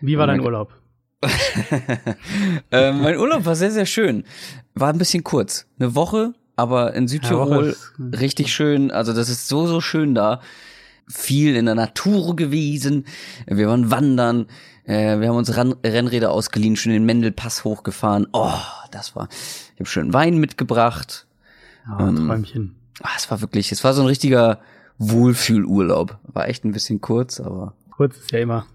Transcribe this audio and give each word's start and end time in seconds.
Wie 0.00 0.18
war 0.18 0.26
dein 0.26 0.40
Urlaub? 0.40 0.72
äh, 2.70 2.92
mein 2.92 3.18
Urlaub 3.18 3.44
war 3.44 3.54
sehr, 3.54 3.70
sehr 3.70 3.86
schön. 3.86 4.24
War 4.74 4.92
ein 4.92 4.98
bisschen 4.98 5.22
kurz. 5.22 5.66
Eine 5.78 5.94
Woche, 5.94 6.32
aber 6.56 6.94
in 6.94 7.08
Südtirol 7.08 7.76
ja, 7.98 8.18
richtig 8.18 8.52
schön. 8.52 8.90
Also 8.90 9.12
das 9.12 9.28
ist 9.28 9.48
so, 9.48 9.66
so 9.66 9.80
schön 9.80 10.14
da. 10.14 10.40
Viel 11.08 11.56
in 11.56 11.66
der 11.66 11.74
Natur 11.74 12.36
gewesen. 12.36 13.04
Wir 13.46 13.68
waren 13.68 13.90
wandern. 13.90 14.46
Äh, 14.84 15.20
wir 15.20 15.28
haben 15.28 15.36
uns 15.36 15.56
Ran 15.56 15.74
Rennräder 15.84 16.30
ausgeliehen, 16.30 16.76
schön 16.76 16.92
den 16.92 17.04
Mendelpass 17.04 17.64
hochgefahren. 17.64 18.26
Oh, 18.32 18.52
das 18.90 19.14
war. 19.16 19.28
Ich 19.74 19.80
habe 19.80 19.88
schön 19.88 20.12
Wein 20.12 20.38
mitgebracht. 20.38 21.26
Ja, 21.86 22.08
ähm, 22.08 22.26
Träumchen. 22.26 22.76
Ah, 23.02 23.10
es 23.16 23.30
war 23.30 23.40
wirklich, 23.40 23.72
es 23.72 23.82
war 23.82 23.92
so 23.92 24.02
ein 24.02 24.06
richtiger 24.06 24.60
Wohlfühlurlaub. 24.98 26.18
War 26.24 26.48
echt 26.48 26.64
ein 26.64 26.72
bisschen 26.72 27.00
kurz, 27.00 27.40
aber. 27.40 27.74
Kurz 27.90 28.18
ist 28.18 28.32
ja 28.32 28.38
immer. 28.38 28.66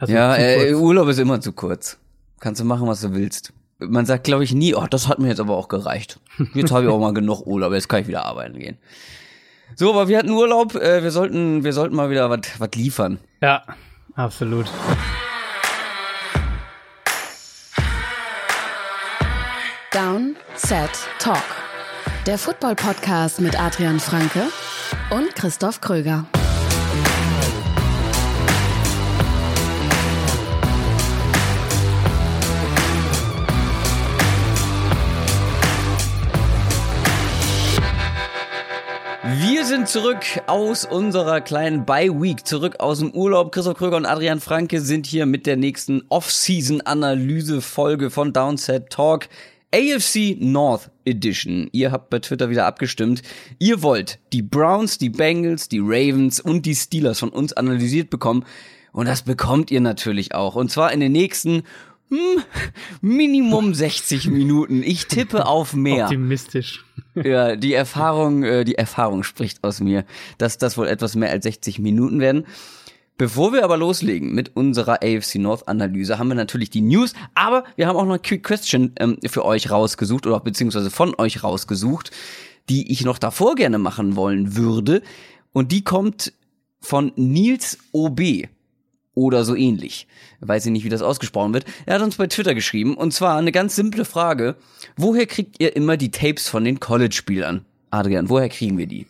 Also 0.00 0.14
ja, 0.14 0.34
äh, 0.34 0.72
Urlaub 0.74 1.08
ist 1.08 1.18
immer 1.18 1.42
zu 1.42 1.52
kurz. 1.52 1.98
Kannst 2.40 2.58
du 2.58 2.64
machen, 2.64 2.88
was 2.88 3.02
du 3.02 3.12
willst. 3.12 3.52
Man 3.78 4.06
sagt, 4.06 4.24
glaube 4.24 4.44
ich, 4.44 4.54
nie, 4.54 4.74
oh, 4.74 4.86
das 4.88 5.08
hat 5.08 5.18
mir 5.18 5.28
jetzt 5.28 5.40
aber 5.40 5.56
auch 5.56 5.68
gereicht. 5.68 6.18
Jetzt 6.54 6.72
habe 6.72 6.84
ich 6.84 6.90
auch 6.90 6.98
mal 6.98 7.12
genug 7.12 7.46
Urlaub, 7.46 7.74
jetzt 7.74 7.88
kann 7.88 8.00
ich 8.00 8.08
wieder 8.08 8.24
arbeiten 8.24 8.58
gehen. 8.58 8.78
So, 9.76 9.90
aber 9.90 10.08
wir 10.08 10.18
hatten 10.18 10.30
Urlaub, 10.30 10.74
äh, 10.74 11.02
wir 11.02 11.10
sollten, 11.10 11.64
wir 11.64 11.74
sollten 11.74 11.94
mal 11.94 12.08
wieder 12.10 12.30
was 12.30 12.70
liefern. 12.74 13.18
Ja, 13.42 13.62
absolut. 14.14 14.66
Down, 19.92 20.36
Set, 20.54 20.90
Talk. 21.18 21.42
Der 22.26 22.38
Football-Podcast 22.38 23.40
mit 23.40 23.60
Adrian 23.60 24.00
Franke 24.00 24.44
und 25.10 25.34
Christoph 25.34 25.80
Kröger. 25.82 26.26
Wir 39.32 39.64
sind 39.64 39.86
zurück 39.86 40.24
aus 40.48 40.84
unserer 40.84 41.40
kleinen 41.40 41.86
Bye-Week, 41.86 42.44
zurück 42.44 42.80
aus 42.80 42.98
dem 42.98 43.12
Urlaub. 43.12 43.52
Christoph 43.52 43.78
Kröger 43.78 43.96
und 43.96 44.04
Adrian 44.04 44.40
Franke 44.40 44.80
sind 44.80 45.06
hier 45.06 45.24
mit 45.24 45.46
der 45.46 45.56
nächsten 45.56 46.02
Off-Season-Analyse-Folge 46.08 48.10
von 48.10 48.32
Downset 48.32 48.90
Talk. 48.90 49.28
AFC 49.72 50.36
North 50.40 50.90
Edition. 51.04 51.68
Ihr 51.70 51.92
habt 51.92 52.10
bei 52.10 52.18
Twitter 52.18 52.50
wieder 52.50 52.66
abgestimmt. 52.66 53.22
Ihr 53.60 53.82
wollt 53.82 54.18
die 54.32 54.42
Browns, 54.42 54.98
die 54.98 55.10
Bengals, 55.10 55.68
die 55.68 55.78
Ravens 55.80 56.40
und 56.40 56.66
die 56.66 56.74
Steelers 56.74 57.20
von 57.20 57.28
uns 57.28 57.52
analysiert 57.52 58.10
bekommen. 58.10 58.44
Und 58.90 59.06
das 59.06 59.22
bekommt 59.22 59.70
ihr 59.70 59.80
natürlich 59.80 60.34
auch. 60.34 60.56
Und 60.56 60.72
zwar 60.72 60.92
in 60.92 60.98
den 60.98 61.12
nächsten 61.12 61.62
hm, 62.10 62.42
Minimum 63.00 63.72
60 63.72 64.28
Minuten. 64.28 64.82
Ich 64.82 65.06
tippe 65.06 65.46
auf 65.46 65.74
mehr. 65.74 66.04
Optimistisch. 66.04 66.84
Ja, 67.16 67.56
die 67.56 67.74
Erfahrung, 67.74 68.44
äh, 68.44 68.64
die 68.64 68.76
Erfahrung 68.76 69.24
spricht 69.24 69.64
aus 69.64 69.80
mir, 69.80 70.04
dass 70.38 70.58
das 70.58 70.78
wohl 70.78 70.86
etwas 70.86 71.16
mehr 71.16 71.30
als 71.30 71.42
60 71.42 71.80
Minuten 71.80 72.20
werden. 72.20 72.46
Bevor 73.18 73.52
wir 73.52 73.64
aber 73.64 73.76
loslegen 73.76 74.32
mit 74.32 74.54
unserer 74.54 75.02
AFC 75.02 75.34
North 75.34 75.66
Analyse, 75.66 76.18
haben 76.18 76.28
wir 76.28 76.36
natürlich 76.36 76.70
die 76.70 76.80
News, 76.80 77.12
aber 77.34 77.64
wir 77.74 77.88
haben 77.88 77.96
auch 77.96 78.04
noch 78.04 78.10
eine 78.10 78.20
Quick 78.20 78.44
Question 78.44 78.92
ähm, 79.00 79.18
für 79.26 79.44
euch 79.44 79.72
rausgesucht 79.72 80.24
oder 80.26 80.38
beziehungsweise 80.38 80.88
von 80.88 81.16
euch 81.18 81.42
rausgesucht, 81.42 82.12
die 82.68 82.92
ich 82.92 83.04
noch 83.04 83.18
davor 83.18 83.56
gerne 83.56 83.78
machen 83.78 84.14
wollen 84.14 84.56
würde. 84.56 85.02
Und 85.52 85.72
die 85.72 85.82
kommt 85.82 86.32
von 86.80 87.12
Nils 87.16 87.76
OB 87.92 88.46
oder 89.14 89.44
so 89.44 89.54
ähnlich. 89.54 90.06
Weiß 90.40 90.66
ich 90.66 90.72
nicht, 90.72 90.84
wie 90.84 90.88
das 90.90 91.02
ausgesprochen 91.02 91.54
wird. 91.54 91.64
Er 91.86 91.96
hat 91.96 92.02
uns 92.02 92.16
bei 92.16 92.26
Twitter 92.26 92.54
geschrieben 92.54 92.96
und 92.96 93.12
zwar 93.12 93.36
eine 93.36 93.52
ganz 93.52 93.76
simple 93.76 94.04
Frage. 94.04 94.56
Woher 94.96 95.26
kriegt 95.26 95.60
ihr 95.60 95.76
immer 95.76 95.96
die 95.96 96.10
Tapes 96.10 96.48
von 96.48 96.64
den 96.64 96.80
College-Spielern? 96.80 97.64
Adrian, 97.90 98.28
woher 98.28 98.48
kriegen 98.48 98.78
wir 98.78 98.86
die? 98.86 99.06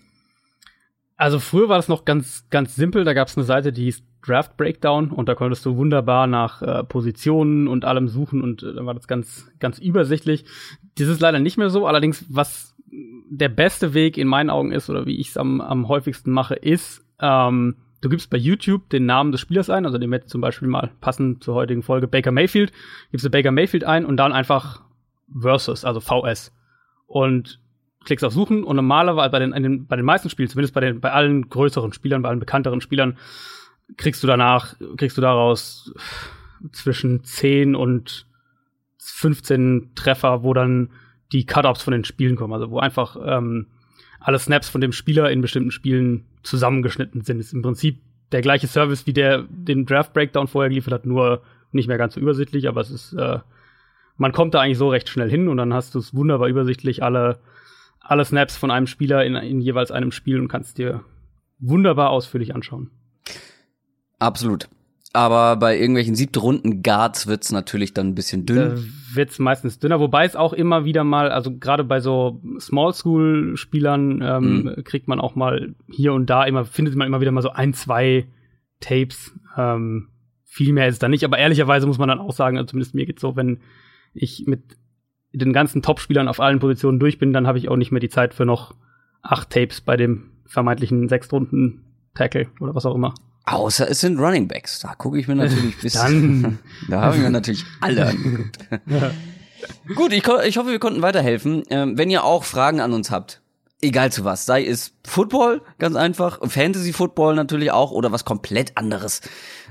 Also 1.17 1.39
früher 1.39 1.69
war 1.69 1.77
das 1.77 1.89
noch 1.89 2.07
ganz, 2.07 2.47
ganz 2.49 2.75
simpel. 2.75 3.05
Da 3.05 3.13
gab 3.13 3.29
es 3.29 3.37
eine 3.37 3.45
Seite, 3.45 3.73
die 3.73 3.85
hieß 3.85 4.03
Draft 4.23 4.57
Breakdown 4.57 5.11
und 5.11 5.29
da 5.29 5.35
konntest 5.35 5.65
du 5.67 5.77
wunderbar 5.77 6.27
nach 6.27 6.63
äh, 6.63 6.85
Positionen 6.85 7.69
und 7.69 7.85
allem 7.85 8.09
suchen 8.09 8.43
und 8.43 8.63
äh, 8.63 8.75
dann 8.75 8.87
war 8.87 8.95
das 8.95 9.07
ganz, 9.07 9.51
ganz 9.59 9.79
übersichtlich. 9.79 10.45
Das 10.99 11.09
ist 11.09 11.21
leider 11.21 11.39
nicht 11.39 11.57
mehr 11.57 11.71
so. 11.71 11.87
Allerdings, 11.87 12.25
was 12.29 12.75
der 13.31 13.49
beste 13.49 13.95
Weg 13.95 14.19
in 14.19 14.29
meinen 14.29 14.51
Augen 14.51 14.73
ist 14.73 14.91
oder 14.91 15.07
wie 15.07 15.17
ich 15.17 15.29
es 15.29 15.37
am, 15.37 15.61
am 15.61 15.89
häufigsten 15.89 16.31
mache, 16.31 16.55
ist, 16.55 17.03
ähm, 17.21 17.77
du 18.01 18.09
gibst 18.09 18.31
bei 18.31 18.37
YouTube 18.37 18.89
den 18.91 19.07
Namen 19.07 19.33
des 19.33 19.41
Spielers 19.41 19.71
ein, 19.71 19.87
also 19.87 19.99
dem 19.99 20.13
jetzt 20.13 20.31
zum 20.31 20.41
Beispiel 20.41 20.69
mal 20.69 20.91
passend 21.01 21.45
zur 21.45 21.55
heutigen 21.55 21.83
Folge 21.83 22.09
Baker 22.09 22.33
Mayfield, 22.33 22.73
gibst 23.11 23.27
du 23.27 23.31
Baker 23.31 23.51
Mayfield 23.51 23.85
ein 23.85 24.05
und 24.05 24.17
dann 24.17 24.33
einfach 24.33 24.83
Versus, 25.39 25.85
also 25.85 26.01
VS. 26.01 26.53
Und 27.07 27.61
klickst 28.05 28.25
auf 28.25 28.33
Suchen 28.33 28.65
und 28.65 28.77
normalerweise 28.77 29.31
bei 29.31 29.39
den, 29.39 29.53
den, 29.53 29.87
bei 29.87 29.97
den 29.97 30.05
meisten 30.05 30.31
Spielen, 30.31 30.49
zumindest 30.49 30.75
bei 30.75 30.81
den, 30.81 31.01
bei 31.01 31.13
allen 31.13 31.49
größeren 31.49 31.93
Spielern, 31.93 32.23
bei 32.23 32.31
allen 32.31 32.41
bekannteren 32.41 32.81
Spielern, 32.81 33.19
kriegst 33.97 34.23
du 34.23 34.27
danach, 34.27 34.77
kriegst 34.97 35.17
du 35.17 35.21
daraus 35.21 35.93
zwischen 36.73 37.25
10 37.25 37.75
und 37.75 38.27
15 38.99 39.93
Treffer, 39.95 40.43
wo 40.43 40.55
dann 40.55 40.91
die 41.33 41.47
Cut-Ups 41.47 41.83
von 41.83 41.93
den 41.93 42.05
Spielen 42.05 42.37
kommen, 42.37 42.53
also 42.53 42.71
wo 42.71 42.79
einfach 42.79 43.17
ähm, 43.25 43.67
alle 44.21 44.39
Snaps 44.39 44.69
von 44.69 44.81
dem 44.81 44.93
Spieler 44.93 45.31
in 45.31 45.41
bestimmten 45.41 45.71
Spielen 45.71 46.25
zusammengeschnitten 46.43 47.23
sind. 47.23 47.41
Ist 47.41 47.53
im 47.53 47.63
Prinzip 47.63 48.01
der 48.33 48.43
gleiche 48.43 48.67
Service, 48.67 49.07
wie 49.07 49.13
der 49.13 49.45
den 49.49 49.87
Draft 49.87 50.13
Breakdown 50.13 50.47
vorher 50.47 50.69
geliefert 50.69 50.93
hat, 50.93 51.07
nur 51.07 51.43
nicht 51.73 51.89
mehr 51.89 51.99
ganz 51.99 52.15
so 52.15 52.21
übersichtlich, 52.21 52.69
aber 52.69 52.81
es 52.81 52.91
ist, 52.91 53.13
äh, 53.15 53.39
man 54.17 54.33
kommt 54.33 54.55
da 54.55 54.61
eigentlich 54.61 54.79
so 54.79 54.91
recht 54.91 55.09
schnell 55.09 55.31
hin 55.31 55.49
und 55.49 55.57
dann 55.57 55.75
hast 55.75 55.95
du 55.95 55.99
es 55.99 56.15
wunderbar 56.15 56.49
übersichtlich 56.49 57.03
alle 57.03 57.39
alle 58.11 58.25
Snaps 58.25 58.57
von 58.57 58.73
einem 58.73 58.89
Spieler 58.89 59.25
in, 59.25 59.37
in 59.37 59.61
jeweils 59.61 59.93
einem 59.93 60.11
Spiel 60.11 60.41
und 60.41 60.49
kannst 60.49 60.79
dir 60.79 61.05
wunderbar 61.61 62.11
ausführlich 62.11 62.55
anschauen. 62.55 62.91
Absolut. 64.19 64.69
Aber 65.13 65.57
bei 65.57 65.77
irgendwelchen 65.77 66.15
siebte 66.15 66.39
Runden 66.39 66.83
Guards 66.83 67.27
wird's 67.27 67.51
natürlich 67.51 67.95
dann 67.95 68.09
ein 68.09 68.15
bisschen 68.15 68.47
dünn. 68.47 68.57
Da 68.57 69.17
wird's 69.17 69.41
meistens 69.41 69.81
dünner, 69.81 69.99
wobei 69.99 70.25
es 70.25 70.37
auch 70.37 70.53
immer 70.53 70.85
wieder 70.85 71.03
mal, 71.03 71.33
also 71.33 71.57
gerade 71.57 71.83
bei 71.83 71.99
so 71.99 72.41
Small 72.61 72.93
School 72.93 73.57
Spielern 73.57 74.23
ähm, 74.23 74.63
mhm. 74.63 74.85
kriegt 74.85 75.09
man 75.09 75.21
auch 75.21 75.35
mal 75.35 75.75
hier 75.89 76.13
und 76.13 76.31
da 76.31 76.45
immer 76.45 76.65
findet 76.65 76.95
man 76.95 77.09
immer 77.09 77.21
wieder 77.21 77.33
mal 77.33 77.43
so 77.43 77.51
ein, 77.51 77.75
zwei 77.75 78.29
Tapes. 78.79 79.33
Ähm, 79.57 80.09
viel 80.45 80.73
mehr 80.73 80.87
ist 80.87 80.95
es 80.95 80.99
da 81.01 81.09
nicht, 81.09 81.25
aber 81.25 81.39
ehrlicherweise 81.39 81.89
muss 81.89 81.99
man 81.99 82.09
dann 82.09 82.21
auch 82.21 82.33
sagen, 82.33 82.57
also 82.57 82.69
zumindest 82.69 82.95
mir 82.95 83.07
geht's 83.07 83.23
so, 83.23 83.35
wenn 83.35 83.59
ich 84.15 84.45
mit 84.47 84.63
den 85.33 85.53
ganzen 85.53 85.83
Top-Spielern 85.83 86.29
auf 86.29 86.41
allen 86.41 86.59
Positionen 86.61 87.01
durch 87.01 87.19
bin, 87.19 87.33
dann 87.33 87.47
habe 87.47 87.59
ich 87.59 87.69
auch 87.69 87.77
nicht 87.77 87.91
mehr 87.91 88.01
die 88.01 88.09
Zeit 88.09 88.35
für 88.35 88.45
noch 88.45 88.75
acht 89.23 89.51
Tapes 89.51 89.81
bei 89.81 89.97
dem 89.97 90.31
vermeintlichen 90.47 91.09
Sechstrunden-Tackle 91.09 92.49
oder 92.61 92.75
was 92.75 92.87
auch 92.87 92.95
immer. 92.95 93.15
Außer 93.51 93.91
es 93.91 94.01
sind 94.01 94.19
Running 94.19 94.47
Backs. 94.47 94.81
Da 94.81 94.95
gucke 94.95 95.19
ich 95.19 95.27
mir 95.29 95.35
natürlich 95.35 95.79
bis. 95.83 95.95
Dann. 95.95 96.59
da 96.89 97.01
habe 97.03 97.17
ich 97.17 97.23
mir 97.23 97.31
natürlich 97.31 97.65
alle 97.81 98.07
angeguckt. 98.07 98.59
ja. 98.87 99.11
Gut, 99.95 100.13
ich, 100.13 100.27
ich 100.47 100.57
hoffe, 100.57 100.71
wir 100.71 100.79
konnten 100.79 101.03
weiterhelfen. 101.03 101.65
Ähm, 101.71 101.99
wenn 101.99 102.11
ihr 102.11 102.25
auch 102.25 102.45
Fragen 102.45 102.81
an 102.81 102.93
uns 102.93 103.11
habt, 103.11 103.41
egal 103.83 104.13
zu 104.13 104.25
was, 104.25 104.47
sei 104.47 104.65
es 104.65 104.93
Football, 105.05 105.63
ganz 105.79 105.97
einfach, 105.97 106.39
Fantasy 106.49 106.93
Football 106.93 107.35
natürlich 107.35 107.71
auch 107.71 107.91
oder 107.91 108.13
was 108.13 108.25
komplett 108.25 108.77
anderes. 108.77 109.21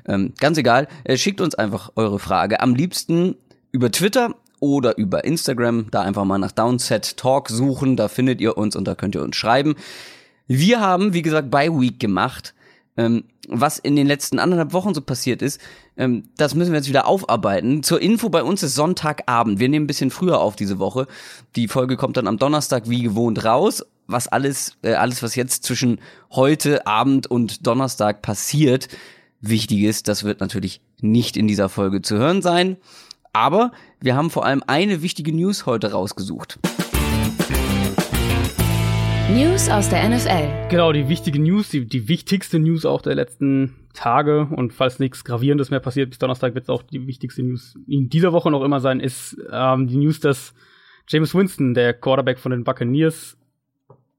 Ähm, 0.07 0.33
ganz 0.39 0.57
egal, 0.57 0.87
äh, 1.05 1.17
schickt 1.17 1.41
uns 1.41 1.55
einfach 1.55 1.91
eure 1.95 2.19
Frage. 2.19 2.59
Am 2.59 2.75
liebsten 2.75 3.35
über 3.71 3.91
Twitter 3.91 4.35
oder 4.59 4.97
über 4.97 5.23
Instagram. 5.23 5.87
Da 5.89 6.01
einfach 6.01 6.25
mal 6.25 6.37
nach 6.37 6.51
Downset 6.51 7.17
Talk 7.17 7.49
suchen, 7.49 7.95
da 7.95 8.07
findet 8.09 8.41
ihr 8.41 8.57
uns 8.57 8.75
und 8.75 8.87
da 8.87 8.95
könnt 8.95 9.15
ihr 9.15 9.23
uns 9.23 9.35
schreiben. 9.35 9.75
Wir 10.47 10.81
haben, 10.81 11.13
wie 11.13 11.21
gesagt, 11.21 11.49
by 11.49 11.69
Week 11.71 11.99
gemacht. 11.99 12.53
Ähm, 12.99 13.23
was 13.47 13.79
in 13.79 13.95
den 13.95 14.07
letzten 14.07 14.39
anderthalb 14.39 14.73
Wochen 14.73 14.93
so 14.93 14.99
passiert 14.99 15.41
ist, 15.41 15.61
ähm, 15.95 16.23
das 16.35 16.53
müssen 16.53 16.73
wir 16.73 16.79
jetzt 16.79 16.89
wieder 16.89 17.07
aufarbeiten. 17.07 17.81
Zur 17.81 18.01
Info, 18.01 18.27
bei 18.27 18.43
uns 18.43 18.61
ist 18.61 18.75
Sonntagabend. 18.75 19.57
Wir 19.57 19.69
nehmen 19.69 19.85
ein 19.85 19.87
bisschen 19.87 20.11
früher 20.11 20.41
auf 20.41 20.57
diese 20.57 20.79
Woche. 20.79 21.07
Die 21.55 21.69
Folge 21.69 21.95
kommt 21.95 22.17
dann 22.17 22.27
am 22.27 22.37
Donnerstag 22.37 22.89
wie 22.89 23.01
gewohnt 23.01 23.45
raus. 23.45 23.85
Was 24.07 24.27
alles, 24.27 24.75
äh, 24.81 24.95
alles, 24.95 25.23
was 25.23 25.35
jetzt 25.35 25.63
zwischen 25.63 26.01
heute 26.31 26.85
Abend 26.87 27.27
und 27.27 27.65
Donnerstag 27.65 28.21
passiert, 28.21 28.89
wichtig 29.39 29.83
ist, 29.83 30.09
das 30.09 30.25
wird 30.25 30.41
natürlich 30.41 30.81
nicht 30.99 31.37
in 31.37 31.47
dieser 31.47 31.69
Folge 31.69 32.01
zu 32.01 32.17
hören 32.17 32.41
sein. 32.41 32.75
Aber 33.31 33.71
wir 34.01 34.17
haben 34.17 34.29
vor 34.29 34.45
allem 34.45 34.61
eine 34.67 35.01
wichtige 35.01 35.31
News 35.31 35.65
heute 35.65 35.93
rausgesucht. 35.93 36.59
News 39.29 39.69
aus 39.69 39.89
der 39.89 40.09
NFL. 40.09 40.69
Genau, 40.69 40.91
die 40.91 41.07
wichtige 41.07 41.39
News, 41.39 41.69
die, 41.69 41.85
die 41.85 42.07
wichtigste 42.07 42.57
News 42.57 42.83
auch 42.83 43.03
der 43.03 43.13
letzten 43.13 43.75
Tage 43.93 44.47
und 44.55 44.73
falls 44.73 44.97
nichts 44.97 45.23
Gravierendes 45.23 45.69
mehr 45.69 45.79
passiert, 45.79 46.09
bis 46.09 46.17
Donnerstag 46.17 46.55
wird 46.55 46.63
es 46.63 46.69
auch 46.69 46.81
die 46.81 47.05
wichtigste 47.05 47.43
News 47.43 47.77
in 47.87 48.09
dieser 48.09 48.33
Woche 48.33 48.49
noch 48.49 48.63
immer 48.63 48.79
sein, 48.79 48.99
ist 48.99 49.37
ähm, 49.51 49.87
die 49.87 49.97
News, 49.97 50.19
dass 50.19 50.55
James 51.07 51.35
Winston, 51.35 51.75
der 51.75 51.93
Quarterback 51.93 52.39
von 52.39 52.51
den 52.51 52.63
Buccaneers, 52.63 53.37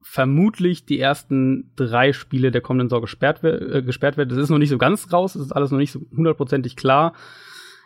vermutlich 0.01 0.87
die 0.87 1.01
ersten 1.01 1.73
drei 1.75 2.13
Spiele 2.13 2.53
der 2.53 2.61
kommenden 2.61 2.89
Saison 2.89 3.03
gesperrt, 3.03 3.43
äh, 3.43 3.83
gesperrt 3.83 4.17
wird. 4.17 4.31
Das 4.31 4.39
ist 4.39 4.51
noch 4.51 4.59
nicht 4.59 4.71
so 4.71 4.79
ganz 4.79 5.13
raus, 5.13 5.33
das 5.33 5.43
ist 5.43 5.53
alles 5.53 5.73
noch 5.73 5.79
nicht 5.79 5.93
so 5.93 6.01
hundertprozentig 6.17 6.77
klar. 6.77 7.15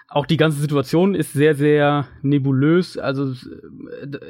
Auch 0.09 0.27
die 0.27 0.37
ganze 0.37 0.61
Situation 0.61 1.15
ist 1.15 1.33
sehr, 1.33 1.55
sehr 1.55 2.07
nebulös. 2.21 2.99
Also 2.99 3.33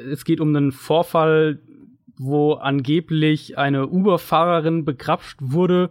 es 0.09 0.23
geht 0.23 0.39
um 0.39 0.55
einen 0.55 0.71
Vorfall, 0.71 1.59
wo 2.17 2.53
angeblich 2.53 3.57
eine 3.57 3.87
Uber-Fahrerin 3.87 4.85
begrapscht 4.85 5.37
wurde 5.41 5.89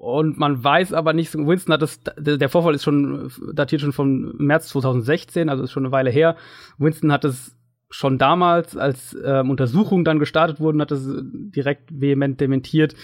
und 0.00 0.38
man 0.38 0.64
weiß 0.64 0.94
aber 0.94 1.12
nicht, 1.12 1.34
Winston 1.34 1.74
hat 1.74 1.82
das, 1.82 2.00
der 2.16 2.48
Vorfall 2.48 2.74
ist 2.74 2.84
schon 2.84 3.30
datiert 3.52 3.82
schon 3.82 3.92
von 3.92 4.34
März 4.38 4.68
2016, 4.68 5.50
also 5.50 5.62
ist 5.62 5.72
schon 5.72 5.84
eine 5.84 5.92
Weile 5.92 6.08
her. 6.08 6.36
Winston 6.78 7.12
hat 7.12 7.26
es 7.26 7.54
schon 7.90 8.16
damals, 8.16 8.78
als 8.78 9.14
ähm, 9.22 9.50
Untersuchungen 9.50 10.06
dann 10.06 10.18
gestartet 10.18 10.58
wurden, 10.58 10.80
hat 10.80 10.90
es 10.90 11.06
direkt 11.06 11.90
vehement 11.92 12.40
dementiert. 12.40 12.94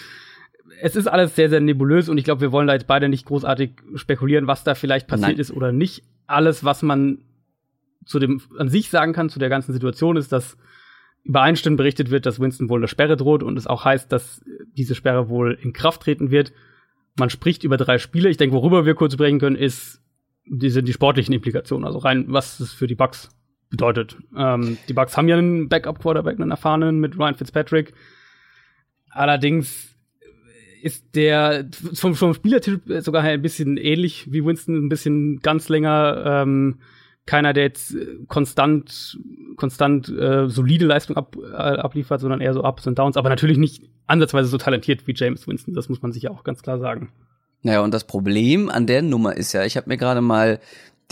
Es 0.81 0.95
ist 0.95 1.05
alles 1.05 1.35
sehr, 1.35 1.51
sehr 1.51 1.59
nebulös 1.59 2.09
und 2.09 2.17
ich 2.17 2.23
glaube, 2.23 2.41
wir 2.41 2.51
wollen 2.51 2.65
da 2.65 2.73
jetzt 2.73 2.87
beide 2.87 3.09
nicht 3.09 3.27
großartig 3.27 3.73
spekulieren, 3.93 4.47
was 4.47 4.63
da 4.63 4.73
vielleicht 4.73 5.07
passiert 5.07 5.33
Nein. 5.33 5.39
ist 5.39 5.51
oder 5.51 5.71
nicht. 5.71 6.01
Alles, 6.25 6.63
was 6.63 6.81
man 6.81 7.19
zu 8.05 8.17
dem 8.17 8.41
an 8.57 8.69
sich 8.69 8.89
sagen 8.89 9.13
kann, 9.13 9.29
zu 9.29 9.37
der 9.37 9.49
ganzen 9.49 9.71
Situation, 9.71 10.17
ist, 10.17 10.31
dass 10.31 10.57
übereinstimmend 11.27 11.77
berichtet 11.77 12.09
wird, 12.09 12.25
dass 12.25 12.39
Winston 12.39 12.69
wohl 12.69 12.79
eine 12.79 12.87
Sperre 12.87 13.17
droht 13.17 13.43
und 13.43 13.57
es 13.57 13.67
auch 13.67 13.83
heißt, 13.83 14.11
dass 14.11 14.41
diese 14.77 14.95
Sperre 14.95 15.27
wohl 15.27 15.57
in 15.61 15.73
Kraft 15.73 16.01
treten 16.01 16.31
wird. 16.31 16.53
Man 17.19 17.29
spricht 17.29 17.63
über 17.63 17.77
drei 17.77 17.97
Spiele. 17.97 18.29
Ich 18.29 18.37
denke, 18.37 18.55
worüber 18.55 18.85
wir 18.85 18.95
kurz 18.95 19.13
sprechen 19.13 19.39
können, 19.39 19.55
ist 19.55 20.01
die 20.49 20.69
sind 20.69 20.87
die 20.87 20.93
sportlichen 20.93 21.33
Implikationen, 21.33 21.85
also 21.85 21.97
rein, 21.97 22.25
was 22.29 22.61
es 22.61 22.71
für 22.71 22.87
die 22.87 22.95
Bucks 22.95 23.29
bedeutet. 23.69 24.15
Ähm, 24.35 24.77
die 24.87 24.93
Bucks 24.93 25.17
haben 25.17 25.27
ja 25.27 25.37
einen 25.37 25.67
Backup-Quarterback, 25.67 26.39
einen 26.39 26.51
erfahrenen 26.51 26.99
mit 26.99 27.19
Ryan 27.19 27.35
Fitzpatrick. 27.35 27.93
Allerdings 29.09 29.93
ist 30.81 31.15
der 31.15 31.69
vom, 31.93 32.15
vom 32.15 32.33
Spielertyp 32.33 32.83
sogar 32.99 33.23
ein 33.23 33.41
bisschen 33.41 33.75
ähnlich 33.75 34.31
wie 34.31 34.45
Winston, 34.45 34.85
ein 34.85 34.89
bisschen 34.89 35.39
ganz 35.39 35.67
länger. 35.67 36.23
Ähm, 36.25 36.77
keiner, 37.27 37.53
der 37.53 37.63
jetzt 37.63 37.95
konstant, 38.27 39.19
konstant 39.55 40.09
äh, 40.09 40.49
solide 40.49 40.85
Leistung 40.85 41.15
ab, 41.15 41.35
äh, 41.37 41.55
abliefert, 41.55 42.21
sondern 42.21 42.41
eher 42.41 42.53
so 42.53 42.63
Ups 42.63 42.87
und 42.87 42.97
Downs, 42.97 43.17
aber 43.17 43.29
natürlich 43.29 43.57
nicht 43.57 43.83
ansatzweise 44.07 44.47
so 44.47 44.57
talentiert 44.57 45.05
wie 45.05 45.13
James 45.15 45.47
Winston. 45.47 45.73
Das 45.75 45.89
muss 45.89 46.01
man 46.01 46.11
sich 46.11 46.23
ja 46.23 46.31
auch 46.31 46.43
ganz 46.43 46.63
klar 46.63 46.79
sagen. 46.79 47.11
Naja, 47.61 47.81
und 47.81 47.93
das 47.93 48.05
Problem 48.05 48.69
an 48.69 48.87
der 48.87 49.01
Nummer 49.01 49.35
ist 49.35 49.53
ja, 49.53 49.65
ich 49.65 49.77
habe 49.77 49.89
mir 49.89 49.97
gerade 49.97 50.21
mal 50.21 50.59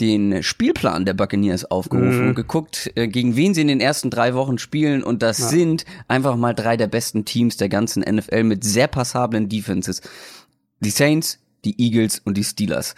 den 0.00 0.42
Spielplan 0.42 1.04
der 1.04 1.14
Buccaneers 1.14 1.64
aufgerufen 1.70 2.22
mhm. 2.22 2.28
und 2.28 2.34
geguckt, 2.34 2.90
äh, 2.96 3.08
gegen 3.08 3.36
wen 3.36 3.54
sie 3.54 3.62
in 3.62 3.68
den 3.68 3.80
ersten 3.80 4.10
drei 4.10 4.34
Wochen 4.34 4.58
spielen. 4.58 5.02
Und 5.02 5.22
das 5.22 5.38
ja. 5.38 5.48
sind 5.48 5.84
einfach 6.06 6.36
mal 6.36 6.54
drei 6.54 6.76
der 6.76 6.86
besten 6.86 7.24
Teams 7.24 7.56
der 7.56 7.68
ganzen 7.68 8.02
NFL 8.02 8.44
mit 8.44 8.64
sehr 8.64 8.88
passablen 8.88 9.48
Defenses. 9.48 10.02
Die 10.80 10.90
Saints, 10.90 11.38
die 11.64 11.80
Eagles 11.80 12.20
und 12.24 12.36
die 12.36 12.44
Steelers. 12.44 12.94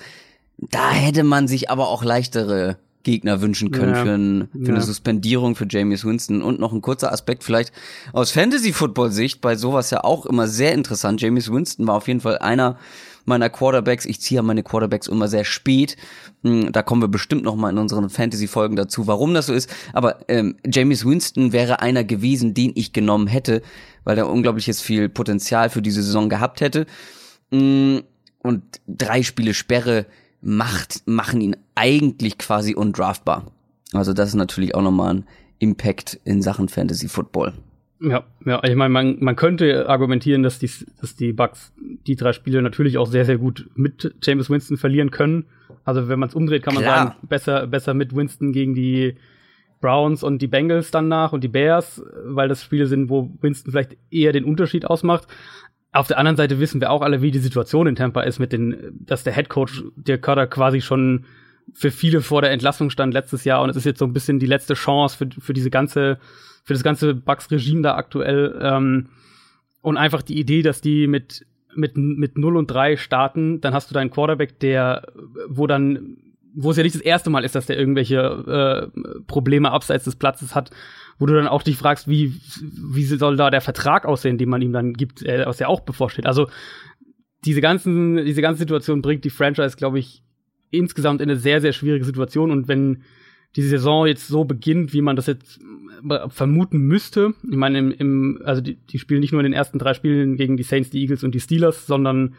Da 0.57 0.91
hätte 0.91 1.23
man 1.23 1.47
sich 1.47 1.71
aber 1.71 1.89
auch 1.89 2.03
leichtere 2.03 2.79
Gegner 3.03 3.41
wünschen 3.41 3.71
können 3.71 3.95
ja. 3.95 4.03
für, 4.05 4.15
ein, 4.15 4.49
für 4.53 4.69
ja. 4.69 4.75
eine 4.75 4.83
Suspendierung 4.83 5.55
für 5.55 5.67
James 5.69 6.05
Winston. 6.05 6.43
Und 6.43 6.61
noch 6.61 6.73
ein 6.73 6.83
kurzer 6.83 7.13
Aspekt 7.13 7.45
vielleicht 7.45 7.73
aus 8.13 8.31
Fantasy-Football-Sicht, 8.33 9.41
bei 9.41 9.57
sowas 9.57 9.91
ja 9.91 10.05
auch 10.05 10.27
immer 10.27 10.49
sehr 10.49 10.75
interessant. 10.75 11.21
James 11.21 11.51
Winston 11.51 11.87
war 11.87 11.95
auf 11.95 12.09
jeden 12.09 12.21
Fall 12.21 12.39
einer 12.39 12.79
meiner 13.29 13.51
Quarterbacks. 13.51 14.05
Ich 14.05 14.21
ziehe 14.21 14.43
meine 14.43 14.65
Quarterbacks 14.65 15.07
immer 15.07 15.29
sehr 15.29 15.45
spät. 15.45 15.97
Hm, 16.43 16.73
da 16.73 16.83
kommen 16.83 17.03
wir 17.03 17.09
bestimmt 17.09 17.45
noch 17.45 17.55
mal 17.55 17.71
in 17.71 17.79
unseren 17.79 18.11
Fantasy-Folgen 18.11 18.75
dazu, 18.75 19.07
warum 19.07 19.35
das 19.35 19.47
so 19.47 19.53
ist. 19.53 19.71
Aber 19.93 20.19
ähm, 20.29 20.57
James 20.67 21.05
Winston 21.05 21.53
wäre 21.53 21.81
einer 21.81 22.03
gewesen, 22.03 22.55
den 22.55 22.73
ich 22.75 22.93
genommen 22.93 23.29
hätte, 23.29 23.63
weil 24.05 24.19
er 24.19 24.29
unglaubliches 24.29 24.81
viel 24.81 25.09
Potenzial 25.09 25.71
für 25.71 25.83
diese 25.83 26.03
Saison 26.03 26.29
gehabt 26.29 26.61
hätte. 26.61 26.87
Hm, 27.53 28.03
und 28.43 28.63
drei 28.87 29.23
Spiele 29.23 29.55
Sperre 29.55 30.07
macht, 30.41 31.03
machen 31.07 31.41
ihn 31.41 31.57
eigentlich 31.75 32.39
quasi 32.39 32.75
undraftbar. 32.75 33.47
Also 33.93 34.13
das 34.13 34.31
ist 34.31 34.35
natürlich 34.35 34.75
auch 34.75 34.83
nochmal 34.83 35.15
ein 35.15 35.25
Impact 35.59 36.21
in 36.25 36.43
Sachen 36.43 36.69
Fantasy 36.69 37.09
Football. 37.09 37.55
Ja, 38.01 38.25
ja, 38.45 38.63
ich 38.63 38.77
meine, 38.77 38.91
man, 38.91 39.17
man 39.19 39.35
könnte 39.35 39.89
argumentieren, 39.89 40.45
dass 40.45 40.61
die, 40.61 40.71
dass 41.01 41.17
die 41.17 41.33
Bucks 41.33 41.73
die 42.07 42.15
drei 42.15 42.33
Spiele 42.33 42.63
natürlich 42.63 42.97
auch 42.97 43.09
sehr, 43.09 43.25
sehr 43.25 43.39
gut 43.39 43.69
mit 43.75 44.15
James 44.23 44.49
Winston 44.51 44.77
verlieren 44.77 45.11
können. 45.11 45.47
Also 45.85 46.09
wenn 46.09 46.21
man 46.21 46.29
es 46.29 46.35
umdreht, 46.35 46.63
kann 46.63 46.75
man 46.75 46.85
Klar. 46.85 46.97
sagen, 46.97 47.17
besser, 47.23 47.67
besser 47.67 47.95
mit 47.95 48.15
Winston 48.15 48.53
gegen 48.53 48.75
die 48.75 49.17
Browns 49.81 50.23
und 50.23 50.43
die 50.43 50.47
Bengals 50.47 50.91
dann 50.91 51.09
nach 51.09 51.33
und 51.33 51.43
die 51.43 51.49
Bears, 51.49 52.03
weil 52.25 52.49
das 52.49 52.63
Spiele 52.63 52.87
sind, 52.87 53.11
wo 53.11 53.31
Winston 53.41 53.73
vielleicht 53.73 53.97
eher 54.11 54.33
den 54.33 54.45
Unterschied 54.45 54.85
ausmacht. 54.87 55.27
Auf 55.93 56.07
der 56.07 56.19
anderen 56.19 56.37
Seite 56.37 56.61
wissen 56.61 56.81
wir 56.81 56.91
auch 56.91 57.03
alle, 57.03 57.23
wie 57.23 57.31
die 57.31 57.39
Situation 57.39 57.87
in 57.87 57.97
Tampa 57.97 58.23
ist, 58.23 58.39
mit 58.39 58.53
den, 58.53 58.93
dass 58.93 59.25
der 59.25 59.35
Head 59.35 59.49
Coach 59.49 59.85
der 59.97 60.19
Cutter 60.19 60.47
quasi 60.47 60.81
schon 60.81 61.25
für 61.73 61.91
viele 61.91 62.21
vor 62.21 62.43
der 62.43 62.51
Entlassung 62.51 62.91
stand 62.91 63.15
letztes 63.15 63.45
Jahr. 63.45 63.63
Und 63.63 63.71
es 63.71 63.77
ist 63.77 63.85
jetzt 63.85 63.99
so 63.99 64.05
ein 64.05 64.13
bisschen 64.13 64.39
die 64.39 64.47
letzte 64.47 64.75
Chance 64.75 65.17
für, 65.17 65.29
für 65.41 65.53
diese 65.53 65.71
ganze, 65.71 66.19
für 66.65 66.75
das 66.75 66.83
ganze 66.83 67.15
Bucks-Regime 67.15 67.83
da 67.83 67.95
aktuell. 67.95 68.59
Ähm, 68.61 69.09
und 69.81 69.97
einfach 69.97 70.23
die 70.23 70.39
Idee, 70.39 70.63
dass 70.63 70.81
die 70.81 71.07
mit, 71.07 71.47
mit, 71.75 71.97
mit 71.97 72.37
0 72.37 72.57
und 72.57 72.71
3 72.71 72.97
starten, 72.97 73.61
dann 73.61 73.75
hast 73.75 73.91
du 73.91 73.95
deinen 73.95 74.11
Quarterback, 74.11 74.59
der, 74.61 75.07
wo 75.49 75.67
dann, 75.67 76.19
wo 76.55 76.71
es 76.71 76.77
ja 76.77 76.83
nicht 76.83 76.97
das 76.97 77.03
erste 77.03 77.31
Mal 77.31 77.45
ist, 77.45 77.55
dass 77.55 77.67
der 77.67 77.79
irgendwelche 77.79 78.91
äh, 78.95 79.23
Probleme 79.27 79.71
abseits 79.71 80.05
des 80.05 80.17
Platzes 80.17 80.55
hat, 80.55 80.71
wo 81.19 81.27
du 81.27 81.35
dann 81.35 81.49
auch 81.49 81.63
dich 81.63 81.77
fragst, 81.77 82.09
wie, 82.09 82.35
wie 82.61 83.05
soll 83.05 83.37
da 83.37 83.51
der 83.51 83.61
Vertrag 83.61 84.07
aussehen, 84.07 84.39
den 84.39 84.49
man 84.49 84.63
ihm 84.63 84.73
dann 84.73 84.95
gibt, 84.95 85.23
äh, 85.25 85.45
was 85.47 85.59
ja 85.59 85.69
auch 85.69 85.81
bevorsteht. 85.81 86.27
Also 86.27 86.49
diese 87.45 87.61
ganzen, 87.61 88.25
diese 88.25 88.43
ganze 88.43 88.61
Situation 88.61 89.03
bringt 89.03 89.25
die 89.25 89.31
Franchise, 89.31 89.77
glaube 89.77 89.99
ich, 89.99 90.23
insgesamt 90.71 91.21
in 91.21 91.31
eine 91.31 91.39
sehr, 91.39 91.61
sehr 91.61 91.73
schwierige 91.73 92.05
Situation. 92.05 92.51
Und 92.51 92.69
wenn 92.69 93.03
die 93.57 93.63
Saison 93.63 94.07
jetzt 94.07 94.29
so 94.29 94.45
beginnt, 94.45 94.93
wie 94.93 95.01
man 95.01 95.17
das 95.17 95.27
jetzt 95.27 95.61
äh, 96.09 96.29
vermuten 96.29 96.79
müsste, 96.79 97.35
ich 97.49 97.57
meine, 97.57 97.79
im, 97.79 97.91
im 97.93 98.43
also 98.45 98.61
die, 98.61 98.77
die 98.77 98.99
spielen 98.99 99.21
nicht 99.21 99.33
nur 99.33 99.41
in 99.41 99.51
den 99.51 99.53
ersten 99.53 99.79
drei 99.79 99.95
Spielen 99.95 100.37
gegen 100.37 100.57
die 100.57 100.63
Saints, 100.63 100.91
die 100.91 101.01
Eagles 101.01 101.25
und 101.25 101.35
die 101.35 101.41
Steelers, 101.41 101.87
sondern 101.87 102.35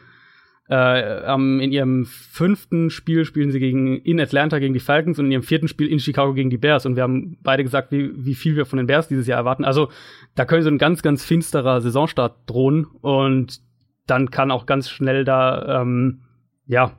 äh, 0.69 1.33
um, 1.33 1.60
in 1.60 1.71
ihrem 1.71 2.06
fünften 2.06 2.92
Spiel 2.92 3.25
spielen 3.25 3.51
sie 3.51 3.60
gegen 3.60 3.98
in 3.98 4.21
Atlanta 4.21 4.60
gegen 4.60 4.75
die 4.75 4.80
Falcons 4.80 5.18
und 5.18 5.25
in 5.25 5.31
ihrem 5.31 5.44
vierten 5.44 5.68
Spiel 5.68 5.88
in 5.88 6.00
Chicago 6.00 6.33
gegen 6.36 6.51
die 6.51 6.60
Bears. 6.60 6.86
Und 6.86 6.95
wir 6.95 7.01
haben 7.01 7.38
beide 7.42 7.63
gesagt, 7.63 7.92
wie, 7.92 8.12
wie 8.16 8.36
viel 8.36 8.56
wir 8.56 8.68
von 8.68 8.77
den 8.77 8.86
Bears 8.86 9.07
dieses 9.07 9.25
Jahr 9.25 9.39
erwarten. 9.39 9.66
Also 9.66 9.89
da 10.36 10.45
können 10.45 10.62
so 10.62 10.69
ein 10.69 10.77
ganz, 10.77 11.01
ganz 11.01 11.25
finsterer 11.25 11.81
Saisonstart 11.81 12.36
drohen. 12.45 12.86
Und 13.01 13.62
dann 14.06 14.30
kann 14.30 14.51
auch 14.51 14.68
ganz 14.68 14.92
schnell 14.92 15.25
da, 15.25 15.81
ähm, 15.81 16.21
ja, 16.68 16.92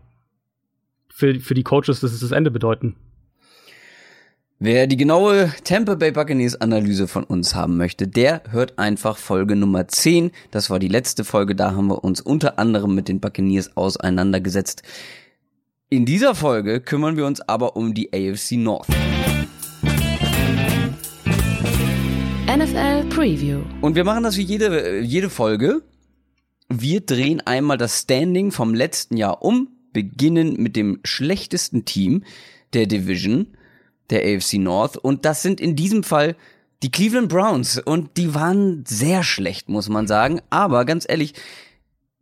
für, 1.09 1.39
für 1.39 1.55
die 1.55 1.63
Coaches 1.63 2.01
das 2.01 2.13
ist 2.13 2.25
das 2.25 2.33
Ende 2.33 2.51
bedeuten. 2.51 2.97
Wer 4.63 4.87
die 4.87 4.99
genaue 4.99 5.55
Tampa 5.65 5.95
Bay 5.95 6.13
Buccaneers 6.13 6.61
Analyse 6.61 7.09
von 7.09 7.25
uns 7.25 7.55
haben 7.55 7.79
möchte, 7.79 8.07
der 8.07 8.43
hört 8.51 8.79
einfach 8.79 9.17
Folge 9.17 9.57
Nummer 9.57 9.89
10. 9.89 10.33
Das 10.51 10.69
war 10.69 10.79
die 10.79 10.89
letzte 10.89 11.25
Folge, 11.25 11.55
da 11.55 11.71
haben 11.71 11.87
wir 11.87 12.05
uns 12.05 12.21
unter 12.21 12.59
anderem 12.59 12.95
mit 12.95 13.09
den 13.09 13.21
Buccaneers 13.21 13.75
auseinandergesetzt. 13.75 14.83
In 15.89 16.05
dieser 16.05 16.35
Folge 16.35 16.83
kümmern 16.83 17.17
wir 17.17 17.25
uns 17.25 17.41
aber 17.41 17.75
um 17.75 17.95
die 17.95 18.13
AFC 18.13 18.59
North. 18.59 18.87
NFL 22.47 23.09
Preview. 23.09 23.61
Und 23.81 23.95
wir 23.95 24.05
machen 24.05 24.25
das 24.25 24.37
wie 24.37 24.43
jede, 24.43 25.01
jede 25.01 25.31
Folge. 25.31 25.81
Wir 26.69 27.01
drehen 27.01 27.41
einmal 27.41 27.79
das 27.79 28.01
Standing 28.01 28.53
vom 28.53 28.75
letzten 28.75 29.17
Jahr 29.17 29.41
um, 29.41 29.69
beginnen 29.95 30.57
mit 30.59 30.77
dem 30.77 31.01
schlechtesten 31.03 31.87
Team 31.87 32.25
der 32.75 32.85
Division 32.85 33.47
der 34.11 34.23
AFC 34.23 34.55
North. 34.55 34.97
Und 34.97 35.25
das 35.25 35.43
sind 35.43 35.61
in 35.61 35.77
diesem 35.77 36.03
Fall 36.03 36.37
die 36.83 36.91
Cleveland 36.91 37.29
Browns. 37.29 37.79
Und 37.79 38.17
die 38.17 38.35
waren 38.35 38.85
sehr 38.87 39.23
schlecht, 39.23 39.69
muss 39.69 39.89
man 39.89 40.07
sagen. 40.07 40.41
Aber 40.51 40.85
ganz 40.85 41.07
ehrlich, 41.09 41.35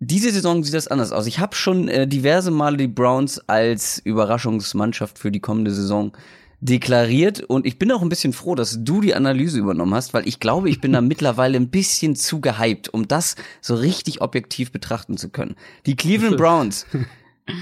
diese 0.01 0.31
Saison 0.31 0.63
sieht 0.63 0.75
das 0.75 0.89
anders 0.89 1.13
aus. 1.13 1.27
Ich 1.27 1.39
habe 1.39 1.55
schon 1.55 1.89
äh, 1.89 2.07
diverse 2.07 2.51
Male 2.51 2.77
die 2.77 2.89
Browns 2.89 3.41
als 3.49 3.99
Überraschungsmannschaft 3.99 5.19
für 5.19 5.31
die 5.31 5.41
kommende 5.41 5.73
Saison 5.73 6.13
deklariert 6.61 7.41
und 7.41 7.67
ich 7.67 7.79
bin 7.79 7.93
auch 7.93 8.03
ein 8.03 8.09
bisschen 8.09 8.33
froh, 8.33 8.57
dass 8.57 8.83
du 8.83 9.01
die 9.01 9.15
Analyse 9.15 9.59
übernommen 9.59 9.95
hast, 9.95 10.13
weil 10.13 10.27
ich 10.27 10.41
glaube, 10.41 10.69
ich 10.69 10.81
bin 10.81 10.93
da 10.93 11.01
mittlerweile 11.01 11.57
ein 11.57 11.71
bisschen 11.71 12.17
zu 12.17 12.41
gehypt, 12.41 12.89
um 12.89 13.07
das 13.07 13.37
so 13.61 13.77
richtig 13.77 14.21
objektiv 14.21 14.73
betrachten 14.73 15.17
zu 15.17 15.29
können. 15.29 15.55
Die 15.87 15.95
Cleveland 15.95 16.37
Browns, 16.37 16.87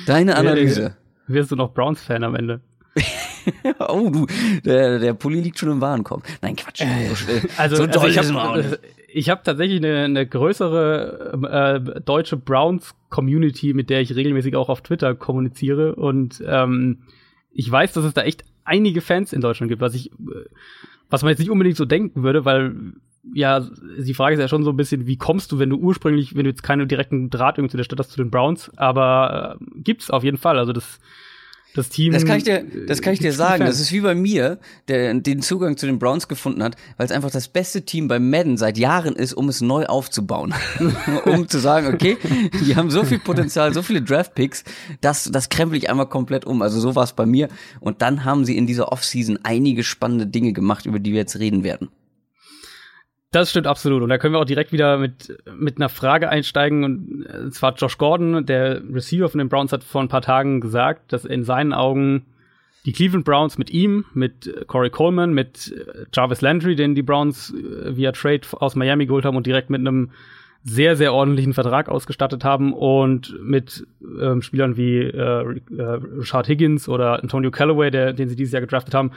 deine 0.06 0.36
Analyse. 0.36 0.96
Wirst 1.26 1.50
du 1.50 1.56
noch 1.56 1.74
Browns-Fan 1.74 2.24
am 2.24 2.34
Ende? 2.36 2.60
oh, 3.88 4.10
du, 4.10 4.26
der, 4.64 4.98
der 4.98 5.14
Pulli 5.14 5.40
liegt 5.40 5.58
schon 5.58 5.70
im 5.70 5.80
Warenkorb. 5.80 6.24
Nein, 6.42 6.56
Quatsch. 6.56 6.80
Äh, 6.80 7.10
also, 7.56 7.76
so 7.76 7.82
also 7.84 8.06
ich 8.06 8.18
habe 8.18 8.78
ich 9.08 9.30
hab 9.30 9.44
tatsächlich 9.44 9.78
eine, 9.78 10.04
eine 10.04 10.26
größere 10.26 11.38
äh, 11.96 12.00
deutsche 12.02 12.36
Browns-Community, 12.36 13.72
mit 13.72 13.88
der 13.90 14.00
ich 14.00 14.14
regelmäßig 14.14 14.56
auch 14.56 14.68
auf 14.68 14.82
Twitter 14.82 15.14
kommuniziere. 15.14 15.94
Und 15.94 16.42
ähm, 16.46 16.98
ich 17.52 17.70
weiß, 17.70 17.92
dass 17.92 18.04
es 18.04 18.14
da 18.14 18.22
echt 18.22 18.44
einige 18.64 19.00
Fans 19.00 19.32
in 19.32 19.40
Deutschland 19.40 19.70
gibt, 19.70 19.80
was 19.80 19.94
ich, 19.94 20.10
was 21.08 21.22
man 21.22 21.30
jetzt 21.30 21.38
nicht 21.38 21.50
unbedingt 21.50 21.76
so 21.76 21.84
denken 21.84 22.22
würde, 22.24 22.44
weil 22.44 22.74
ja, 23.34 23.66
die 23.98 24.14
Frage 24.14 24.34
ist 24.34 24.40
ja 24.40 24.48
schon 24.48 24.64
so 24.64 24.70
ein 24.70 24.76
bisschen, 24.76 25.06
wie 25.06 25.16
kommst 25.16 25.50
du, 25.50 25.58
wenn 25.58 25.70
du 25.70 25.76
ursprünglich, 25.76 26.36
wenn 26.36 26.44
du 26.44 26.50
jetzt 26.50 26.62
keinen 26.62 26.86
direkten 26.86 27.30
Draht 27.30 27.58
irgendwie 27.58 27.72
zu 27.72 27.76
der 27.76 27.84
Stadt 27.84 27.98
hast, 27.98 28.10
zu 28.10 28.22
den 28.22 28.30
Browns, 28.30 28.70
aber 28.76 29.56
äh, 29.60 29.80
gibt's 29.82 30.10
auf 30.10 30.24
jeden 30.24 30.36
Fall. 30.36 30.58
Also 30.58 30.72
das 30.72 31.00
das 31.76 31.88
Team. 31.88 32.12
Das 32.12 32.24
kann 32.24 32.38
ich 32.38 32.44
dir, 32.44 32.64
das 32.86 33.02
kann 33.02 33.12
ich 33.12 33.18
dir 33.18 33.32
sagen. 33.32 33.64
Das 33.64 33.80
ist 33.80 33.92
wie 33.92 34.00
bei 34.00 34.14
mir, 34.14 34.58
der 34.88 35.14
den 35.14 35.42
Zugang 35.42 35.76
zu 35.76 35.86
den 35.86 35.98
Browns 35.98 36.28
gefunden 36.28 36.62
hat, 36.62 36.76
weil 36.96 37.06
es 37.06 37.12
einfach 37.12 37.30
das 37.30 37.48
beste 37.48 37.82
Team 37.82 38.08
bei 38.08 38.18
Madden 38.18 38.56
seit 38.56 38.78
Jahren 38.78 39.14
ist, 39.14 39.34
um 39.34 39.48
es 39.48 39.60
neu 39.60 39.86
aufzubauen. 39.86 40.54
um 41.24 41.48
zu 41.48 41.58
sagen, 41.58 41.88
okay, 41.92 42.16
die 42.64 42.76
haben 42.76 42.90
so 42.90 43.04
viel 43.04 43.18
Potenzial, 43.18 43.74
so 43.74 43.82
viele 43.82 44.02
Draft-Picks, 44.02 44.64
das, 45.00 45.30
das 45.30 45.48
krempel 45.48 45.78
ich 45.78 45.90
einmal 45.90 46.08
komplett 46.08 46.44
um. 46.44 46.62
Also 46.62 46.80
so 46.80 46.94
war 46.94 47.04
es 47.04 47.12
bei 47.12 47.26
mir. 47.26 47.48
Und 47.80 48.02
dann 48.02 48.24
haben 48.24 48.44
sie 48.44 48.56
in 48.56 48.66
dieser 48.66 48.92
Offseason 48.92 49.38
einige 49.42 49.84
spannende 49.84 50.26
Dinge 50.26 50.52
gemacht, 50.52 50.86
über 50.86 50.98
die 50.98 51.12
wir 51.12 51.20
jetzt 51.20 51.38
reden 51.38 51.64
werden. 51.64 51.88
Das 53.32 53.50
stimmt 53.50 53.66
absolut. 53.66 54.02
Und 54.02 54.08
da 54.08 54.18
können 54.18 54.34
wir 54.34 54.40
auch 54.40 54.44
direkt 54.46 54.72
wieder 54.72 54.98
mit, 54.98 55.36
mit 55.58 55.76
einer 55.76 55.88
Frage 55.88 56.28
einsteigen. 56.28 56.84
Und 56.84 57.26
äh, 57.26 57.50
zwar 57.50 57.74
Josh 57.74 57.98
Gordon, 57.98 58.46
der 58.46 58.82
Receiver 58.92 59.28
von 59.28 59.38
den 59.38 59.48
Browns, 59.48 59.72
hat 59.72 59.84
vor 59.84 60.00
ein 60.00 60.08
paar 60.08 60.22
Tagen 60.22 60.60
gesagt, 60.60 61.12
dass 61.12 61.24
in 61.24 61.44
seinen 61.44 61.72
Augen 61.72 62.26
die 62.86 62.92
Cleveland 62.92 63.24
Browns 63.24 63.58
mit 63.58 63.70
ihm, 63.70 64.04
mit 64.14 64.46
äh, 64.46 64.64
Corey 64.64 64.90
Coleman, 64.90 65.34
mit 65.34 65.74
äh, 65.76 66.04
Jarvis 66.14 66.40
Landry, 66.40 66.76
den 66.76 66.94
die 66.94 67.02
Browns 67.02 67.52
via 67.52 68.12
Trade 68.12 68.42
aus 68.52 68.76
Miami 68.76 69.06
geholt 69.06 69.24
haben 69.24 69.36
und 69.36 69.46
direkt 69.46 69.70
mit 69.70 69.80
einem 69.80 70.12
sehr, 70.62 70.96
sehr 70.96 71.12
ordentlichen 71.12 71.52
Vertrag 71.52 71.88
ausgestattet 71.88 72.42
haben 72.42 72.72
und 72.72 73.36
mit 73.40 73.86
ähm, 74.20 74.42
Spielern 74.42 74.76
wie 74.76 74.98
äh, 74.98 75.22
Richard 76.18 76.48
Higgins 76.48 76.88
oder 76.88 77.22
Antonio 77.22 77.52
Callaway, 77.52 77.90
der, 77.90 78.12
den 78.12 78.28
sie 78.28 78.34
dieses 78.34 78.52
Jahr 78.52 78.62
gedraftet 78.62 78.94
haben, 78.94 79.12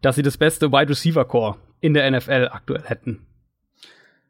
dass 0.00 0.14
sie 0.14 0.22
das 0.22 0.36
beste 0.36 0.70
Wide 0.70 0.90
Receiver 0.90 1.24
Core 1.24 1.56
in 1.80 1.94
der 1.94 2.08
NFL 2.08 2.50
aktuell 2.52 2.82
hätten. 2.84 3.26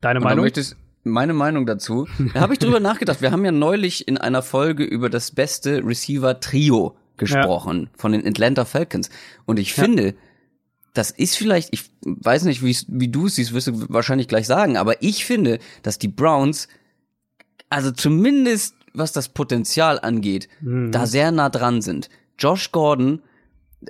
Deine 0.07 0.21
Meinung? 0.21 0.45
Möchtest, 0.45 0.77
meine 1.03 1.33
Meinung 1.33 1.67
dazu. 1.67 2.07
Da 2.33 2.41
habe 2.41 2.53
ich 2.53 2.61
drüber 2.61 2.79
nachgedacht. 2.79 3.23
Wir 3.23 3.33
haben 3.33 3.45
ja 3.45 3.51
neulich 3.51 4.07
in 4.07 4.19
einer 4.19 4.43
Folge 4.43 4.85
über 4.85 5.11
das 5.11 5.33
beste 5.33 5.85
Receiver-Trio 5.85 6.97
gesprochen 7.17 7.83
ja. 7.85 7.89
von 7.97 8.13
den 8.13 8.25
Atlanta 8.25 8.65
Falcons. 8.65 9.11
Und 9.47 9.59
ich 9.59 9.75
finde, 9.75 10.07
ja. 10.07 10.13
das 10.95 11.11
ist 11.11 11.37
vielleicht, 11.37 11.71
ich 11.73 11.91
weiß 12.05 12.45
nicht, 12.45 12.63
wie 12.63 13.09
du 13.09 13.27
es 13.27 13.35
siehst, 13.35 13.53
wirst 13.53 13.67
du 13.67 13.87
wahrscheinlich 13.89 14.29
gleich 14.29 14.47
sagen, 14.47 14.77
aber 14.77 15.03
ich 15.03 15.25
finde, 15.25 15.59
dass 15.83 15.99
die 15.99 16.09
Browns, 16.09 16.69
also 17.69 17.91
zumindest 17.91 18.77
was 18.95 19.11
das 19.13 19.31
Potenzial 19.31 19.99
angeht, 19.99 20.49
mhm. 20.61 20.93
da 20.93 21.07
sehr 21.07 21.33
nah 21.33 21.49
dran 21.49 21.83
sind. 21.83 22.11
Josh 22.39 22.71
Gordon 22.71 23.23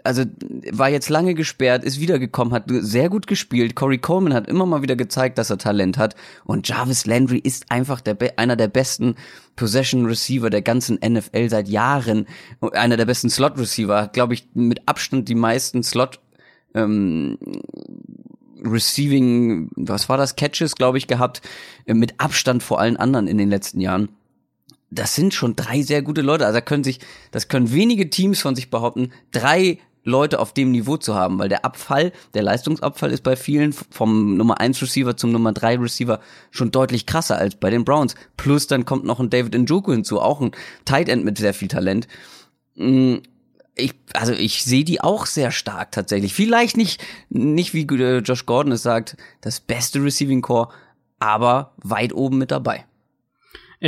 also 0.04 0.24
war 0.72 0.88
jetzt 0.88 1.08
lange 1.08 1.34
gesperrt, 1.34 1.84
ist 1.84 2.00
wiedergekommen, 2.00 2.52
hat 2.52 2.64
sehr 2.68 3.08
gut 3.08 3.26
gespielt. 3.26 3.76
Corey 3.76 3.98
Coleman 3.98 4.34
hat 4.34 4.48
immer 4.48 4.66
mal 4.66 4.82
wieder 4.82 4.96
gezeigt, 4.96 5.38
dass 5.38 5.50
er 5.50 5.58
Talent 5.58 5.96
hat. 5.96 6.16
Und 6.44 6.68
Jarvis 6.68 7.06
Landry 7.06 7.38
ist 7.38 7.70
einfach 7.70 8.00
der 8.00 8.16
einer 8.36 8.56
der 8.56 8.68
besten 8.68 9.14
Possession 9.54 10.06
Receiver 10.06 10.50
der 10.50 10.62
ganzen 10.62 10.98
NFL 11.04 11.48
seit 11.48 11.68
Jahren. 11.68 12.26
Einer 12.72 12.96
der 12.96 13.06
besten 13.06 13.30
Slot 13.30 13.58
Receiver, 13.58 14.02
hat, 14.02 14.12
glaube 14.12 14.34
ich, 14.34 14.48
mit 14.54 14.86
Abstand 14.86 15.28
die 15.28 15.34
meisten 15.34 15.82
Slot 15.82 16.20
ähm, 16.74 17.38
Receiving, 18.64 19.70
was 19.76 20.08
war 20.08 20.16
das, 20.16 20.34
Catches, 20.34 20.74
glaube 20.74 20.98
ich, 20.98 21.06
gehabt, 21.06 21.42
mit 21.86 22.18
Abstand 22.18 22.62
vor 22.62 22.80
allen 22.80 22.96
anderen 22.96 23.28
in 23.28 23.38
den 23.38 23.50
letzten 23.50 23.80
Jahren 23.80 24.08
das 24.90 25.14
sind 25.14 25.34
schon 25.34 25.56
drei 25.56 25.82
sehr 25.82 26.02
gute 26.02 26.22
Leute. 26.22 26.46
Also 26.46 26.58
da 26.58 26.60
können 26.60 26.84
sich, 26.84 27.00
das 27.30 27.48
können 27.48 27.72
wenige 27.72 28.10
Teams 28.10 28.40
von 28.40 28.54
sich 28.54 28.70
behaupten, 28.70 29.12
drei 29.32 29.78
Leute 30.06 30.38
auf 30.38 30.54
dem 30.54 30.70
Niveau 30.70 30.96
zu 30.96 31.16
haben, 31.16 31.38
weil 31.38 31.48
der 31.48 31.64
Abfall, 31.64 32.12
der 32.34 32.44
Leistungsabfall 32.44 33.10
ist 33.10 33.24
bei 33.24 33.34
vielen 33.34 33.72
vom 33.72 34.36
Nummer 34.36 34.60
1 34.60 34.80
Receiver 34.80 35.16
zum 35.16 35.32
Nummer 35.32 35.52
3 35.52 35.78
Receiver 35.78 36.20
schon 36.52 36.70
deutlich 36.70 37.06
krasser 37.06 37.36
als 37.36 37.56
bei 37.56 37.70
den 37.70 37.84
Browns. 37.84 38.14
Plus 38.36 38.68
dann 38.68 38.84
kommt 38.84 39.04
noch 39.04 39.18
ein 39.18 39.30
David 39.30 39.54
Njoku 39.54 39.90
hinzu, 39.90 40.20
auch 40.20 40.40
ein 40.40 40.52
Tight 40.84 41.08
End 41.08 41.24
mit 41.24 41.38
sehr 41.38 41.54
viel 41.54 41.66
Talent. 41.66 42.06
Mm, 42.76 43.16
ich, 43.74 43.94
also 44.14 44.32
ich 44.32 44.62
sehe 44.62 44.84
die 44.84 45.00
auch 45.00 45.26
sehr 45.26 45.50
stark 45.50 45.90
tatsächlich. 45.90 46.32
Vielleicht 46.34 46.76
nicht, 46.76 47.02
nicht 47.28 47.74
wie 47.74 47.82
äh, 47.82 48.18
Josh 48.18 48.46
Gordon 48.46 48.72
es 48.72 48.82
sagt, 48.82 49.16
das 49.40 49.58
beste 49.58 50.02
Receiving 50.02 50.40
Core, 50.40 50.68
aber 51.18 51.72
weit 51.78 52.14
oben 52.14 52.38
mit 52.38 52.52
dabei. 52.52 52.84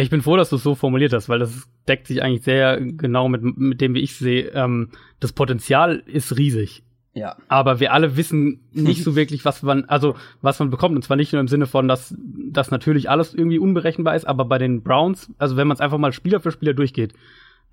Ich 0.02 0.10
bin 0.10 0.22
froh, 0.22 0.36
dass 0.36 0.50
du 0.50 0.56
es 0.56 0.62
so 0.62 0.74
formuliert 0.74 1.12
hast, 1.12 1.28
weil 1.28 1.38
das 1.38 1.68
deckt 1.88 2.06
sich 2.06 2.22
eigentlich 2.22 2.44
sehr 2.44 2.80
genau 2.80 3.28
mit, 3.28 3.42
mit 3.42 3.80
dem, 3.80 3.94
wie 3.94 4.00
ich 4.00 4.16
sehe. 4.16 4.50
Ähm, 4.54 4.90
das 5.18 5.32
Potenzial 5.32 6.02
ist 6.06 6.36
riesig. 6.36 6.82
Ja. 7.14 7.36
Aber 7.48 7.80
wir 7.80 7.92
alle 7.92 8.16
wissen 8.16 8.60
nicht 8.72 9.02
so 9.02 9.16
wirklich, 9.16 9.44
was 9.44 9.62
man, 9.62 9.86
also 9.86 10.14
was 10.40 10.58
man 10.60 10.70
bekommt. 10.70 10.94
Und 10.94 11.02
zwar 11.02 11.16
nicht 11.16 11.32
nur 11.32 11.40
im 11.40 11.48
Sinne 11.48 11.66
von, 11.66 11.88
dass 11.88 12.14
das 12.16 12.70
natürlich 12.70 13.10
alles 13.10 13.34
irgendwie 13.34 13.58
unberechenbar 13.58 14.14
ist, 14.14 14.26
aber 14.26 14.44
bei 14.44 14.58
den 14.58 14.82
Browns, 14.82 15.32
also 15.38 15.56
wenn 15.56 15.66
man 15.66 15.74
es 15.74 15.80
einfach 15.80 15.98
mal 15.98 16.12
Spieler 16.12 16.40
für 16.40 16.52
Spieler 16.52 16.74
durchgeht, 16.74 17.14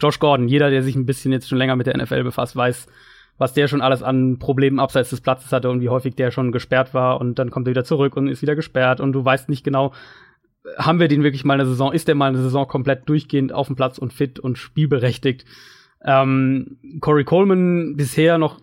Josh 0.01 0.19
Gordon, 0.19 0.47
jeder, 0.47 0.69
der 0.69 0.83
sich 0.83 0.95
ein 0.95 1.05
bisschen 1.05 1.31
jetzt 1.31 1.47
schon 1.47 1.57
länger 1.57 1.75
mit 1.75 1.87
der 1.87 1.97
NFL 1.97 2.23
befasst, 2.23 2.55
weiß, 2.55 2.87
was 3.37 3.53
der 3.53 3.67
schon 3.67 3.81
alles 3.81 4.01
an 4.01 4.39
Problemen 4.39 4.79
abseits 4.79 5.09
des 5.09 5.21
Platzes 5.21 5.51
hatte 5.51 5.69
und 5.69 5.81
wie 5.81 5.89
häufig 5.89 6.15
der 6.15 6.31
schon 6.31 6.51
gesperrt 6.51 6.93
war 6.93 7.19
und 7.19 7.37
dann 7.37 7.51
kommt 7.51 7.67
er 7.67 7.71
wieder 7.71 7.83
zurück 7.83 8.15
und 8.15 8.27
ist 8.27 8.41
wieder 8.41 8.55
gesperrt 8.55 9.01
und 9.01 9.13
du 9.13 9.23
weißt 9.23 9.49
nicht 9.49 9.63
genau, 9.63 9.93
haben 10.77 10.99
wir 10.99 11.07
den 11.07 11.23
wirklich 11.23 11.45
mal 11.45 11.55
eine 11.55 11.65
Saison, 11.65 11.93
ist 11.93 12.07
der 12.07 12.15
mal 12.15 12.29
eine 12.29 12.41
Saison 12.41 12.67
komplett 12.67 13.07
durchgehend 13.07 13.53
auf 13.53 13.67
dem 13.67 13.75
Platz 13.75 13.97
und 13.97 14.13
fit 14.13 14.39
und 14.39 14.57
spielberechtigt. 14.57 15.45
Ähm, 16.03 16.77
Corey 17.01 17.23
Coleman 17.23 17.95
bisher 17.95 18.37
noch 18.37 18.59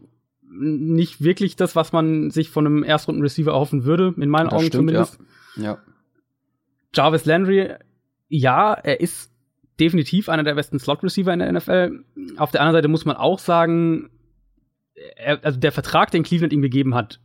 nicht 0.49 1.23
wirklich 1.23 1.57
das, 1.57 1.77
was 1.77 1.93
man 1.93 2.31
sich 2.31 2.51
von 2.51 2.67
einem 2.67 2.85
Erstrunden-Receiver 2.85 3.53
erhoffen 3.53 3.85
würde, 3.85 4.15
in 4.19 4.29
meinen 4.29 4.47
das 4.47 4.55
Augen 4.55 4.67
stimmt, 4.67 4.89
zumindest. 4.89 5.19
Ja. 5.57 5.63
ja. 5.63 5.79
Jarvis 6.95 7.25
Landry, 7.25 7.75
ja, 8.29 8.75
er 8.75 9.01
ist 9.01 9.33
definitiv 9.81 10.29
einer 10.29 10.45
der 10.45 10.55
besten 10.55 10.79
Slot-Receiver 10.79 11.33
in 11.33 11.39
der 11.39 11.53
NFL. 11.53 12.05
Auf 12.37 12.51
der 12.51 12.61
anderen 12.61 12.79
Seite 12.79 12.89
muss 12.89 13.05
man 13.05 13.17
auch 13.17 13.39
sagen, 13.39 14.11
er, 15.17 15.43
also 15.43 15.59
der 15.59 15.73
Vertrag, 15.73 16.11
den 16.11 16.23
Cleveland 16.23 16.53
ihm 16.53 16.63
gegeben 16.63 16.95
hat, 16.95 17.21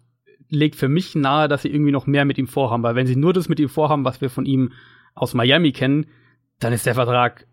legt 0.50 0.76
für 0.76 0.88
mich 0.88 1.16
nahe, 1.16 1.48
dass 1.48 1.64
sie 1.64 1.70
irgendwie 1.70 1.92
noch 1.92 2.08
mehr 2.08 2.26
mit 2.26 2.38
ihm 2.38 2.48
vorhaben, 2.48 2.84
weil 2.84 2.96
wenn 2.96 3.08
sie 3.08 3.16
nur 3.16 3.34
das 3.34 3.50
mit 3.50 3.60
ihm 3.60 3.70
vorhaben, 3.70 4.06
was 4.06 4.22
wir 4.22 4.30
von 4.30 4.46
ihm 4.46 4.72
aus 5.14 5.34
Miami 5.34 5.72
kennen, 5.72 6.08
dann 6.60 6.74
ist 6.74 6.86
der 6.86 6.96
Vertrag 6.96 7.46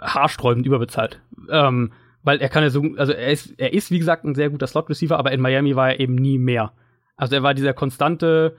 haarsträubend 0.00 0.66
überbezahlt. 0.66 1.20
Ähm, 1.50 1.92
weil 2.22 2.40
er 2.40 2.48
kann 2.48 2.62
ja 2.62 2.70
so, 2.70 2.82
also 2.96 3.12
er 3.12 3.30
ist, 3.30 3.54
er 3.58 3.72
ist 3.72 3.90
wie 3.90 3.98
gesagt 3.98 4.24
ein 4.24 4.34
sehr 4.34 4.50
guter 4.50 4.66
Slot-Receiver, 4.66 5.18
aber 5.18 5.32
in 5.32 5.40
Miami 5.40 5.76
war 5.76 5.90
er 5.90 6.00
eben 6.00 6.14
nie 6.14 6.38
mehr. 6.38 6.72
Also 7.16 7.36
er 7.36 7.42
war 7.42 7.54
dieser 7.54 7.74
konstante, 7.74 8.56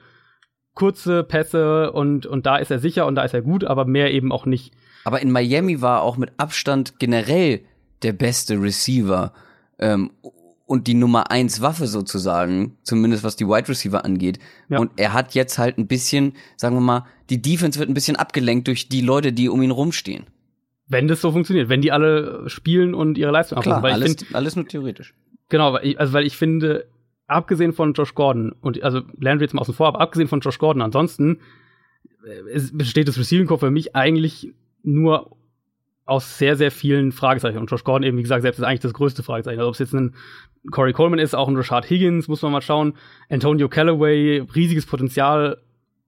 kurze 0.74 1.24
Pässe 1.24 1.92
und, 1.92 2.26
und 2.26 2.46
da 2.46 2.58
ist 2.58 2.72
er 2.72 2.80
sicher 2.80 3.06
und 3.06 3.16
da 3.16 3.24
ist 3.24 3.34
er 3.34 3.42
gut, 3.42 3.64
aber 3.64 3.86
mehr 3.86 4.14
eben 4.14 4.32
auch 4.32 4.46
nicht. 4.46 4.74
Aber 5.04 5.22
in 5.22 5.32
Miami 5.32 5.82
war 5.82 6.00
er 6.00 6.02
auch 6.04 6.18
mit 6.18 6.32
Abstand 6.38 7.00
generell 7.00 7.62
der 8.04 8.14
beste 8.14 8.62
Receiver. 8.62 9.34
Ähm, 9.80 10.12
und 10.66 10.88
die 10.88 10.96
Nummer 10.96 11.32
eins 11.32 11.62
Waffe 11.62 11.88
sozusagen, 11.88 12.78
zumindest 12.84 13.24
was 13.24 13.36
die 13.36 13.48
Wide 13.48 13.70
Receiver 13.70 14.04
angeht. 14.04 14.40
Ja. 14.70 14.80
Und 14.80 14.92
er 14.98 15.14
hat 15.14 15.36
jetzt 15.36 15.58
halt 15.58 15.78
ein 15.78 15.88
bisschen, 15.88 16.34
sagen 16.58 16.76
wir 16.76 16.82
mal, 16.82 17.06
die 17.30 17.42
Defense 17.42 17.80
wird 17.80 17.90
ein 17.90 17.94
bisschen 17.94 18.16
abgelenkt 18.16 18.68
durch 18.68 18.90
die 18.90 19.02
Leute, 19.02 19.32
die 19.32 19.50
um 19.50 19.62
ihn 19.62 19.72
rumstehen. 19.72 20.26
Wenn 20.88 21.08
das 21.08 21.22
so 21.22 21.32
funktioniert, 21.32 21.70
wenn 21.70 21.82
die 21.82 21.92
alle 21.92 22.50
spielen 22.50 22.94
und 22.94 23.18
ihre 23.18 23.32
Leistung 23.32 23.60
Klar, 23.60 23.82
weil 23.82 23.94
alles, 23.94 24.16
find, 24.16 24.36
alles 24.36 24.56
nur 24.56 24.68
theoretisch. 24.68 25.14
Genau, 25.50 25.74
weil 25.74 25.86
ich, 25.86 26.00
also 26.00 26.14
weil 26.14 26.26
ich 26.26 26.38
finde, 26.38 26.88
abgesehen 27.28 27.74
von 27.74 27.94
Josh 27.94 28.14
Gordon 28.14 28.52
und 28.62 28.82
also 28.84 29.02
lernen 29.20 29.40
wir 29.40 29.46
jetzt 29.46 29.54
mal 29.54 29.62
außen 29.62 29.74
vor, 29.74 29.88
aber 29.88 30.02
abgesehen 30.02 30.28
von 30.28 30.42
Josh 30.42 30.60
Gordon, 30.60 30.82
ansonsten 30.82 31.40
äh, 32.26 32.52
es 32.52 32.76
besteht 32.76 33.08
das 33.08 33.18
Receiving 33.18 33.48
Core 33.48 33.60
für 33.60 33.72
mich 33.72 33.96
eigentlich 33.96 34.54
nur 34.84 35.36
aus 36.06 36.38
sehr, 36.38 36.56
sehr 36.56 36.72
vielen 36.72 37.12
Fragezeichen. 37.12 37.58
Und 37.58 37.70
Josh 37.70 37.84
Gordon 37.84 38.04
eben, 38.04 38.18
wie 38.18 38.22
gesagt, 38.22 38.44
selbst 38.44 38.60
ist 38.60 38.66
eigentlich 38.66 38.80
das 38.82 38.94
größte 38.94 39.24
Fragezeichen. 39.24 39.60
Also 39.60 39.70
ob 39.70 39.74
es 39.74 39.80
jetzt 39.80 39.94
ein 39.94 40.16
Corey 40.72 40.94
Coleman 40.94 41.20
ist, 41.20 41.36
auch 41.36 41.48
ein 41.48 41.56
Rashad 41.56 41.90
Higgins, 41.90 42.28
muss 42.28 42.42
man 42.42 42.52
mal 42.52 42.62
schauen. 42.62 42.94
Antonio 43.30 43.70
Callaway, 43.70 44.44
riesiges 44.56 44.86
Potenzial, 44.86 45.62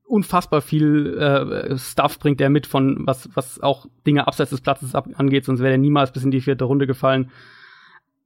unfassbar 0.07 0.61
viel 0.61 1.17
äh, 1.17 1.77
Stuff 1.77 2.19
bringt 2.19 2.39
er 2.41 2.49
mit 2.49 2.65
von, 2.65 3.05
was, 3.05 3.29
was 3.33 3.59
auch 3.59 3.87
Dinge 4.05 4.25
abseits 4.25 4.51
des 4.51 4.61
Platzes 4.61 4.95
ab 4.95 5.07
angeht, 5.15 5.45
sonst 5.45 5.59
wäre 5.59 5.71
er 5.71 5.77
niemals 5.77 6.13
bis 6.13 6.23
in 6.23 6.31
die 6.31 6.41
vierte 6.41 6.63
Runde 6.63 6.87
gefallen. 6.87 7.29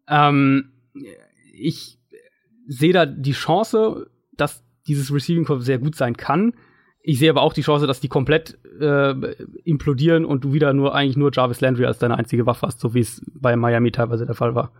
Ähm, 0.08 0.72
ich 1.54 1.98
sehe 2.68 2.94
da 2.94 3.06
die 3.06 3.32
Chance, 3.32 4.10
dass 4.34 4.63
dieses 4.88 5.12
Receiving 5.13 5.46
Core 5.46 5.62
sehr 5.62 5.80
gut 5.80 5.96
sein 5.96 6.16
kann. 6.16 6.54
Ich 7.03 7.20
sehe 7.20 7.29
aber 7.29 7.41
auch 7.41 7.53
die 7.53 7.62
Chance, 7.62 7.88
dass 7.88 8.00
die 8.00 8.08
komplett 8.08 8.60
äh, 8.79 9.13
implodieren 9.63 10.25
und 10.25 10.43
du 10.43 10.53
wieder 10.53 10.74
nur 10.74 10.93
eigentlich 10.93 11.17
nur 11.17 11.31
Jarvis 11.34 11.62
Landry 11.62 11.86
als 11.86 11.98
deine 11.98 12.17
einzige 12.17 12.46
Waffe 12.46 12.67
hast, 12.67 12.79
so 12.79 12.93
wie 12.93 13.00
es 13.00 13.22
bei 13.34 13.55
Miami 13.55 13.91
teilweise 13.91 14.25
der 14.25 14.36
Fall 14.36 14.53
war. 14.53 14.72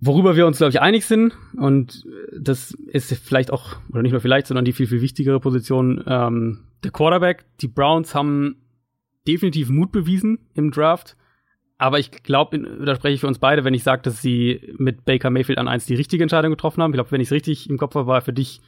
Worüber 0.00 0.34
wir 0.34 0.48
uns, 0.48 0.58
glaube 0.58 0.70
ich, 0.70 0.80
einig 0.80 1.06
sind, 1.06 1.36
und 1.56 2.04
das 2.36 2.72
ist 2.88 3.14
vielleicht 3.14 3.52
auch, 3.52 3.76
oder 3.90 4.02
nicht 4.02 4.10
nur 4.10 4.20
vielleicht, 4.20 4.48
sondern 4.48 4.64
die 4.64 4.72
viel, 4.72 4.88
viel 4.88 5.00
wichtigere 5.00 5.38
Position, 5.38 6.02
ähm, 6.08 6.64
der 6.82 6.90
Quarterback. 6.90 7.44
Die 7.60 7.68
Browns 7.68 8.12
haben 8.12 8.56
definitiv 9.28 9.68
Mut 9.68 9.92
bewiesen 9.92 10.40
im 10.54 10.72
Draft. 10.72 11.16
Aber 11.78 11.98
ich 11.98 12.10
glaube, 12.10 12.58
da 12.84 12.94
spreche 12.94 13.14
ich 13.14 13.20
für 13.20 13.26
uns 13.26 13.38
beide, 13.38 13.64
wenn 13.64 13.74
ich 13.74 13.82
sage, 13.82 14.02
dass 14.02 14.22
sie 14.22 14.74
mit 14.78 15.04
Baker 15.04 15.30
Mayfield 15.30 15.58
an 15.58 15.68
eins 15.68 15.86
die 15.86 15.94
richtige 15.94 16.22
Entscheidung 16.22 16.50
getroffen 16.50 16.82
haben. 16.82 16.92
Ich 16.92 16.96
glaube, 16.96 17.10
wenn 17.10 17.20
ich 17.20 17.28
es 17.28 17.32
richtig 17.32 17.68
im 17.68 17.78
Kopf 17.78 17.94
habe, 17.94 18.06
war 18.06 18.20
für 18.22 18.32
dich 18.32 18.60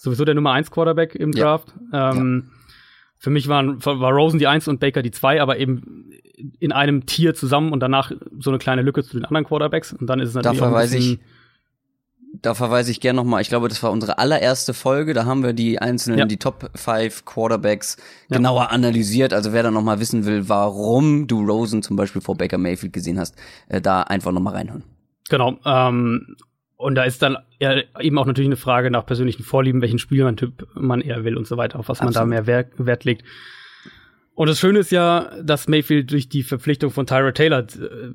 sowieso 0.00 0.24
der 0.24 0.34
Nummer 0.34 0.52
1 0.52 0.70
Quarterback 0.70 1.14
im 1.14 1.32
Draft. 1.32 1.74
Ja. 1.92 2.12
Ähm, 2.12 2.44
ja. 2.46 2.56
Für 3.18 3.30
mich 3.30 3.48
waren, 3.48 3.84
war 3.84 4.12
Rosen 4.12 4.38
die 4.38 4.46
1 4.46 4.66
und 4.68 4.80
Baker 4.80 5.02
die 5.02 5.10
2, 5.10 5.42
aber 5.42 5.58
eben 5.58 6.10
in 6.58 6.72
einem 6.72 7.04
Tier 7.04 7.34
zusammen 7.34 7.72
und 7.72 7.80
danach 7.80 8.10
so 8.38 8.48
eine 8.50 8.58
kleine 8.58 8.80
Lücke 8.80 9.04
zu 9.04 9.18
den 9.18 9.26
anderen 9.26 9.44
Quarterbacks. 9.44 9.92
Und 9.92 10.06
dann 10.06 10.20
ist 10.20 10.30
es 10.30 10.34
natürlich 10.34 10.58
da 10.58 10.66
verweise 10.66 10.96
ich, 10.96 11.18
da 12.32 12.54
verweise 12.54 12.90
ich 12.90 13.00
gerne 13.00 13.18
nochmal, 13.18 13.42
ich 13.42 13.50
glaube, 13.50 13.68
das 13.68 13.82
war 13.82 13.90
unsere 13.90 14.16
allererste 14.16 14.72
Folge, 14.72 15.12
da 15.12 15.26
haben 15.26 15.42
wir 15.42 15.52
die 15.52 15.80
einzelnen, 15.80 16.18
ja. 16.18 16.24
die 16.24 16.38
Top 16.38 16.70
5 16.74 17.26
Quarterbacks 17.26 17.98
ja. 18.30 18.38
genauer 18.38 18.70
analysiert. 18.70 19.34
Also 19.34 19.52
wer 19.52 19.64
da 19.64 19.70
nochmal 19.70 20.00
wissen 20.00 20.24
will, 20.24 20.48
warum 20.48 21.26
du 21.26 21.44
Rosen 21.44 21.82
zum 21.82 21.96
Beispiel 21.96 22.22
vor 22.22 22.36
Baker 22.36 22.56
Mayfield 22.56 22.94
gesehen 22.94 23.18
hast, 23.18 23.34
äh, 23.68 23.82
da 23.82 24.00
einfach 24.00 24.32
nochmal 24.32 24.54
reinhören. 24.54 24.84
Genau. 25.28 25.58
Ähm, 25.66 26.36
und 26.80 26.94
da 26.94 27.04
ist 27.04 27.20
dann 27.20 27.36
eben 27.58 28.16
auch 28.16 28.24
natürlich 28.24 28.48
eine 28.48 28.56
Frage 28.56 28.90
nach 28.90 29.04
persönlichen 29.04 29.42
Vorlieben, 29.42 29.82
welchen 29.82 29.98
Spielmann-Typ 29.98 30.66
man 30.74 31.02
eher 31.02 31.24
will 31.24 31.36
und 31.36 31.46
so 31.46 31.58
weiter, 31.58 31.78
auf 31.78 31.90
was 31.90 32.00
Absolut. 32.00 32.14
man 32.14 32.22
da 32.22 32.26
mehr 32.26 32.46
Wert, 32.46 32.72
Wert 32.78 33.04
legt. 33.04 33.22
Und 34.34 34.48
das 34.48 34.58
Schöne 34.58 34.78
ist 34.78 34.90
ja, 34.90 35.30
dass 35.42 35.68
Mayfield 35.68 36.10
durch 36.10 36.30
die 36.30 36.42
Verpflichtung 36.42 36.90
von 36.90 37.06
Tyra 37.06 37.32
Taylor, 37.32 37.66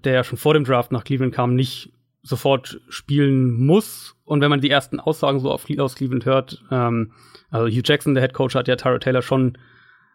der 0.03 0.13
ja 0.13 0.23
schon 0.23 0.39
vor 0.39 0.55
dem 0.55 0.63
Draft 0.63 0.91
nach 0.91 1.03
Cleveland 1.03 1.35
kam, 1.35 1.53
nicht 1.53 1.93
sofort 2.23 2.81
spielen 2.89 3.53
muss. 3.53 4.15
Und 4.23 4.41
wenn 4.41 4.49
man 4.49 4.61
die 4.61 4.71
ersten 4.71 4.99
Aussagen 4.99 5.39
so 5.41 5.51
auf, 5.51 5.67
aus 5.77 5.93
Cleveland 5.93 6.25
hört, 6.25 6.63
ähm, 6.71 7.11
also 7.51 7.67
Hugh 7.67 7.83
Jackson, 7.85 8.15
der 8.15 8.23
Head 8.23 8.33
Coach, 8.33 8.55
hat 8.55 8.67
ja 8.67 8.77
Tyra 8.77 8.97
Taylor 8.97 9.21
schon 9.21 9.59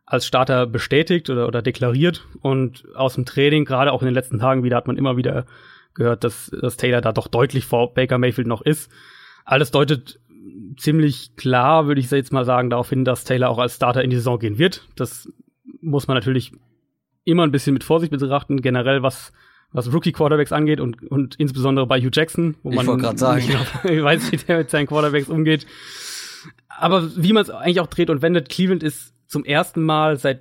als 0.07 0.26
Starter 0.26 0.66
bestätigt 0.66 1.30
oder, 1.30 1.47
oder 1.47 1.62
deklariert. 1.62 2.26
Und 2.40 2.85
aus 2.97 3.14
dem 3.14 3.26
Training, 3.26 3.64
gerade 3.64 3.92
auch 3.92 4.02
in 4.02 4.07
den 4.07 4.14
letzten 4.14 4.40
Tagen 4.40 4.64
wieder, 4.64 4.76
hat 4.76 4.88
man 4.88 4.97
immer 4.97 5.16
wieder 5.16 5.47
gehört, 5.94 6.25
dass, 6.25 6.50
dass 6.61 6.76
Taylor 6.76 7.00
da 7.00 7.12
doch 7.12 7.28
deutlich 7.28 7.64
vor 7.64 7.94
Baker 7.94 8.18
Mayfield 8.18 8.49
noch 8.49 8.62
ist. 8.62 8.90
Alles 9.44 9.70
deutet 9.70 10.20
ziemlich 10.76 11.37
klar, 11.37 11.87
würde 11.87 12.00
ich 12.00 12.11
jetzt 12.11 12.32
mal 12.32 12.44
sagen, 12.44 12.70
darauf 12.70 12.88
hin, 12.88 13.04
dass 13.04 13.25
Taylor 13.25 13.50
auch 13.50 13.59
als 13.59 13.76
Starter 13.76 14.02
in 14.02 14.11
die 14.11 14.16
Saison 14.16 14.38
gehen 14.38 14.59
wird. 14.59 14.87
Das 14.97 15.30
muss 15.80 16.09
man 16.09 16.16
natürlich 16.16 16.52
immer 17.25 17.44
ein 17.44 17.52
bisschen 17.52 17.75
mit 17.75 17.85
Vorsicht 17.85 18.11
betrachten, 18.11 18.62
generell 18.62 19.02
was 19.02 19.32
was 19.73 19.92
Rookie 19.92 20.11
Quarterbacks 20.11 20.52
angeht 20.52 20.80
und 20.80 21.02
und 21.11 21.37
insbesondere 21.37 21.87
bei 21.87 22.00
Hugh 22.00 22.11
Jackson, 22.12 22.56
wo 22.62 22.70
man 22.70 22.80
ich 22.80 22.90
weiß, 24.02 24.32
wie 24.32 24.37
der 24.37 24.59
mit 24.59 24.70
seinen 24.70 24.87
Quarterbacks 24.87 25.28
umgeht. 25.28 25.66
Aber 26.68 27.09
wie 27.16 27.32
man 27.32 27.42
es 27.42 27.50
eigentlich 27.50 27.80
auch 27.80 27.87
dreht 27.87 28.11
und 28.11 28.23
wendet, 28.23 28.49
Cleveland 28.49 28.82
ist 28.82 29.14
zum 29.26 29.44
ersten 29.44 29.82
Mal 29.82 30.16
seit 30.16 30.40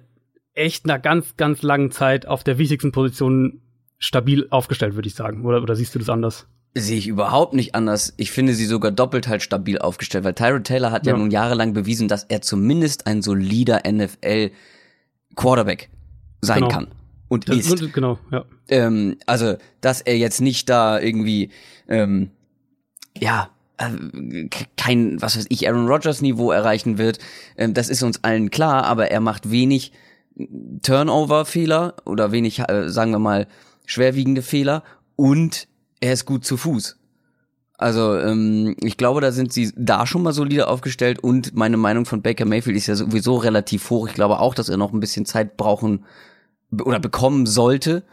echt 0.54 0.86
einer 0.86 0.98
ganz 0.98 1.38
ganz 1.38 1.62
langen 1.62 1.92
Zeit 1.92 2.28
auf 2.28 2.44
der 2.44 2.58
wichtigsten 2.58 2.92
Position 2.92 3.62
stabil 4.00 4.48
aufgestellt, 4.50 4.96
würde 4.96 5.08
ich 5.08 5.16
sagen. 5.16 5.46
Oder 5.46 5.62
oder 5.62 5.76
siehst 5.76 5.94
du 5.94 6.00
das 6.00 6.10
anders? 6.10 6.48
Sehe 6.76 6.98
ich 6.98 7.08
überhaupt 7.08 7.54
nicht 7.54 7.76
anders. 7.76 8.14
Ich 8.18 8.32
finde 8.32 8.54
sie 8.54 8.66
sogar 8.66 8.92
doppelt 8.92 9.28
halt 9.28 9.42
stabil 9.42 9.80
aufgestellt, 9.80 10.24
weil 10.24 10.34
Tyrod 10.34 10.64
Taylor 10.64 10.92
hat 10.92 11.06
ja, 11.06 11.14
ja 11.14 11.18
nun 11.18 11.32
jahrelang 11.32 11.74
bewiesen, 11.74 12.08
dass 12.08 12.24
er 12.24 12.42
zumindest 12.42 13.08
ein 13.08 13.22
solider 13.22 13.82
NFL 13.88 14.52
Quarterback 15.36 15.90
sein 16.42 16.62
genau. 16.62 16.70
kann 16.70 16.88
und 17.30 17.48
das, 17.48 17.58
ist. 17.58 17.94
Genau, 17.94 18.20
ja. 18.32 18.44
Ähm, 18.68 19.18
also, 19.26 19.56
dass 19.82 20.02
er 20.02 20.18
jetzt 20.18 20.42
nicht 20.42 20.68
da 20.70 21.00
irgendwie, 21.00 21.52
ähm, 21.88 22.32
ja, 23.18 23.50
äh, 23.78 24.50
kein, 24.76 25.22
was 25.22 25.38
weiß 25.38 25.46
ich, 25.50 25.68
Aaron 25.68 25.88
Rodgers 25.88 26.22
Niveau 26.22 26.52
erreichen 26.52 26.98
wird, 26.98 27.20
ähm, 27.56 27.74
das 27.74 27.88
ist 27.88 28.04
uns 28.04 28.24
allen 28.24 28.50
klar, 28.50 28.84
aber 28.84 29.12
er 29.12 29.22
macht 29.22 29.52
wenig 29.52 29.94
Turnover-Fehler 30.82 31.96
oder 32.06 32.32
wenig, 32.32 32.60
äh, 32.60 32.90
sagen 32.90 33.12
wir 33.12 33.20
mal, 33.20 33.48
schwerwiegende 33.90 34.44
Fehler 34.44 34.84
und 35.16 35.68
er 36.00 36.14
ist 36.14 36.26
gut 36.26 36.46
zu 36.46 36.58
Fuß. 36.58 36.98
Also 37.74 38.18
ähm, 38.18 38.76
ich 38.84 38.98
glaube, 38.98 39.20
da 39.20 39.32
sind 39.32 39.52
sie 39.52 39.72
da 39.76 40.06
schon 40.06 40.22
mal 40.22 40.34
solide 40.34 40.68
aufgestellt 40.68 41.20
und 41.24 41.56
meine 41.56 41.78
Meinung 41.78 42.06
von 42.06 42.22
Baker 42.22 42.46
Mayfield 42.46 42.78
ist 42.78 42.88
ja 42.88 42.96
sowieso 42.96 43.38
relativ 43.38 43.90
hoch. 43.90 44.08
Ich 44.08 44.14
glaube 44.14 44.40
auch, 44.40 44.54
dass 44.54 44.70
er 44.70 44.78
noch 44.78 44.94
ein 44.94 45.00
bisschen 45.00 45.26
Zeit 45.26 45.58
brauchen 45.58 46.06
oder 46.72 47.00
bekommen 47.00 47.48
sollte, 47.48 48.04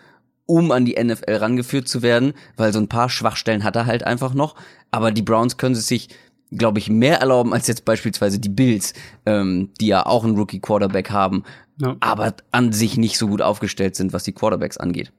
um 0.46 0.70
an 0.70 0.86
die 0.86 1.02
NFL 1.02 1.34
rangeführt 1.34 1.88
zu 1.88 2.00
werden, 2.00 2.32
weil 2.56 2.72
so 2.72 2.78
ein 2.78 2.88
paar 2.88 3.10
Schwachstellen 3.10 3.64
hat 3.64 3.76
er 3.76 3.86
halt 3.86 4.04
einfach 4.04 4.32
noch. 4.32 4.54
Aber 4.90 5.10
die 5.10 5.22
Browns 5.22 5.58
können 5.58 5.74
es 5.74 5.86
sich, 5.86 6.08
glaube 6.52 6.78
ich, 6.78 6.88
mehr 6.88 7.20
erlauben 7.20 7.52
als 7.52 7.66
jetzt 7.66 7.84
beispielsweise 7.84 8.38
die 8.38 8.48
Bills, 8.48 8.94
ähm, 9.26 9.70
die 9.80 9.88
ja 9.88 10.06
auch 10.06 10.24
einen 10.24 10.38
Rookie 10.38 10.60
Quarterback 10.60 11.10
haben, 11.10 11.42
ja. 11.82 11.96
aber 12.00 12.34
an 12.50 12.72
sich 12.72 12.96
nicht 12.96 13.18
so 13.18 13.28
gut 13.28 13.42
aufgestellt 13.42 13.94
sind, 13.96 14.14
was 14.14 14.24
die 14.24 14.32
Quarterbacks 14.32 14.78
angeht. 14.78 15.12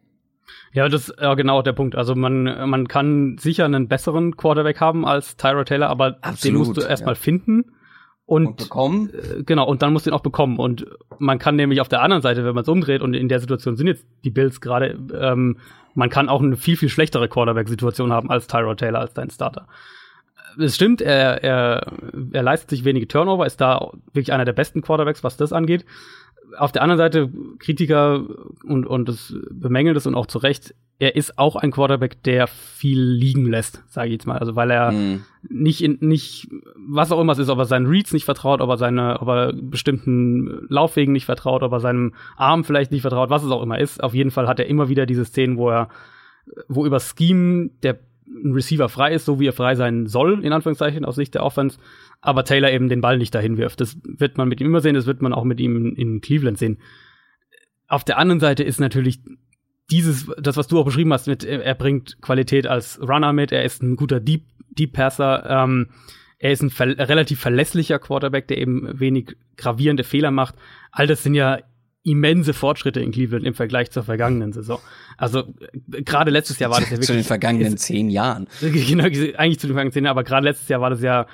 Ja, 0.78 0.88
das 0.90 1.10
ist 1.10 1.20
ja 1.20 1.34
genau 1.34 1.64
der 1.64 1.74
Punkt. 1.74 1.96
Also 1.96 2.14
man, 2.14 2.70
man 2.70 2.88
kann 2.88 3.40
sicher 3.40 3.66
einen 3.66 3.88
besseren 3.88 4.38
Quarterback 4.38 4.80
haben 4.80 5.08
als 5.08 5.36
Tyra 5.36 5.64
Taylor, 5.64 5.90
aber 5.90 6.20
Absolut, 6.22 6.44
den 6.44 6.54
musst 6.54 6.78
du 6.78 6.82
erstmal 6.88 7.16
ja. 7.16 7.20
finden. 7.20 7.72
Und, 8.28 8.46
und 8.46 8.58
bekommen? 8.58 9.10
Äh, 9.10 9.42
genau, 9.42 9.66
und 9.66 9.82
dann 9.82 9.92
musst 9.92 10.06
du 10.06 10.12
ihn 10.12 10.14
auch 10.14 10.22
bekommen. 10.22 10.60
Und 10.60 10.86
man 11.18 11.40
kann 11.40 11.56
nämlich 11.56 11.82
auf 11.82 11.90
der 11.90 12.04
anderen 12.04 12.22
Seite, 12.22 12.46
wenn 12.46 12.54
man 12.54 12.62
es 12.62 12.70
umdreht, 12.70 13.02
und 13.02 13.16
in 13.16 13.28
der 13.28 13.40
Situation 13.40 13.76
sind 13.76 13.88
jetzt 13.88 14.06
die 14.24 14.30
Bills 14.30 14.62
gerade, 14.62 15.00
ähm, 15.20 15.58
man 15.96 16.12
kann 16.12 16.30
auch 16.30 16.44
eine 16.44 16.58
viel, 16.58 16.78
viel 16.78 16.90
schlechtere 16.90 17.28
Quarterback-Situation 17.28 18.14
haben 18.14 18.30
als 18.30 18.46
Tyrod 18.46 18.78
Taylor, 18.78 19.00
als 19.00 19.16
dein 19.16 19.32
Starter. 19.32 19.68
Es 20.60 20.76
stimmt, 20.76 21.02
er, 21.02 21.44
er, 21.44 21.92
er 22.34 22.44
leistet 22.44 22.70
sich 22.70 22.86
wenige 22.86 23.08
Turnover, 23.08 23.48
ist 23.48 23.60
da 23.60 23.94
wirklich 24.14 24.32
einer 24.32 24.46
der 24.46 24.54
besten 24.54 24.84
Quarterbacks, 24.84 25.24
was 25.24 25.38
das 25.38 25.54
angeht 25.54 25.86
auf 26.58 26.72
der 26.72 26.82
anderen 26.82 26.98
Seite 26.98 27.30
Kritiker 27.60 28.24
und, 28.64 28.86
und 28.86 29.10
das 29.10 29.36
bemängelt 29.52 29.98
es 29.98 30.08
und 30.08 30.16
auch 30.16 30.28
zu 30.28 30.38
Recht, 30.38 30.74
er 31.00 31.16
ist 31.16 31.38
auch 31.38 31.56
ein 31.56 31.72
Quarterback, 31.72 32.24
der 32.24 32.48
viel 32.48 33.00
liegen 33.00 33.46
lässt, 33.46 33.84
sage 33.88 34.08
ich 34.08 34.14
jetzt 34.14 34.26
mal. 34.26 34.40
Also 34.40 34.56
weil 34.56 34.72
er 34.72 34.92
mm. 34.92 35.26
nicht 35.48 35.84
in, 35.84 35.98
nicht, 36.02 36.48
was 36.76 37.12
auch 37.12 37.22
immer 37.22 37.34
es 37.34 37.40
ist, 37.40 37.50
ob 37.50 37.60
er 37.60 37.66
seinen 37.66 37.86
Reads 37.86 38.14
nicht 38.14 38.26
vertraut, 38.26 38.62
ob 38.62 38.70
er 38.70 38.78
seine, 38.78 39.22
ob 39.22 39.28
er 39.28 39.54
bestimmten 39.54 40.66
Laufwegen 40.70 41.14
nicht 41.14 41.26
vertraut, 41.26 41.62
ob 41.62 41.72
er 41.72 41.80
seinem 41.80 42.14
Arm 42.36 42.64
vielleicht 42.64 42.92
nicht 42.92 43.02
vertraut, 43.02 43.30
was 43.30 43.44
es 43.44 43.52
auch 43.52 43.62
immer 43.62 43.80
ist. 43.80 44.04
Auf 44.04 44.16
jeden 44.16 44.32
Fall 44.32 44.48
hat 44.48 44.60
er 44.60 44.68
immer 44.68 44.90
wieder 44.90 45.06
diese 45.06 45.26
Szenen, 45.26 45.58
wo 45.58 45.70
er, 45.70 45.90
wo 46.68 46.86
über 46.86 47.00
Scheme 47.00 47.70
der 47.84 48.00
Receiver 48.44 48.90
frei 48.90 49.14
ist, 49.14 49.26
so 49.26 49.40
wie 49.40 49.48
er 49.48 49.54
frei 49.54 49.76
sein 49.76 50.08
soll, 50.08 50.44
in 50.44 50.52
Anführungszeichen, 50.52 51.06
aus 51.06 51.16
Sicht 51.16 51.36
der 51.36 51.44
Offense 51.44 51.78
aber 52.22 52.44
Taylor 52.44 52.72
eben 52.72 52.90
den 52.90 53.02
Ball 53.02 53.18
nicht 53.18 53.34
dahin 53.34 53.58
wirft. 53.58 53.82
Das 53.82 53.98
wird 54.04 54.38
man 54.38 54.48
mit 54.48 54.60
ihm 54.60 54.68
immer 54.68 54.82
sehen, 54.82 54.96
das 54.96 55.06
wird 55.06 55.22
man 55.22 55.34
auch 55.34 55.44
mit 55.44 55.60
ihm 55.60 55.96
in 55.96 56.22
Cleveland 56.22 56.58
sehen. 56.58 56.80
Auf 57.88 58.04
der 58.04 58.18
anderen 58.18 58.40
Seite 58.40 58.64
ist 58.64 58.80
natürlich 58.80 59.20
dieses, 59.90 60.28
das, 60.38 60.58
was 60.58 60.68
du 60.68 60.80
auch 60.80 60.86
beschrieben 60.86 61.14
hast, 61.14 61.28
mit, 61.28 61.44
er 61.44 61.76
bringt 61.76 62.22
Qualität 62.22 62.68
als 62.68 63.00
Runner 63.02 63.32
mit, 63.32 63.52
er 63.52 63.64
ist 63.64 63.82
ein 63.82 63.96
guter 63.96 64.20
Deep, 64.20 64.44
Deep 64.70 64.94
Passer, 64.94 65.46
ähm, 65.50 65.90
er 66.40 66.52
ist 66.52 66.62
ein 66.62 66.70
ver 66.70 66.88
relativ 67.10 67.40
verlässlicher 67.40 67.98
Quarterback, 68.00 68.48
der 68.48 68.58
eben 68.58 69.00
wenig 69.00 69.36
gravierende 69.56 70.04
Fehler 70.04 70.30
macht. 70.30 70.56
All 70.92 71.08
das 71.08 71.24
sind 71.24 71.34
ja 71.34 71.60
immense 72.04 72.54
Fortschritte 72.54 73.02
in 73.02 73.12
Cleveland 73.12 73.46
im 73.46 73.54
Vergleich 73.54 73.92
zur 73.92 74.04
vergangenen 74.04 74.54
Saison. 74.54 74.80
Also 75.18 75.54
gerade 76.06 76.32
letztes 76.32 76.60
Jahr 76.60 76.70
war 76.70 76.80
das 76.80 76.90
ja 76.90 76.96
wirklich 76.96 77.08
zu 77.08 77.14
den 77.14 77.24
vergangenen 77.24 77.78
zehn 77.78 78.10
Jahren. 78.10 78.48
Genau, 78.62 79.04
eigentlich 79.04 79.60
zu 79.60 79.68
den 79.68 79.74
vergangenen 79.74 79.92
zehn 79.92 80.06
Jahren, 80.06 80.12
aber 80.12 80.24
gerade 80.24 80.46
letztes 80.46 80.70
Jahr 80.70 80.80
war 80.80 80.90
das 80.90 81.02
ja 81.02 81.28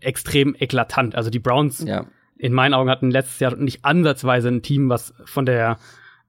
extrem 0.00 0.54
eklatant. 0.58 1.14
Also 1.14 1.30
die 1.30 1.38
Browns 1.38 1.84
ja. 1.86 2.06
in 2.36 2.52
meinen 2.52 2.74
Augen 2.74 2.90
hatten 2.90 3.10
letztes 3.10 3.40
Jahr 3.40 3.56
nicht 3.56 3.84
ansatzweise 3.84 4.48
ein 4.48 4.62
Team, 4.62 4.88
was 4.88 5.14
von 5.24 5.46
der 5.46 5.78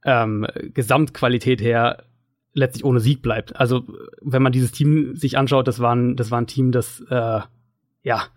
ähm, 0.04 0.48
Gesamtqualität 0.74 1.62
her 1.62 2.06
letztlich 2.54 2.84
ohne 2.84 3.00
Sieg 3.00 3.22
bleibt. 3.22 3.56
Also 3.56 3.86
wenn 4.22 4.42
man 4.42 4.52
dieses 4.52 4.72
Team 4.72 5.16
sich 5.16 5.38
anschaut, 5.38 5.68
das 5.68 5.80
war 5.80 5.96
ein, 5.96 6.16
das 6.16 6.32
war 6.32 6.42
ein 6.42 6.48
Team, 6.48 6.72
das 6.72 7.02
äh, 7.10 7.40
ja, 8.04 8.28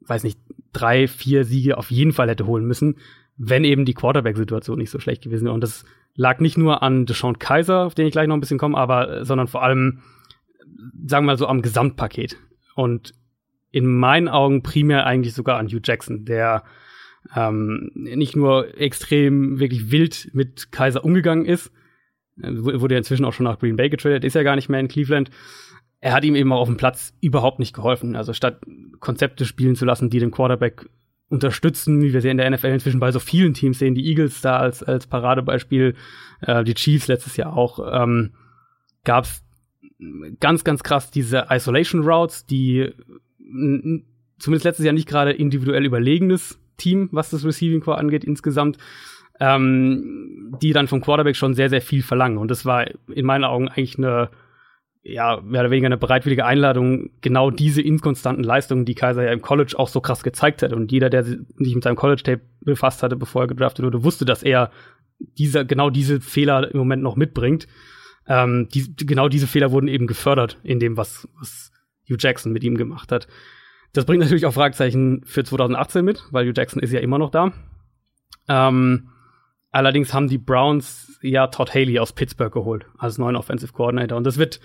weiß 0.00 0.24
nicht, 0.24 0.38
drei, 0.72 1.08
vier 1.08 1.44
Siege 1.44 1.78
auf 1.78 1.90
jeden 1.90 2.12
Fall 2.12 2.28
hätte 2.28 2.46
holen 2.46 2.66
müssen, 2.66 2.96
wenn 3.36 3.64
eben 3.64 3.84
die 3.84 3.94
Quarterback-Situation 3.94 4.78
nicht 4.78 4.90
so 4.90 5.00
schlecht 5.00 5.22
gewesen 5.22 5.44
wäre. 5.44 5.54
Und 5.54 5.62
das 5.62 5.84
lag 6.14 6.40
nicht 6.40 6.58
nur 6.58 6.82
an 6.82 7.06
Deshaun 7.06 7.38
Kaiser, 7.38 7.84
auf 7.86 7.94
den 7.94 8.06
ich 8.06 8.12
gleich 8.12 8.28
noch 8.28 8.36
ein 8.36 8.40
bisschen 8.40 8.58
komme, 8.58 8.76
aber 8.76 9.24
sondern 9.24 9.48
vor 9.48 9.62
allem, 9.62 10.02
sagen 11.06 11.24
wir 11.24 11.32
mal 11.32 11.38
so, 11.38 11.46
am 11.46 11.62
Gesamtpaket. 11.62 12.36
Und 12.74 13.14
in 13.74 13.86
meinen 13.86 14.28
Augen 14.28 14.62
primär 14.62 15.04
eigentlich 15.04 15.34
sogar 15.34 15.58
an 15.58 15.66
Hugh 15.66 15.80
Jackson, 15.82 16.24
der 16.24 16.62
ähm, 17.34 17.90
nicht 17.94 18.36
nur 18.36 18.78
extrem 18.78 19.58
wirklich 19.58 19.90
wild 19.90 20.30
mit 20.32 20.70
Kaiser 20.70 21.04
umgegangen 21.04 21.44
ist, 21.44 21.72
äh, 22.40 22.50
wurde 22.52 22.94
ja 22.94 22.98
inzwischen 22.98 23.24
auch 23.24 23.32
schon 23.32 23.44
nach 23.44 23.58
Green 23.58 23.74
Bay 23.74 23.88
getradet, 23.88 24.22
ist 24.22 24.36
ja 24.36 24.44
gar 24.44 24.54
nicht 24.54 24.68
mehr 24.68 24.78
in 24.78 24.86
Cleveland. 24.86 25.30
Er 26.00 26.12
hat 26.12 26.22
ihm 26.24 26.36
eben 26.36 26.52
auch 26.52 26.60
auf 26.60 26.68
dem 26.68 26.76
Platz 26.76 27.14
überhaupt 27.20 27.58
nicht 27.58 27.74
geholfen. 27.74 28.14
Also 28.14 28.32
statt 28.32 28.60
Konzepte 29.00 29.44
spielen 29.44 29.74
zu 29.74 29.84
lassen, 29.84 30.08
die 30.08 30.20
den 30.20 30.30
Quarterback 30.30 30.88
unterstützen, 31.28 32.00
wie 32.00 32.12
wir 32.12 32.20
sie 32.20 32.28
in 32.28 32.36
der 32.36 32.48
NFL 32.48 32.68
inzwischen 32.68 33.00
bei 33.00 33.10
so 33.10 33.18
vielen 33.18 33.54
Teams 33.54 33.80
sehen, 33.80 33.96
die 33.96 34.06
Eagles 34.06 34.40
da 34.40 34.58
als, 34.58 34.84
als 34.84 35.08
Paradebeispiel, 35.08 35.96
äh, 36.42 36.62
die 36.62 36.74
Chiefs 36.74 37.08
letztes 37.08 37.36
Jahr 37.36 37.56
auch, 37.56 37.80
ähm, 37.92 38.34
gab 39.02 39.24
es 39.24 39.42
ganz, 40.38 40.62
ganz 40.62 40.84
krass 40.84 41.10
diese 41.10 41.46
Isolation 41.50 42.04
Routes, 42.04 42.46
die 42.46 42.92
zumindest 44.38 44.64
letztes 44.64 44.84
Jahr 44.84 44.94
nicht 44.94 45.08
gerade 45.08 45.32
individuell 45.32 45.84
überlegenes 45.84 46.58
Team, 46.76 47.08
was 47.12 47.30
das 47.30 47.44
Receiving 47.44 47.80
Core 47.80 47.98
angeht 47.98 48.24
insgesamt, 48.24 48.78
ähm, 49.40 50.56
die 50.62 50.72
dann 50.72 50.88
vom 50.88 51.00
Quarterback 51.00 51.36
schon 51.36 51.54
sehr, 51.54 51.70
sehr 51.70 51.82
viel 51.82 52.02
verlangen. 52.02 52.38
Und 52.38 52.50
das 52.50 52.64
war 52.64 52.86
in 53.08 53.26
meinen 53.26 53.44
Augen 53.44 53.68
eigentlich 53.68 53.98
eine 53.98 54.30
ja, 55.06 55.40
mehr 55.44 55.60
oder 55.60 55.70
weniger 55.70 55.86
eine 55.86 55.98
bereitwillige 55.98 56.46
Einladung, 56.46 57.10
genau 57.20 57.50
diese 57.50 57.82
inkonstanten 57.82 58.42
Leistungen, 58.42 58.86
die 58.86 58.94
Kaiser 58.94 59.22
ja 59.22 59.32
im 59.32 59.42
College 59.42 59.74
auch 59.76 59.88
so 59.88 60.00
krass 60.00 60.22
gezeigt 60.22 60.62
hat. 60.62 60.72
Und 60.72 60.90
jeder, 60.90 61.10
der 61.10 61.24
sich 61.24 61.74
mit 61.74 61.84
seinem 61.84 61.96
College-Tape 61.96 62.40
befasst 62.62 63.02
hatte, 63.02 63.14
bevor 63.14 63.42
er 63.42 63.48
gedraftet 63.48 63.84
wurde, 63.84 64.02
wusste, 64.02 64.24
dass 64.24 64.42
er 64.42 64.70
dieser, 65.18 65.66
genau 65.66 65.90
diese 65.90 66.22
Fehler 66.22 66.72
im 66.72 66.78
Moment 66.78 67.02
noch 67.02 67.16
mitbringt. 67.16 67.68
Ähm, 68.26 68.68
die, 68.72 68.96
genau 68.96 69.28
diese 69.28 69.46
Fehler 69.46 69.72
wurden 69.72 69.88
eben 69.88 70.06
gefördert 70.06 70.58
in 70.62 70.80
dem, 70.80 70.96
was, 70.96 71.28
was 71.38 71.70
Hugh 72.08 72.16
Jackson 72.18 72.52
mit 72.52 72.64
ihm 72.64 72.76
gemacht 72.76 73.12
hat. 73.12 73.26
Das 73.92 74.04
bringt 74.04 74.22
natürlich 74.22 74.46
auch 74.46 74.54
Fragezeichen 74.54 75.22
für 75.24 75.44
2018 75.44 76.04
mit, 76.04 76.24
weil 76.30 76.46
Hugh 76.46 76.54
Jackson 76.56 76.82
ist 76.82 76.92
ja 76.92 77.00
immer 77.00 77.18
noch 77.18 77.30
da. 77.30 77.52
Ähm, 78.48 79.08
allerdings 79.70 80.12
haben 80.12 80.28
die 80.28 80.38
Browns 80.38 81.18
ja 81.22 81.46
Todd 81.46 81.74
Haley 81.74 81.98
aus 81.98 82.12
Pittsburgh 82.12 82.52
geholt 82.52 82.86
als 82.98 83.18
neuen 83.18 83.36
Offensive 83.36 83.72
Coordinator. 83.72 84.18
Und 84.18 84.24
das 84.24 84.38
wird 84.38 84.60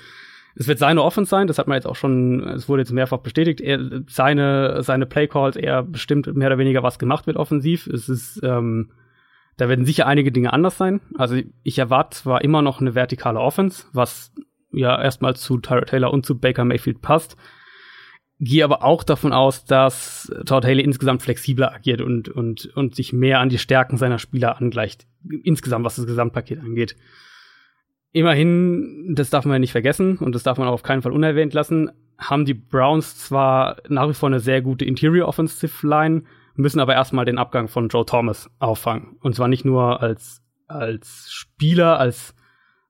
es 0.55 0.67
wird 0.67 0.79
seine 0.79 1.03
Offense 1.03 1.29
sein, 1.29 1.47
das 1.47 1.57
hat 1.57 1.67
man 1.67 1.75
jetzt 1.75 1.85
auch 1.85 1.95
schon, 1.95 2.41
es 2.49 2.67
wurde 2.67 2.81
jetzt 2.81 2.91
mehrfach 2.91 3.19
bestätigt. 3.19 3.61
Er, 3.61 3.79
seine, 4.07 4.83
seine 4.83 5.05
Playcalls, 5.05 5.55
er 5.55 5.83
bestimmt 5.83 6.35
mehr 6.35 6.47
oder 6.47 6.57
weniger, 6.57 6.83
was 6.83 6.99
gemacht 6.99 7.27
wird 7.27 7.37
offensiv. 7.37 7.87
Es 7.87 8.09
ist, 8.09 8.41
ähm, 8.43 8.91
da 9.57 9.69
werden 9.69 9.85
sicher 9.85 10.05
einige 10.05 10.31
Dinge 10.31 10.51
anders 10.51 10.77
sein. 10.77 11.01
Also 11.17 11.39
ich 11.63 11.79
erwarte 11.79 12.17
zwar 12.17 12.43
immer 12.43 12.61
noch 12.61 12.81
eine 12.81 12.95
vertikale 12.95 13.39
Offense, 13.39 13.85
was 13.93 14.33
ja 14.71 15.01
erstmal 15.01 15.35
zu 15.35 15.57
Tyra 15.59 15.81
Taylor 15.81 16.11
und 16.13 16.25
zu 16.25 16.37
Baker 16.37 16.65
Mayfield 16.65 17.01
passt. 17.01 17.37
Gehe 18.41 18.63
aber 18.63 18.83
auch 18.83 19.03
davon 19.03 19.33
aus, 19.33 19.65
dass 19.65 20.31
Todd 20.45 20.63
Haley 20.63 20.81
insgesamt 20.81 21.21
flexibler 21.21 21.73
agiert 21.73 21.99
und, 21.99 22.29
und, 22.29 22.67
und 22.67 22.95
sich 22.95 23.11
mehr 23.11 23.39
an 23.39 23.49
die 23.49 23.57
Stärken 23.57 23.97
seiner 23.97 24.17
Spieler 24.17 24.57
angleicht. 24.57 25.07
Insgesamt, 25.43 25.83
was 25.83 25.97
das 25.97 26.07
Gesamtpaket 26.07 26.59
angeht. 26.61 26.95
Immerhin, 28.11 29.13
das 29.13 29.29
darf 29.29 29.45
man 29.45 29.55
ja 29.55 29.59
nicht 29.59 29.73
vergessen 29.73 30.17
und 30.17 30.33
das 30.33 30.43
darf 30.43 30.57
man 30.57 30.67
auch 30.67 30.73
auf 30.73 30.83
keinen 30.83 31.01
Fall 31.01 31.11
unerwähnt 31.11 31.53
lassen, 31.53 31.91
haben 32.17 32.45
die 32.45 32.53
Browns 32.53 33.17
zwar 33.17 33.77
nach 33.87 34.09
wie 34.09 34.13
vor 34.13 34.29
eine 34.29 34.39
sehr 34.39 34.61
gute 34.61 34.85
Interior 34.85 35.27
Offensive 35.27 35.85
Line, 35.85 36.23
müssen 36.55 36.79
aber 36.79 36.93
erstmal 36.93 37.25
den 37.25 37.37
Abgang 37.37 37.67
von 37.67 37.87
Joe 37.87 38.05
Thomas 38.05 38.49
auffangen. 38.59 39.17
Und 39.21 39.35
zwar 39.35 39.47
nicht 39.47 39.63
nur 39.63 40.01
als, 40.01 40.41
als 40.67 41.27
Spieler, 41.31 41.99
als, 41.99 42.35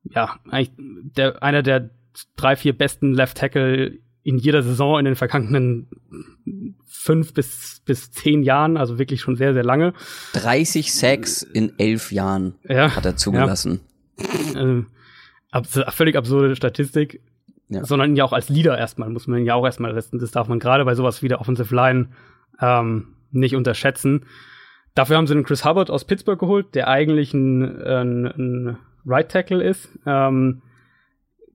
ja, 0.03 0.39
eigentlich 0.49 0.71
der, 0.77 1.41
einer 1.43 1.63
der 1.63 1.89
drei, 2.35 2.55
vier 2.55 2.77
besten 2.77 3.13
Left 3.13 3.37
Tackle 3.37 3.99
in 4.23 4.37
jeder 4.37 4.61
Saison 4.61 4.99
in 4.99 5.05
den 5.05 5.15
vergangenen 5.15 5.87
fünf 6.85 7.33
bis, 7.33 7.81
bis 7.85 8.11
zehn 8.11 8.43
Jahren, 8.43 8.77
also 8.77 8.99
wirklich 8.99 9.21
schon 9.21 9.35
sehr, 9.35 9.53
sehr 9.53 9.63
lange. 9.63 9.93
30 10.33 10.93
Sacks 10.93 11.41
in 11.41 11.73
elf 11.77 12.11
Jahren 12.11 12.55
ja, 12.67 12.95
hat 12.95 13.05
er 13.05 13.15
zugelassen. 13.15 13.81
Ja. 14.17 14.59
Also, 14.59 14.85
abs 15.51 15.79
völlig 15.95 16.15
absurde 16.15 16.55
Statistik, 16.55 17.21
ja. 17.69 17.85
sondern 17.85 18.15
ja 18.15 18.25
auch 18.25 18.33
als 18.33 18.49
Leader 18.49 18.77
erstmal, 18.77 19.09
muss 19.09 19.27
man 19.27 19.39
ihn 19.39 19.45
ja 19.45 19.55
auch 19.55 19.65
erstmal 19.65 19.91
resten. 19.91 20.19
Das 20.19 20.31
darf 20.31 20.47
man 20.47 20.59
gerade 20.59 20.85
bei 20.85 20.95
sowas 20.95 21.23
wie 21.23 21.27
der 21.27 21.39
Offensive 21.39 21.73
Line 21.73 22.09
ähm, 22.61 23.15
nicht 23.31 23.55
unterschätzen. 23.55 24.25
Dafür 24.93 25.17
haben 25.17 25.27
sie 25.27 25.35
den 25.35 25.43
Chris 25.43 25.63
Hubbard 25.63 25.89
aus 25.89 26.05
Pittsburgh 26.05 26.39
geholt, 26.39 26.75
der 26.75 26.87
eigentlich 26.89 27.33
ein, 27.33 27.81
ein, 27.81 28.25
ein 28.25 28.77
Right 29.05 29.29
Tackle 29.29 29.63
ist. 29.63 29.89
Ähm, 30.05 30.61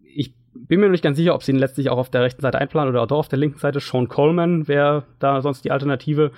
ich 0.03 0.35
bin 0.55 0.81
mir 0.81 0.87
noch 0.87 0.93
nicht 0.93 1.05
ganz 1.05 1.17
sicher, 1.17 1.35
ob 1.35 1.43
sie 1.43 1.53
ihn 1.53 1.59
letztlich 1.59 1.91
auch 1.91 1.99
auf 1.99 2.11
der 2.11 2.23
rechten 2.23 2.43
Seite 2.43 2.59
einplanen 2.59 2.91
oder 2.91 3.03
auch 3.03 3.11
auf 3.19 3.29
der 3.29 3.39
linken 3.39 3.59
Seite. 3.59 3.81
Sean 3.81 4.09
Coleman 4.09 4.69
wäre 4.69 5.05
da 5.19 5.43
sonst 5.43 5.65
die 5.65 5.71
Alternative. 5.71 6.33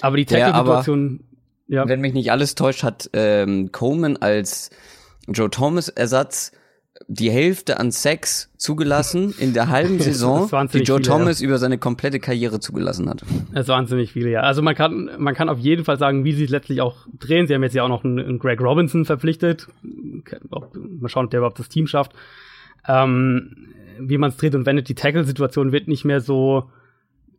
Aber 0.00 0.16
die 0.16 0.26
Tackle-Situation. 0.26 1.24
Ja, 1.68 1.88
Wenn 1.88 2.00
mich 2.00 2.12
nicht 2.12 2.30
alles 2.30 2.54
täuscht, 2.54 2.84
hat 2.84 3.10
ähm, 3.12 3.72
Coleman 3.72 4.16
als 4.18 4.70
Joe 5.28 5.50
Thomas 5.50 5.88
Ersatz 5.88 6.52
die 7.08 7.30
Hälfte 7.30 7.78
an 7.78 7.90
Sex 7.90 8.50
zugelassen 8.56 9.34
in 9.38 9.52
der 9.52 9.68
halben 9.68 9.98
Saison, 10.00 10.48
die 10.72 10.78
Joe 10.78 10.98
viele, 10.98 11.02
Thomas 11.02 11.40
ja. 11.40 11.46
über 11.46 11.58
seine 11.58 11.78
komplette 11.78 12.20
Karriere 12.20 12.60
zugelassen 12.60 13.08
hat. 13.08 13.22
Das 13.52 13.68
waren 13.68 13.86
ziemlich 13.86 14.12
viele, 14.12 14.30
ja. 14.30 14.40
Also 14.40 14.62
man 14.62 14.74
kann, 14.74 15.10
man 15.18 15.34
kann 15.34 15.48
auf 15.48 15.58
jeden 15.58 15.84
Fall 15.84 15.98
sagen, 15.98 16.24
wie 16.24 16.32
sie 16.32 16.44
es 16.44 16.50
letztlich 16.50 16.80
auch 16.80 17.06
drehen. 17.18 17.46
Sie 17.46 17.54
haben 17.54 17.62
jetzt 17.62 17.74
ja 17.74 17.84
auch 17.84 17.88
noch 17.88 18.04
einen, 18.04 18.18
einen 18.18 18.38
Greg 18.38 18.60
Robinson 18.60 19.04
verpflichtet. 19.04 19.68
Ob, 20.50 20.74
mal 20.74 21.08
schauen, 21.08 21.26
ob 21.26 21.30
der 21.30 21.38
überhaupt 21.38 21.58
das 21.58 21.68
Team 21.68 21.86
schafft. 21.86 22.12
Ähm, 22.88 23.74
wie 23.98 24.18
man 24.18 24.30
es 24.30 24.36
dreht 24.36 24.54
und 24.54 24.66
wendet, 24.66 24.88
die 24.88 24.94
Tackle-Situation 24.94 25.72
wird 25.72 25.88
nicht 25.88 26.04
mehr 26.04 26.20
so 26.20 26.70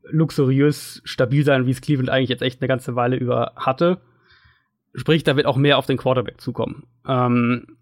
luxuriös 0.10 1.02
stabil 1.04 1.44
sein, 1.44 1.66
wie 1.66 1.72
es 1.72 1.82
Cleveland 1.82 2.10
eigentlich 2.10 2.30
jetzt 2.30 2.42
echt 2.42 2.62
eine 2.62 2.68
ganze 2.68 2.96
Weile 2.96 3.18
über 3.18 3.54
hatte. 3.56 4.00
Sprich, 4.96 5.24
da 5.24 5.36
wird 5.36 5.46
auch 5.46 5.58
mehr 5.58 5.78
auf 5.78 5.86
den 5.86 5.98
Quarterback 5.98 6.42
zukommen. 6.42 6.84
Ähm, 7.08 7.77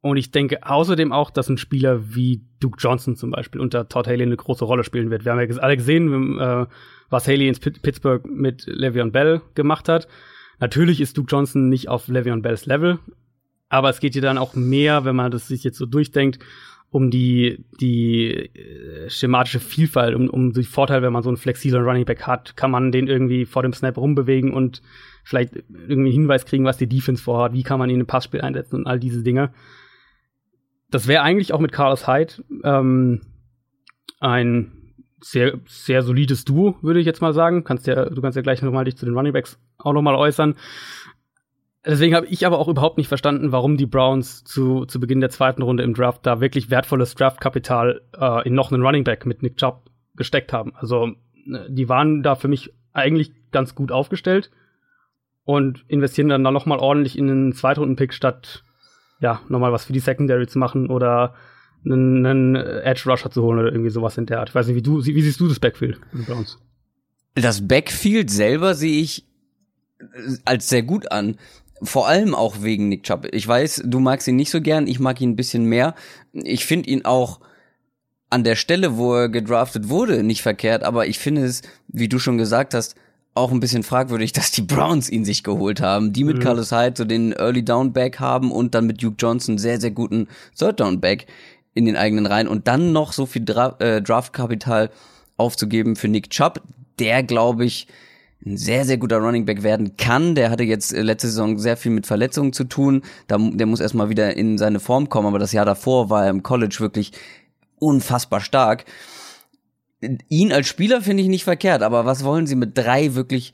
und 0.00 0.16
ich 0.16 0.30
denke 0.30 0.64
außerdem 0.64 1.12
auch, 1.12 1.30
dass 1.30 1.48
ein 1.48 1.58
Spieler 1.58 2.14
wie 2.14 2.44
Duke 2.60 2.78
Johnson 2.78 3.16
zum 3.16 3.32
Beispiel 3.32 3.60
unter 3.60 3.88
Todd 3.88 4.06
Haley 4.06 4.22
eine 4.22 4.36
große 4.36 4.64
Rolle 4.64 4.84
spielen 4.84 5.10
wird. 5.10 5.24
Wir 5.24 5.32
haben 5.32 5.40
ja 5.40 5.56
alle 5.58 5.76
gesehen, 5.76 6.38
äh, 6.38 6.66
was 7.10 7.26
Haley 7.26 7.48
in 7.48 7.56
Pittsburgh 7.56 8.24
mit 8.26 8.64
Le'Veon 8.64 9.10
Bell 9.10 9.42
gemacht 9.54 9.88
hat. 9.88 10.06
Natürlich 10.60 11.00
ist 11.00 11.16
Duke 11.16 11.30
Johnson 11.30 11.68
nicht 11.68 11.88
auf 11.88 12.08
Le'Veon 12.08 12.42
Bells 12.42 12.66
Level, 12.66 12.98
aber 13.68 13.90
es 13.90 14.00
geht 14.00 14.12
hier 14.12 14.22
dann 14.22 14.38
auch 14.38 14.54
mehr, 14.54 15.04
wenn 15.04 15.16
man 15.16 15.30
das 15.30 15.48
sich 15.48 15.64
jetzt 15.64 15.78
so 15.78 15.86
durchdenkt, 15.86 16.38
um 16.90 17.10
die, 17.10 17.66
die 17.80 18.30
äh, 18.30 19.10
schematische 19.10 19.60
Vielfalt, 19.60 20.14
um, 20.14 20.30
um 20.30 20.52
die 20.52 20.62
Vorteile, 20.62 21.02
wenn 21.02 21.12
man 21.12 21.22
so 21.22 21.28
einen 21.28 21.36
flexiblen 21.36 21.84
Running 21.84 22.06
Back 22.06 22.22
hat, 22.22 22.56
kann 22.56 22.70
man 22.70 22.92
den 22.92 23.08
irgendwie 23.08 23.44
vor 23.44 23.62
dem 23.62 23.72
Snap 23.72 23.98
rumbewegen 23.98 24.54
und 24.54 24.80
vielleicht 25.22 25.56
irgendwie 25.56 25.92
einen 25.92 26.12
Hinweis 26.12 26.46
kriegen, 26.46 26.64
was 26.64 26.78
die 26.78 26.88
Defense 26.88 27.22
vorhat, 27.22 27.52
wie 27.52 27.62
kann 27.62 27.78
man 27.78 27.90
ihn 27.90 28.00
im 28.00 28.06
Passspiel 28.06 28.40
einsetzen 28.40 28.76
und 28.76 28.86
all 28.86 28.98
diese 28.98 29.22
Dinge 29.22 29.52
das 30.90 31.06
wäre 31.06 31.22
eigentlich 31.22 31.52
auch 31.52 31.60
mit 31.60 31.72
Carlos 31.72 32.06
Hyde 32.06 32.34
ähm, 32.64 33.20
ein 34.20 34.72
sehr, 35.20 35.58
sehr 35.66 36.02
solides 36.02 36.44
Duo, 36.44 36.76
würde 36.80 37.00
ich 37.00 37.06
jetzt 37.06 37.20
mal 37.20 37.32
sagen. 37.32 37.64
Kannst 37.64 37.86
ja, 37.86 38.08
du 38.08 38.20
kannst 38.22 38.36
ja 38.36 38.42
gleich 38.42 38.62
nochmal 38.62 38.84
dich 38.84 38.96
zu 38.96 39.04
den 39.04 39.14
Runningbacks 39.14 39.58
auch 39.78 39.92
nochmal 39.92 40.14
äußern. 40.14 40.54
Deswegen 41.84 42.14
habe 42.14 42.26
ich 42.26 42.46
aber 42.46 42.58
auch 42.58 42.68
überhaupt 42.68 42.98
nicht 42.98 43.08
verstanden, 43.08 43.52
warum 43.52 43.76
die 43.76 43.86
Browns 43.86 44.44
zu, 44.44 44.84
zu 44.84 45.00
Beginn 45.00 45.20
der 45.20 45.30
zweiten 45.30 45.62
Runde 45.62 45.82
im 45.82 45.94
Draft 45.94 46.26
da 46.26 46.40
wirklich 46.40 46.70
wertvolles 46.70 47.14
Draftkapital 47.14 48.02
äh, 48.18 48.46
in 48.46 48.54
noch 48.54 48.72
einen 48.72 48.82
Runningback 48.82 49.26
mit 49.26 49.42
Nick 49.42 49.56
Chubb 49.56 49.90
gesteckt 50.14 50.52
haben. 50.52 50.72
Also 50.76 51.06
äh, 51.06 51.58
die 51.68 51.88
waren 51.88 52.22
da 52.22 52.34
für 52.34 52.48
mich 52.48 52.74
eigentlich 52.92 53.32
ganz 53.52 53.74
gut 53.74 53.92
aufgestellt 53.92 54.50
und 55.44 55.84
investieren 55.88 56.28
dann 56.28 56.44
da 56.44 56.50
noch 56.50 56.66
mal 56.66 56.78
ordentlich 56.78 57.16
in 57.16 57.30
einen 57.30 57.52
Zweitrunden-Pick 57.52 58.12
statt 58.12 58.64
ja, 59.20 59.40
nochmal 59.48 59.72
was 59.72 59.84
für 59.84 59.92
die 59.92 60.00
Secondary 60.00 60.46
zu 60.46 60.58
machen 60.58 60.90
oder 60.90 61.34
einen, 61.84 62.26
einen 62.26 62.56
Edge 62.56 63.02
Rusher 63.06 63.30
zu 63.30 63.42
holen 63.42 63.58
oder 63.58 63.72
irgendwie 63.72 63.90
sowas 63.90 64.18
in 64.18 64.26
der 64.26 64.40
Art. 64.40 64.50
Ich 64.50 64.54
weiß 64.54 64.66
nicht, 64.66 64.76
wie 64.76 64.82
du, 64.82 65.04
wie 65.04 65.22
siehst 65.22 65.40
du 65.40 65.48
das 65.48 65.60
Backfield 65.60 66.00
bei 66.26 66.34
uns? 66.34 66.58
Das 67.34 67.66
Backfield 67.66 68.30
selber 68.30 68.74
sehe 68.74 69.00
ich 69.00 69.24
als 70.44 70.68
sehr 70.68 70.82
gut 70.82 71.10
an. 71.12 71.36
Vor 71.82 72.08
allem 72.08 72.34
auch 72.34 72.62
wegen 72.62 72.88
Nick 72.88 73.04
Chubb. 73.04 73.28
Ich 73.32 73.46
weiß, 73.46 73.82
du 73.84 74.00
magst 74.00 74.26
ihn 74.26 74.36
nicht 74.36 74.50
so 74.50 74.60
gern, 74.60 74.88
ich 74.88 74.98
mag 74.98 75.20
ihn 75.20 75.30
ein 75.30 75.36
bisschen 75.36 75.64
mehr. 75.64 75.94
Ich 76.32 76.66
finde 76.66 76.90
ihn 76.90 77.04
auch 77.04 77.40
an 78.30 78.44
der 78.44 78.56
Stelle, 78.56 78.96
wo 78.96 79.14
er 79.14 79.28
gedraftet 79.28 79.88
wurde, 79.88 80.22
nicht 80.22 80.42
verkehrt, 80.42 80.82
aber 80.82 81.06
ich 81.06 81.18
finde 81.18 81.44
es, 81.44 81.62
wie 81.86 82.08
du 82.08 82.18
schon 82.18 82.36
gesagt 82.36 82.74
hast, 82.74 82.96
auch 83.38 83.52
ein 83.52 83.60
bisschen 83.60 83.82
fragwürdig, 83.82 84.32
dass 84.34 84.50
die 84.50 84.62
Browns 84.62 85.08
ihn 85.08 85.24
sich 85.24 85.42
geholt 85.42 85.80
haben. 85.80 86.12
Die 86.12 86.24
mit 86.24 86.38
mhm. 86.38 86.42
Carlos 86.42 86.72
Hyde 86.72 86.94
so 86.96 87.04
den 87.04 87.32
Early 87.32 87.64
Down 87.64 87.92
Back 87.92 88.20
haben 88.20 88.52
und 88.52 88.74
dann 88.74 88.86
mit 88.86 89.02
Duke 89.02 89.16
Johnson 89.18 89.58
sehr, 89.58 89.80
sehr 89.80 89.90
guten 89.90 90.28
Third 90.58 90.80
Down 90.80 91.00
Back 91.00 91.26
in 91.74 91.86
den 91.86 91.96
eigenen 91.96 92.26
Reihen 92.26 92.48
und 92.48 92.66
dann 92.66 92.92
noch 92.92 93.12
so 93.12 93.24
viel 93.24 93.44
Dra 93.44 93.76
äh, 93.78 94.02
Draftkapital 94.02 94.90
aufzugeben 95.36 95.94
für 95.94 96.08
Nick 96.08 96.30
Chubb, 96.30 96.60
der 96.98 97.22
glaube 97.22 97.64
ich 97.64 97.86
ein 98.44 98.56
sehr, 98.56 98.84
sehr 98.84 98.98
guter 98.98 99.18
Running 99.18 99.44
Back 99.44 99.62
werden 99.62 99.96
kann. 99.96 100.34
Der 100.34 100.50
hatte 100.50 100.64
jetzt 100.64 100.92
äh, 100.92 101.02
letzte 101.02 101.28
Saison 101.28 101.58
sehr 101.58 101.76
viel 101.76 101.92
mit 101.92 102.06
Verletzungen 102.06 102.52
zu 102.52 102.64
tun. 102.64 103.02
Da, 103.26 103.38
der 103.38 103.66
muss 103.66 103.80
erstmal 103.80 104.08
wieder 104.08 104.36
in 104.36 104.58
seine 104.58 104.80
Form 104.80 105.08
kommen, 105.08 105.28
aber 105.28 105.38
das 105.38 105.52
Jahr 105.52 105.64
davor 105.64 106.10
war 106.10 106.24
er 106.24 106.30
im 106.30 106.42
College 106.42 106.76
wirklich 106.80 107.12
unfassbar 107.78 108.40
stark 108.40 108.84
ihn 110.28 110.52
als 110.52 110.68
Spieler 110.68 111.02
finde 111.02 111.22
ich 111.22 111.28
nicht 111.28 111.44
verkehrt, 111.44 111.82
aber 111.82 112.04
was 112.04 112.24
wollen 112.24 112.46
sie 112.46 112.56
mit 112.56 112.76
drei 112.76 113.14
wirklich 113.14 113.52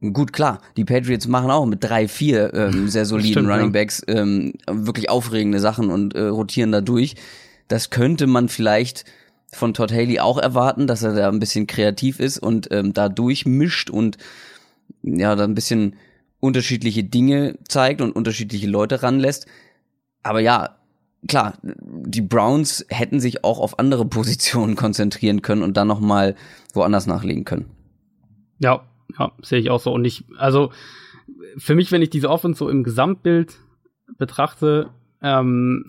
Gut, 0.00 0.34
klar, 0.34 0.60
die 0.76 0.84
Patriots 0.84 1.26
machen 1.26 1.50
auch 1.50 1.64
mit 1.64 1.82
drei, 1.82 2.06
vier 2.06 2.52
ähm, 2.52 2.88
sehr 2.88 3.06
soliden 3.06 3.32
Stimmt, 3.32 3.48
Running 3.48 3.72
Backs 3.72 4.02
ähm, 4.06 4.52
wirklich 4.70 5.08
aufregende 5.08 5.58
Sachen 5.58 5.90
und 5.90 6.14
äh, 6.14 6.26
rotieren 6.26 6.70
da 6.70 6.82
durch. 6.82 7.14
Das 7.68 7.88
könnte 7.90 8.26
man 8.26 8.48
vielleicht 8.48 9.04
von 9.52 9.72
Todd 9.72 9.92
Haley 9.92 10.20
auch 10.20 10.38
erwarten, 10.38 10.86
dass 10.86 11.02
er 11.02 11.14
da 11.14 11.28
ein 11.28 11.40
bisschen 11.40 11.66
kreativ 11.66 12.20
ist 12.20 12.38
und 12.38 12.68
ähm, 12.72 12.92
da 12.92 13.08
durchmischt 13.08 13.88
und 13.88 14.18
ja, 15.02 15.34
da 15.34 15.44
ein 15.44 15.54
bisschen 15.54 15.96
unterschiedliche 16.40 17.02
Dinge 17.02 17.56
zeigt 17.66 18.02
und 18.02 18.12
unterschiedliche 18.12 18.66
Leute 18.66 19.02
ranlässt. 19.02 19.46
Aber 20.22 20.40
ja, 20.40 20.76
klar, 21.26 21.58
die 21.62 22.20
Browns 22.20 22.84
hätten 22.88 23.20
sich 23.20 23.44
auch 23.44 23.58
auf 23.58 23.78
andere 23.78 24.04
Positionen 24.06 24.76
konzentrieren 24.76 25.42
können 25.42 25.62
und 25.62 25.76
dann 25.76 25.88
noch 25.88 26.00
mal 26.00 26.34
woanders 26.72 27.06
nachlegen 27.06 27.44
können. 27.44 27.66
Ja, 28.58 28.82
ja, 29.18 29.32
sehe 29.42 29.58
ich 29.58 29.70
auch 29.70 29.80
so. 29.80 29.92
Und 29.92 30.04
ich, 30.04 30.24
also 30.38 30.70
für 31.56 31.74
mich, 31.74 31.92
wenn 31.92 32.02
ich 32.02 32.10
diese 32.10 32.30
Offense 32.30 32.58
so 32.58 32.68
im 32.68 32.84
Gesamtbild 32.84 33.58
betrachte, 34.18 34.90
ähm, 35.22 35.88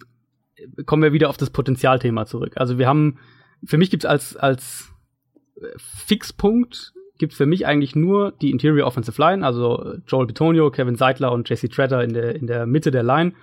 kommen 0.85 1.03
wir 1.03 1.13
wieder 1.13 1.29
auf 1.29 1.37
das 1.37 1.49
Potenzialthema 1.49 2.25
zurück. 2.25 2.53
Also 2.55 2.77
wir 2.77 2.87
haben, 2.87 3.19
für 3.63 3.77
mich 3.77 3.89
gibt's 3.89 4.05
als, 4.05 4.35
als 4.35 4.91
Fixpunkt 5.77 6.93
gibt's 7.17 7.37
für 7.37 7.45
mich 7.45 7.65
eigentlich 7.65 7.95
nur 7.95 8.31
die 8.31 8.51
Interior 8.51 8.85
Offensive 8.85 9.19
Line, 9.19 9.45
also 9.45 9.95
Joel 10.07 10.27
Betonio, 10.27 10.69
Kevin 10.69 10.95
Seidler 10.95 11.31
und 11.31 11.49
Jesse 11.49 11.69
Tretter 11.69 12.03
in 12.03 12.13
der, 12.13 12.35
in 12.35 12.47
der 12.47 12.65
Mitte 12.65 12.91
der 12.91 13.03
Line. 13.03 13.33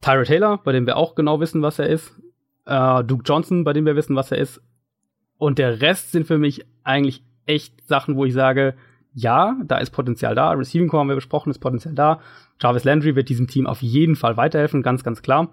Tyra 0.00 0.24
Taylor, 0.24 0.58
bei 0.58 0.72
dem 0.72 0.86
wir 0.86 0.96
auch 0.96 1.14
genau 1.14 1.40
wissen, 1.40 1.62
was 1.62 1.78
er 1.78 1.88
ist. 1.88 2.12
Äh, 2.64 3.04
Duke 3.04 3.24
Johnson, 3.24 3.64
bei 3.64 3.72
dem 3.72 3.86
wir 3.86 3.96
wissen, 3.96 4.16
was 4.16 4.30
er 4.32 4.38
ist. 4.38 4.60
Und 5.38 5.58
der 5.58 5.80
Rest 5.80 6.12
sind 6.12 6.26
für 6.26 6.38
mich 6.38 6.64
eigentlich 6.84 7.22
echt 7.46 7.86
Sachen, 7.86 8.16
wo 8.16 8.24
ich 8.24 8.32
sage, 8.32 8.74
ja, 9.12 9.56
da 9.64 9.78
ist 9.78 9.90
Potenzial 9.90 10.34
da. 10.34 10.50
Receiving 10.52 10.88
Core 10.88 11.00
haben 11.00 11.08
wir 11.08 11.14
besprochen, 11.14 11.50
ist 11.50 11.58
Potenzial 11.58 11.94
da. 11.94 12.20
Jarvis 12.60 12.84
Landry 12.84 13.16
wird 13.16 13.28
diesem 13.28 13.46
Team 13.46 13.66
auf 13.66 13.82
jeden 13.82 14.16
Fall 14.16 14.36
weiterhelfen, 14.36 14.82
ganz, 14.82 15.04
ganz 15.04 15.22
klar. 15.22 15.52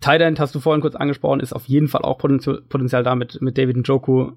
Tight 0.00 0.20
End 0.20 0.40
hast 0.40 0.54
du 0.54 0.60
vorhin 0.60 0.80
kurz 0.80 0.96
angesprochen, 0.96 1.40
ist 1.40 1.52
auf 1.52 1.66
jeden 1.66 1.88
Fall 1.88 2.02
auch 2.02 2.18
Potenzial 2.18 3.02
da 3.02 3.14
mit, 3.14 3.40
mit 3.40 3.56
David 3.56 3.76
Njoku. 3.76 4.32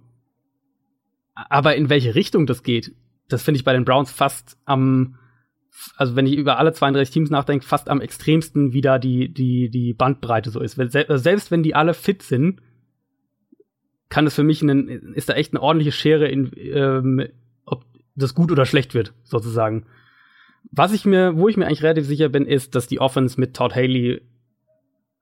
Aber 1.34 1.76
in 1.76 1.90
welche 1.90 2.16
Richtung 2.16 2.46
das 2.46 2.64
geht, 2.64 2.94
das 3.28 3.44
finde 3.44 3.58
ich 3.58 3.64
bei 3.64 3.74
den 3.74 3.86
Browns 3.86 4.12
fast 4.12 4.58
am, 4.66 5.16
also 5.96 6.16
wenn 6.16 6.26
ich 6.26 6.36
über 6.36 6.58
alle 6.58 6.74
32 6.74 7.14
Teams 7.14 7.30
nachdenke, 7.30 7.66
fast 7.66 7.90
am 7.90 8.02
extremsten, 8.02 8.74
wie 8.74 8.82
da 8.82 9.00
die, 9.00 9.34
die, 9.34 9.70
die 9.70 9.94
Bandbreite 9.94 10.50
so 10.50 10.60
ist. 10.60 10.76
Selbst 10.76 11.52
wenn 11.52 11.64
die 11.64 11.76
alle 11.76 11.94
fit 11.94 12.24
sind, 12.24 12.62
kann 14.10 14.26
es 14.26 14.36
für 14.36 14.44
mich 14.44 14.62
einen, 14.62 15.14
ist 15.14 15.30
da 15.30 15.34
echt 15.34 15.54
eine 15.54 15.62
ordentliche 15.62 15.92
Schere 15.92 16.28
in, 16.28 16.52
ähm, 16.58 17.28
ob 17.66 17.86
das 18.16 18.34
gut 18.34 18.52
oder 18.52 18.66
schlecht 18.66 18.94
wird, 18.94 19.14
sozusagen. 19.24 19.86
Was 20.72 20.94
ich 20.94 21.06
mir, 21.06 21.38
wo 21.38 21.48
ich 21.48 21.58
mir 21.58 21.68
eigentlich 21.68 21.84
relativ 21.84 22.06
sicher 22.06 22.30
bin, 22.30 22.46
ist, 22.46 22.76
dass 22.76 22.88
die 22.88 23.00
Offense 23.00 23.40
mit 23.40 23.56
Todd 23.56 23.76
Haley 23.76 24.22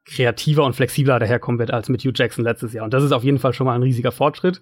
kreativer 0.05 0.63
und 0.63 0.73
flexibler 0.73 1.19
daherkommen 1.19 1.59
wird 1.59 1.71
als 1.71 1.89
mit 1.89 2.01
Hugh 2.01 2.13
Jackson 2.15 2.43
letztes 2.43 2.73
Jahr. 2.73 2.85
Und 2.85 2.93
das 2.93 3.03
ist 3.03 3.11
auf 3.11 3.25
jeden 3.25 3.39
Fall 3.39 3.53
schon 3.53 3.65
mal 3.65 3.75
ein 3.75 3.83
riesiger 3.83 4.13
Fortschritt. 4.13 4.61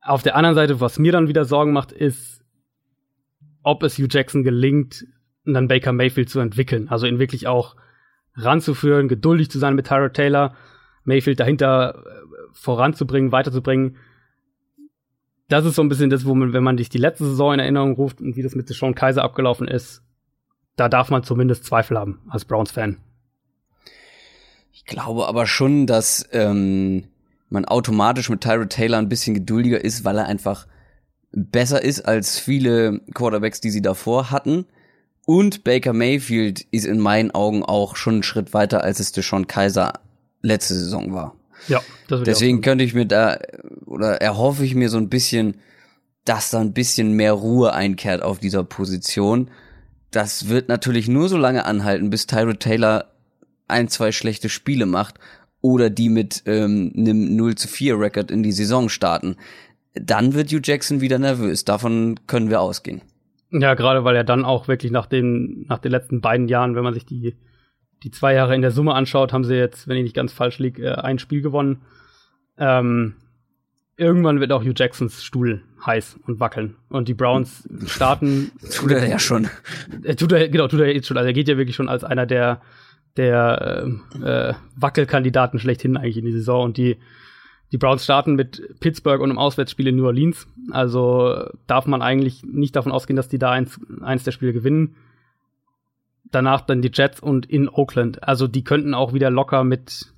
Auf 0.00 0.22
der 0.22 0.36
anderen 0.36 0.56
Seite, 0.56 0.80
was 0.80 0.98
mir 0.98 1.12
dann 1.12 1.28
wieder 1.28 1.44
Sorgen 1.44 1.72
macht, 1.72 1.92
ist, 1.92 2.43
ob 3.64 3.82
es 3.82 3.98
Hugh 3.98 4.08
Jackson 4.08 4.44
gelingt, 4.44 5.04
einen 5.46 5.68
Baker 5.68 5.92
Mayfield 5.92 6.30
zu 6.30 6.38
entwickeln. 6.40 6.88
Also 6.88 7.06
ihn 7.06 7.18
wirklich 7.18 7.46
auch 7.48 7.76
ranzuführen, 8.36 9.08
geduldig 9.08 9.50
zu 9.50 9.58
sein 9.58 9.74
mit 9.74 9.86
Tyra 9.86 10.10
Taylor, 10.10 10.54
Mayfield 11.04 11.40
dahinter 11.40 12.04
äh, 12.06 12.36
voranzubringen, 12.52 13.32
weiterzubringen. 13.32 13.96
Das 15.48 15.66
ist 15.66 15.74
so 15.74 15.82
ein 15.82 15.88
bisschen 15.88 16.10
das, 16.10 16.24
wo 16.24 16.34
man, 16.34 16.52
wenn 16.52 16.64
man 16.64 16.78
sich 16.78 16.88
die 16.88 16.98
letzte 16.98 17.24
Saison 17.24 17.54
in 17.54 17.60
Erinnerung 17.60 17.94
ruft 17.94 18.20
und 18.20 18.36
wie 18.36 18.42
das 18.42 18.54
mit 18.54 18.68
Sean 18.68 18.94
Kaiser 18.94 19.22
abgelaufen 19.22 19.68
ist, 19.68 20.02
da 20.76 20.88
darf 20.88 21.10
man 21.10 21.22
zumindest 21.22 21.64
Zweifel 21.64 21.98
haben 21.98 22.20
als 22.28 22.44
Browns-Fan. 22.44 22.98
Ich 24.72 24.86
glaube 24.86 25.26
aber 25.26 25.46
schon, 25.46 25.86
dass 25.86 26.28
ähm, 26.32 27.04
man 27.48 27.64
automatisch 27.64 28.30
mit 28.30 28.40
Tyra 28.40 28.64
Taylor 28.64 28.98
ein 28.98 29.08
bisschen 29.08 29.34
geduldiger 29.34 29.84
ist, 29.84 30.04
weil 30.04 30.18
er 30.18 30.26
einfach 30.26 30.66
besser 31.34 31.82
ist 31.82 32.02
als 32.02 32.38
viele 32.38 33.00
Quarterbacks, 33.12 33.60
die 33.60 33.70
sie 33.70 33.82
davor 33.82 34.30
hatten. 34.30 34.66
Und 35.26 35.64
Baker 35.64 35.92
Mayfield 35.92 36.66
ist 36.70 36.84
in 36.84 37.00
meinen 37.00 37.30
Augen 37.30 37.62
auch 37.62 37.96
schon 37.96 38.14
einen 38.14 38.22
Schritt 38.22 38.52
weiter, 38.52 38.84
als 38.84 39.00
es 39.00 39.12
Deshaun 39.12 39.46
Kaiser 39.46 39.94
letzte 40.42 40.74
Saison 40.74 41.12
war. 41.14 41.34
Ja, 41.68 41.80
deswegen 42.10 42.60
könnte 42.60 42.84
ich 42.84 42.92
mir 42.92 43.06
da 43.06 43.38
oder 43.86 44.20
erhoffe 44.20 44.64
ich 44.64 44.74
mir 44.74 44.90
so 44.90 44.98
ein 44.98 45.08
bisschen, 45.08 45.56
dass 46.24 46.50
da 46.50 46.60
ein 46.60 46.74
bisschen 46.74 47.12
mehr 47.12 47.32
Ruhe 47.32 47.72
einkehrt 47.72 48.22
auf 48.22 48.38
dieser 48.38 48.64
Position. 48.64 49.50
Das 50.10 50.48
wird 50.48 50.68
natürlich 50.68 51.08
nur 51.08 51.28
so 51.28 51.38
lange 51.38 51.64
anhalten, 51.64 52.10
bis 52.10 52.26
Tyrod 52.26 52.60
Taylor 52.60 53.10
ein, 53.66 53.88
zwei 53.88 54.12
schlechte 54.12 54.50
Spiele 54.50 54.84
macht 54.84 55.18
oder 55.62 55.88
die 55.88 56.10
mit 56.10 56.42
ähm, 56.44 56.92
einem 56.94 57.34
0 57.36 57.54
zu 57.54 57.68
4 57.68 57.98
Record 57.98 58.30
in 58.30 58.42
die 58.42 58.52
Saison 58.52 58.90
starten. 58.90 59.36
Dann 59.94 60.34
wird 60.34 60.50
Hugh 60.50 60.60
Jackson 60.62 61.00
wieder 61.00 61.18
nervös. 61.18 61.64
Davon 61.64 62.20
können 62.26 62.50
wir 62.50 62.60
ausgehen. 62.60 63.02
Ja, 63.50 63.74
gerade 63.74 64.04
weil 64.04 64.16
er 64.16 64.24
dann 64.24 64.44
auch 64.44 64.66
wirklich 64.66 64.90
nach 64.90 65.06
den, 65.06 65.64
nach 65.68 65.78
den 65.78 65.92
letzten 65.92 66.20
beiden 66.20 66.48
Jahren, 66.48 66.74
wenn 66.74 66.82
man 66.82 66.94
sich 66.94 67.06
die 67.06 67.36
die 68.04 68.10
zwei 68.10 68.34
Jahre 68.34 68.54
in 68.54 68.60
der 68.60 68.70
Summe 68.70 68.94
anschaut, 68.94 69.32
haben 69.32 69.44
sie 69.44 69.54
jetzt, 69.54 69.88
wenn 69.88 69.96
ich 69.96 70.04
nicht 70.04 70.14
ganz 70.14 70.32
falsch 70.32 70.58
liege, 70.58 70.84
äh, 70.84 70.94
ein 70.94 71.18
Spiel 71.18 71.40
gewonnen. 71.40 71.80
Ähm, 72.58 73.14
irgendwann 73.96 74.40
wird 74.40 74.52
auch 74.52 74.62
Hugh 74.62 74.74
Jacksons 74.76 75.24
Stuhl 75.24 75.62
heiß 75.84 76.20
und 76.26 76.38
wackeln. 76.38 76.76
Und 76.90 77.08
die 77.08 77.14
Browns 77.14 77.66
starten. 77.86 78.52
tut 78.74 78.90
er 78.90 79.08
ja 79.08 79.18
schon. 79.18 79.48
Er 80.02 80.16
tut 80.16 80.32
er, 80.32 80.48
genau, 80.48 80.68
tut 80.68 80.80
er 80.80 80.94
jetzt 80.94 81.08
schon. 81.08 81.16
Also 81.16 81.26
er 81.26 81.32
geht 81.32 81.48
ja 81.48 81.56
wirklich 81.56 81.76
schon 81.76 81.88
als 81.88 82.04
einer 82.04 82.26
der, 82.26 82.60
der 83.16 83.86
äh, 84.20 84.50
äh, 84.50 84.54
Wackelkandidaten 84.76 85.58
schlechthin 85.58 85.96
eigentlich 85.96 86.18
in 86.18 86.26
die 86.26 86.32
Saison. 86.32 86.62
Und 86.62 86.76
die, 86.76 86.98
die 87.74 87.78
Browns 87.78 88.04
starten 88.04 88.36
mit 88.36 88.78
Pittsburgh 88.78 89.20
und 89.20 89.30
einem 89.30 89.38
Auswärtsspiel 89.38 89.88
in 89.88 89.96
New 89.96 90.06
Orleans. 90.06 90.46
Also 90.70 91.50
darf 91.66 91.86
man 91.86 92.02
eigentlich 92.02 92.44
nicht 92.44 92.76
davon 92.76 92.92
ausgehen, 92.92 93.16
dass 93.16 93.28
die 93.28 93.38
da 93.38 93.50
eins, 93.50 93.80
eins 94.00 94.22
der 94.22 94.30
Spiele 94.30 94.52
gewinnen 94.52 94.94
danach 96.34 96.62
dann 96.62 96.82
die 96.82 96.90
Jets 96.92 97.20
und 97.20 97.46
in 97.46 97.68
Oakland. 97.68 98.22
Also 98.22 98.46
die 98.46 98.64
könnten 98.64 98.94
auch 98.94 99.12
wieder 99.12 99.30
locker 99.30 99.64
mit 99.64 100.12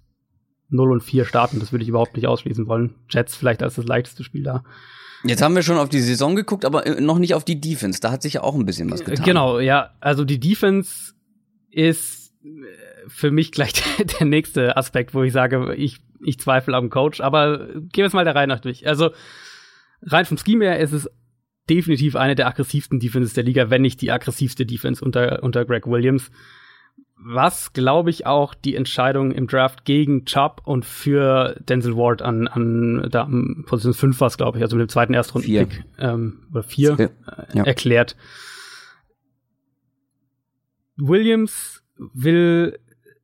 0 0.68 0.92
und 0.92 1.02
4 1.02 1.24
starten. 1.24 1.60
Das 1.60 1.72
würde 1.72 1.82
ich 1.82 1.88
überhaupt 1.88 2.16
nicht 2.16 2.26
ausschließen 2.26 2.66
wollen. 2.66 2.94
Jets 3.08 3.36
vielleicht 3.36 3.62
als 3.62 3.74
das 3.74 3.86
leichteste 3.86 4.24
Spiel 4.24 4.42
da. 4.42 4.64
Jetzt 5.24 5.42
haben 5.42 5.54
wir 5.54 5.62
schon 5.62 5.78
auf 5.78 5.88
die 5.88 6.00
Saison 6.00 6.36
geguckt, 6.36 6.64
aber 6.64 6.86
äh, 6.86 7.00
noch 7.00 7.18
nicht 7.18 7.34
auf 7.34 7.44
die 7.44 7.60
Defense. 7.60 8.00
Da 8.00 8.10
hat 8.10 8.22
sich 8.22 8.34
ja 8.34 8.42
auch 8.42 8.54
ein 8.54 8.66
bisschen 8.66 8.90
was 8.90 9.04
getan. 9.04 9.24
Genau, 9.24 9.58
ja. 9.58 9.90
Also 10.00 10.24
die 10.24 10.38
Defense 10.38 11.14
ist 11.70 12.32
für 13.06 13.30
mich 13.30 13.52
gleich 13.52 13.72
der 14.20 14.26
nächste 14.26 14.76
Aspekt, 14.76 15.14
wo 15.14 15.22
ich 15.22 15.32
sage, 15.32 15.74
ich, 15.74 15.98
ich 16.24 16.38
zweifle 16.38 16.76
am 16.76 16.90
Coach. 16.90 17.20
Aber 17.20 17.66
gehen 17.74 17.90
wir 17.96 18.06
es 18.06 18.12
mal 18.12 18.24
der 18.24 18.34
Reihe 18.34 18.46
nach 18.46 18.60
durch. 18.60 18.86
Also 18.86 19.10
rein 20.02 20.24
vom 20.24 20.38
Scheme 20.38 20.64
her 20.64 20.78
ist 20.78 20.92
es 20.92 21.10
definitiv 21.68 22.16
eine 22.16 22.34
der 22.34 22.46
aggressivsten 22.46 23.00
Defenses 23.00 23.34
der 23.34 23.44
Liga, 23.44 23.70
wenn 23.70 23.82
nicht 23.82 24.00
die 24.00 24.12
aggressivste 24.12 24.66
Defense 24.66 25.04
unter, 25.04 25.42
unter 25.42 25.64
Greg 25.64 25.86
Williams. 25.86 26.30
Was, 27.18 27.72
glaube 27.72 28.10
ich, 28.10 28.26
auch 28.26 28.54
die 28.54 28.76
Entscheidung 28.76 29.32
im 29.32 29.46
Draft 29.46 29.84
gegen 29.84 30.26
Chubb 30.26 30.60
und 30.64 30.84
für 30.84 31.58
Denzel 31.66 31.96
Ward 31.96 32.22
an, 32.22 32.46
an 32.46 33.08
da 33.10 33.22
am 33.22 33.64
Position 33.66 33.94
5 33.94 34.20
war 34.20 34.28
es, 34.28 34.36
glaube 34.36 34.58
ich, 34.58 34.62
also 34.62 34.76
mit 34.76 34.88
dem 34.88 34.90
zweiten 34.90 35.14
Erstrunden-Pick 35.14 35.84
ähm, 35.98 36.46
oder 36.52 36.62
4 36.62 37.00
äh, 37.00 37.08
ja. 37.54 37.64
erklärt. 37.64 38.16
Williams 40.96 41.82
will 41.96 42.78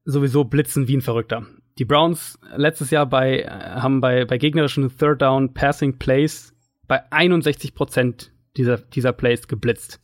sowieso 0.04 0.44
blitzen 0.44 0.88
wie 0.88 0.96
ein 0.96 1.02
Verrückter. 1.02 1.46
Die 1.78 1.84
Browns 1.84 2.38
letztes 2.54 2.90
Jahr 2.90 3.06
bei, 3.06 3.44
haben 3.48 4.00
bei, 4.00 4.24
bei 4.24 4.38
gegnerischen 4.38 4.96
Third 4.96 5.22
Down 5.22 5.54
Passing 5.54 5.98
Plays 5.98 6.52
bei 6.86 7.10
61 7.10 7.74
Prozent 7.74 8.32
dieser, 8.56 8.78
dieser 8.78 9.12
Plays 9.12 9.48
geblitzt. 9.48 10.00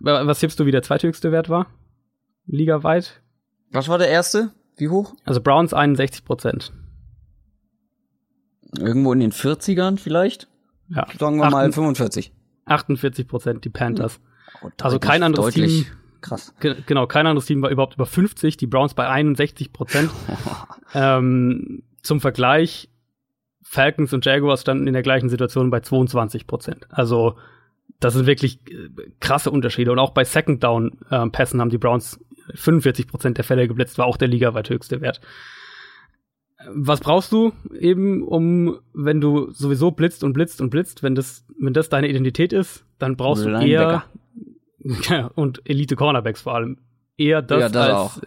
Was 0.00 0.40
tippst 0.40 0.58
du, 0.58 0.66
wie 0.66 0.70
der 0.70 0.82
zweithöchste 0.82 1.30
Wert 1.30 1.48
war? 1.48 1.66
Ligaweit? 2.46 3.22
Was 3.70 3.88
war 3.88 3.98
der 3.98 4.08
erste? 4.08 4.52
Wie 4.76 4.88
hoch? 4.88 5.14
Also 5.24 5.40
Browns 5.40 5.72
61 5.72 6.24
Prozent. 6.24 6.72
Irgendwo 8.78 9.12
in 9.12 9.20
den 9.20 9.32
40ern 9.32 9.98
vielleicht? 9.98 10.48
Ja. 10.88 11.06
Sagen 11.18 11.36
wir 11.36 11.44
8, 11.44 11.52
mal 11.52 11.72
45. 11.72 12.32
48 12.64 13.28
Prozent, 13.28 13.64
die 13.64 13.70
Panthers. 13.70 14.20
Oh, 14.62 14.68
also 14.80 14.98
kein 14.98 15.22
anderes 15.22 15.54
Team. 15.54 15.86
Krass. 16.24 16.54
genau, 16.58 17.06
kein 17.06 17.26
anderes 17.26 17.44
Team 17.44 17.60
war 17.60 17.68
überhaupt 17.68 17.96
über 17.96 18.06
50, 18.06 18.56
die 18.56 18.66
Browns 18.66 18.94
bei 18.94 19.06
61 19.06 19.74
Prozent. 19.74 20.10
ähm, 20.94 21.82
zum 22.02 22.20
Vergleich, 22.20 22.88
Falcons 23.62 24.14
und 24.14 24.24
Jaguars 24.24 24.62
standen 24.62 24.86
in 24.86 24.94
der 24.94 25.02
gleichen 25.02 25.28
Situation 25.28 25.68
bei 25.68 25.80
22 25.80 26.46
Prozent. 26.46 26.86
Also 26.88 27.36
das 28.00 28.14
sind 28.14 28.24
wirklich 28.26 28.58
äh, 28.70 28.88
krasse 29.20 29.50
Unterschiede. 29.50 29.92
Und 29.92 29.98
auch 29.98 30.12
bei 30.12 30.24
Second 30.24 30.64
Down 30.64 30.92
äh, 31.10 31.26
Pässen 31.28 31.60
haben 31.60 31.68
die 31.68 31.76
Browns 31.76 32.18
45 32.54 33.06
Prozent 33.06 33.36
der 33.36 33.44
Fälle 33.44 33.68
geblitzt, 33.68 33.98
war 33.98 34.06
auch 34.06 34.16
der 34.16 34.28
ligaweit 34.28 34.70
höchste 34.70 35.02
Wert. 35.02 35.20
Was 36.72 37.00
brauchst 37.00 37.32
du 37.32 37.52
eben, 37.78 38.22
um, 38.22 38.78
wenn 38.94 39.20
du 39.20 39.50
sowieso 39.50 39.90
blitzt 39.90 40.24
und 40.24 40.32
blitzt 40.32 40.62
und 40.62 40.70
blitzt, 40.70 41.02
wenn 41.02 41.14
das, 41.14 41.44
wenn 41.60 41.74
das 41.74 41.90
deine 41.90 42.08
Identität 42.08 42.54
ist, 42.54 42.86
dann 42.98 43.16
brauchst 43.16 43.44
du 43.44 43.50
eher 43.50 44.04
und 45.34 45.62
Elite 45.64 45.96
Cornerbacks 45.96 46.42
vor 46.42 46.54
allem 46.54 46.78
eher 47.16 47.42
das, 47.42 47.60
ja, 47.60 47.68
das 47.68 47.88
als 47.88 47.96
auch. 47.96 48.22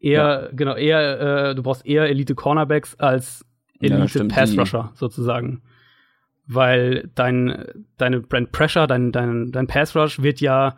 eher 0.00 0.42
ja. 0.42 0.48
genau 0.52 0.74
eher 0.74 1.50
äh, 1.50 1.54
du 1.54 1.62
brauchst 1.62 1.86
eher 1.86 2.08
Elite 2.08 2.34
Cornerbacks 2.34 2.94
als 2.96 3.44
Elite 3.80 4.18
ja, 4.20 4.24
Pass 4.26 4.56
Rusher 4.56 4.92
sozusagen 4.94 5.62
weil 6.46 7.10
dein, 7.14 7.64
deine 7.96 8.20
Brand 8.20 8.52
Pressure, 8.52 8.86
dein, 8.86 9.12
dein, 9.12 9.52
dein 9.52 9.66
Pass 9.66 9.96
Rush 9.96 10.22
wird 10.22 10.40
ja 10.40 10.76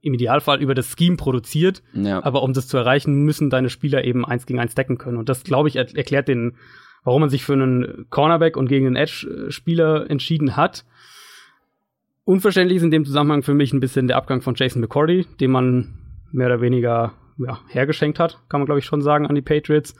im 0.00 0.14
Idealfall 0.14 0.60
über 0.60 0.74
das 0.74 0.94
Scheme 0.98 1.16
produziert, 1.16 1.82
ja. 1.94 2.22
aber 2.22 2.42
um 2.42 2.52
das 2.52 2.68
zu 2.68 2.76
erreichen, 2.76 3.24
müssen 3.24 3.50
deine 3.50 3.70
Spieler 3.70 4.04
eben 4.04 4.24
eins 4.24 4.46
gegen 4.46 4.60
eins 4.60 4.74
decken 4.74 4.98
können. 4.98 5.16
Und 5.16 5.28
das, 5.28 5.44
glaube 5.44 5.68
ich, 5.68 5.76
er 5.76 5.94
erklärt 5.96 6.28
den, 6.28 6.56
warum 7.04 7.20
man 7.20 7.30
sich 7.30 7.44
für 7.44 7.54
einen 7.54 8.06
Cornerback 8.10 8.56
und 8.56 8.68
gegen 8.68 8.86
einen 8.86 8.96
Edge-Spieler 8.96 10.10
entschieden 10.10 10.56
hat. 10.56 10.84
Unverständlich 12.24 12.78
ist 12.78 12.82
in 12.82 12.90
dem 12.90 13.04
Zusammenhang 13.04 13.42
für 13.42 13.54
mich 13.54 13.72
ein 13.72 13.80
bisschen 13.80 14.08
der 14.08 14.16
Abgang 14.16 14.40
von 14.40 14.54
Jason 14.54 14.80
McCordy, 14.80 15.26
den 15.40 15.50
man 15.50 15.94
mehr 16.32 16.46
oder 16.46 16.60
weniger 16.60 17.12
ja, 17.38 17.60
hergeschenkt 17.68 18.18
hat, 18.18 18.40
kann 18.48 18.60
man 18.60 18.66
glaube 18.66 18.78
ich 18.78 18.86
schon 18.86 19.02
sagen, 19.02 19.26
an 19.26 19.34
die 19.34 19.42
Patriots. 19.42 19.94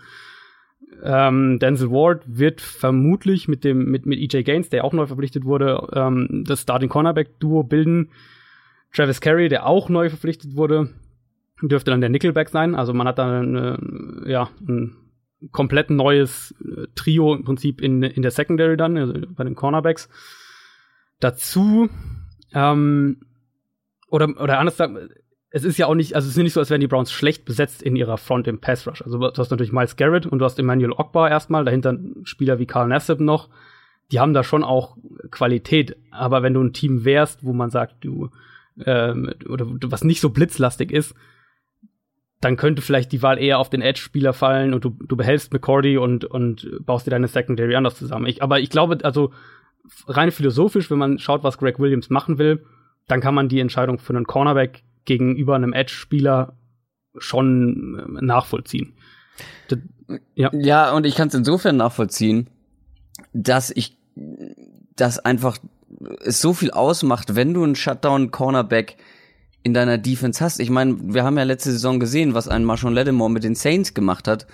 Ähm, 1.03 1.59
Denzel 1.59 1.91
Ward 1.91 2.23
wird 2.27 2.61
vermutlich 2.61 3.49
mit 3.49 3.65
dem 3.65 3.91
mit 3.91 4.07
mit 4.07 4.19
EJ 4.19 4.43
Gaines, 4.43 4.69
der 4.71 4.85
auch 4.85 4.93
neu 4.93 5.07
verpflichtet 5.07 5.45
wurde, 5.45 5.89
ähm, 5.93 6.45
das 6.47 6.63
Starting 6.63 6.89
Cornerback 6.89 7.39
Duo 7.41 7.63
bilden. 7.63 8.11
Travis 8.95 9.21
Carey, 9.21 9.49
der 9.49 9.67
auch 9.67 9.89
neu 9.89 10.09
verpflichtet 10.09 10.57
wurde, 10.57 10.91
dürfte 11.61 11.91
dann 11.91 12.01
der 12.01 12.11
Nickelback 12.11 12.49
sein. 12.49 12.75
Also 12.75 12.95
man 12.95 13.09
hat 13.09 13.19
da 13.19 13.41
eine, 13.41 14.25
ja, 14.27 14.49
ein 14.67 14.97
komplett 15.51 15.91
neues 15.91 16.55
äh, 16.65 16.87
Trio 16.95 17.35
im 17.35 17.45
Prinzip 17.45 17.81
in, 17.81 18.03
in 18.03 18.23
der 18.23 18.31
Secondary 18.31 18.77
dann, 18.77 18.97
also 18.97 19.15
bei 19.35 19.45
den 19.45 19.57
Cornerbacks. 19.57 20.09
Dazu, 21.21 21.89
ähm, 22.53 23.21
oder, 24.09 24.29
oder 24.41 24.59
anders 24.59 24.75
gesagt, 24.75 24.95
es 25.51 25.63
ist 25.63 25.79
ja 25.79 25.87
auch 25.87 25.95
nicht, 25.95 26.17
also 26.17 26.27
es 26.27 26.37
ist 26.37 26.43
nicht 26.43 26.53
so, 26.53 26.59
als 26.59 26.71
wären 26.71 26.81
die 26.81 26.89
Browns 26.89 27.13
schlecht 27.13 27.45
besetzt 27.45 27.81
in 27.81 27.95
ihrer 27.95 28.19
Front 28.19 28.49
im 28.49 28.61
Pass 28.61 28.89
Rush. 28.89 29.03
Also 29.03 29.19
du 29.19 29.39
hast 29.39 29.51
natürlich 29.51 29.73
Miles 29.73 29.95
Garrett 29.95 30.27
und 30.27 30.41
du 30.41 30.45
hast 30.45 30.59
Emmanuel 30.59 30.91
Ogbar 30.91 31.31
erstmal, 31.31 31.65
dahinter 31.65 31.97
Spieler 32.25 32.59
wie 32.59 32.67
Carl 32.67 32.89
Nassib 32.89 33.21
noch. 33.21 33.51
Die 34.11 34.19
haben 34.19 34.35
da 34.35 34.43
schon 34.43 34.65
auch 34.65 34.97
Qualität. 35.31 35.97
Aber 36.11 36.43
wenn 36.43 36.55
du 36.55 36.61
ein 36.61 36.73
Team 36.73 37.05
wärst, 37.05 37.45
wo 37.45 37.53
man 37.53 37.71
sagt, 37.71 38.05
du, 38.05 38.31
ähm, 38.85 39.33
oder 39.49 39.67
was 39.69 40.03
nicht 40.03 40.21
so 40.21 40.31
blitzlastig 40.31 40.91
ist, 40.91 41.15
dann 42.41 42.57
könnte 42.57 42.83
vielleicht 42.83 43.13
die 43.13 43.23
Wahl 43.23 43.39
eher 43.39 43.61
auf 43.61 43.71
den 43.71 43.81
Edge-Spieler 43.81 44.33
fallen 44.33 44.75
und 44.75 44.85
du, 44.85 44.91
du 44.91 45.17
behältst 45.17 45.53
McCordy 45.53 45.99
und, 45.99 46.25
und 46.25 46.69
baust 46.85 47.07
dir 47.07 47.13
deine 47.13 47.29
Secondary 47.29 47.77
anders 47.77 47.95
zusammen. 47.95 48.27
Ich, 48.27 48.43
aber 48.43 48.59
ich 48.59 48.71
glaube, 48.71 48.99
also 49.05 49.33
rein 50.07 50.31
philosophisch, 50.31 50.91
wenn 50.91 50.99
man 50.99 51.19
schaut, 51.19 51.43
was 51.43 51.59
Greg 51.59 51.79
Williams 51.79 52.11
machen 52.11 52.39
will, 52.39 52.65
dann 53.07 53.21
kann 53.21 53.35
man 53.35 53.49
die 53.49 53.61
Entscheidung 53.61 53.99
für 53.99 54.15
einen 54.15 54.27
Cornerback 54.27 54.83
gegenüber 55.05 55.55
einem 55.55 55.73
Edge-Spieler 55.73 56.57
schon 57.17 58.19
äh, 58.19 58.25
nachvollziehen. 58.25 58.95
Das, 59.69 59.79
ja. 60.35 60.51
ja, 60.53 60.93
und 60.93 61.07
ich 61.07 61.15
kann 61.15 61.29
es 61.29 61.35
insofern 61.35 61.77
nachvollziehen, 61.77 62.49
dass 63.33 63.71
ich 63.71 63.97
das 64.97 65.19
einfach 65.19 65.59
es 66.21 66.41
so 66.41 66.53
viel 66.53 66.71
ausmacht, 66.71 67.37
wenn 67.37 67.55
du 67.55 67.63
einen 67.63 67.77
Shutdown-Cornerback 67.77 68.97
in 69.63 69.75
deiner 69.75 69.99
Defense 69.99 70.45
hast. 70.45 70.61
Ich 70.61 70.71
meine, 70.71 70.97
wir 71.01 71.25
haben 71.25 71.39
ja 71.39 71.45
letzte 71.45 71.73
Saison 71.73 72.01
gesehen, 72.01 72.35
was 72.35 72.49
ein 72.49 72.65
Marshawn 72.65 72.95
Lattimore 72.95 73.31
mit 73.31 73.45
den 73.45 73.55
Saints 73.55 73.95
gemacht 73.95 74.29
hat. 74.29 74.47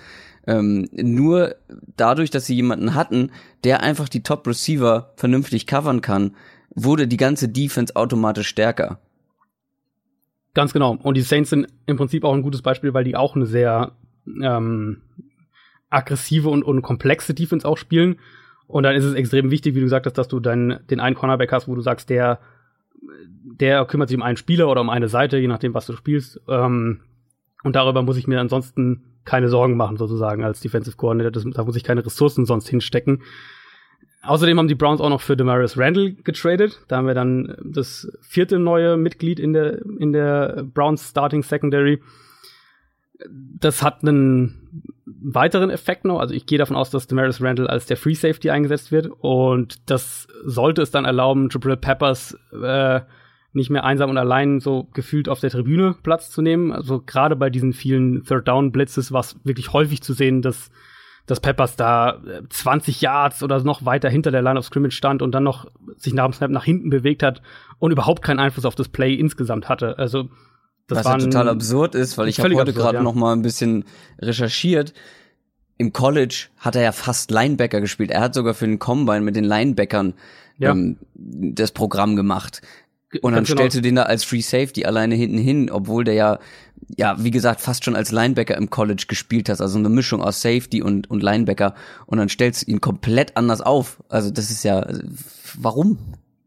Ähm, 0.47 0.89
nur 0.91 1.55
dadurch, 1.97 2.31
dass 2.31 2.45
sie 2.45 2.55
jemanden 2.55 2.95
hatten, 2.95 3.31
der 3.63 3.83
einfach 3.83 4.09
die 4.09 4.23
Top 4.23 4.47
Receiver 4.47 5.13
vernünftig 5.15 5.67
covern 5.67 6.01
kann, 6.01 6.35
wurde 6.73 7.07
die 7.07 7.17
ganze 7.17 7.49
Defense 7.49 7.95
automatisch 7.95 8.47
stärker. 8.47 8.99
Ganz 10.53 10.73
genau. 10.73 10.97
Und 11.01 11.15
die 11.15 11.21
Saints 11.21 11.49
sind 11.49 11.67
im 11.85 11.97
Prinzip 11.97 12.23
auch 12.23 12.33
ein 12.33 12.41
gutes 12.41 12.61
Beispiel, 12.61 12.93
weil 12.93 13.03
die 13.03 13.15
auch 13.15 13.35
eine 13.35 13.45
sehr 13.45 13.93
ähm, 14.41 15.01
aggressive 15.89 16.49
und, 16.49 16.63
und 16.63 16.81
komplexe 16.81 17.33
Defense 17.33 17.67
auch 17.67 17.77
spielen. 17.77 18.17
Und 18.67 18.83
dann 18.83 18.95
ist 18.95 19.03
es 19.03 19.13
extrem 19.13 19.51
wichtig, 19.51 19.75
wie 19.75 19.79
du 19.79 19.85
gesagt 19.85 20.05
hast, 20.05 20.17
dass 20.17 20.27
du 20.27 20.39
deinen, 20.39 20.79
den 20.87 20.99
einen 20.99 21.15
Cornerback 21.15 21.51
hast, 21.51 21.67
wo 21.67 21.75
du 21.75 21.81
sagst, 21.81 22.09
der, 22.09 22.39
der 23.43 23.85
kümmert 23.85 24.09
sich 24.09 24.17
um 24.17 24.23
einen 24.23 24.37
Spieler 24.37 24.69
oder 24.69 24.81
um 24.81 24.89
eine 24.89 25.09
Seite, 25.09 25.37
je 25.37 25.47
nachdem, 25.47 25.73
was 25.73 25.85
du 25.85 25.93
spielst. 25.93 26.41
Ähm, 26.47 27.01
und 27.63 27.75
darüber 27.75 28.01
muss 28.01 28.17
ich 28.17 28.27
mir 28.27 28.39
ansonsten 28.39 29.03
keine 29.25 29.49
Sorgen 29.49 29.77
machen, 29.77 29.97
sozusagen, 29.97 30.43
als 30.43 30.59
Defensive 30.59 30.97
Coordinator. 30.97 31.31
Das, 31.31 31.45
da 31.45 31.63
muss 31.63 31.75
ich 31.75 31.83
keine 31.83 32.05
Ressourcen 32.05 32.45
sonst 32.45 32.69
hinstecken. 32.69 33.21
Außerdem 34.23 34.57
haben 34.57 34.67
die 34.67 34.75
Browns 34.75 35.01
auch 35.01 35.09
noch 35.09 35.21
für 35.21 35.35
Demaris 35.35 35.77
Randall 35.77 36.13
getradet. 36.13 36.81
Da 36.87 36.97
haben 36.97 37.07
wir 37.07 37.15
dann 37.15 37.55
das 37.63 38.11
vierte 38.21 38.59
neue 38.59 38.95
Mitglied 38.97 39.39
in 39.39 39.53
der, 39.53 39.81
in 39.97 40.13
der 40.13 40.63
Browns 40.63 41.09
Starting 41.09 41.41
Secondary. 41.41 42.01
Das 43.27 43.81
hat 43.81 44.03
einen 44.03 44.85
weiteren 45.05 45.71
Effekt 45.71 46.05
noch. 46.05 46.19
Also 46.19 46.35
ich 46.35 46.45
gehe 46.45 46.59
davon 46.59 46.75
aus, 46.75 46.91
dass 46.91 47.07
Demaris 47.07 47.41
Randall 47.41 47.67
als 47.67 47.87
der 47.87 47.97
Free 47.97 48.13
Safety 48.13 48.51
eingesetzt 48.51 48.91
wird. 48.91 49.07
Und 49.07 49.89
das 49.89 50.27
sollte 50.43 50.83
es 50.83 50.91
dann 50.91 51.05
erlauben, 51.05 51.49
Jabril 51.51 51.77
Peppers 51.77 52.37
äh, 52.51 53.01
nicht 53.53 53.69
mehr 53.69 53.83
einsam 53.83 54.09
und 54.09 54.17
allein 54.17 54.59
so 54.59 54.87
gefühlt 54.93 55.27
auf 55.27 55.39
der 55.39 55.49
Tribüne 55.49 55.95
Platz 56.03 56.29
zu 56.29 56.41
nehmen. 56.41 56.71
Also 56.71 57.01
gerade 57.01 57.35
bei 57.35 57.49
diesen 57.49 57.73
vielen 57.73 58.23
Third 58.23 58.47
Down 58.47 58.71
Blitzes 58.71 59.11
war 59.11 59.21
es 59.21 59.35
wirklich 59.43 59.73
häufig 59.73 60.01
zu 60.01 60.13
sehen, 60.13 60.41
dass 60.41 60.71
dass 61.27 61.39
Peppers 61.39 61.75
da 61.75 62.19
20 62.49 63.01
äh, 63.01 63.05
Yards 63.05 63.43
oder 63.43 63.61
noch 63.63 63.85
weiter 63.85 64.09
hinter 64.09 64.31
der 64.31 64.41
Line 64.41 64.57
of 64.57 64.65
Scrimmage 64.65 64.95
stand 64.95 65.21
und 65.21 65.31
dann 65.33 65.43
noch 65.43 65.71
sich 65.95 66.13
nach 66.13 66.25
dem 66.25 66.33
Snap 66.33 66.51
nach 66.51 66.65
hinten 66.65 66.89
bewegt 66.89 67.23
hat 67.23 67.41
und 67.79 67.91
überhaupt 67.91 68.23
keinen 68.23 68.39
Einfluss 68.39 68.65
auf 68.65 68.75
das 68.75 68.89
Play 68.89 69.13
insgesamt 69.13 69.69
hatte. 69.69 69.97
Also 69.97 70.29
das 70.87 71.05
Was 71.05 71.05
ja 71.05 71.17
total 71.19 71.49
absurd 71.49 71.95
ist, 71.95 72.17
weil 72.17 72.27
ich 72.27 72.39
habe 72.39 72.53
heute 72.55 72.73
gerade 72.73 72.97
ja. 72.97 73.03
noch 73.03 73.15
mal 73.15 73.33
ein 73.33 73.43
bisschen 73.43 73.85
recherchiert. 74.19 74.93
Im 75.77 75.93
College 75.93 76.47
hat 76.57 76.75
er 76.75 76.81
ja 76.81 76.91
fast 76.91 77.31
Linebacker 77.31 77.81
gespielt. 77.81 78.11
Er 78.11 78.21
hat 78.21 78.33
sogar 78.33 78.53
für 78.53 78.65
den 78.65 78.79
Combine 78.79 79.21
mit 79.21 79.35
den 79.35 79.45
Linebackern 79.45 80.15
ja. 80.57 80.71
ähm, 80.71 80.97
das 81.15 81.71
Programm 81.71 82.15
gemacht. 82.15 82.61
Und 83.21 83.33
dann 83.33 83.45
stellst 83.45 83.75
du 83.75 83.81
den 83.81 83.95
da 83.95 84.03
als 84.03 84.23
Free 84.23 84.41
Safety 84.41 84.85
alleine 84.85 85.15
hinten 85.15 85.37
hin, 85.37 85.69
obwohl 85.69 86.03
der 86.03 86.13
ja, 86.13 86.39
ja, 86.97 87.15
wie 87.19 87.31
gesagt, 87.31 87.61
fast 87.61 87.83
schon 87.83 87.95
als 87.95 88.11
Linebacker 88.11 88.55
im 88.55 88.69
College 88.69 89.05
gespielt 89.07 89.49
hat. 89.49 89.59
Also 89.59 89.77
eine 89.77 89.89
Mischung 89.89 90.21
aus 90.21 90.41
Safety 90.41 90.81
und, 90.81 91.09
und 91.09 91.21
Linebacker. 91.21 91.75
Und 92.05 92.17
dann 92.19 92.29
stellst 92.29 92.67
du 92.67 92.71
ihn 92.71 92.81
komplett 92.81 93.35
anders 93.37 93.61
auf. 93.61 94.01
Also 94.09 94.31
das 94.31 94.49
ist 94.49 94.63
ja, 94.63 94.87
warum? 95.57 95.97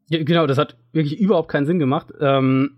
Ja, 0.08 0.22
genau, 0.22 0.46
das 0.46 0.58
hat 0.58 0.76
wirklich 0.92 1.18
überhaupt 1.18 1.50
keinen 1.50 1.66
Sinn 1.66 1.78
gemacht. 1.78 2.08
Ähm, 2.20 2.76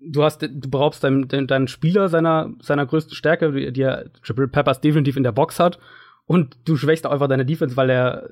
du 0.00 0.22
hast, 0.22 0.42
du 0.42 0.70
brauchst 0.70 1.04
deinen, 1.04 1.28
deinen 1.28 1.68
Spieler 1.68 2.08
seiner, 2.08 2.52
seiner 2.60 2.86
größten 2.86 3.14
Stärke, 3.14 3.52
die, 3.52 3.72
die 3.72 3.82
er 3.82 4.06
Jabril 4.24 4.48
Peppers 4.48 4.80
definitiv 4.80 5.16
in 5.16 5.22
der 5.22 5.32
Box 5.32 5.60
hat. 5.60 5.78
Und 6.26 6.58
du 6.66 6.76
schwächst 6.76 7.06
auch 7.06 7.10
einfach 7.10 7.28
deine 7.28 7.46
Defense, 7.46 7.76
weil 7.76 7.88
er, 7.88 8.28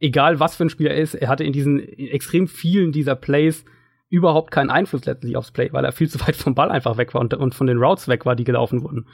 egal 0.00 0.40
was 0.40 0.56
für 0.56 0.64
ein 0.64 0.70
Spieler 0.70 0.90
er 0.90 1.00
ist, 1.00 1.14
er 1.14 1.28
hatte 1.28 1.44
in 1.44 1.52
diesen 1.52 1.80
extrem 1.80 2.48
vielen 2.48 2.90
dieser 2.90 3.14
Plays 3.14 3.64
überhaupt 4.08 4.50
keinen 4.50 4.70
Einfluss 4.70 5.04
letztlich 5.04 5.36
aufs 5.36 5.50
Play, 5.50 5.72
weil 5.72 5.84
er 5.84 5.92
viel 5.92 6.08
zu 6.10 6.20
weit 6.20 6.36
vom 6.36 6.54
Ball 6.54 6.70
einfach 6.70 6.96
weg 6.96 7.14
war 7.14 7.20
und, 7.20 7.34
und 7.34 7.54
von 7.54 7.66
den 7.66 7.78
Routes 7.78 8.08
weg 8.08 8.26
war, 8.26 8.36
die 8.36 8.44
gelaufen 8.44 8.82
wurden. 8.82 9.06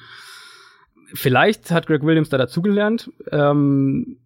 Vielleicht 1.13 1.71
hat 1.71 1.87
Greg 1.87 2.03
Williams 2.03 2.29
da 2.29 2.39
dazugelernt. 2.39 3.11
Ähm, 3.31 4.19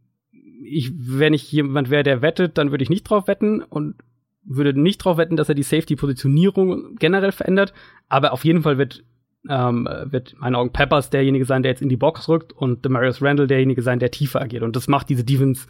ich, 0.64 0.92
wenn 0.96 1.35
ich 1.35 1.50
jemand 1.52 1.90
wäre, 1.90 2.02
der 2.02 2.22
wettet, 2.22 2.59
dann 2.59 2.70
würde 2.70 2.83
ich 2.83 2.90
nicht 2.90 3.04
drauf 3.04 3.26
wetten 3.26 3.62
und 3.62 3.96
würde 4.44 4.78
nicht 4.78 4.98
drauf 4.98 5.18
wetten, 5.18 5.37
dass 5.37 5.48
er 5.48 5.54
die 5.54 5.62
Safety-Positionierung 5.62 6.96
generell 6.96 7.33
verändert. 7.33 7.74
Aber 8.09 8.33
auf 8.33 8.44
jeden 8.44 8.62
Fall 8.62 8.78
wird, 8.78 9.04
ähm, 9.48 9.88
wird 10.04 10.33
in 10.33 10.38
meinen 10.38 10.54
Augen 10.54 10.72
Peppers 10.72 11.11
derjenige 11.11 11.44
sein, 11.44 11.62
der 11.62 11.72
jetzt 11.72 11.83
in 11.83 11.90
die 11.90 11.96
Box 11.96 12.28
rückt 12.28 12.52
und 12.52 12.85
Demarius 12.85 13.20
Randall 13.22 13.46
derjenige 13.46 13.83
sein, 13.83 13.98
der 13.98 14.11
tiefer 14.11 14.40
agiert. 14.40 14.62
Und 14.62 14.74
das 14.74 14.88
macht 14.88 15.11
diese 15.11 15.24
Defense 15.24 15.66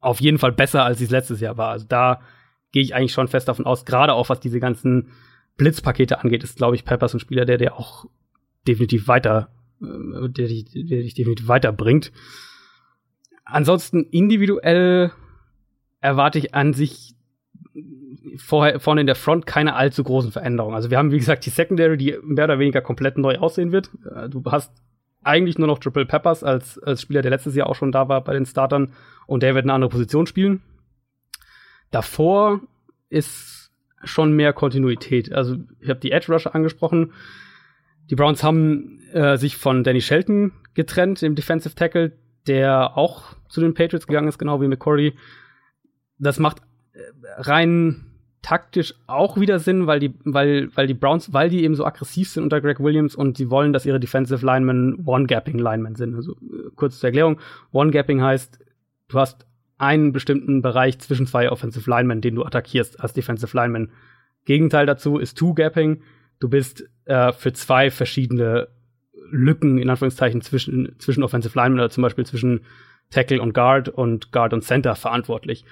auf 0.00 0.20
jeden 0.20 0.38
Fall 0.38 0.52
besser, 0.52 0.84
als 0.84 0.98
sie 0.98 1.04
es 1.04 1.10
letztes 1.10 1.40
Jahr 1.40 1.56
war. 1.56 1.70
Also 1.70 1.86
da 1.88 2.20
gehe 2.72 2.82
ich 2.82 2.94
eigentlich 2.94 3.12
schon 3.12 3.28
fest 3.28 3.48
davon 3.48 3.66
aus, 3.66 3.84
gerade 3.84 4.14
auch 4.14 4.28
was 4.28 4.40
diese 4.40 4.60
ganzen 4.60 5.10
Blitzpakete 5.56 6.20
angeht, 6.20 6.42
ist, 6.42 6.56
glaube 6.56 6.74
ich, 6.74 6.84
Peppers 6.84 7.14
ein 7.14 7.20
Spieler, 7.20 7.44
der 7.44 7.58
der 7.58 7.78
auch 7.78 8.06
definitiv 8.66 9.08
weiter, 9.08 9.50
äh, 9.80 10.28
der, 10.28 10.48
dich, 10.48 10.64
der 10.72 11.02
dich 11.02 11.14
definitiv 11.14 11.48
weiterbringt. 11.48 12.12
Ansonsten 13.44 14.04
individuell 14.04 15.12
erwarte 16.00 16.38
ich 16.38 16.54
an 16.54 16.72
sich 16.72 17.14
vorher, 18.36 18.80
vorne 18.80 19.02
in 19.02 19.06
der 19.06 19.16
Front 19.16 19.46
keine 19.46 19.74
allzu 19.74 20.04
großen 20.04 20.32
Veränderungen. 20.32 20.74
Also 20.74 20.90
wir 20.90 20.98
haben, 20.98 21.12
wie 21.12 21.18
gesagt, 21.18 21.44
die 21.44 21.50
Secondary, 21.50 21.96
die 21.96 22.16
mehr 22.22 22.44
oder 22.44 22.58
weniger 22.58 22.80
komplett 22.80 23.18
neu 23.18 23.38
aussehen 23.38 23.72
wird. 23.72 23.90
Äh, 24.14 24.28
du 24.28 24.42
hast 24.46 24.72
eigentlich 25.22 25.58
nur 25.58 25.68
noch 25.68 25.78
Triple 25.78 26.06
Peppers 26.06 26.42
als, 26.42 26.78
als 26.78 27.02
Spieler, 27.02 27.22
der 27.22 27.30
letztes 27.30 27.54
Jahr 27.54 27.68
auch 27.68 27.76
schon 27.76 27.92
da 27.92 28.08
war 28.08 28.24
bei 28.24 28.34
den 28.34 28.46
Startern 28.46 28.92
und 29.26 29.42
der 29.42 29.54
wird 29.54 29.64
eine 29.64 29.72
andere 29.72 29.90
Position 29.90 30.26
spielen. 30.26 30.62
Davor 31.92 32.60
ist 33.08 33.70
schon 34.02 34.32
mehr 34.32 34.52
Kontinuität. 34.52 35.32
Also 35.32 35.58
ich 35.78 35.88
habe 35.88 36.00
die 36.00 36.10
Edge 36.10 36.32
Rusher 36.32 36.54
angesprochen. 36.54 37.12
Die 38.10 38.16
Browns 38.16 38.42
haben 38.42 39.00
äh, 39.12 39.36
sich 39.36 39.56
von 39.56 39.84
Danny 39.84 40.00
Shelton 40.00 40.52
getrennt, 40.74 41.22
dem 41.22 41.34
Defensive 41.34 41.74
Tackle, 41.74 42.12
der 42.46 42.96
auch 42.96 43.36
zu 43.48 43.60
den 43.60 43.74
Patriots 43.74 44.06
gegangen 44.06 44.28
ist, 44.28 44.38
genau 44.38 44.60
wie 44.60 44.66
McCordy. 44.66 45.14
Das 46.18 46.38
macht 46.38 46.58
äh, 46.94 47.00
rein 47.36 48.06
taktisch 48.40 48.94
auch 49.06 49.38
wieder 49.38 49.60
Sinn, 49.60 49.86
weil 49.86 50.00
die, 50.00 50.14
weil, 50.24 50.74
weil 50.74 50.88
die 50.88 50.94
Browns, 50.94 51.32
weil 51.32 51.48
die 51.48 51.62
eben 51.62 51.76
so 51.76 51.84
aggressiv 51.84 52.28
sind 52.28 52.42
unter 52.42 52.60
Greg 52.60 52.80
Williams 52.80 53.14
und 53.14 53.36
sie 53.36 53.50
wollen, 53.50 53.72
dass 53.72 53.86
ihre 53.86 54.00
Defensive 54.00 54.44
Linemen 54.44 55.04
One-Gapping 55.06 55.58
Linemen 55.58 55.94
sind. 55.94 56.16
Also 56.16 56.32
äh, 56.32 56.70
kurz 56.74 56.98
zur 56.98 57.08
Erklärung. 57.08 57.38
One-Gapping 57.70 58.20
heißt, 58.20 58.58
du 59.08 59.18
hast 59.18 59.46
einen 59.82 60.12
bestimmten 60.12 60.62
Bereich 60.62 61.00
zwischen 61.00 61.26
zwei 61.26 61.50
Offensive 61.50 61.90
Linemen, 61.90 62.20
den 62.20 62.36
du 62.36 62.44
attackierst 62.44 63.00
als 63.00 63.12
Defensive 63.12 63.56
Lineman. 63.56 63.90
Gegenteil 64.44 64.86
dazu 64.86 65.18
ist 65.18 65.36
Two-Gapping. 65.36 66.02
Du 66.38 66.48
bist 66.48 66.88
äh, 67.04 67.32
für 67.32 67.52
zwei 67.52 67.90
verschiedene 67.90 68.68
Lücken, 69.30 69.78
in 69.78 69.90
Anführungszeichen, 69.90 70.40
zwischen, 70.40 70.94
zwischen 70.98 71.24
Offensive 71.24 71.58
Linemen 71.58 71.80
oder 71.80 71.90
zum 71.90 72.02
Beispiel 72.02 72.24
zwischen 72.24 72.60
Tackle 73.10 73.42
und 73.42 73.54
Guard 73.54 73.88
und 73.88 74.30
Guard 74.30 74.52
und 74.52 74.62
Center 74.62 74.94
verantwortlich. 74.94 75.64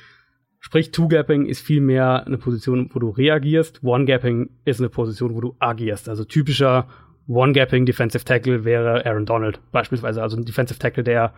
Sprich, 0.58 0.90
Two-Gapping 0.90 1.46
ist 1.46 1.60
vielmehr 1.64 2.26
eine 2.26 2.36
Position, 2.36 2.90
wo 2.92 2.98
du 2.98 3.10
reagierst. 3.10 3.82
One-Gapping 3.84 4.50
ist 4.64 4.80
eine 4.80 4.90
Position, 4.90 5.34
wo 5.34 5.40
du 5.40 5.56
agierst. 5.60 6.08
Also 6.08 6.24
typischer 6.24 6.88
One-Gapping 7.28 7.86
Defensive 7.86 8.24
Tackle 8.24 8.64
wäre 8.64 9.06
Aaron 9.06 9.24
Donald 9.24 9.60
beispielsweise. 9.70 10.20
Also 10.20 10.36
ein 10.36 10.44
Defensive 10.44 10.80
Tackle, 10.80 11.04
der 11.04 11.32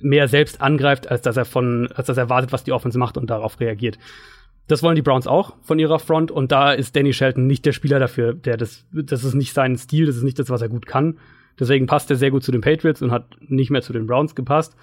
mehr 0.00 0.28
selbst 0.28 0.60
angreift, 0.60 1.10
als 1.10 1.22
dass 1.22 1.36
er 1.36 1.44
von, 1.44 1.88
als 1.94 2.06
dass 2.06 2.16
er 2.16 2.28
wartet, 2.30 2.52
was 2.52 2.64
die 2.64 2.72
Offense 2.72 2.98
macht 2.98 3.16
und 3.16 3.30
darauf 3.30 3.60
reagiert. 3.60 3.98
Das 4.68 4.82
wollen 4.82 4.96
die 4.96 5.02
Browns 5.02 5.26
auch 5.26 5.56
von 5.62 5.78
ihrer 5.78 5.98
Front 5.98 6.30
und 6.30 6.52
da 6.52 6.72
ist 6.72 6.96
Danny 6.96 7.12
Shelton 7.12 7.46
nicht 7.46 7.66
der 7.66 7.72
Spieler 7.72 7.98
dafür, 7.98 8.32
der 8.32 8.56
das, 8.56 8.86
das 8.92 9.24
ist 9.24 9.34
nicht 9.34 9.52
sein 9.52 9.76
Stil, 9.76 10.06
das 10.06 10.16
ist 10.16 10.22
nicht 10.22 10.38
das, 10.38 10.50
was 10.50 10.62
er 10.62 10.68
gut 10.68 10.86
kann. 10.86 11.18
Deswegen 11.58 11.86
passt 11.86 12.10
er 12.10 12.16
sehr 12.16 12.30
gut 12.30 12.42
zu 12.42 12.52
den 12.52 12.60
Patriots 12.60 13.02
und 13.02 13.10
hat 13.10 13.36
nicht 13.40 13.70
mehr 13.70 13.82
zu 13.82 13.92
den 13.92 14.06
Browns 14.06 14.34
gepasst. 14.34 14.76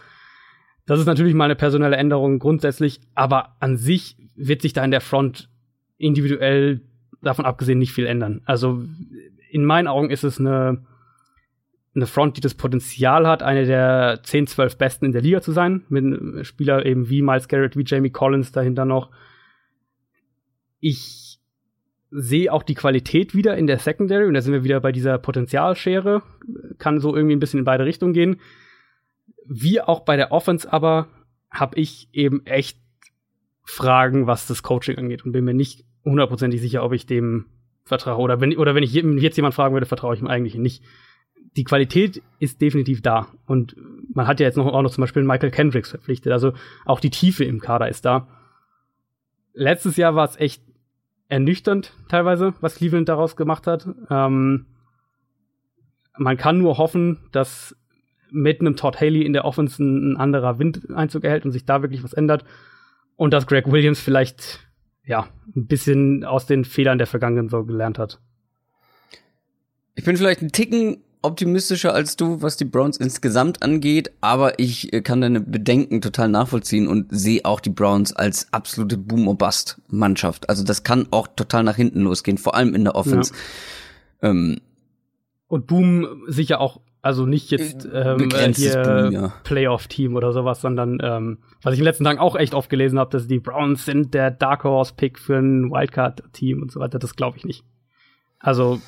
Das 0.86 1.00
ist 1.00 1.06
natürlich 1.06 1.34
mal 1.34 1.46
eine 1.46 1.56
personelle 1.56 1.96
Änderung 1.96 2.40
grundsätzlich, 2.40 3.00
aber 3.16 3.56
an 3.60 3.78
sich 3.78 4.18
wird 4.36 4.62
sich 4.62 4.74
da 4.74 4.84
in 4.84 4.92
der 4.92 5.02
Front 5.02 5.50
individuell 5.98 6.82
davon 7.22 7.46
abgesehen 7.46 7.80
nicht 7.80 7.94
viel 7.94 8.06
ändern. 8.06 8.42
Also 8.46 8.84
in 9.50 9.66
meinen 9.66 9.88
Augen 9.88 10.10
ist 10.10 10.24
es 10.24 10.40
eine, 10.40 10.86
eine 12.00 12.08
Front, 12.08 12.38
die 12.38 12.42
das 12.42 12.56
Potenzial 12.56 13.28
hat, 13.28 13.44
eine 13.44 13.66
der 13.66 14.20
10, 14.24 14.48
12 14.48 14.78
besten 14.78 15.06
in 15.06 15.12
der 15.12 15.22
Liga 15.22 15.42
zu 15.42 15.52
sein, 15.52 15.84
mit 15.90 16.04
einem 16.04 16.44
Spieler 16.44 16.86
eben 16.86 17.10
wie 17.10 17.22
Miles 17.22 17.48
Garrett, 17.48 17.78
wie 17.78 17.86
Jamie 17.86 18.10
Collins 18.10 18.52
dahinter 18.52 18.86
noch. 18.86 19.12
Ich 20.80 21.40
sehe 22.12 22.52
auch 22.52 22.64
die 22.64 22.76
Qualität 22.76 23.36
wieder 23.36 23.58
in 23.58 23.68
der 23.68 23.80
Secondary 23.80 24.26
und 24.26 24.34
da 24.34 24.42
sind 24.42 24.54
wir 24.54 24.64
wieder 24.64 24.80
bei 24.80 24.92
dieser 24.92 25.18
Potenzialschere. 25.18 26.24
Kann 26.78 27.00
so 27.00 27.16
irgendwie 27.16 27.36
ein 27.36 27.40
bisschen 27.40 27.60
in 27.60 27.66
beide 27.66 27.86
Richtungen 27.86 28.14
gehen. 28.14 28.40
Wie 29.46 29.82
auch 29.82 30.02
bei 30.02 30.16
der 30.16 30.32
Offense 30.32 30.72
aber 30.72 31.08
habe 31.52 31.80
ich 31.80 32.10
eben 32.14 32.46
echt 32.46 32.80
Fragen, 33.64 34.26
was 34.26 34.48
das 34.48 34.64
Coaching 34.64 34.98
angeht 34.98 35.26
und 35.26 35.32
bin 35.32 35.46
mir 35.46 35.54
nicht 35.54 35.86
hundertprozentig 36.04 36.62
sicher, 36.62 36.84
ob 36.84 36.94
ich 36.94 37.06
dem 37.06 37.46
vertraue. 37.84 38.22
Oder 38.22 38.42
wenn, 38.42 38.58
oder 38.58 38.74
wenn 38.74 38.84
ich 38.84 38.94
jetzt 38.94 39.36
jemand 39.36 39.54
fragen 39.54 39.74
würde, 39.74 39.86
vertraue 39.86 40.16
ich 40.16 40.22
ihm 40.22 40.28
eigentlich 40.28 40.56
nicht. 40.56 40.84
Die 41.56 41.64
Qualität 41.64 42.22
ist 42.40 42.62
definitiv 42.62 43.02
da. 43.02 43.28
Und 43.46 43.76
man 44.14 44.28
hat 44.28 44.40
ja 44.40 44.46
jetzt 44.46 44.56
noch, 44.56 44.68
auch 44.68 44.82
noch 44.82 44.92
zum 44.92 45.02
Beispiel 45.02 45.24
Michael 45.24 45.52
Kendricks 45.52 45.90
verpflichtet. 45.90 46.32
Also 46.32 46.54
auch 46.86 47.00
die 47.00 47.10
Tiefe 47.10 47.44
im 47.44 47.60
Kader 47.60 47.90
ist 47.90 48.06
da. 48.06 48.28
Letztes 49.54 49.98
Jahr 49.98 50.16
war 50.16 50.26
es 50.26 50.38
echt 50.38 50.64
ernüchternd 51.28 51.94
teilweise, 52.08 52.54
was 52.62 52.76
Cleveland 52.76 53.10
daraus 53.10 53.36
gemacht 53.36 53.68
hat. 53.68 53.88
Ähm, 54.10 54.66
man 56.18 56.38
kann 56.38 56.58
nur 56.60 56.78
hoffen, 56.78 57.20
dass 57.32 57.76
mit 58.32 58.62
einem 58.62 58.76
Todd 58.76 59.00
Haley 59.00 59.24
in 59.24 59.34
der 59.34 59.46
Offense 59.46 59.82
ein, 59.84 60.18
anderer 60.18 60.60
Wind 60.60 60.90
Einzug 60.94 61.24
erhält 61.24 61.46
und 61.46 61.52
sich 61.52 61.66
da 61.66 61.82
wirklich 61.82 62.04
was 62.04 62.14
ändert. 62.14 62.46
Und 63.16 63.34
dass 63.34 63.48
Greg 63.48 63.72
Williams 63.72 64.00
vielleicht 64.00 64.70
ja, 65.04 65.28
ein 65.56 65.66
bisschen 65.66 66.24
aus 66.24 66.46
den 66.46 66.66
Fehlern 66.66 67.00
der 67.00 67.08
Vergangenheit 67.08 67.50
so 67.50 67.66
gelernt 67.66 67.98
hat. 67.98 68.20
Ich 69.96 70.06
bin 70.06 70.16
vielleicht 70.16 70.42
ein 70.42 70.52
Ticken 70.52 71.04
optimistischer 71.22 71.94
als 71.94 72.16
du, 72.16 72.42
was 72.42 72.58
die 72.58 72.66
Browns 72.66 72.98
insgesamt 72.98 73.62
angeht, 73.62 74.12
aber 74.22 74.60
ich 74.60 74.94
äh, 74.94 75.02
kann 75.02 75.22
deine 75.22 75.42
Bedenken 75.42 76.02
total 76.02 76.30
nachvollziehen 76.30 76.88
und 76.88 77.08
sehe 77.10 77.44
auch 77.44 77.60
die 77.60 77.70
Browns 77.70 78.14
als 78.14 78.52
absolute 78.54 78.98
Boom 78.98 79.28
or 79.28 79.38
Bust 79.38 79.82
Mannschaft. 79.90 80.50
Also 80.50 80.64
das 80.64 80.84
kann 80.84 81.08
auch 81.12 81.28
total 81.28 81.64
nach 81.64 81.76
hinten 81.76 82.02
losgehen, 82.02 82.38
vor 82.38 82.56
allem 82.56 82.74
in 82.74 82.84
der 82.86 82.96
Offense. 82.96 83.34
Ja. 84.22 84.30
Ähm, 84.30 84.62
und 85.48 85.68
Boom 85.68 86.24
sicher 86.28 86.62
auch 86.62 86.80
also 87.02 87.26
nicht 87.26 87.50
jetzt 87.50 87.86
äh, 87.86 88.14
ähm, 88.14 88.30
hier 88.56 89.10
ja. 89.12 89.34
Playoff-Team 89.44 90.16
oder 90.16 90.34
sowas, 90.34 90.60
sondern 90.60 91.00
ähm, 91.02 91.38
was 91.62 91.74
ich 91.74 91.80
in 91.80 91.84
den 91.84 91.90
letzten 91.90 92.04
Tagen 92.04 92.20
auch 92.20 92.36
echt 92.36 92.54
oft 92.54 92.70
gelesen 92.70 93.00
habe, 93.00 93.10
dass 93.10 93.26
die 93.26 93.40
Browns 93.40 93.86
sind 93.86 94.14
der 94.14 94.32
Dark 94.32 94.66
Horse-Pick 94.66 95.18
für 95.18 95.38
ein 95.38 95.72
Wildcard-Team 95.72 96.62
und 96.62 96.72
so 96.72 96.82
weiter. 96.82 97.00
Das 97.00 97.16
glaube 97.16 97.38
ich 97.38 97.46
nicht. 97.46 97.64
Also 98.40 98.82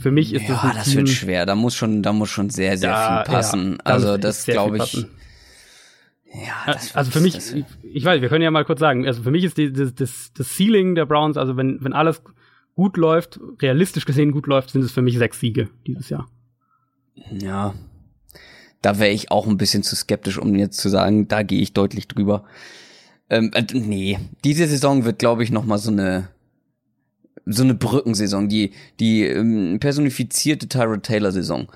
für 0.00 0.10
mich 0.10 0.32
ist 0.32 0.48
ja, 0.48 0.54
das 0.54 0.64
ein 0.64 0.76
das 0.76 0.94
wird 0.94 1.08
schwer. 1.08 1.46
Da 1.46 1.54
muss 1.54 1.74
schon, 1.74 2.02
da 2.02 2.12
muss 2.12 2.30
schon 2.30 2.50
sehr, 2.50 2.76
sehr 2.76 2.90
da, 2.90 3.24
viel 3.24 3.32
passen. 3.32 3.72
Ja, 3.72 3.78
also 3.84 4.16
das 4.16 4.44
glaube 4.44 4.78
ich. 4.78 5.06
Ja, 6.34 6.72
das 6.72 6.96
also 6.96 7.10
für 7.10 7.20
mich, 7.20 7.36
ich, 7.36 7.64
ich, 7.82 8.04
weiß, 8.04 8.22
wir 8.22 8.28
können 8.28 8.42
ja 8.42 8.50
mal 8.50 8.64
kurz 8.64 8.80
sagen, 8.80 9.06
also 9.06 9.22
für 9.22 9.30
mich 9.30 9.44
ist 9.44 9.58
die, 9.58 9.70
das, 9.70 9.94
das, 9.94 10.32
das 10.34 10.56
Ceiling 10.56 10.94
der 10.94 11.04
Browns, 11.04 11.36
also 11.36 11.58
wenn, 11.58 11.84
wenn 11.84 11.92
alles 11.92 12.22
gut 12.74 12.96
läuft, 12.96 13.38
realistisch 13.60 14.06
gesehen 14.06 14.32
gut 14.32 14.46
läuft, 14.46 14.70
sind 14.70 14.82
es 14.82 14.92
für 14.92 15.02
mich 15.02 15.18
sechs 15.18 15.40
Siege 15.40 15.68
dieses 15.86 16.08
Jahr. 16.08 16.26
Ja, 17.30 17.74
da 18.80 18.98
wäre 18.98 19.10
ich 19.10 19.30
auch 19.30 19.46
ein 19.46 19.58
bisschen 19.58 19.82
zu 19.82 19.94
skeptisch, 19.94 20.38
um 20.38 20.54
jetzt 20.54 20.78
zu 20.78 20.88
sagen, 20.88 21.28
da 21.28 21.42
gehe 21.42 21.60
ich 21.60 21.74
deutlich 21.74 22.08
drüber. 22.08 22.44
Ähm, 23.28 23.50
äh, 23.54 23.64
nee, 23.72 24.18
diese 24.42 24.66
Saison 24.66 25.04
wird, 25.04 25.18
glaube 25.18 25.44
ich, 25.44 25.50
noch 25.50 25.64
mal 25.64 25.78
so 25.78 25.90
eine 25.90 26.28
so 27.46 27.62
eine 27.62 27.74
Brückensaison, 27.74 28.48
die 28.48 28.72
die 29.00 29.24
ähm, 29.24 29.78
personifizierte 29.80 30.68
Tyrod 30.68 31.02
Taylor 31.02 31.32
Saison. 31.32 31.68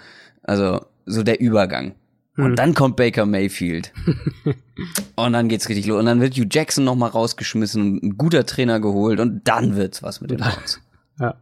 Also 0.43 0.87
so 1.07 1.23
der 1.23 1.41
Übergang. 1.41 1.95
Und 2.37 2.45
hm. 2.45 2.57
dann 2.57 2.75
kommt 2.75 2.97
Baker 2.97 3.27
Mayfield. 3.27 3.93
und 5.17 5.33
dann 5.33 5.49
geht's 5.49 5.69
richtig 5.69 5.87
los. 5.87 5.99
Und 5.99 6.07
dann 6.07 6.21
wird 6.21 6.35
Hugh 6.35 6.49
Jackson 6.51 6.85
noch 6.85 6.95
mal 6.95 7.09
rausgeschmissen 7.09 7.83
und 7.83 8.03
ein 8.03 8.19
guter 8.19 8.45
Trainer 8.45 8.81
geholt 8.81 9.21
und 9.21 9.43
dann 9.45 9.77
wird's 9.77 10.03
was 10.03 10.21
mit 10.21 10.31
den 10.31 10.39
Browns. 10.39 10.81
ja. 11.21 11.35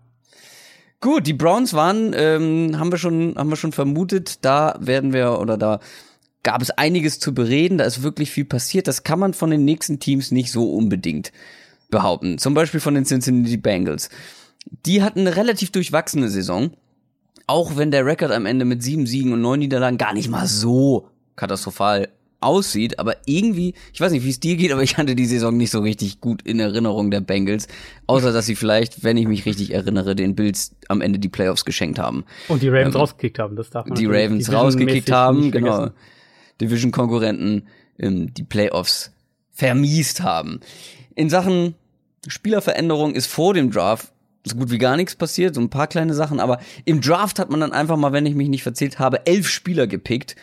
Gut, 1.00 1.26
die 1.26 1.34
Browns 1.34 1.74
waren, 1.74 2.12
ähm, 2.16 2.78
haben 2.78 2.90
wir 2.90 2.98
schon, 2.98 3.34
haben 3.36 3.50
wir 3.50 3.56
schon 3.56 3.72
vermutet, 3.72 4.38
da 4.42 4.76
werden 4.80 5.12
wir 5.12 5.38
oder 5.38 5.58
da 5.58 5.80
gab 6.42 6.62
es 6.62 6.70
einiges 6.70 7.18
zu 7.18 7.34
bereden, 7.34 7.78
da 7.78 7.84
ist 7.84 8.02
wirklich 8.02 8.30
viel 8.30 8.44
passiert. 8.44 8.86
Das 8.86 9.02
kann 9.02 9.18
man 9.18 9.34
von 9.34 9.50
den 9.50 9.64
nächsten 9.64 9.98
Teams 9.98 10.30
nicht 10.30 10.52
so 10.52 10.72
unbedingt 10.72 11.32
behaupten. 11.94 12.38
Zum 12.38 12.54
Beispiel 12.54 12.80
von 12.80 12.94
den 12.94 13.04
Cincinnati 13.04 13.56
Bengals. 13.56 14.10
Die 14.84 15.02
hatten 15.02 15.20
eine 15.20 15.36
relativ 15.36 15.70
durchwachsene 15.70 16.28
Saison. 16.28 16.72
Auch 17.46 17.76
wenn 17.76 17.90
der 17.90 18.06
Rekord 18.06 18.32
am 18.32 18.46
Ende 18.46 18.64
mit 18.64 18.82
sieben 18.82 19.06
Siegen 19.06 19.32
und 19.32 19.40
neun 19.40 19.58
Niederlagen 19.58 19.98
gar 19.98 20.14
nicht 20.14 20.28
mal 20.28 20.46
so 20.46 21.08
katastrophal 21.36 22.08
aussieht, 22.40 22.98
aber 22.98 23.16
irgendwie, 23.26 23.74
ich 23.92 24.00
weiß 24.00 24.12
nicht, 24.12 24.24
wie 24.24 24.30
es 24.30 24.40
dir 24.40 24.56
geht, 24.56 24.72
aber 24.72 24.82
ich 24.82 24.98
hatte 24.98 25.14
die 25.14 25.26
Saison 25.26 25.56
nicht 25.56 25.70
so 25.70 25.80
richtig 25.80 26.20
gut 26.20 26.42
in 26.42 26.60
Erinnerung 26.60 27.10
der 27.10 27.20
Bengals, 27.20 27.68
außer 28.06 28.32
dass 28.32 28.46
sie 28.46 28.54
vielleicht, 28.54 29.02
wenn 29.02 29.16
ich 29.16 29.26
mich 29.26 29.46
richtig 29.46 29.72
erinnere, 29.72 30.14
den 30.14 30.34
Bills 30.34 30.74
am 30.88 31.00
Ende 31.00 31.18
die 31.18 31.28
Playoffs 31.28 31.64
geschenkt 31.64 31.98
haben. 31.98 32.24
Und 32.48 32.62
die 32.62 32.68
Ravens 32.68 32.94
ähm, 32.94 33.00
rausgekickt 33.00 33.38
haben, 33.38 33.56
das 33.56 33.70
darf 33.70 33.86
man 33.86 33.98
Die 33.98 34.06
Ravens 34.06 34.52
rausgekickt 34.52 35.10
haben, 35.10 35.50
genau. 35.50 35.90
Division-Konkurrenten 36.60 37.66
ähm, 37.98 38.32
die 38.34 38.44
Playoffs 38.44 39.12
vermiest 39.50 40.22
haben. 40.22 40.60
In 41.14 41.30
Sachen 41.30 41.74
Spielerveränderung 42.26 43.14
ist 43.14 43.26
vor 43.26 43.54
dem 43.54 43.70
Draft 43.70 44.12
so 44.46 44.56
gut 44.56 44.70
wie 44.70 44.78
gar 44.78 44.96
nichts 44.96 45.14
passiert, 45.14 45.54
so 45.54 45.60
ein 45.60 45.70
paar 45.70 45.86
kleine 45.86 46.12
Sachen, 46.12 46.38
aber 46.38 46.60
im 46.84 47.00
Draft 47.00 47.38
hat 47.38 47.50
man 47.50 47.60
dann 47.60 47.72
einfach 47.72 47.96
mal, 47.96 48.12
wenn 48.12 48.26
ich 48.26 48.34
mich 48.34 48.48
nicht 48.48 48.62
verzählt 48.62 48.98
habe, 48.98 49.26
elf 49.26 49.48
Spieler 49.48 49.86
gepickt 49.86 50.36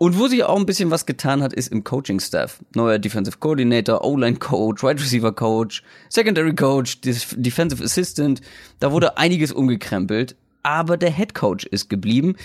und 0.00 0.18
wo 0.18 0.28
sich 0.28 0.42
auch 0.44 0.56
ein 0.56 0.64
bisschen 0.64 0.90
was 0.90 1.04
getan 1.04 1.42
hat, 1.42 1.52
ist 1.52 1.70
im 1.70 1.84
Coaching-Staff. 1.84 2.60
Neuer 2.74 2.98
Defensive 2.98 3.36
Coordinator, 3.36 4.02
O-Line-Coach, 4.02 4.82
Wide 4.82 4.98
Receiver-Coach, 4.98 5.82
Secondary-Coach, 6.08 7.02
Defensive 7.02 7.84
Assistant. 7.84 8.40
Da 8.78 8.92
wurde 8.92 9.18
einiges 9.18 9.52
umgekrempelt. 9.52 10.36
Aber 10.62 10.96
der 10.96 11.14
Head 11.14 11.34
Coach 11.34 11.66
ist 11.66 11.90
geblieben. 11.90 12.36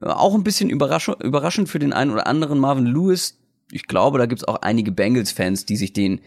Auch 0.00 0.34
ein 0.34 0.44
bisschen 0.44 0.70
überraschend 0.70 1.68
für 1.68 1.78
den 1.78 1.92
einen 1.92 2.10
oder 2.10 2.26
anderen 2.26 2.58
Marvin 2.58 2.86
Lewis. 2.86 3.38
Ich 3.70 3.86
glaube, 3.86 4.16
da 4.16 4.24
gibt's 4.24 4.44
auch 4.44 4.62
einige 4.62 4.90
Bengals-Fans, 4.90 5.66
die 5.66 5.76
sich 5.76 5.92
den 5.92 6.22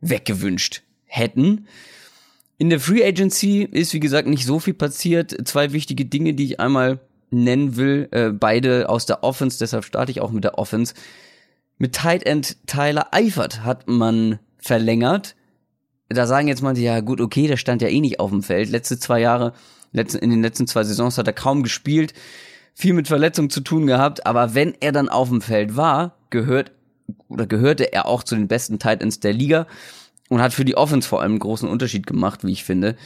weggewünscht 0.00 0.84
hätten. 1.10 1.66
In 2.56 2.70
der 2.70 2.80
Free 2.80 3.04
Agency 3.04 3.62
ist, 3.62 3.92
wie 3.94 4.00
gesagt, 4.00 4.28
nicht 4.28 4.46
so 4.46 4.58
viel 4.58 4.74
passiert. 4.74 5.36
Zwei 5.48 5.72
wichtige 5.72 6.04
Dinge, 6.04 6.34
die 6.34 6.44
ich 6.44 6.60
einmal 6.60 7.00
nennen 7.30 7.76
will, 7.76 8.08
äh, 8.10 8.30
beide 8.30 8.88
aus 8.88 9.06
der 9.06 9.22
Offense, 9.22 9.58
deshalb 9.58 9.84
starte 9.84 10.10
ich 10.12 10.20
auch 10.20 10.30
mit 10.30 10.44
der 10.44 10.58
Offense. 10.58 10.94
Mit 11.78 11.94
Tight 11.94 12.24
End 12.24 12.56
Tyler 12.66 13.08
Eifert 13.12 13.64
hat 13.64 13.88
man 13.88 14.38
verlängert. 14.58 15.36
Da 16.08 16.26
sagen 16.26 16.48
jetzt 16.48 16.62
manche, 16.62 16.82
ja 16.82 17.00
gut, 17.00 17.20
okay, 17.20 17.46
der 17.46 17.56
stand 17.56 17.82
ja 17.82 17.88
eh 17.88 18.00
nicht 18.00 18.20
auf 18.20 18.30
dem 18.30 18.42
Feld. 18.42 18.68
Letzte 18.68 18.98
zwei 18.98 19.20
Jahre, 19.20 19.54
in 19.92 20.30
den 20.30 20.42
letzten 20.42 20.66
zwei 20.66 20.84
Saisons 20.84 21.18
hat 21.18 21.26
er 21.26 21.32
kaum 21.32 21.62
gespielt, 21.62 22.14
viel 22.74 22.92
mit 22.92 23.08
Verletzungen 23.08 23.50
zu 23.50 23.60
tun 23.60 23.86
gehabt, 23.86 24.26
aber 24.26 24.54
wenn 24.54 24.74
er 24.80 24.92
dann 24.92 25.08
auf 25.08 25.28
dem 25.28 25.40
Feld 25.40 25.76
war, 25.76 26.16
gehört 26.30 26.72
oder 27.28 27.46
gehörte 27.46 27.92
er 27.92 28.06
auch 28.06 28.22
zu 28.22 28.34
den 28.34 28.48
besten 28.48 28.78
Tight 28.78 29.02
Ends 29.02 29.20
der 29.20 29.32
Liga 29.32 29.66
und 30.30 30.40
hat 30.40 30.54
für 30.54 30.64
die 30.64 30.76
Offense 30.76 31.06
vor 31.06 31.20
allem 31.20 31.32
einen 31.32 31.40
großen 31.40 31.68
Unterschied 31.68 32.06
gemacht, 32.06 32.44
wie 32.44 32.52
ich 32.52 32.64
finde. 32.64 32.96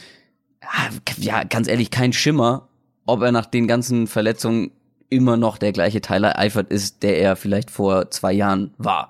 Ja, 1.17 1.43
ganz 1.43 1.67
ehrlich, 1.67 1.91
kein 1.91 2.13
Schimmer, 2.13 2.69
ob 3.05 3.21
er 3.21 3.31
nach 3.31 3.47
den 3.47 3.67
ganzen 3.67 4.07
Verletzungen 4.07 4.71
immer 5.09 5.35
noch 5.35 5.57
der 5.57 5.71
gleiche 5.71 6.01
Tyler 6.01 6.39
Eifert 6.39 6.71
ist, 6.71 7.03
der 7.03 7.19
er 7.19 7.35
vielleicht 7.35 7.71
vor 7.71 8.11
zwei 8.11 8.31
Jahren 8.31 8.73
war. 8.77 9.09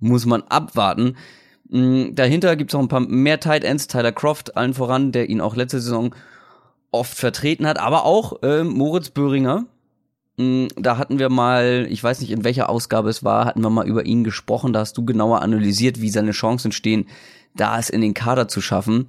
Muss 0.00 0.26
man 0.26 0.42
abwarten. 0.42 1.16
Mm, 1.68 2.14
dahinter 2.14 2.56
gibt 2.56 2.70
es 2.70 2.74
noch 2.74 2.80
ein 2.80 2.88
paar 2.88 3.00
mehr 3.00 3.40
Tight 3.40 3.62
Ends, 3.62 3.88
Tyler 3.88 4.12
Croft 4.12 4.56
allen 4.56 4.74
voran, 4.74 5.12
der 5.12 5.28
ihn 5.28 5.40
auch 5.40 5.54
letzte 5.54 5.80
Saison 5.80 6.14
oft 6.92 7.16
vertreten 7.16 7.66
hat, 7.66 7.78
aber 7.78 8.04
auch 8.04 8.42
äh, 8.42 8.64
Moritz 8.64 9.10
Böhringer. 9.10 9.66
Mm, 10.36 10.66
da 10.76 10.98
hatten 10.98 11.18
wir 11.18 11.28
mal, 11.28 11.86
ich 11.88 12.02
weiß 12.02 12.20
nicht 12.20 12.30
in 12.30 12.44
welcher 12.44 12.68
Ausgabe 12.68 13.08
es 13.08 13.22
war, 13.22 13.44
hatten 13.44 13.62
wir 13.62 13.70
mal 13.70 13.86
über 13.86 14.04
ihn 14.04 14.24
gesprochen, 14.24 14.72
da 14.72 14.80
hast 14.80 14.96
du 14.96 15.04
genauer 15.04 15.42
analysiert, 15.42 16.00
wie 16.00 16.10
seine 16.10 16.32
Chancen 16.32 16.72
stehen, 16.72 17.06
da 17.54 17.78
es 17.78 17.90
in 17.90 18.00
den 18.00 18.14
Kader 18.14 18.48
zu 18.48 18.60
schaffen. 18.60 19.06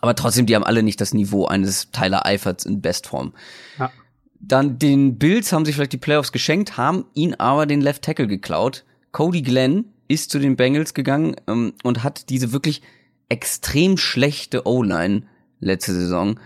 Aber 0.00 0.14
trotzdem, 0.14 0.46
die 0.46 0.54
haben 0.54 0.64
alle 0.64 0.82
nicht 0.82 1.00
das 1.00 1.14
Niveau 1.14 1.46
eines 1.46 1.90
Tyler 1.90 2.26
Eiferts 2.26 2.64
in 2.64 2.80
Bestform. 2.80 3.32
Ja. 3.78 3.90
Dann 4.38 4.78
den 4.78 5.18
Bills 5.18 5.52
haben 5.52 5.64
sich 5.64 5.74
vielleicht 5.74 5.94
die 5.94 5.98
Playoffs 5.98 6.30
geschenkt, 6.30 6.76
haben 6.76 7.06
ihn 7.14 7.34
aber 7.34 7.66
den 7.66 7.80
Left 7.80 8.02
Tackle 8.02 8.26
geklaut. 8.26 8.84
Cody 9.12 9.42
Glenn 9.42 9.86
ist 10.08 10.30
zu 10.30 10.38
den 10.38 10.56
Bengals 10.56 10.94
gegangen 10.94 11.36
ähm, 11.48 11.72
und 11.82 12.04
hat 12.04 12.28
diese 12.28 12.52
wirklich 12.52 12.82
extrem 13.28 13.96
schlechte 13.96 14.66
O-Line 14.66 15.22
letzte 15.60 15.94
Saison 15.94 16.38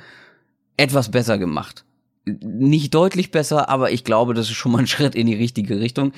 etwas 0.77 1.11
besser 1.11 1.37
gemacht. 1.37 1.85
Nicht 2.41 2.95
deutlich 2.95 3.31
besser, 3.31 3.69
aber 3.69 3.91
ich 3.91 4.05
glaube, 4.05 4.35
das 4.35 4.47
ist 4.51 4.57
schon 4.57 4.73
mal 4.73 4.79
ein 4.79 4.87
Schritt 4.89 5.15
in 5.15 5.27
die 5.27 5.35
richtige 5.35 5.81
Richtung. 5.81 6.13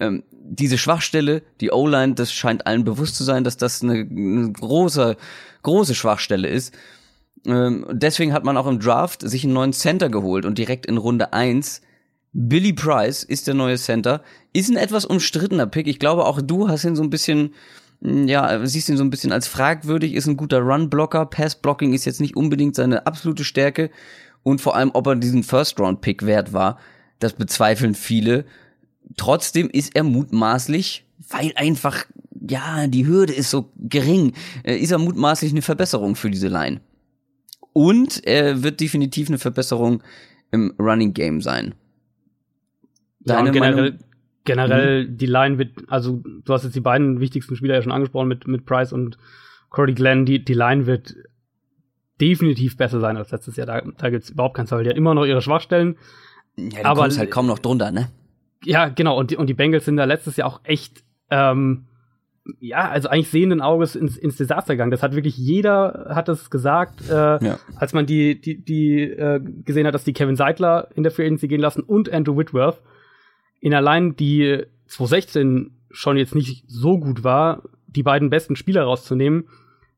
Ähm, 0.00 0.22
diese 0.30 0.78
Schwachstelle, 0.78 1.42
die 1.60 1.70
O-Line, 1.70 2.14
das 2.14 2.32
scheint 2.32 2.66
allen 2.66 2.84
bewusst 2.84 3.16
zu 3.16 3.24
sein, 3.24 3.44
dass 3.44 3.56
das 3.56 3.82
eine, 3.82 3.94
eine 3.94 4.52
große, 4.52 5.16
große 5.62 5.94
Schwachstelle 5.94 6.48
ist. 6.48 6.74
Ähm, 7.46 7.86
deswegen 7.90 8.32
hat 8.32 8.44
man 8.44 8.56
auch 8.56 8.66
im 8.66 8.80
Draft 8.80 9.22
sich 9.28 9.44
einen 9.44 9.52
neuen 9.52 9.72
Center 9.72 10.08
geholt 10.08 10.44
und 10.44 10.58
direkt 10.58 10.86
in 10.86 10.96
Runde 10.96 11.32
eins 11.32 11.82
Billy 12.32 12.72
Price 12.72 13.22
ist 13.22 13.46
der 13.46 13.54
neue 13.54 13.76
Center. 13.76 14.22
Ist 14.52 14.70
ein 14.70 14.76
etwas 14.76 15.04
umstrittener 15.04 15.66
Pick. 15.66 15.86
Ich 15.86 15.98
glaube, 15.98 16.24
auch 16.24 16.40
du 16.40 16.68
hast 16.68 16.84
ihn 16.84 16.96
so 16.96 17.02
ein 17.02 17.10
bisschen, 17.10 17.54
hm, 18.00 18.26
ja, 18.26 18.64
siehst 18.64 18.88
ihn 18.88 18.96
so 18.96 19.04
ein 19.04 19.10
bisschen 19.10 19.32
als 19.32 19.46
fragwürdig, 19.46 20.14
ist 20.14 20.26
ein 20.26 20.36
guter 20.36 20.60
Run-Blocker. 20.60 21.26
Pass-Blocking 21.26 21.92
ist 21.92 22.06
jetzt 22.06 22.20
nicht 22.20 22.36
unbedingt 22.36 22.74
seine 22.74 23.06
absolute 23.06 23.44
Stärke. 23.44 23.90
Und 24.42 24.60
vor 24.60 24.76
allem, 24.76 24.90
ob 24.94 25.06
er 25.06 25.16
diesen 25.16 25.42
First-Round-Pick 25.42 26.26
wert 26.26 26.52
war, 26.52 26.78
das 27.18 27.34
bezweifeln 27.34 27.94
viele. 27.94 28.44
Trotzdem 29.16 29.70
ist 29.70 29.94
er 29.94 30.02
mutmaßlich, 30.02 31.04
weil 31.28 31.52
einfach, 31.56 32.04
ja, 32.48 32.86
die 32.86 33.06
Hürde 33.06 33.32
ist 33.32 33.50
so 33.50 33.70
gering, 33.76 34.32
äh, 34.64 34.76
ist 34.76 34.90
er 34.90 34.98
mutmaßlich 34.98 35.52
eine 35.52 35.62
Verbesserung 35.62 36.16
für 36.16 36.30
diese 36.30 36.48
Line. 36.48 36.80
Und 37.72 38.24
er 38.26 38.62
wird 38.62 38.80
definitiv 38.80 39.28
eine 39.28 39.38
Verbesserung 39.38 40.02
im 40.50 40.74
Running 40.78 41.14
Game 41.14 41.40
sein. 41.40 41.74
Deine 43.20 43.48
ja, 43.48 43.52
generell, 43.52 43.74
Meinung? 43.74 43.98
generell 44.44 45.06
mhm. 45.06 45.16
die 45.16 45.26
Line 45.26 45.58
wird, 45.58 45.70
also 45.88 46.22
du 46.44 46.52
hast 46.52 46.64
jetzt 46.64 46.74
die 46.74 46.80
beiden 46.80 47.20
wichtigsten 47.20 47.56
Spieler 47.56 47.76
ja 47.76 47.82
schon 47.82 47.92
angesprochen 47.92 48.28
mit, 48.28 48.46
mit 48.46 48.66
Price 48.66 48.92
und 48.92 49.16
Cordy 49.70 49.94
Glenn, 49.94 50.26
die, 50.26 50.44
die 50.44 50.54
Line 50.54 50.86
wird 50.86 51.14
definitiv 52.22 52.76
besser 52.76 53.00
sein 53.00 53.16
als 53.16 53.32
letztes 53.32 53.56
Jahr. 53.56 53.66
Da, 53.66 53.82
da 53.98 54.10
gibt 54.10 54.24
es 54.24 54.30
überhaupt 54.30 54.56
keinen 54.56 54.66
Zweifel. 54.66 54.84
Die 54.84 54.90
hat 54.90 54.96
immer 54.96 55.14
noch 55.14 55.26
ihre 55.26 55.42
Schwachstellen. 55.42 55.96
Ja, 56.56 56.84
aber 56.84 57.02
kommst 57.02 57.18
halt 57.18 57.30
kaum 57.30 57.46
noch 57.46 57.58
drunter, 57.58 57.90
ne? 57.90 58.08
Ja, 58.64 58.88
genau. 58.88 59.18
Und 59.18 59.32
die, 59.32 59.36
und 59.36 59.48
die 59.48 59.54
Bengals 59.54 59.86
sind 59.86 59.96
da 59.96 60.04
letztes 60.04 60.36
Jahr 60.36 60.46
auch 60.46 60.60
echt, 60.62 61.02
ähm, 61.30 61.86
ja, 62.60 62.88
also 62.88 63.08
eigentlich 63.08 63.30
sehenden 63.30 63.60
Auges 63.60 63.96
ins, 63.96 64.16
ins 64.16 64.36
Desaster 64.36 64.74
gegangen. 64.74 64.92
Das 64.92 65.02
hat 65.02 65.14
wirklich 65.14 65.36
jeder 65.36 66.12
hat 66.14 66.28
es 66.28 66.48
gesagt, 66.48 67.08
äh, 67.10 67.44
ja. 67.44 67.58
als 67.74 67.92
man 67.92 68.06
die, 68.06 68.40
die, 68.40 68.64
die 68.64 69.00
äh, 69.00 69.40
gesehen 69.64 69.86
hat, 69.86 69.94
dass 69.94 70.04
die 70.04 70.12
Kevin 70.12 70.36
Seidler 70.36 70.88
in 70.94 71.02
der 71.02 71.10
Free 71.10 71.26
Agency 71.26 71.48
gehen 71.48 71.60
lassen 71.60 71.82
und 71.82 72.12
Andrew 72.12 72.36
Whitworth 72.36 72.80
in 73.60 73.74
allein 73.74 74.14
die 74.14 74.64
2016 74.86 75.76
schon 75.90 76.16
jetzt 76.16 76.34
nicht 76.34 76.64
so 76.68 76.98
gut 76.98 77.24
war, 77.24 77.62
die 77.86 78.02
beiden 78.02 78.30
besten 78.30 78.56
Spieler 78.56 78.84
rauszunehmen, 78.84 79.48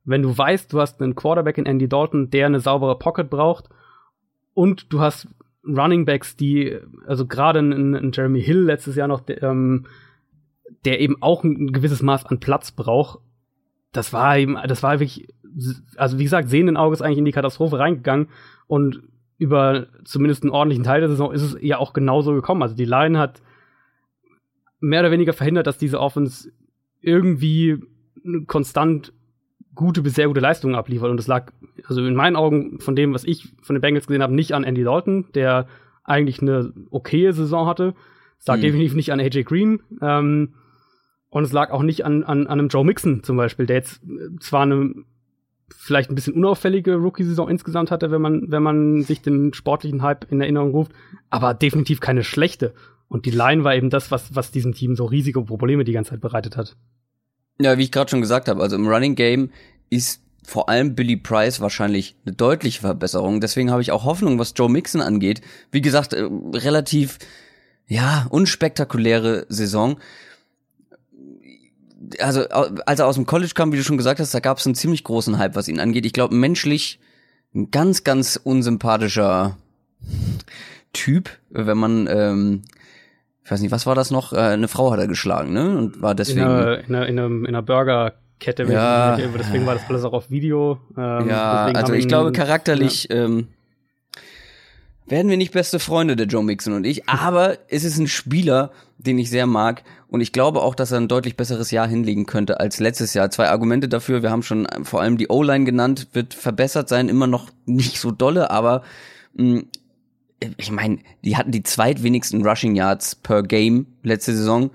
wenn 0.05 0.23
du 0.23 0.37
weißt, 0.37 0.73
du 0.73 0.81
hast 0.81 1.01
einen 1.01 1.15
Quarterback 1.15 1.59
in 1.59 1.67
Andy 1.67 1.89
Dalton, 1.89 2.31
der 2.31 2.47
eine 2.47 2.61
saubere 2.61 2.99
Pocket 2.99 3.29
braucht 3.31 3.69
und 4.53 4.93
du 4.93 5.01
hast 5.01 5.29
Running 5.67 6.05
Backs, 6.05 6.37
die, 6.37 6.79
also 7.07 7.27
gerade 7.27 7.61
in, 7.61 8.13
Jeremy 8.13 8.43
Hill 8.43 8.65
letztes 8.65 8.97
Jahr 8.97 9.09
noch, 9.09 9.21
der, 9.21 9.43
ähm, 9.43 9.87
der 10.85 11.01
eben 11.01 11.23
auch 11.23 11.43
ein 11.43 11.73
gewisses 11.73 12.03
Maß 12.03 12.27
an 12.27 12.41
Platz 12.41 12.71
braucht, 12.71 13.21
das 13.93 14.13
war 14.13 14.37
eben, 14.37 14.59
das 14.67 14.83
war 14.83 15.01
wirklich, 15.01 15.29
also 15.97 16.19
wie 16.19 16.25
gesagt, 16.25 16.51
sehenden 16.51 16.77
Auges 16.77 17.01
eigentlich 17.01 17.19
in 17.19 17.25
die 17.25 17.33
Katastrophe 17.33 17.79
reingegangen 17.79 18.29
und 18.67 19.03
über 19.39 19.87
zumindest 20.05 20.43
einen 20.43 20.53
ordentlichen 20.53 20.85
Teil 20.85 21.01
der 21.01 21.09
Saison 21.09 21.33
ist 21.33 21.43
es 21.43 21.57
ja 21.61 21.79
auch 21.79 21.93
genauso 21.93 22.35
gekommen. 22.35 22.63
Also 22.63 22.75
die 22.75 22.85
Line 22.85 23.19
hat 23.19 23.43
mehr 24.81 25.01
oder 25.01 25.11
weniger 25.11 25.33
verhindert, 25.33 25.67
dass 25.67 25.79
diese 25.79 26.01
Offense 26.01 26.53
irgendwie 27.01 27.79
konstant 28.47 29.13
gute 29.75 30.03
bis 30.03 30.15
sehr 30.15 30.29
gute 30.29 30.41
Leistungen 30.41 30.75
abliefert. 30.75 31.11
Und 31.11 31.17
das 31.17 31.27
lag, 31.27 31.53
also 31.87 32.05
in 32.05 32.15
meinen 32.15 32.37
Augen, 32.37 32.81
von 32.81 32.97
dem, 32.97 33.15
was 33.15 33.25
ich 33.25 33.53
von 33.63 33.75
den 33.75 33.81
Bengals 33.81 34.07
gesehen 34.07 34.23
habe, 34.23 34.35
nicht 34.35 34.53
an 34.53 34.65
Andy 34.65 34.85
Dalton, 34.85 35.27
der 35.35 35.67
eigentlich 36.05 36.43
eine 36.43 36.73
okaye 36.91 37.33
Saison 37.33 37.67
hatte. 37.67 37.95
Es 38.39 38.47
lag 38.47 38.59
mhm. 38.59 38.63
definitiv 38.63 38.95
nicht 38.95 39.13
an 39.13 39.21
AJ 39.21 39.45
Green. 39.45 39.81
Ähm, 40.01 40.55
und 41.31 41.43
es 41.43 41.53
lag 41.53 41.71
auch 41.71 41.83
nicht 41.83 42.05
an, 42.05 42.23
an, 42.23 42.47
an 42.47 42.61
einem 42.61 42.69
Joe 42.69 42.85
Mixon 42.85 43.23
zum 43.23 43.37
Beispiel, 43.37 43.67
der 43.67 43.77
jetzt 43.77 44.01
zwar 44.41 44.63
eine 44.63 44.95
vielleicht 45.77 46.11
ein 46.11 46.15
bisschen 46.15 46.35
unauffällige 46.35 46.95
Rookie-Saison 46.95 47.49
insgesamt 47.49 47.91
hatte, 47.91 48.11
wenn 48.11 48.23
man, 48.23 48.51
wenn 48.51 48.63
man 48.63 49.03
sich 49.03 49.23
den 49.23 49.53
sportlichen 49.55 50.03
Hype 50.03 50.31
in 50.31 50.41
Erinnerung 50.41 50.71
ruft, 50.71 50.93
aber 51.31 51.55
definitiv 51.55 52.01
keine 52.01 52.23
schlechte. 52.23 52.75
Und 53.09 53.27
die 53.27 53.31
Line 53.31 53.65
war 53.65 53.75
eben 53.75 53.91
das, 53.91 54.11
was, 54.11 54.35
was 54.35 54.51
diesem 54.51 54.75
Team 54.75 54.95
so 54.95 55.05
riesige 55.05 55.43
Probleme 55.43 55.85
die 55.85 55.93
ganze 55.93 56.11
Zeit 56.11 56.21
bereitet 56.21 56.57
hat. 56.57 56.77
Ja, 57.61 57.79
wie 57.79 57.85
ich 57.85 57.93
gerade 57.93 58.11
schon 58.11 58.21
gesagt 58.21 58.49
habe, 58.49 58.63
also 58.63 58.77
im 58.77 58.89
Running 58.89 59.15
Game 59.15 59.51
ist 59.91 60.21
vor 60.47 60.69
allem 60.69 60.95
Billy 60.95 61.17
Price 61.17 61.61
wahrscheinlich 61.61 62.17
eine 62.25 62.35
deutliche 62.35 62.81
Verbesserung. 62.81 63.41
Deswegen 63.41 63.71
habe 63.71 63.83
ich 63.83 63.93
auch 63.93 64.05
Hoffnung, 64.05 64.39
was 64.39 64.53
Joe 64.57 64.69
Mixon 64.69 65.01
angeht. 65.01 65.41
Wie 65.71 65.81
gesagt, 65.81 66.13
äh, 66.13 66.29
relativ, 66.53 67.19
ja, 67.87 68.27
unspektakuläre 68.31 69.47
Saison. 69.49 69.99
Also, 72.19 72.47
als 72.49 73.01
er 73.01 73.07
aus 73.07 73.15
dem 73.15 73.25
College 73.25 73.53
kam, 73.55 73.73
wie 73.73 73.79
du 73.79 73.85
schon 73.85 73.97
gesagt 73.97 74.21
hast, 74.21 74.35
da 74.35 74.41
gab 74.41 74.59
es 74.59 74.67
einen 74.67 74.75
ziemlich 74.75 75.05
großen 75.05 75.39
Hype, 75.39 75.55
was 75.55 75.69
ihn 75.69 75.81
angeht. 75.81 76.05
Ich 76.05 76.13
glaube, 76.13 76.35
menschlich 76.35 76.99
ein 77.55 77.71
ganz, 77.71 78.05
ganz 78.05 78.39
unsympathischer 78.43 79.57
Typ, 80.93 81.31
wenn 81.49 81.79
man 81.79 82.07
ähm, 82.09 82.63
ich 83.45 83.51
weiß 83.51 83.61
nicht, 83.61 83.71
was 83.71 83.85
war 83.85 83.95
das 83.95 84.11
noch? 84.11 84.33
Äh, 84.33 84.39
eine 84.39 84.69
Frau 84.69 84.91
hat 84.91 84.99
er 84.99 85.07
geschlagen, 85.07 85.53
ne? 85.53 85.77
Und 85.77 86.01
war 86.01 86.15
deswegen. 86.15 86.41
In 86.41 86.47
einer, 86.47 86.79
in 86.79 86.95
einer, 86.95 87.07
in 87.09 87.19
einer, 87.19 87.27
in 87.27 87.47
einer 87.47 87.63
Burgerkette, 87.63 88.65
ja, 88.65 89.19
ich, 89.19 89.25
deswegen 89.37 89.67
war 89.67 89.75
das 89.75 89.83
alles 89.89 90.05
auch 90.05 90.15
auf 90.15 90.31
Video. 90.31 90.79
Ähm, 90.97 91.29
ja, 91.29 91.67
also 91.67 91.93
ich 91.93 92.09
glaube 92.09 92.33
charakterlich 92.33 93.09
ja. 93.11 93.25
ähm, 93.25 93.49
werden 95.07 95.29
wir 95.29 95.37
nicht 95.37 95.53
beste 95.53 95.79
Freunde, 95.79 96.17
der 96.17 96.27
Joe 96.27 96.43
Mixon 96.43 96.73
und 96.73 96.87
ich, 96.87 97.07
aber 97.09 97.59
es 97.69 97.85
ist 97.85 97.99
ein 97.99 98.09
Spieler, 98.09 98.71
den 98.97 99.19
ich 99.19 99.29
sehr 99.29 99.47
mag 99.47 99.83
und 100.09 100.23
ich 100.23 100.33
glaube 100.33 100.63
auch, 100.63 100.75
dass 100.75 100.93
er 100.93 100.99
ein 100.99 101.09
deutlich 101.09 101.37
besseres 101.37 101.71
Jahr 101.71 101.87
hinlegen 101.87 102.25
könnte 102.25 102.61
als 102.61 102.81
letztes 102.81 103.13
Jahr. 103.13 103.31
Zwei 103.31 103.51
Argumente 103.51 103.91
dafür, 103.91 104.23
wir 104.23 104.31
haben 104.31 104.43
schon 104.43 104.67
vor 104.85 105.03
allem 105.03 105.19
die 105.19 105.29
O-Line 105.29 105.67
genannt, 105.67 106.09
wird 106.15 106.33
verbessert 106.33 106.89
sein, 106.89 107.11
immer 107.11 107.27
noch 107.27 107.51
nicht 107.67 108.01
so 108.01 108.11
dolle, 108.11 108.51
aber 108.51 108.83
mh, 109.35 109.59
mm, 109.59 109.65
ich 110.57 110.71
meine, 110.71 110.99
die 111.25 111.37
hatten 111.37 111.51
die 111.51 111.63
zweitwenigsten 111.63 112.47
Rushing 112.47 112.75
Yards 112.75 113.15
per 113.17 113.43
Game 113.43 113.87
letzte 114.03 114.35
Saison. 114.35 114.71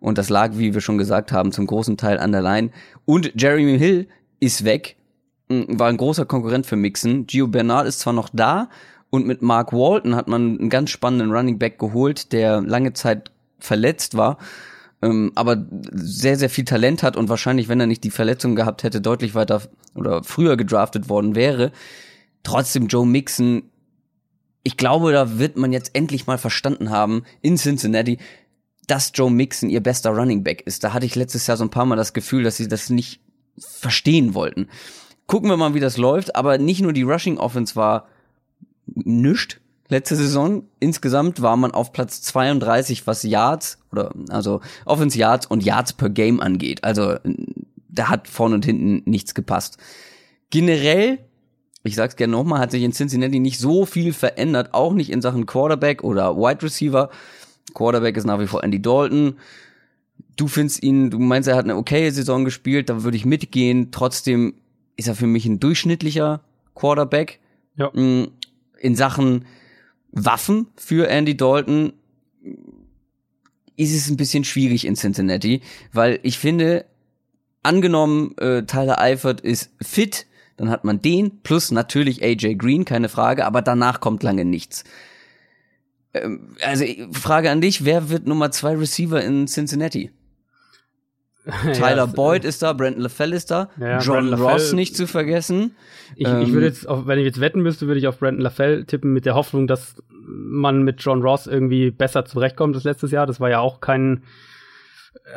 Und 0.00 0.16
das 0.18 0.30
lag, 0.30 0.52
wie 0.54 0.72
wir 0.72 0.80
schon 0.80 0.98
gesagt 0.98 1.30
haben, 1.30 1.52
zum 1.52 1.66
großen 1.66 1.96
Teil 1.96 2.18
an 2.18 2.32
der 2.32 2.42
Line. 2.42 2.70
Und 3.04 3.32
Jeremy 3.34 3.78
Hill 3.78 4.08
ist 4.40 4.64
weg, 4.64 4.96
war 5.48 5.88
ein 5.88 5.96
großer 5.96 6.24
Konkurrent 6.24 6.66
für 6.66 6.76
Mixon. 6.76 7.26
Gio 7.26 7.48
Bernard 7.48 7.86
ist 7.86 8.00
zwar 8.00 8.12
noch 8.12 8.30
da 8.32 8.68
und 9.10 9.26
mit 9.26 9.42
Mark 9.42 9.72
Walton 9.72 10.14
hat 10.14 10.28
man 10.28 10.58
einen 10.58 10.70
ganz 10.70 10.90
spannenden 10.90 11.32
Running 11.32 11.58
Back 11.58 11.78
geholt, 11.78 12.32
der 12.32 12.60
lange 12.62 12.92
Zeit 12.92 13.30
verletzt 13.58 14.16
war, 14.16 14.38
ähm, 15.02 15.32
aber 15.34 15.66
sehr, 15.92 16.38
sehr 16.38 16.48
viel 16.48 16.64
Talent 16.64 17.02
hat 17.02 17.16
und 17.16 17.28
wahrscheinlich, 17.28 17.68
wenn 17.68 17.80
er 17.80 17.86
nicht 17.86 18.04
die 18.04 18.10
Verletzung 18.10 18.54
gehabt 18.54 18.84
hätte, 18.84 19.00
deutlich 19.00 19.34
weiter 19.34 19.62
oder 19.94 20.22
früher 20.22 20.56
gedraftet 20.56 21.08
worden 21.08 21.34
wäre. 21.34 21.72
Trotzdem 22.42 22.86
Joe 22.86 23.06
Mixon 23.06 23.64
ich 24.62 24.76
glaube, 24.76 25.12
da 25.12 25.38
wird 25.38 25.56
man 25.56 25.72
jetzt 25.72 25.94
endlich 25.94 26.26
mal 26.26 26.38
verstanden 26.38 26.90
haben 26.90 27.24
in 27.40 27.56
Cincinnati, 27.56 28.18
dass 28.86 29.12
Joe 29.14 29.30
Mixon 29.30 29.70
ihr 29.70 29.82
bester 29.82 30.10
Running 30.10 30.42
Back 30.42 30.62
ist. 30.62 30.84
Da 30.84 30.92
hatte 30.92 31.06
ich 31.06 31.14
letztes 31.14 31.46
Jahr 31.46 31.56
so 31.56 31.64
ein 31.64 31.70
paar 31.70 31.86
Mal 31.86 31.96
das 31.96 32.12
Gefühl, 32.12 32.42
dass 32.42 32.56
sie 32.56 32.68
das 32.68 32.90
nicht 32.90 33.20
verstehen 33.58 34.34
wollten. 34.34 34.68
Gucken 35.26 35.48
wir 35.48 35.56
mal, 35.56 35.74
wie 35.74 35.80
das 35.80 35.96
läuft. 35.96 36.34
Aber 36.34 36.58
nicht 36.58 36.80
nur 36.82 36.92
die 36.92 37.02
Rushing 37.02 37.38
Offense 37.38 37.76
war 37.76 38.08
nischt 38.86 39.60
letzte 39.88 40.16
Saison. 40.16 40.64
Insgesamt 40.80 41.40
war 41.40 41.56
man 41.56 41.70
auf 41.70 41.92
Platz 41.92 42.22
32, 42.22 43.06
was 43.06 43.22
Yards 43.22 43.78
oder 43.92 44.12
also 44.28 44.60
Offense 44.84 45.18
Yards 45.18 45.46
und 45.46 45.64
Yards 45.64 45.92
per 45.92 46.10
Game 46.10 46.40
angeht. 46.40 46.84
Also 46.84 47.16
da 47.88 48.08
hat 48.08 48.28
vorne 48.28 48.56
und 48.56 48.64
hinten 48.64 49.08
nichts 49.08 49.34
gepasst. 49.34 49.78
Generell 50.50 51.18
ich 51.82 51.94
sag's 51.94 52.16
gerne 52.16 52.32
nochmal, 52.32 52.60
hat 52.60 52.70
sich 52.70 52.82
in 52.82 52.92
Cincinnati 52.92 53.40
nicht 53.40 53.58
so 53.58 53.86
viel 53.86 54.12
verändert, 54.12 54.74
auch 54.74 54.92
nicht 54.92 55.10
in 55.10 55.22
Sachen 55.22 55.46
Quarterback 55.46 56.04
oder 56.04 56.36
Wide 56.36 56.62
Receiver. 56.62 57.10
Quarterback 57.74 58.16
ist 58.16 58.26
nach 58.26 58.40
wie 58.40 58.46
vor 58.46 58.62
Andy 58.62 58.82
Dalton. 58.82 59.34
Du 60.36 60.48
findest 60.48 60.82
ihn, 60.82 61.10
du 61.10 61.18
meinst, 61.18 61.48
er 61.48 61.56
hat 61.56 61.64
eine 61.64 61.76
okaye 61.76 62.10
Saison 62.10 62.44
gespielt, 62.44 62.90
da 62.90 63.02
würde 63.02 63.16
ich 63.16 63.24
mitgehen. 63.24 63.90
Trotzdem 63.90 64.54
ist 64.96 65.08
er 65.08 65.14
für 65.14 65.26
mich 65.26 65.46
ein 65.46 65.60
durchschnittlicher 65.60 66.42
Quarterback. 66.74 67.40
Ja. 67.76 67.90
Mm, 67.94 68.28
in 68.78 68.96
Sachen 68.96 69.46
Waffen 70.12 70.66
für 70.76 71.08
Andy 71.08 71.36
Dalton 71.36 71.92
ist 73.76 73.94
es 73.94 74.10
ein 74.10 74.16
bisschen 74.16 74.44
schwierig 74.44 74.86
in 74.86 74.96
Cincinnati, 74.96 75.62
weil 75.92 76.20
ich 76.22 76.38
finde, 76.38 76.84
angenommen, 77.62 78.36
äh, 78.38 78.64
Tyler 78.64 79.00
Eifert 79.00 79.40
ist 79.40 79.70
fit, 79.80 80.26
Dann 80.60 80.68
hat 80.68 80.84
man 80.84 81.00
den 81.00 81.40
plus 81.42 81.70
natürlich 81.70 82.22
AJ 82.22 82.56
Green, 82.56 82.84
keine 82.84 83.08
Frage, 83.08 83.46
aber 83.46 83.62
danach 83.62 84.00
kommt 84.00 84.22
lange 84.22 84.44
nichts. 84.44 84.84
Ähm, 86.12 86.54
also 86.62 86.84
Frage 87.12 87.50
an 87.50 87.62
dich, 87.62 87.86
wer 87.86 88.10
wird 88.10 88.26
Nummer 88.26 88.50
zwei 88.50 88.76
Receiver 88.76 89.24
in 89.24 89.46
Cincinnati? 89.46 90.10
Tyler 91.72 91.96
ja, 91.96 92.04
Boyd 92.04 92.44
ist 92.44 92.60
da, 92.60 92.74
Brandon 92.74 93.00
LaFell 93.00 93.32
ist 93.32 93.50
da, 93.50 93.70
ja, 93.80 94.00
John 94.00 94.34
Ross 94.34 94.74
nicht 94.74 94.94
zu 94.94 95.06
vergessen. 95.06 95.74
Ich, 96.14 96.28
ähm, 96.28 96.42
ich 96.42 96.52
würde 96.52 96.66
jetzt, 96.66 96.86
auf, 96.86 97.06
wenn 97.06 97.18
ich 97.18 97.24
jetzt 97.24 97.40
wetten 97.40 97.62
müsste, 97.62 97.86
würde 97.86 97.98
ich 97.98 98.06
auf 98.06 98.18
Brandon 98.18 98.42
LaFell 98.42 98.84
tippen 98.84 99.14
mit 99.14 99.24
der 99.24 99.36
Hoffnung, 99.36 99.66
dass 99.66 99.94
man 100.10 100.82
mit 100.82 101.00
John 101.00 101.22
Ross 101.22 101.46
irgendwie 101.46 101.90
besser 101.90 102.26
zurechtkommt 102.26 102.74
als 102.76 102.84
letztes 102.84 103.12
Jahr. 103.12 103.26
Das 103.26 103.40
war 103.40 103.48
ja 103.48 103.60
auch 103.60 103.80
kein, 103.80 104.24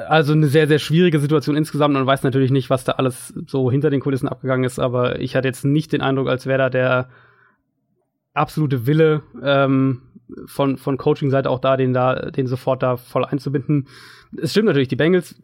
also 0.07 0.33
eine 0.33 0.47
sehr, 0.47 0.67
sehr 0.67 0.79
schwierige 0.79 1.19
Situation 1.19 1.55
insgesamt. 1.55 1.93
Man 1.93 2.05
weiß 2.05 2.23
natürlich 2.23 2.51
nicht, 2.51 2.69
was 2.69 2.83
da 2.83 2.93
alles 2.93 3.33
so 3.47 3.71
hinter 3.71 3.89
den 3.89 4.01
Kulissen 4.01 4.27
abgegangen 4.27 4.65
ist, 4.65 4.79
aber 4.79 5.19
ich 5.19 5.35
hatte 5.35 5.47
jetzt 5.47 5.65
nicht 5.65 5.93
den 5.93 6.01
Eindruck, 6.01 6.27
als 6.27 6.45
wäre 6.45 6.57
da 6.59 6.69
der 6.69 7.09
absolute 8.33 8.87
Wille 8.87 9.23
ähm, 9.41 10.01
von, 10.45 10.77
von 10.77 10.97
Coaching-Seite 10.97 11.49
auch 11.49 11.59
da, 11.59 11.77
den 11.77 11.93
da, 11.93 12.31
den 12.31 12.47
sofort 12.47 12.81
da 12.81 12.97
voll 12.97 13.25
einzubinden. 13.25 13.87
Es 14.35 14.51
stimmt 14.51 14.67
natürlich, 14.67 14.87
die 14.87 14.95
Bengals, 14.95 15.35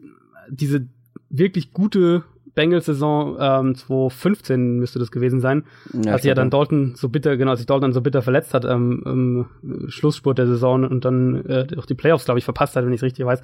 diese 0.48 0.86
wirklich 1.28 1.72
gute 1.72 2.24
Bengals-Saison 2.54 3.36
ähm, 3.40 3.74
2015 3.74 4.78
müsste 4.78 4.98
das 4.98 5.12
gewesen 5.12 5.40
sein, 5.40 5.64
ja, 5.92 6.12
als 6.12 6.22
sich 6.22 6.28
ja 6.28 6.34
dann 6.34 6.50
Dalton 6.50 6.94
so 6.96 7.08
bitter, 7.08 7.36
genau, 7.36 7.52
als 7.52 7.60
sich 7.60 7.66
Dalton 7.66 7.82
dann 7.82 7.92
so 7.92 8.00
bitter 8.00 8.22
verletzt 8.22 8.54
hat 8.54 8.64
ähm, 8.64 9.46
im 9.62 9.88
Schlussspurt 9.88 10.38
der 10.38 10.46
Saison 10.46 10.84
und 10.84 11.04
dann 11.04 11.44
äh, 11.46 11.66
auch 11.78 11.86
die 11.86 11.94
Playoffs, 11.94 12.24
glaube 12.24 12.38
ich, 12.38 12.44
verpasst 12.44 12.74
hat, 12.74 12.84
wenn 12.84 12.92
ich 12.92 12.98
es 12.98 13.04
richtig 13.04 13.24
weiß. 13.24 13.42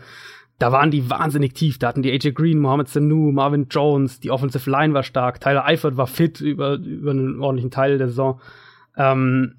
Da 0.58 0.72
waren 0.72 0.90
die 0.90 1.10
wahnsinnig 1.10 1.52
tief. 1.52 1.78
Da 1.78 1.88
hatten 1.88 2.02
die 2.02 2.10
AJ 2.10 2.32
Green, 2.32 2.58
Mohamed 2.58 2.88
Sanu, 2.88 3.30
Marvin 3.32 3.66
Jones, 3.70 4.20
die 4.20 4.30
Offensive 4.30 4.70
Line 4.70 4.94
war 4.94 5.02
stark, 5.02 5.40
Tyler 5.40 5.66
Eifert 5.66 5.96
war 5.96 6.06
fit 6.06 6.40
über, 6.40 6.74
über 6.76 7.10
einen 7.10 7.40
ordentlichen 7.40 7.70
Teil 7.70 7.98
der 7.98 8.08
Saison. 8.08 8.40
Ähm, 8.96 9.56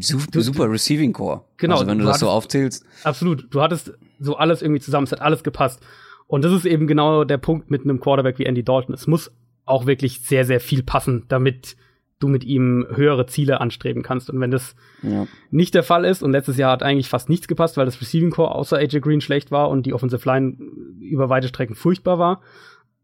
Super, 0.00 0.40
super 0.40 0.70
Receiving 0.70 1.12
Core. 1.12 1.44
Genau. 1.56 1.74
Also 1.74 1.86
wenn 1.86 1.98
du, 1.98 2.04
du 2.04 2.06
das 2.06 2.14
hattest, 2.14 2.20
so 2.20 2.30
aufzählst. 2.30 2.86
Absolut. 3.04 3.46
Du 3.50 3.60
hattest 3.60 3.92
so 4.20 4.36
alles 4.36 4.62
irgendwie 4.62 4.80
zusammen, 4.80 5.04
es 5.04 5.12
hat 5.12 5.20
alles 5.20 5.42
gepasst. 5.42 5.80
Und 6.26 6.44
das 6.44 6.52
ist 6.52 6.64
eben 6.64 6.86
genau 6.86 7.24
der 7.24 7.38
Punkt 7.38 7.70
mit 7.70 7.82
einem 7.82 8.00
Quarterback 8.00 8.38
wie 8.38 8.46
Andy 8.46 8.62
Dalton. 8.62 8.94
Es 8.94 9.06
muss 9.06 9.30
auch 9.64 9.86
wirklich 9.86 10.22
sehr, 10.22 10.44
sehr 10.44 10.60
viel 10.60 10.82
passen, 10.82 11.24
damit 11.28 11.76
du 12.22 12.28
mit 12.28 12.44
ihm 12.44 12.86
höhere 12.94 13.26
Ziele 13.26 13.60
anstreben 13.60 14.02
kannst. 14.02 14.30
Und 14.30 14.40
wenn 14.40 14.50
das 14.50 14.74
ja. 15.02 15.26
nicht 15.50 15.74
der 15.74 15.82
Fall 15.82 16.04
ist, 16.04 16.22
und 16.22 16.32
letztes 16.32 16.56
Jahr 16.56 16.72
hat 16.72 16.82
eigentlich 16.82 17.08
fast 17.08 17.28
nichts 17.28 17.48
gepasst, 17.48 17.76
weil 17.76 17.86
das 17.86 18.00
Receiving 18.00 18.30
Core 18.30 18.54
außer 18.54 18.76
AJ 18.78 19.00
Green 19.00 19.20
schlecht 19.20 19.50
war 19.50 19.70
und 19.70 19.86
die 19.86 19.94
Offensive 19.94 20.28
Line 20.28 20.56
über 21.00 21.28
weite 21.28 21.48
Strecken 21.48 21.74
furchtbar 21.74 22.18
war, 22.18 22.40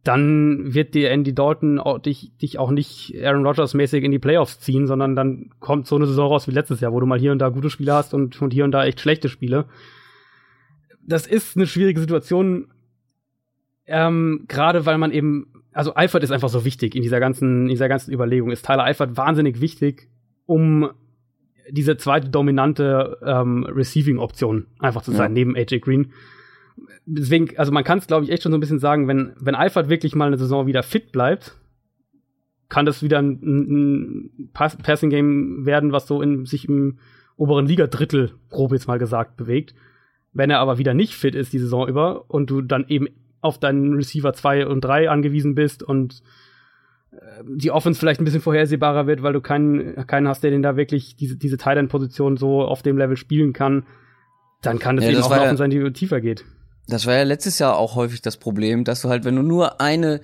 dann 0.05 0.75
wird 0.75 0.95
dir 0.95 1.11
Andy 1.11 1.35
Dalton 1.35 1.79
auch, 1.79 1.99
dich, 1.99 2.33
dich 2.39 2.59
auch 2.59 2.71
nicht 2.71 3.15
Aaron 3.23 3.45
Rodgers 3.45 3.75
mäßig 3.75 4.05
in 4.05 4.11
die 4.11 4.19
Playoffs 4.19 4.61
ziehen, 4.61 4.87
sondern 4.87 5.17
dann 5.17 5.51
kommt 5.61 5.87
so 5.87 5.97
eine 5.97 6.07
Saison 6.07 6.29
raus 6.29 6.47
wie 6.47 6.53
letztes 6.53 6.81
Jahr, 6.81 6.93
wo 6.93 7.01
du 7.01 7.07
mal 7.07 7.19
hier 7.19 7.33
und 7.33 7.41
da 7.41 7.49
gute 7.49 7.69
Spiele 7.69 7.93
hast 7.93 8.15
und, 8.15 8.41
und 8.41 8.53
hier 8.53 8.65
und 8.65 8.71
da 8.71 8.85
echt 8.85 9.01
schlechte 9.01 9.29
Spiele. 9.29 9.67
Das 11.03 11.27
ist 11.27 11.57
eine 11.57 11.67
schwierige 11.67 12.01
Situation, 12.01 12.69
ähm, 13.87 14.45
gerade 14.49 14.87
weil 14.87 14.99
man 14.99 15.11
eben, 15.11 15.58
also 15.79 15.95
Eifert 15.95 16.25
ist 16.25 16.33
einfach 16.33 16.49
so 16.49 16.65
wichtig 16.65 16.97
in 16.97 17.03
dieser 17.03 17.21
ganzen, 17.21 17.63
in 17.63 17.69
dieser 17.69 17.89
ganzen 17.89 18.13
Überlegung. 18.13 18.51
Ist 18.51 18.67
Tyler 18.67 18.83
Eifert 18.83 19.17
wahnsinnig 19.17 19.61
wichtig, 19.61 20.09
um 20.45 20.91
diese 21.71 21.97
zweite 21.97 22.31
dominante 22.31 23.17
ähm, 23.25 23.63
Receiving-Option 23.63 24.67
einfach 24.81 25.03
zu 25.03 25.13
sein, 25.13 25.31
ja. 25.31 25.35
neben 25.35 25.55
AJ 25.55 25.79
Green. 25.79 26.11
Deswegen, 27.07 27.57
also 27.57 27.71
man 27.71 27.85
kann 27.85 27.99
es, 27.99 28.09
glaube 28.09 28.25
ich, 28.25 28.33
echt 28.33 28.43
schon 28.43 28.51
so 28.51 28.59
ein 28.59 28.61
bisschen 28.61 28.81
sagen, 28.81 29.07
wenn, 29.07 29.35
wenn 29.39 29.55
Eifert 29.55 29.89
wirklich 29.89 30.17
mal 30.17 30.27
eine 30.27 30.37
Saison 30.37 30.67
wieder 30.67 30.83
fit 30.83 31.13
bleibt, 31.13 31.57
kann 32.69 32.85
das 32.85 33.05
wieder 33.05 33.23
ein, 33.23 33.39
ein 33.41 34.51
Passing-Game 34.53 35.65
werden, 35.65 35.93
was 35.93 36.09
so 36.09 36.21
in 36.21 36.45
sich 36.45 36.69
im 36.69 36.99
oberen 37.37 37.67
Liga-Drittel, 37.67 38.33
grob 38.51 38.73
jetzt 38.73 38.89
mal 38.89 38.99
gesagt, 38.99 39.37
bewegt. 39.37 39.77
Wenn 40.33 40.51
er 40.51 40.59
aber 40.59 40.79
wieder 40.79 40.93
nicht 40.93 41.15
fit 41.15 41.37
ist 41.37 41.53
die 41.53 41.61
Saison 41.61 41.87
über 41.87 42.29
und 42.29 42.51
du 42.51 42.63
dann 42.63 42.87
eben 42.89 43.07
auf 43.41 43.59
deinen 43.59 43.95
Receiver 43.95 44.33
2 44.33 44.67
und 44.67 44.83
3 44.83 45.11
angewiesen 45.11 45.55
bist 45.55 45.83
und 45.83 46.23
äh, 47.13 47.17
die 47.47 47.71
Offense 47.71 47.99
vielleicht 47.99 48.21
ein 48.21 48.25
bisschen 48.25 48.41
vorhersehbarer 48.41 49.07
wird, 49.07 49.23
weil 49.23 49.33
du 49.33 49.41
keinen, 49.41 50.07
keinen 50.07 50.29
hast, 50.29 50.43
der 50.43 50.51
den 50.51 50.63
da 50.63 50.77
wirklich 50.77 51.17
diese, 51.17 51.37
diese 51.37 51.57
Tight-End-Position 51.57 52.37
so 52.37 52.63
auf 52.63 52.83
dem 52.83 52.99
Level 52.99 53.17
spielen 53.17 53.53
kann, 53.53 53.87
dann 54.63 54.79
kann 54.79 54.99
es 54.99 55.05
ja, 55.05 55.11
eben 55.11 55.23
auch 55.23 55.31
eine 55.31 55.57
sein, 55.57 55.71
die 55.71 55.93
tiefer 55.93 56.21
geht. 56.21 56.45
Das 56.89 57.07
war 57.07 57.15
ja 57.15 57.23
letztes 57.23 57.59
Jahr 57.59 57.77
auch 57.77 57.97
häufig 57.97 58.23
das 58.23 58.39
Problem, 58.39 58.85
dass 58.85 59.03
du 59.03 59.09
halt, 59.09 59.25
wenn 59.25 59.37
du 59.37 59.43
nur 59.43 59.81
eine 59.81 60.21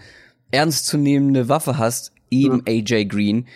ernstzunehmende 0.51 1.49
Waffe 1.49 1.79
hast, 1.79 2.13
eben 2.31 2.63
ja. 2.67 2.75
AJ 2.75 3.07
Green, 3.07 3.47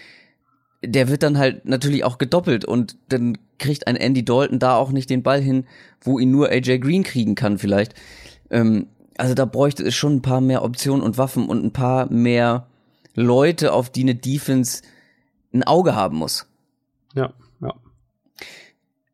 der 0.85 1.09
wird 1.09 1.23
dann 1.23 1.39
halt 1.39 1.65
natürlich 1.65 2.05
auch 2.05 2.19
gedoppelt 2.19 2.65
und 2.65 2.97
dann 3.09 3.39
kriegt 3.59 3.87
ein 3.87 3.97
Andy 3.97 4.25
Dalton 4.25 4.59
da 4.59 4.77
auch 4.77 4.93
nicht 4.93 5.11
den 5.11 5.23
Ball 5.23 5.41
hin, 5.41 5.67
wo 6.01 6.19
ihn 6.19 6.31
nur 6.31 6.51
AJ 6.51 6.79
Green 6.79 7.03
kriegen 7.03 7.35
kann 7.35 7.59
vielleicht. 7.59 7.95
Ähm, 8.51 8.87
also 9.19 9.35
da 9.35 9.45
bräuchte 9.45 9.83
es 9.85 9.95
schon 9.95 10.16
ein 10.16 10.23
paar 10.23 10.41
mehr 10.41 10.62
Optionen 10.62 11.03
und 11.03 11.19
Waffen 11.19 11.49
und 11.49 11.64
ein 11.64 11.73
paar 11.73 12.11
mehr 12.11 12.66
Leute, 13.14 13.73
auf 13.73 13.91
die 13.91 14.03
eine 14.03 14.14
Defense 14.14 14.83
ein 15.53 15.64
Auge 15.64 15.95
haben 15.95 16.16
muss. 16.16 16.47
Ja, 17.14 17.33
ja. 17.61 17.75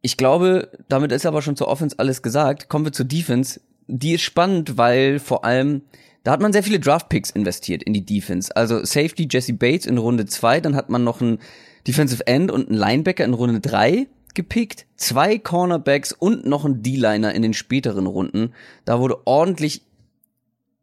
Ich 0.03 0.17
glaube, 0.17 0.71
damit 0.89 1.11
ist 1.11 1.25
aber 1.25 1.41
schon 1.41 1.57
zur 1.57 1.69
Offense 1.69 1.99
alles 1.99 2.23
gesagt. 2.23 2.69
Kommen 2.69 2.85
wir 2.85 2.93
zur 2.93 3.07
Defense. 3.07 3.61
Die 3.87 4.13
ist 4.13 4.23
spannend, 4.23 4.77
weil 4.77 5.19
vor 5.19 5.45
allem, 5.45 5.83
da 6.23 6.33
hat 6.33 6.43
man 6.43 6.53
sehr 6.53 6.63
viele 6.63 6.81
Draft-Picks 6.81 7.31
investiert 7.31 7.83
in 7.83 7.95
die 7.95 8.05
Defense. 8.05 8.55
Also 8.55 8.85
Safety 8.85 9.27
Jesse 9.31 9.55
Bates 9.55 9.87
in 9.87 9.97
Runde 9.97 10.27
zwei, 10.27 10.61
dann 10.61 10.77
hat 10.77 10.91
man 10.91 11.03
noch 11.03 11.23
einen 11.23 11.39
Defensive 11.87 12.27
End 12.27 12.51
und 12.51 12.69
einen 12.69 12.79
Linebacker 12.79 13.25
in 13.25 13.35
Runde 13.35 13.61
drei 13.61 14.07
gepickt, 14.35 14.87
zwei 14.97 15.39
Cornerbacks 15.39 16.13
und 16.13 16.45
noch 16.45 16.65
einen 16.65 16.83
D-Liner 16.83 17.35
in 17.35 17.43
den 17.43 17.55
späteren 17.55 18.07
Runden. 18.07 18.53
Da 18.85 19.01
wurde 19.01 19.27
ordentlich 19.27 19.83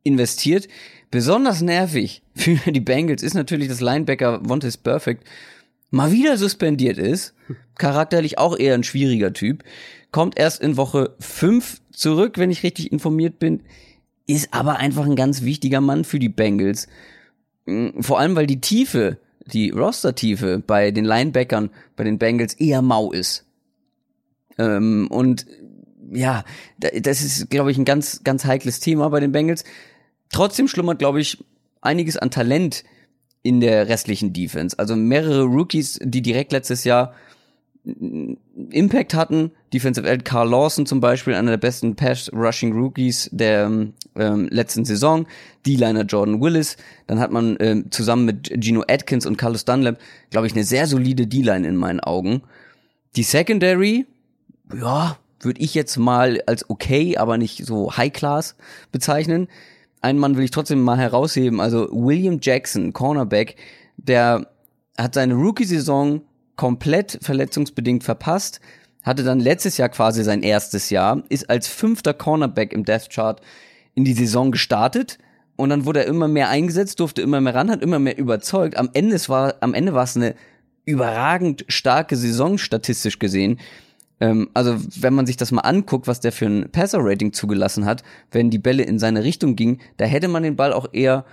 investiert. 0.04 0.68
Besonders 1.10 1.62
nervig 1.62 2.22
für 2.36 2.72
die 2.72 2.80
Bengals 2.80 3.24
ist 3.24 3.34
natürlich, 3.34 3.68
dass 3.68 3.82
Linebacker 3.82 4.42
Vontaze 4.44 4.78
Perfect 4.78 5.28
mal 5.92 6.12
wieder 6.12 6.38
suspendiert 6.38 6.98
ist. 6.98 7.34
Charakterlich 7.78 8.38
auch 8.38 8.58
eher 8.58 8.74
ein 8.74 8.84
schwieriger 8.84 9.34
Typ. 9.34 9.64
Kommt 10.12 10.40
erst 10.40 10.62
in 10.62 10.78
Woche 10.78 11.16
5 11.20 11.82
zurück, 11.92 12.38
wenn 12.38 12.52
ich 12.52 12.64
richtig 12.64 12.92
informiert 12.92 13.40
bin. 13.40 13.62
Ist 14.28 14.54
aber 14.54 14.78
einfach 14.78 15.06
ein 15.06 15.16
ganz 15.16 15.44
wichtiger 15.44 15.82
Mann 15.82 16.06
für 16.06 16.20
die 16.20 16.30
Bengals. 16.30 16.88
Mm, 17.66 18.02
vor 18.02 18.20
allem, 18.20 18.36
weil 18.36 18.48
die 18.48 18.62
Tiefe, 18.62 19.18
die 19.46 19.70
Roster-Tiefe 19.70 20.64
bei 20.66 20.92
den 20.92 21.06
Linebackern, 21.06 21.70
bei 21.96 22.04
den 22.04 22.18
Bengals 22.18 22.54
eher 22.54 22.82
mau 22.82 23.12
ist. 23.12 23.46
Ähm, 24.58 25.08
und 25.10 25.46
ja, 26.12 26.44
das 26.78 27.22
ist, 27.22 27.50
glaube 27.50 27.72
ich, 27.72 27.78
ein 27.78 27.86
ganz, 27.86 28.24
ganz 28.24 28.46
heikles 28.46 28.80
Thema 28.80 29.10
bei 29.10 29.20
den 29.20 29.32
Bengals. 29.32 29.64
Trotzdem 30.32 30.68
schlummert, 30.68 31.00
glaube 31.00 31.22
ich, 31.22 31.44
einiges 31.82 32.18
an 32.18 32.32
Talent 32.32 32.84
in 33.44 33.60
der 33.60 33.88
restlichen 33.88 34.34
Defense. 34.34 34.78
Also 34.78 34.96
mehrere 34.96 35.44
Rookies, 35.44 36.00
die 36.02 36.22
direkt 36.22 36.52
letztes 36.52 36.84
Jahr 36.84 37.14
Impact 37.84 39.16
hatten. 39.16 39.52
Defensive 39.74 40.08
End 40.08 40.24
Carl 40.24 40.50
Lawson 40.50 40.86
zum 40.86 41.00
Beispiel, 41.00 41.34
einer 41.34 41.52
der 41.52 41.58
besten 41.58 41.96
Pass-Rushing 41.96 42.74
Rookies 42.74 43.30
der 43.32 43.72
ähm, 44.16 44.48
letzten 44.52 44.86
Saison. 44.86 45.26
D-Liner 45.66 46.04
Jordan 46.04 46.42
Willis. 46.42 46.78
Dann 47.08 47.20
hat 47.20 47.32
man 47.32 47.58
ähm, 47.60 47.90
zusammen 47.90 48.26
mit 48.26 48.52
Gino 48.64 48.84
Atkins 48.88 49.26
und 49.26 49.38
Carlos 49.38 49.66
Dunlap, 49.66 50.00
glaube 50.30 50.46
ich, 50.46 50.54
eine 50.54 50.64
sehr 50.64 50.86
solide 50.86 51.26
D-Line 51.26 51.68
in 51.68 51.76
meinen 51.76 52.00
Augen. 52.00 52.44
Die 53.16 53.24
Secondary, 53.24 54.06
ja, 54.80 55.18
würde 55.40 55.62
ich 55.62 55.74
jetzt 55.74 55.98
mal 55.98 56.42
als 56.46 56.70
okay, 56.70 57.18
aber 57.18 57.40
nicht 57.40 57.66
so 57.66 57.98
High 57.98 58.14
Class 58.14 58.56
bezeichnen 58.92 59.48
einen 60.02 60.20
Mann 60.20 60.36
will 60.36 60.44
ich 60.44 60.52
trotzdem 60.52 60.82
mal 60.82 60.98
herausheben. 60.98 61.60
Also 61.60 61.88
William 61.92 62.40
Jackson, 62.42 62.92
Cornerback, 62.94 63.56
der 63.98 64.48
hat 64.98 65.14
seine 65.14 65.36
Rookie-Saison 65.36 66.22
komplett 66.56 67.20
verletzungsbedingt 67.22 68.04
verpasst, 68.04 68.60
hatte 69.04 69.24
dann 69.24 69.40
letztes 69.40 69.78
Jahr 69.78 69.90
quasi 69.90 70.24
sein 70.24 70.44
erstes 70.44 70.90
Jahr, 70.90 71.24
ist 71.30 71.50
als 71.50 71.68
fünfter 71.68 72.14
Cornerback 72.14 72.74
im 72.74 72.86
Death 72.86 73.10
Chart 73.10 73.42
in 73.96 74.06
die 74.06 74.14
Saison 74.14 74.52
gestartet 74.52 75.18
und 75.56 75.70
dann 75.70 75.86
wurde 75.86 76.02
er 76.02 76.08
immer 76.08 76.28
mehr 76.28 76.50
eingesetzt, 76.50 77.00
durfte 77.00 77.22
immer 77.22 77.42
mehr 77.42 77.56
ran, 77.56 77.70
hat 77.70 77.82
immer 77.82 78.00
mehr 78.00 78.18
überzeugt. 78.18 78.78
Am 78.78 78.90
Ende 78.94 79.18
war 79.28 79.56
am 79.62 79.74
Ende 79.74 79.94
war 79.94 80.04
es 80.04 80.16
eine 80.16 80.36
überragend 80.86 81.66
starke 81.68 82.16
Saison 82.16 82.58
statistisch 82.58 83.20
gesehen. 83.20 83.60
Ähm, 84.22 84.50
also 84.54 84.78
wenn 85.02 85.14
man 85.14 85.26
sich 85.26 85.36
das 85.36 85.52
mal 85.52 85.62
anguckt, 85.62 86.08
was 86.08 86.22
der 86.22 86.32
für 86.32 86.46
ein 86.46 86.72
Passer-Rating 86.72 87.34
zugelassen 87.34 87.86
hat, 87.86 88.04
wenn 88.32 88.50
die 88.50 88.60
Bälle 88.60 88.84
in 88.84 89.00
seine 89.00 89.26
Richtung 89.26 89.58
gingen, 89.58 89.82
da 89.98 90.06
hätte 90.06 90.30
man 90.30 90.44
den 90.44 90.56
Ball 90.56 90.72
auch 90.72 90.88
eher 90.94 91.26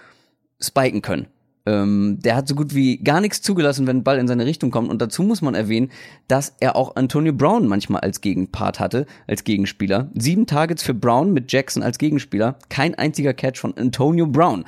spiken 0.60 1.02
können. 1.02 1.28
Ähm, 1.66 2.18
der 2.20 2.34
hat 2.34 2.48
so 2.48 2.54
gut 2.54 2.74
wie 2.74 2.96
gar 2.96 3.20
nichts 3.20 3.42
zugelassen, 3.42 3.86
wenn 3.86 3.98
ein 3.98 4.04
Ball 4.04 4.18
in 4.18 4.26
seine 4.26 4.46
Richtung 4.46 4.70
kommt. 4.70 4.88
Und 4.88 5.02
dazu 5.02 5.22
muss 5.22 5.42
man 5.42 5.54
erwähnen, 5.54 5.90
dass 6.26 6.54
er 6.60 6.76
auch 6.76 6.96
Antonio 6.96 7.34
Brown 7.34 7.68
manchmal 7.68 8.00
als 8.00 8.22
Gegenpart 8.22 8.80
hatte, 8.80 9.04
als 9.26 9.44
Gegenspieler. 9.44 10.10
Sieben 10.14 10.46
Targets 10.46 10.82
für 10.82 10.94
Brown 10.94 11.32
mit 11.32 11.52
Jackson 11.52 11.82
als 11.82 11.98
Gegenspieler. 11.98 12.56
Kein 12.70 12.94
einziger 12.94 13.34
Catch 13.34 13.58
von 13.58 13.76
Antonio 13.76 14.26
Brown. 14.26 14.64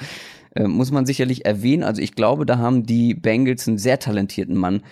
äh, 0.55 0.67
muss 0.67 0.91
man 0.91 1.07
sicherlich 1.07 1.47
erwähnen. 1.47 1.85
Also 1.85 2.03
ich 2.03 2.15
glaube, 2.15 2.45
da 2.45 2.59
haben 2.59 2.85
die 2.85 3.15
Bengals 3.15 3.67
einen 3.67 3.79
sehr 3.79 3.99
talentierten 3.99 4.57
Mann 4.57 4.83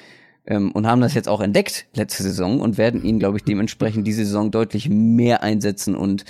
ähm, 0.48 0.72
und 0.72 0.86
haben 0.86 1.00
das 1.00 1.14
jetzt 1.14 1.28
auch 1.28 1.40
entdeckt 1.40 1.86
letzte 1.94 2.24
Saison 2.24 2.60
und 2.60 2.78
werden 2.78 3.04
ihn, 3.04 3.20
glaube 3.20 3.36
ich, 3.36 3.44
dementsprechend 3.44 4.06
diese 4.06 4.24
Saison 4.24 4.50
deutlich 4.50 4.88
mehr 4.88 5.42
einsetzen 5.42 5.94
und 5.94 6.24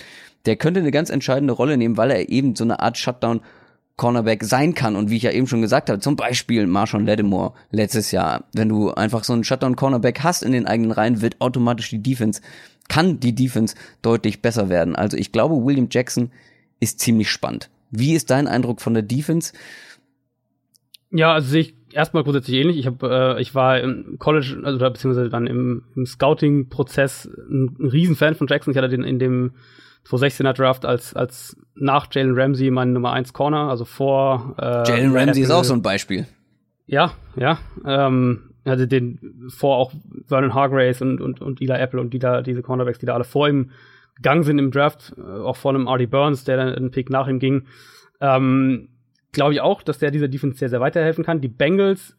der 0.44 0.56
könnte 0.56 0.80
eine 0.80 0.90
ganz 0.90 1.10
entscheidende 1.10 1.54
Rolle 1.54 1.76
nehmen, 1.76 1.96
weil 1.96 2.10
er 2.10 2.28
eben 2.28 2.54
so 2.54 2.64
eine 2.64 2.80
Art 2.80 2.96
Shutdown 2.98 3.40
Cornerback 3.96 4.44
sein 4.44 4.74
kann. 4.74 4.96
Und 4.96 5.10
wie 5.10 5.16
ich 5.16 5.24
ja 5.24 5.32
eben 5.32 5.46
schon 5.46 5.60
gesagt 5.60 5.90
habe, 5.90 5.98
zum 5.98 6.16
Beispiel 6.16 6.66
Marshawn 6.66 7.04
Lattimore 7.04 7.52
letztes 7.70 8.12
Jahr, 8.12 8.44
wenn 8.54 8.68
du 8.68 8.92
einfach 8.92 9.24
so 9.24 9.32
einen 9.32 9.44
Shutdown 9.44 9.76
Cornerback 9.76 10.22
hast 10.22 10.42
in 10.42 10.52
den 10.52 10.66
eigenen 10.66 10.92
Reihen, 10.92 11.20
wird 11.20 11.40
automatisch 11.40 11.90
die 11.90 12.02
Defense, 12.02 12.40
kann 12.88 13.20
die 13.20 13.34
Defense 13.34 13.74
deutlich 14.00 14.40
besser 14.40 14.68
werden. 14.68 14.96
Also 14.96 15.16
ich 15.16 15.32
glaube, 15.32 15.62
William 15.62 15.88
Jackson 15.90 16.30
ist 16.80 17.00
ziemlich 17.00 17.28
spannend. 17.28 17.68
Wie 17.90 18.14
ist 18.14 18.30
dein 18.30 18.46
Eindruck 18.46 18.80
von 18.80 18.94
der 18.94 19.02
Defense? 19.02 19.52
Ja, 21.10 21.34
also 21.34 21.56
ich 21.56 21.74
erstmal 21.98 22.22
grundsätzlich 22.22 22.56
ähnlich. 22.56 22.78
Ich 22.78 22.86
habe, 22.86 23.36
äh, 23.36 23.42
ich 23.42 23.54
war 23.54 23.80
im 23.80 24.18
College, 24.18 24.60
also 24.62 24.78
beziehungsweise 24.78 25.28
dann 25.28 25.46
im, 25.48 25.82
im 25.96 26.06
Scouting-Prozess 26.06 27.28
ein, 27.50 27.76
ein 27.78 27.88
Riesenfan 27.88 28.36
von 28.36 28.46
Jackson. 28.46 28.72
Ich 28.72 28.78
hatte 28.78 28.88
den 28.88 29.02
in 29.02 29.18
dem 29.18 29.54
2016er 30.06 30.52
Draft 30.52 30.86
als, 30.86 31.14
als 31.14 31.56
nach 31.74 32.06
Jalen 32.10 32.38
Ramsey 32.38 32.70
mein 32.70 32.92
Nummer 32.92 33.12
1 33.12 33.32
Corner, 33.32 33.68
also 33.68 33.84
vor. 33.84 34.54
Äh, 34.58 34.88
Jalen 34.88 35.14
Ramsey 35.14 35.42
ist 35.42 35.50
auch 35.50 35.64
so 35.64 35.74
ein 35.74 35.82
Beispiel. 35.82 36.26
Ja, 36.86 37.12
ja. 37.36 37.58
Ähm, 37.84 38.54
hatte 38.64 38.86
den 38.86 39.48
vor 39.48 39.76
auch 39.76 39.92
Vernon 40.26 40.54
Hargraves 40.54 41.02
und, 41.02 41.20
und, 41.20 41.40
und 41.40 41.60
Eli 41.60 41.72
Apple 41.72 42.00
und 42.00 42.14
die 42.14 42.18
da, 42.18 42.42
diese 42.42 42.62
Cornerbacks, 42.62 42.98
die 42.98 43.06
da 43.06 43.14
alle 43.14 43.24
vor 43.24 43.48
ihm 43.48 43.70
gegangen 44.14 44.44
sind 44.44 44.58
im 44.58 44.70
Draft, 44.70 45.14
äh, 45.18 45.22
auch 45.22 45.56
vor 45.56 45.74
einem 45.74 45.88
Artie 45.88 46.06
Burns, 46.06 46.44
der 46.44 46.58
dann 46.58 46.74
einen 46.74 46.90
Pick 46.90 47.10
nach 47.10 47.26
ihm 47.26 47.40
ging. 47.40 47.66
Ähm, 48.20 48.88
Glaube 49.32 49.54
ich 49.54 49.60
auch, 49.60 49.82
dass 49.82 49.98
der 49.98 50.10
dieser 50.10 50.28
Defense 50.28 50.58
sehr, 50.58 50.68
sehr 50.68 50.80
weiterhelfen 50.80 51.24
kann. 51.24 51.40
Die 51.40 51.48
Bengals 51.48 52.16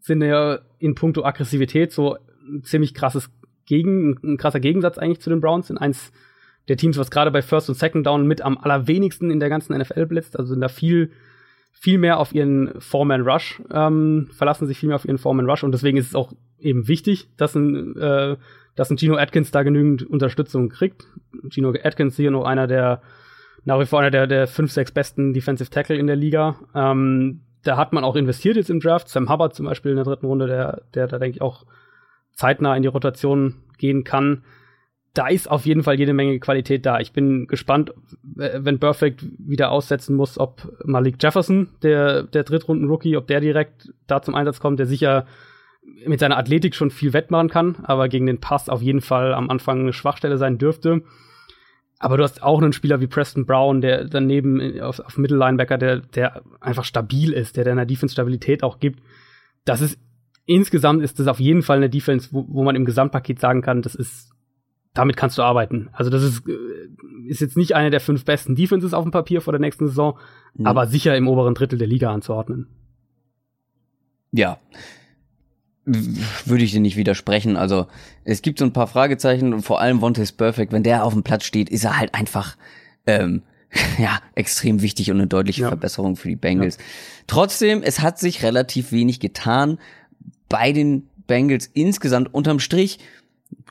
sind 0.00 0.22
ja 0.22 0.60
in 0.78 0.94
puncto 0.94 1.24
Aggressivität 1.24 1.92
so 1.92 2.16
ein 2.48 2.62
ziemlich 2.62 2.94
krasses 2.94 3.30
Gegen, 3.66 4.18
ein 4.24 4.38
krasser 4.38 4.60
Gegensatz 4.60 4.96
eigentlich 4.96 5.20
zu 5.20 5.28
den 5.28 5.40
Browns. 5.40 5.66
Sind 5.66 5.78
eins 5.78 6.10
der 6.68 6.76
Teams, 6.76 6.98
was 6.98 7.10
gerade 7.10 7.30
bei 7.30 7.42
First 7.42 7.68
und 7.68 7.74
Second 7.74 8.06
Down 8.06 8.26
mit 8.26 8.42
am 8.42 8.58
allerwenigsten 8.58 9.30
in 9.30 9.40
der 9.40 9.48
ganzen 9.48 9.76
NFL 9.76 10.06
blitzt. 10.06 10.38
Also 10.38 10.52
sind 10.52 10.60
da 10.60 10.68
viel, 10.68 11.10
viel 11.72 11.98
mehr 11.98 12.18
auf 12.18 12.34
ihren 12.34 12.80
Foreman 12.80 13.22
Rush, 13.22 13.62
ähm, 13.72 14.28
verlassen 14.32 14.66
sich 14.66 14.78
viel 14.78 14.88
mehr 14.88 14.96
auf 14.96 15.04
ihren 15.04 15.18
Foreman 15.18 15.48
Rush 15.48 15.64
und 15.64 15.72
deswegen 15.72 15.98
ist 15.98 16.08
es 16.08 16.14
auch 16.14 16.32
eben 16.58 16.88
wichtig, 16.88 17.28
dass 17.36 17.54
ein, 17.54 17.96
äh, 17.96 18.36
dass 18.74 18.90
ein 18.90 18.98
Gino 18.98 19.16
Atkins 19.16 19.50
da 19.50 19.62
genügend 19.62 20.02
Unterstützung 20.02 20.68
kriegt. 20.68 21.06
Gino 21.50 21.72
Atkins 21.82 22.16
hier 22.16 22.30
noch 22.30 22.44
einer 22.44 22.66
der, 22.66 23.02
nach 23.64 23.80
wie 23.80 23.86
vor 23.86 24.00
einer 24.00 24.10
der, 24.10 24.26
der 24.26 24.46
fünf, 24.46 24.72
sechs 24.72 24.92
besten 24.92 25.32
Defensive 25.32 25.70
Tackle 25.70 25.96
in 25.96 26.06
der 26.06 26.16
Liga. 26.16 26.56
Ähm, 26.74 27.42
da 27.62 27.76
hat 27.76 27.92
man 27.92 28.04
auch 28.04 28.16
investiert 28.16 28.56
jetzt 28.56 28.70
im 28.70 28.80
Draft. 28.80 29.08
Sam 29.08 29.28
Hubbard 29.28 29.54
zum 29.54 29.66
Beispiel 29.66 29.90
in 29.90 29.96
der 29.96 30.04
dritten 30.04 30.26
Runde, 30.26 30.46
der, 30.46 30.82
der 30.94 31.06
da 31.06 31.18
denke 31.18 31.36
ich 31.36 31.42
auch 31.42 31.66
zeitnah 32.32 32.76
in 32.76 32.82
die 32.82 32.88
Rotation 32.88 33.56
gehen 33.78 34.04
kann 34.04 34.42
da 35.18 35.26
ist 35.26 35.50
auf 35.50 35.66
jeden 35.66 35.82
Fall 35.82 35.98
jede 35.98 36.12
Menge 36.12 36.38
Qualität 36.38 36.86
da. 36.86 37.00
Ich 37.00 37.12
bin 37.12 37.48
gespannt, 37.48 37.92
wenn 38.22 38.78
Perfect 38.78 39.24
wieder 39.38 39.72
aussetzen 39.72 40.14
muss, 40.14 40.38
ob 40.38 40.68
Malik 40.84 41.16
Jefferson, 41.20 41.70
der, 41.82 42.22
der 42.22 42.44
Drittrunden-Rookie, 42.44 43.16
ob 43.16 43.26
der 43.26 43.40
direkt 43.40 43.92
da 44.06 44.22
zum 44.22 44.36
Einsatz 44.36 44.60
kommt, 44.60 44.78
der 44.78 44.86
sicher 44.86 45.26
mit 46.06 46.20
seiner 46.20 46.36
Athletik 46.36 46.76
schon 46.76 46.92
viel 46.92 47.14
wettmachen 47.14 47.48
kann, 47.48 47.78
aber 47.82 48.08
gegen 48.08 48.26
den 48.26 48.38
Pass 48.38 48.68
auf 48.68 48.80
jeden 48.80 49.00
Fall 49.00 49.34
am 49.34 49.50
Anfang 49.50 49.80
eine 49.80 49.92
Schwachstelle 49.92 50.38
sein 50.38 50.56
dürfte. 50.56 51.02
Aber 51.98 52.16
du 52.16 52.22
hast 52.22 52.42
auch 52.42 52.62
einen 52.62 52.72
Spieler 52.72 53.00
wie 53.00 53.08
Preston 53.08 53.44
Brown, 53.44 53.80
der 53.80 54.04
daneben 54.04 54.80
auf, 54.80 55.00
auf 55.00 55.18
Mittellinebacker, 55.18 55.78
der, 55.78 55.98
der 56.00 56.42
einfach 56.60 56.84
stabil 56.84 57.32
ist, 57.32 57.56
der 57.56 57.64
deiner 57.64 57.86
Defense 57.86 58.12
Stabilität 58.12 58.62
auch 58.62 58.78
gibt. 58.78 59.02
Das 59.64 59.80
ist 59.80 59.98
insgesamt 60.44 61.02
ist 61.02 61.18
das 61.18 61.26
auf 61.26 61.40
jeden 61.40 61.62
Fall 61.62 61.76
eine 61.76 61.90
Defense, 61.90 62.28
wo, 62.32 62.46
wo 62.48 62.64
man 62.64 62.76
im 62.76 62.84
Gesamtpaket 62.84 63.40
sagen 63.40 63.62
kann, 63.62 63.82
das 63.82 63.94
ist 63.94 64.32
damit 64.94 65.16
kannst 65.16 65.38
du 65.38 65.42
arbeiten. 65.42 65.90
Also 65.92 66.10
das 66.10 66.22
ist, 66.22 66.48
äh, 66.48 66.56
ist 67.26 67.40
jetzt 67.40 67.56
nicht 67.56 67.74
eine 67.74 67.90
der 67.90 68.00
fünf 68.00 68.24
besten 68.24 68.56
Defenses 68.56 68.94
auf 68.94 69.04
dem 69.04 69.12
Papier 69.12 69.40
vor 69.40 69.52
der 69.52 69.60
nächsten 69.60 69.86
Saison, 69.86 70.18
mhm. 70.54 70.66
aber 70.66 70.86
sicher 70.86 71.16
im 71.16 71.28
oberen 71.28 71.54
Drittel 71.54 71.78
der 71.78 71.86
Liga 71.86 72.12
anzuordnen. 72.12 72.66
Ja. 74.32 74.58
Würde 76.44 76.64
ich 76.64 76.72
dir 76.72 76.80
nicht 76.80 76.96
widersprechen. 76.96 77.56
Also 77.56 77.86
es 78.24 78.42
gibt 78.42 78.58
so 78.58 78.64
ein 78.64 78.72
paar 78.72 78.86
Fragezeichen 78.86 79.54
und 79.54 79.62
vor 79.62 79.80
allem 79.80 80.00
Vontaze 80.00 80.32
Perfect, 80.32 80.72
wenn 80.72 80.82
der 80.82 81.04
auf 81.04 81.14
dem 81.14 81.22
Platz 81.22 81.44
steht, 81.44 81.70
ist 81.70 81.84
er 81.84 81.98
halt 81.98 82.14
einfach 82.14 82.56
ähm, 83.06 83.42
ja 83.98 84.20
extrem 84.34 84.82
wichtig 84.82 85.10
und 85.10 85.18
eine 85.18 85.26
deutliche 85.26 85.62
ja. 85.62 85.68
Verbesserung 85.68 86.16
für 86.16 86.28
die 86.28 86.36
Bengals. 86.36 86.76
Ja. 86.76 86.82
Trotzdem, 87.26 87.82
es 87.82 88.00
hat 88.00 88.18
sich 88.18 88.42
relativ 88.42 88.92
wenig 88.92 89.20
getan 89.20 89.78
bei 90.48 90.72
den 90.72 91.08
Bengals 91.26 91.70
insgesamt 91.72 92.32
unterm 92.32 92.58
Strich 92.58 92.98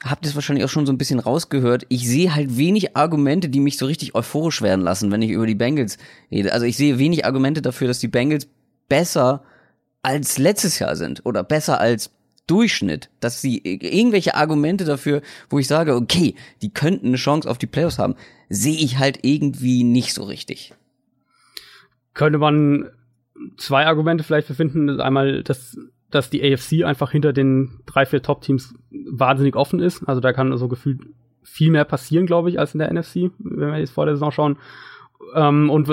habt 0.04 0.26
ihr 0.26 0.30
es 0.30 0.36
wahrscheinlich 0.36 0.66
auch 0.66 0.70
schon 0.70 0.86
so 0.86 0.92
ein 0.92 0.98
bisschen 0.98 1.20
rausgehört. 1.20 1.86
Ich 1.90 2.08
sehe 2.08 2.34
halt 2.36 2.58
wenig 2.58 2.96
Argumente, 2.96 3.50
die 3.50 3.60
mich 3.60 3.78
so 3.78 3.86
richtig 3.86 4.16
euphorisch 4.16 4.62
werden 4.62 4.82
lassen, 4.82 5.12
wenn 5.12 5.22
ich 5.22 5.32
über 5.32 5.48
die 5.48 5.56
Bengals 5.56 5.98
rede. 6.32 6.54
Also 6.54 6.66
ich 6.66 6.78
sehe 6.78 7.00
wenig 7.00 7.26
Argumente 7.26 7.62
dafür, 7.62 7.88
dass 7.88 8.00
die 8.00 8.08
Bengals 8.08 8.48
besser 8.90 9.44
als 10.02 10.38
letztes 10.38 10.80
Jahr 10.80 10.96
sind 10.96 11.26
oder 11.26 11.44
besser 11.44 11.80
als 11.80 12.12
Durchschnitt, 12.48 13.10
dass 13.20 13.42
sie 13.42 13.58
irgendwelche 13.58 14.36
Argumente 14.36 14.86
dafür, 14.86 15.22
wo 15.50 15.60
ich 15.60 15.68
sage, 15.68 15.96
okay, 15.96 16.36
die 16.62 16.74
könnten 16.74 17.08
eine 17.08 17.18
Chance 17.18 17.50
auf 17.50 17.58
die 17.58 17.68
Playoffs 17.68 18.00
haben, 18.00 18.16
sehe 18.50 18.78
ich 18.78 19.00
halt 19.00 19.20
irgendwie 19.24 19.84
nicht 19.84 20.14
so 20.14 20.24
richtig. 20.24 20.74
Könnte 22.14 22.38
man 22.38 22.90
zwei 23.58 23.86
Argumente 23.86 24.24
vielleicht 24.24 24.48
befinden. 24.48 25.02
Einmal, 25.02 25.44
dass 25.44 25.78
dass 26.10 26.30
die 26.30 26.42
AFC 26.42 26.84
einfach 26.86 27.12
hinter 27.12 27.34
den 27.34 27.82
drei, 27.86 28.06
vier 28.06 28.22
Top-Teams 28.22 28.74
wahnsinnig 28.92 29.56
offen 29.56 29.80
ist. 29.80 30.08
Also 30.08 30.22
da 30.22 30.32
kann 30.32 30.56
so 30.58 30.68
gefühlt 30.68 31.02
viel 31.44 31.72
mehr 31.72 31.86
passieren, 31.86 32.26
glaube 32.26 32.50
ich, 32.50 32.60
als 32.60 32.74
in 32.74 32.80
der 32.80 32.94
NFC, 32.94 33.32
wenn 33.40 33.72
wir 33.72 33.80
jetzt 33.80 33.92
vor 33.92 34.06
der 34.06 34.16
Saison 34.16 34.32
schauen. 34.32 34.58
Ähm, 35.36 35.70
und 35.70 35.88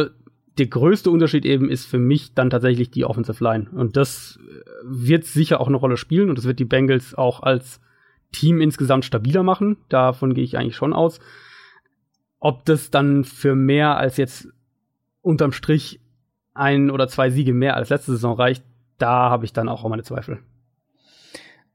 der 0.59 0.67
größte 0.67 1.11
Unterschied 1.11 1.45
eben 1.45 1.69
ist 1.69 1.87
für 1.87 1.99
mich 1.99 2.35
dann 2.35 2.51
tatsächlich 2.51 2.91
die 2.91 3.05
Offensive 3.05 3.43
Line. 3.43 3.67
Und 3.73 3.97
das 3.97 4.39
wird 4.85 5.25
sicher 5.25 5.61
auch 5.61 5.69
eine 5.69 5.77
Rolle 5.77 5.97
spielen 5.97 6.29
und 6.29 6.39
das 6.39 6.45
wird 6.45 6.59
die 6.59 6.65
Bengals 6.65 7.15
auch 7.15 7.43
als 7.43 7.81
Team 8.33 8.61
insgesamt 8.61 9.05
stabiler 9.05 9.43
machen. 9.43 9.77
Davon 9.89 10.35
gehe 10.35 10.45
ich 10.45 10.57
eigentlich 10.57 10.77
schon 10.77 10.93
aus. 10.93 11.19
Ob 12.39 12.65
das 12.65 12.91
dann 12.91 13.25
für 13.25 13.55
mehr 13.55 13.97
als 13.97 14.17
jetzt 14.17 14.49
unterm 15.23 15.53
Strich 15.53 16.01
ein 16.53 16.91
oder 16.91 17.09
zwei 17.09 17.31
Siege 17.31 17.53
mehr 17.53 17.77
als 17.77 17.89
letzte 17.89 18.13
Saison 18.13 18.37
reicht, 18.37 18.63
da 18.99 19.31
habe 19.31 19.45
ich 19.45 19.53
dann 19.53 19.69
auch 19.69 19.89
meine 19.89 20.03
Zweifel. 20.03 20.39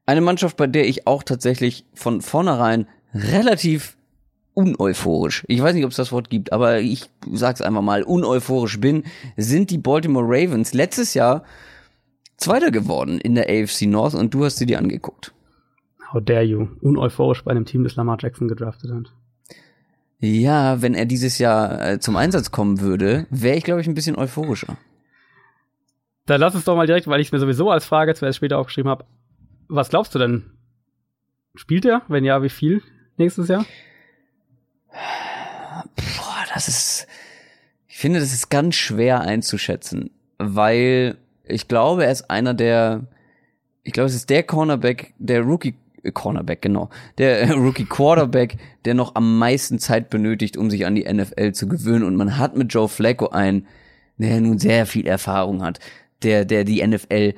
Eine 0.06 0.22
Mannschaft, 0.22 0.56
bei 0.56 0.66
der 0.66 0.88
ich 0.88 1.06
auch 1.06 1.22
tatsächlich 1.22 1.84
von 1.94 2.20
vornherein 2.20 2.86
relativ 3.12 3.96
uneuphorisch, 4.54 5.44
ich 5.48 5.62
weiß 5.62 5.74
nicht, 5.74 5.84
ob 5.84 5.90
es 5.90 5.96
das 5.96 6.12
Wort 6.12 6.30
gibt, 6.30 6.52
aber 6.52 6.80
ich 6.80 7.08
sag's 7.32 7.62
einfach 7.62 7.82
mal, 7.82 8.02
uneuphorisch 8.02 8.80
bin, 8.80 9.04
sind 9.36 9.70
die 9.70 9.78
Baltimore 9.78 10.26
Ravens 10.26 10.74
letztes 10.74 11.14
Jahr 11.14 11.44
Zweiter 12.36 12.70
geworden 12.70 13.20
in 13.20 13.34
der 13.34 13.50
AFC 13.50 13.82
North 13.82 14.14
und 14.14 14.32
du 14.32 14.44
hast 14.44 14.56
sie 14.56 14.66
dir 14.66 14.78
angeguckt. 14.78 15.32
How 16.12 16.22
dare 16.24 16.42
you? 16.42 16.68
Uneuphorisch 16.80 17.44
bei 17.44 17.50
einem 17.50 17.66
Team, 17.66 17.84
das 17.84 17.96
Lamar 17.96 18.16
Jackson 18.18 18.48
gedraftet 18.48 18.90
hat. 18.90 19.12
Ja, 20.18 20.82
wenn 20.82 20.94
er 20.94 21.06
dieses 21.06 21.38
Jahr 21.38 21.86
äh, 21.86 22.00
zum 22.00 22.16
Einsatz 22.16 22.50
kommen 22.50 22.80
würde, 22.80 23.26
wäre 23.30 23.56
ich, 23.56 23.64
glaube 23.64 23.80
ich, 23.80 23.86
ein 23.86 23.94
bisschen 23.94 24.16
euphorischer. 24.16 24.76
Dann 26.26 26.40
lass 26.40 26.54
es 26.54 26.64
doch 26.64 26.76
mal 26.76 26.86
direkt, 26.86 27.06
weil 27.06 27.20
ich 27.20 27.28
es 27.28 27.32
mir 27.32 27.40
sowieso 27.40 27.70
als 27.70 27.84
Frage 27.84 28.14
zuerst 28.14 28.36
später 28.36 28.58
aufgeschrieben 28.58 28.90
habe. 28.90 29.04
Was 29.68 29.88
glaubst 29.88 30.14
du 30.14 30.18
denn? 30.18 30.44
Spielt 31.54 31.84
er? 31.84 32.02
Wenn 32.08 32.24
ja, 32.24 32.42
wie 32.42 32.50
viel 32.50 32.82
nächstes 33.16 33.48
Jahr? 33.48 33.64
Boah, 34.92 36.44
das 36.52 36.68
ist. 36.68 37.06
Ich 37.88 37.98
finde, 37.98 38.20
das 38.20 38.32
ist 38.32 38.48
ganz 38.48 38.76
schwer 38.76 39.20
einzuschätzen, 39.20 40.10
weil 40.38 41.18
ich 41.44 41.68
glaube, 41.68 42.04
er 42.04 42.12
ist 42.12 42.30
einer 42.30 42.54
der. 42.54 43.02
Ich 43.82 43.92
glaube, 43.92 44.08
es 44.08 44.14
ist 44.14 44.30
der 44.30 44.42
Cornerback, 44.42 45.14
der 45.18 45.42
Rookie 45.42 45.74
äh, 46.02 46.12
Cornerback, 46.12 46.62
genau. 46.62 46.90
Der 47.18 47.52
Rookie 47.54 47.86
Quarterback, 47.86 48.56
der 48.84 48.94
noch 48.94 49.14
am 49.14 49.38
meisten 49.38 49.78
Zeit 49.78 50.10
benötigt, 50.10 50.56
um 50.56 50.70
sich 50.70 50.86
an 50.86 50.94
die 50.94 51.10
NFL 51.10 51.52
zu 51.52 51.68
gewöhnen. 51.68 52.04
Und 52.04 52.16
man 52.16 52.38
hat 52.38 52.56
mit 52.56 52.72
Joe 52.72 52.88
Flacco 52.88 53.28
einen, 53.28 53.66
der 54.18 54.40
nun 54.40 54.58
sehr 54.58 54.86
viel 54.86 55.06
Erfahrung 55.06 55.62
hat 55.62 55.80
der, 56.22 56.44
der 56.44 56.64
die 56.64 56.86
NFL 56.86 57.34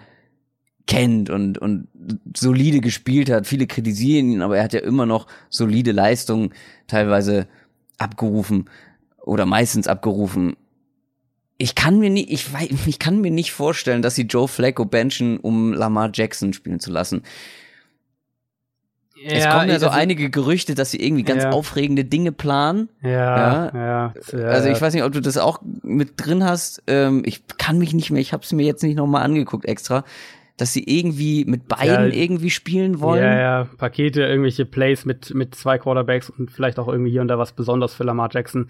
kennt 0.87 1.30
und, 1.30 1.59
und 1.59 1.89
solide 2.37 2.80
gespielt 2.80 3.30
hat. 3.30 3.47
Viele 3.47 3.66
kritisieren 3.66 4.30
ihn, 4.30 4.43
aber 4.43 4.59
er 4.59 4.64
hat 4.64 4.72
ja 4.72 4.80
immer 4.80 5.07
noch 5.07 5.26
solide 5.49 5.93
Leistungen 5.93 6.53
teilweise 6.87 7.47
abgerufen 7.99 8.68
oder 9.20 9.47
meistens 9.47 9.87
abgerufen. 9.87 10.57
Ich 11.59 11.74
kann 11.74 11.99
mir 11.99 12.11
nicht, 12.11 12.30
ich, 12.30 12.53
weiß, 12.53 12.70
ich 12.87 12.99
kann 12.99 13.20
mir 13.20 13.30
nicht 13.30 13.53
vorstellen, 13.53 14.03
dass 14.03 14.16
sie 14.16 14.22
Joe 14.22 14.49
Flacco 14.49 14.85
benchen, 14.85 15.39
um 15.39 15.72
Lamar 15.72 16.11
Jackson 16.12 16.53
spielen 16.53 16.80
zu 16.80 16.91
lassen. 16.91 17.22
Ja, 19.24 19.33
es 19.33 19.49
kommen 19.49 19.68
ja 19.68 19.78
so 19.78 19.87
also, 19.87 19.99
einige 19.99 20.30
Gerüchte, 20.30 20.74
dass 20.74 20.91
sie 20.91 21.01
irgendwie 21.01 21.22
ganz 21.22 21.45
ja. 21.45 21.51
aufregende 21.51 22.05
Dinge 22.05 22.33
planen. 22.33 22.89
Ja, 23.03 23.70
ja, 23.72 24.14
ja. 24.33 24.45
Also 24.47 24.68
ich 24.68 24.80
weiß 24.80 24.93
nicht, 24.95 25.05
ob 25.05 25.12
du 25.12 25.20
das 25.20 25.37
auch 25.37 25.61
mit 25.83 26.14
drin 26.16 26.43
hast. 26.43 26.83
Ähm, 26.89 27.22
ich 27.24 27.43
kann 27.59 27.78
mich 27.78 27.95
nicht 27.95 28.11
mehr, 28.11 28.20
ich 28.20 28.33
habe 28.33 28.43
es 28.43 28.53
mir 28.53 28.66
jetzt 28.66 28.83
nicht 28.83 28.97
nochmal 28.97 29.22
angeguckt 29.22 29.64
extra, 29.64 30.05
dass 30.62 30.72
sie 30.72 30.84
irgendwie 30.86 31.44
mit 31.44 31.66
beiden 31.66 32.12
ja, 32.12 32.16
irgendwie 32.16 32.50
spielen 32.50 33.00
wollen. 33.00 33.24
Ja, 33.24 33.40
ja, 33.40 33.68
Pakete, 33.78 34.22
irgendwelche 34.22 34.64
Plays 34.64 35.04
mit, 35.04 35.34
mit 35.34 35.56
zwei 35.56 35.76
Quarterbacks 35.76 36.30
und 36.30 36.52
vielleicht 36.52 36.78
auch 36.78 36.86
irgendwie 36.86 37.10
hier 37.10 37.20
und 37.20 37.26
da 37.26 37.36
was 37.36 37.50
besonders 37.50 37.94
für 37.94 38.04
Lamar 38.04 38.28
Jackson. 38.30 38.68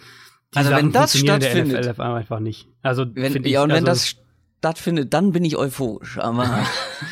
Die 0.54 0.56
also 0.56 0.70
Sachen 0.70 0.86
wenn 0.86 0.92
das 0.92 1.18
stattfindet, 1.18 1.84
der 1.84 1.92
NFL 1.92 2.00
einfach 2.00 2.40
nicht. 2.40 2.66
Also 2.80 3.04
wenn, 3.14 3.44
ja, 3.44 3.62
und 3.62 3.68
wenn 3.68 3.86
also, 3.86 3.86
das 3.88 4.16
stattfindet, 4.60 5.12
dann 5.12 5.32
bin 5.32 5.44
ich 5.44 5.58
euphorisch. 5.58 6.16
Aber 6.18 6.44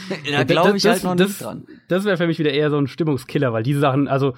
da 0.33 0.45
glaube 0.45 0.78
ich 0.78 0.87
halt 0.87 1.05
noch 1.05 1.14
das, 1.14 1.28
nicht 1.28 1.43
dran. 1.43 1.66
Das 1.89 2.07
wäre 2.07 2.16
für 2.16 2.26
mich 2.26 2.39
wieder 2.39 2.53
eher 2.53 2.70
so 2.70 2.78
ein 2.78 2.87
Stimmungskiller, 2.87 3.53
weil 3.53 3.62
diese 3.62 3.81
Sachen, 3.81 4.09
also 4.09 4.33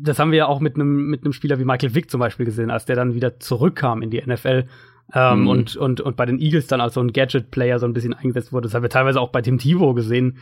das 0.00 0.18
haben 0.18 0.30
wir 0.30 0.38
ja 0.38 0.46
auch 0.46 0.60
mit 0.60 0.76
einem 0.76 1.10
mit 1.10 1.22
einem 1.22 1.34
Spieler 1.34 1.58
wie 1.58 1.66
Michael 1.66 1.94
Vick 1.94 2.10
zum 2.10 2.20
Beispiel 2.20 2.46
gesehen, 2.46 2.70
als 2.70 2.86
der 2.86 2.96
dann 2.96 3.14
wieder 3.14 3.40
zurückkam 3.40 4.00
in 4.00 4.08
die 4.08 4.22
NFL. 4.26 4.68
Ähm, 5.14 5.42
mhm. 5.42 5.48
und, 5.48 5.76
und, 5.76 6.00
und 6.00 6.16
bei 6.16 6.26
den 6.26 6.40
Eagles 6.40 6.66
dann 6.66 6.80
als 6.80 6.94
so 6.94 7.00
ein 7.00 7.12
Gadget-Player 7.12 7.78
so 7.78 7.86
ein 7.86 7.92
bisschen 7.92 8.14
eingesetzt 8.14 8.52
wurde. 8.52 8.66
Das 8.66 8.74
haben 8.74 8.82
wir 8.82 8.90
teilweise 8.90 9.20
auch 9.20 9.30
bei 9.30 9.42
Tim 9.42 9.58
Tebow 9.58 9.94
gesehen. 9.94 10.38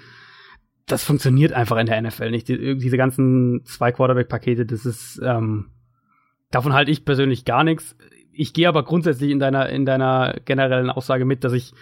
Das 0.87 1.05
funktioniert 1.05 1.53
einfach 1.53 1.77
in 1.77 1.87
der 1.87 2.01
NFL 2.01 2.31
nicht. 2.31 2.49
Die, 2.49 2.77
diese 2.79 2.97
ganzen 2.97 3.65
zwei 3.65 3.93
Quarterback-Pakete, 3.93 4.67
das 4.67 4.87
ist, 4.87 5.21
ähm, 5.23 5.71
davon 6.51 6.73
halte 6.73 6.91
ich 6.91 7.05
persönlich 7.05 7.45
gar 7.45 7.65
nichts. 7.65 7.97
Ich 8.33 8.53
gehe 8.55 8.69
aber 8.69 8.83
grundsätzlich 8.85 9.31
in 9.31 9.39
deiner, 9.39 9.69
in 9.69 9.85
deiner 9.85 10.37
generellen 10.45 10.91
Aussage 10.91 11.25
mit, 11.25 11.45
dass 11.45 11.53
ich 11.53 11.73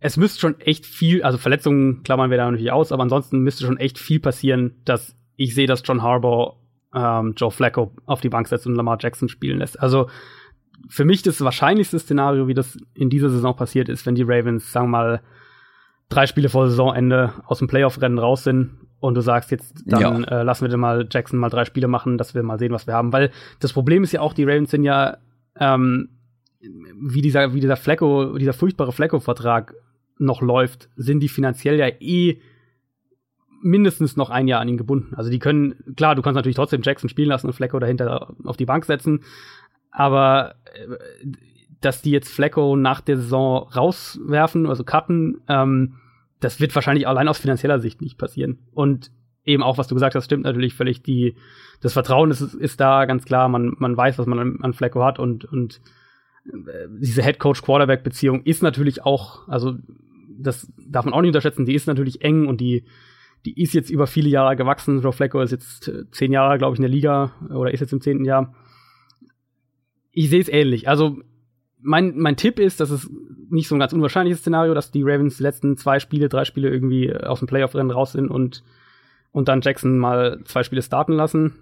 es 0.00 0.16
müsste 0.16 0.40
schon 0.40 0.60
echt 0.60 0.86
viel, 0.86 1.22
also 1.22 1.38
Verletzungen 1.38 2.02
klammern 2.02 2.30
wir 2.30 2.36
da 2.36 2.44
natürlich 2.44 2.70
aus, 2.70 2.92
aber 2.92 3.02
ansonsten 3.02 3.40
müsste 3.40 3.64
schon 3.64 3.78
echt 3.78 3.98
viel 3.98 4.20
passieren, 4.20 4.80
dass 4.84 5.16
ich 5.36 5.54
sehe, 5.54 5.66
dass 5.66 5.82
John 5.84 6.02
Harbaugh 6.02 6.56
ähm, 6.94 7.34
Joe 7.36 7.50
Flacco 7.50 7.92
auf 8.06 8.20
die 8.20 8.28
Bank 8.28 8.48
setzt 8.48 8.66
und 8.66 8.74
Lamar 8.74 8.98
Jackson 9.00 9.28
spielen 9.28 9.58
lässt. 9.58 9.80
Also 9.80 10.08
für 10.88 11.04
mich 11.04 11.22
das 11.22 11.40
wahrscheinlichste 11.40 11.98
Szenario, 11.98 12.48
wie 12.48 12.54
das 12.54 12.78
in 12.94 13.10
dieser 13.10 13.30
Saison 13.30 13.56
passiert 13.56 13.88
ist, 13.88 14.06
wenn 14.06 14.14
die 14.14 14.22
Ravens, 14.22 14.72
sagen 14.72 14.86
wir 14.86 14.90
mal, 14.98 15.22
drei 16.08 16.26
Spiele 16.26 16.48
vor 16.48 16.68
Saisonende 16.68 17.32
aus 17.46 17.58
dem 17.58 17.68
Playoff-Rennen 17.68 18.18
raus 18.18 18.44
sind 18.44 18.70
und 19.00 19.14
du 19.14 19.20
sagst 19.20 19.50
jetzt, 19.50 19.82
dann 19.86 20.22
ja. 20.22 20.40
äh, 20.40 20.42
lassen 20.42 20.62
wir 20.62 20.68
den 20.68 20.80
mal 20.80 21.06
Jackson 21.10 21.38
mal 21.38 21.50
drei 21.50 21.64
Spiele 21.64 21.88
machen, 21.88 22.18
dass 22.18 22.34
wir 22.34 22.42
mal 22.42 22.58
sehen, 22.58 22.72
was 22.72 22.86
wir 22.86 22.94
haben. 22.94 23.12
Weil 23.12 23.30
das 23.60 23.72
Problem 23.72 24.02
ist 24.02 24.12
ja 24.12 24.20
auch, 24.20 24.32
die 24.32 24.44
Ravens 24.44 24.70
sind 24.70 24.84
ja 24.84 25.18
ähm, 25.58 26.08
wie 26.60 27.22
dieser, 27.22 27.54
wie 27.54 27.60
dieser 27.60 27.76
Flecko, 27.76 28.36
dieser 28.38 28.52
furchtbare 28.52 28.92
Flecko-Vertrag 28.92 29.74
noch 30.18 30.40
läuft, 30.42 30.88
sind 30.96 31.20
die 31.20 31.28
finanziell 31.28 31.78
ja 31.78 31.88
eh 32.00 32.40
mindestens 33.60 34.16
noch 34.16 34.30
ein 34.30 34.48
Jahr 34.48 34.60
an 34.60 34.68
ihn 34.68 34.76
gebunden. 34.76 35.14
Also 35.14 35.30
die 35.30 35.38
können, 35.38 35.74
klar, 35.96 36.14
du 36.14 36.22
kannst 36.22 36.36
natürlich 36.36 36.56
trotzdem 36.56 36.82
Jackson 36.82 37.08
spielen 37.08 37.28
lassen 37.28 37.46
und 37.46 37.52
Flecko 37.52 37.78
dahinter 37.78 38.34
auf 38.44 38.56
die 38.56 38.66
Bank 38.66 38.84
setzen, 38.84 39.20
aber 39.98 40.54
äh, 40.74 41.26
dass 41.80 42.02
die 42.02 42.12
jetzt 42.12 42.32
Flecko 42.32 42.76
nach 42.76 43.00
der 43.00 43.16
Saison 43.16 43.68
rauswerfen, 43.68 44.66
also 44.66 44.84
cutten, 44.84 45.40
ähm, 45.48 45.96
das 46.38 46.60
wird 46.60 46.72
wahrscheinlich 46.76 47.08
allein 47.08 47.26
aus 47.26 47.38
finanzieller 47.38 47.80
Sicht 47.80 48.00
nicht 48.00 48.16
passieren. 48.16 48.58
Und 48.72 49.10
eben 49.44 49.64
auch, 49.64 49.76
was 49.76 49.88
du 49.88 49.96
gesagt 49.96 50.14
hast, 50.14 50.26
stimmt 50.26 50.44
natürlich 50.44 50.74
völlig. 50.74 51.02
Die, 51.02 51.34
das 51.80 51.94
Vertrauen 51.94 52.30
ist, 52.30 52.40
ist 52.40 52.80
da 52.80 53.06
ganz 53.06 53.24
klar. 53.24 53.48
Man, 53.48 53.74
man 53.78 53.96
weiß, 53.96 54.20
was 54.20 54.26
man 54.26 54.38
an, 54.38 54.58
an 54.62 54.72
Flecko 54.72 55.04
hat 55.04 55.18
und, 55.18 55.44
und 55.46 55.80
äh, 56.46 56.86
diese 57.00 57.24
Head-Coach-Quarterback-Beziehung 57.24 58.42
ist 58.44 58.62
natürlich 58.62 59.04
auch, 59.04 59.48
also 59.48 59.74
das 60.38 60.72
darf 60.88 61.06
man 61.06 61.14
auch 61.14 61.22
nicht 61.22 61.30
unterschätzen, 61.30 61.66
die 61.66 61.74
ist 61.74 61.88
natürlich 61.88 62.22
eng 62.22 62.46
und 62.46 62.60
die, 62.60 62.84
die 63.44 63.60
ist 63.60 63.74
jetzt 63.74 63.90
über 63.90 64.06
viele 64.06 64.28
Jahre 64.28 64.54
gewachsen. 64.54 65.02
Joe 65.02 65.12
Flacco 65.12 65.40
ist 65.40 65.50
jetzt 65.50 65.88
äh, 65.88 66.08
zehn 66.12 66.30
Jahre, 66.30 66.56
glaube 66.56 66.74
ich, 66.74 66.78
in 66.78 66.82
der 66.82 66.90
Liga 66.90 67.32
oder 67.50 67.72
ist 67.72 67.80
jetzt 67.80 67.92
im 67.92 68.00
zehnten 68.00 68.24
Jahr. 68.24 68.54
Ich 70.18 70.30
sehe 70.30 70.40
es 70.40 70.48
ähnlich. 70.48 70.88
Also 70.88 71.18
mein, 71.80 72.18
mein 72.18 72.36
Tipp 72.36 72.58
ist, 72.58 72.80
dass 72.80 72.90
es 72.90 73.08
nicht 73.50 73.68
so 73.68 73.76
ein 73.76 73.78
ganz 73.78 73.92
unwahrscheinliches 73.92 74.40
Szenario, 74.40 74.74
dass 74.74 74.90
die 74.90 75.04
Ravens 75.04 75.36
die 75.36 75.44
letzten 75.44 75.76
zwei 75.76 76.00
Spiele, 76.00 76.28
drei 76.28 76.44
Spiele 76.44 76.70
irgendwie 76.70 77.14
aus 77.14 77.38
dem 77.38 77.46
Playoff-Rennen 77.46 77.92
raus 77.92 78.10
sind 78.10 78.28
und, 78.28 78.64
und 79.30 79.46
dann 79.46 79.60
Jackson 79.60 79.96
mal 79.96 80.40
zwei 80.42 80.64
Spiele 80.64 80.82
starten 80.82 81.12
lassen. 81.12 81.54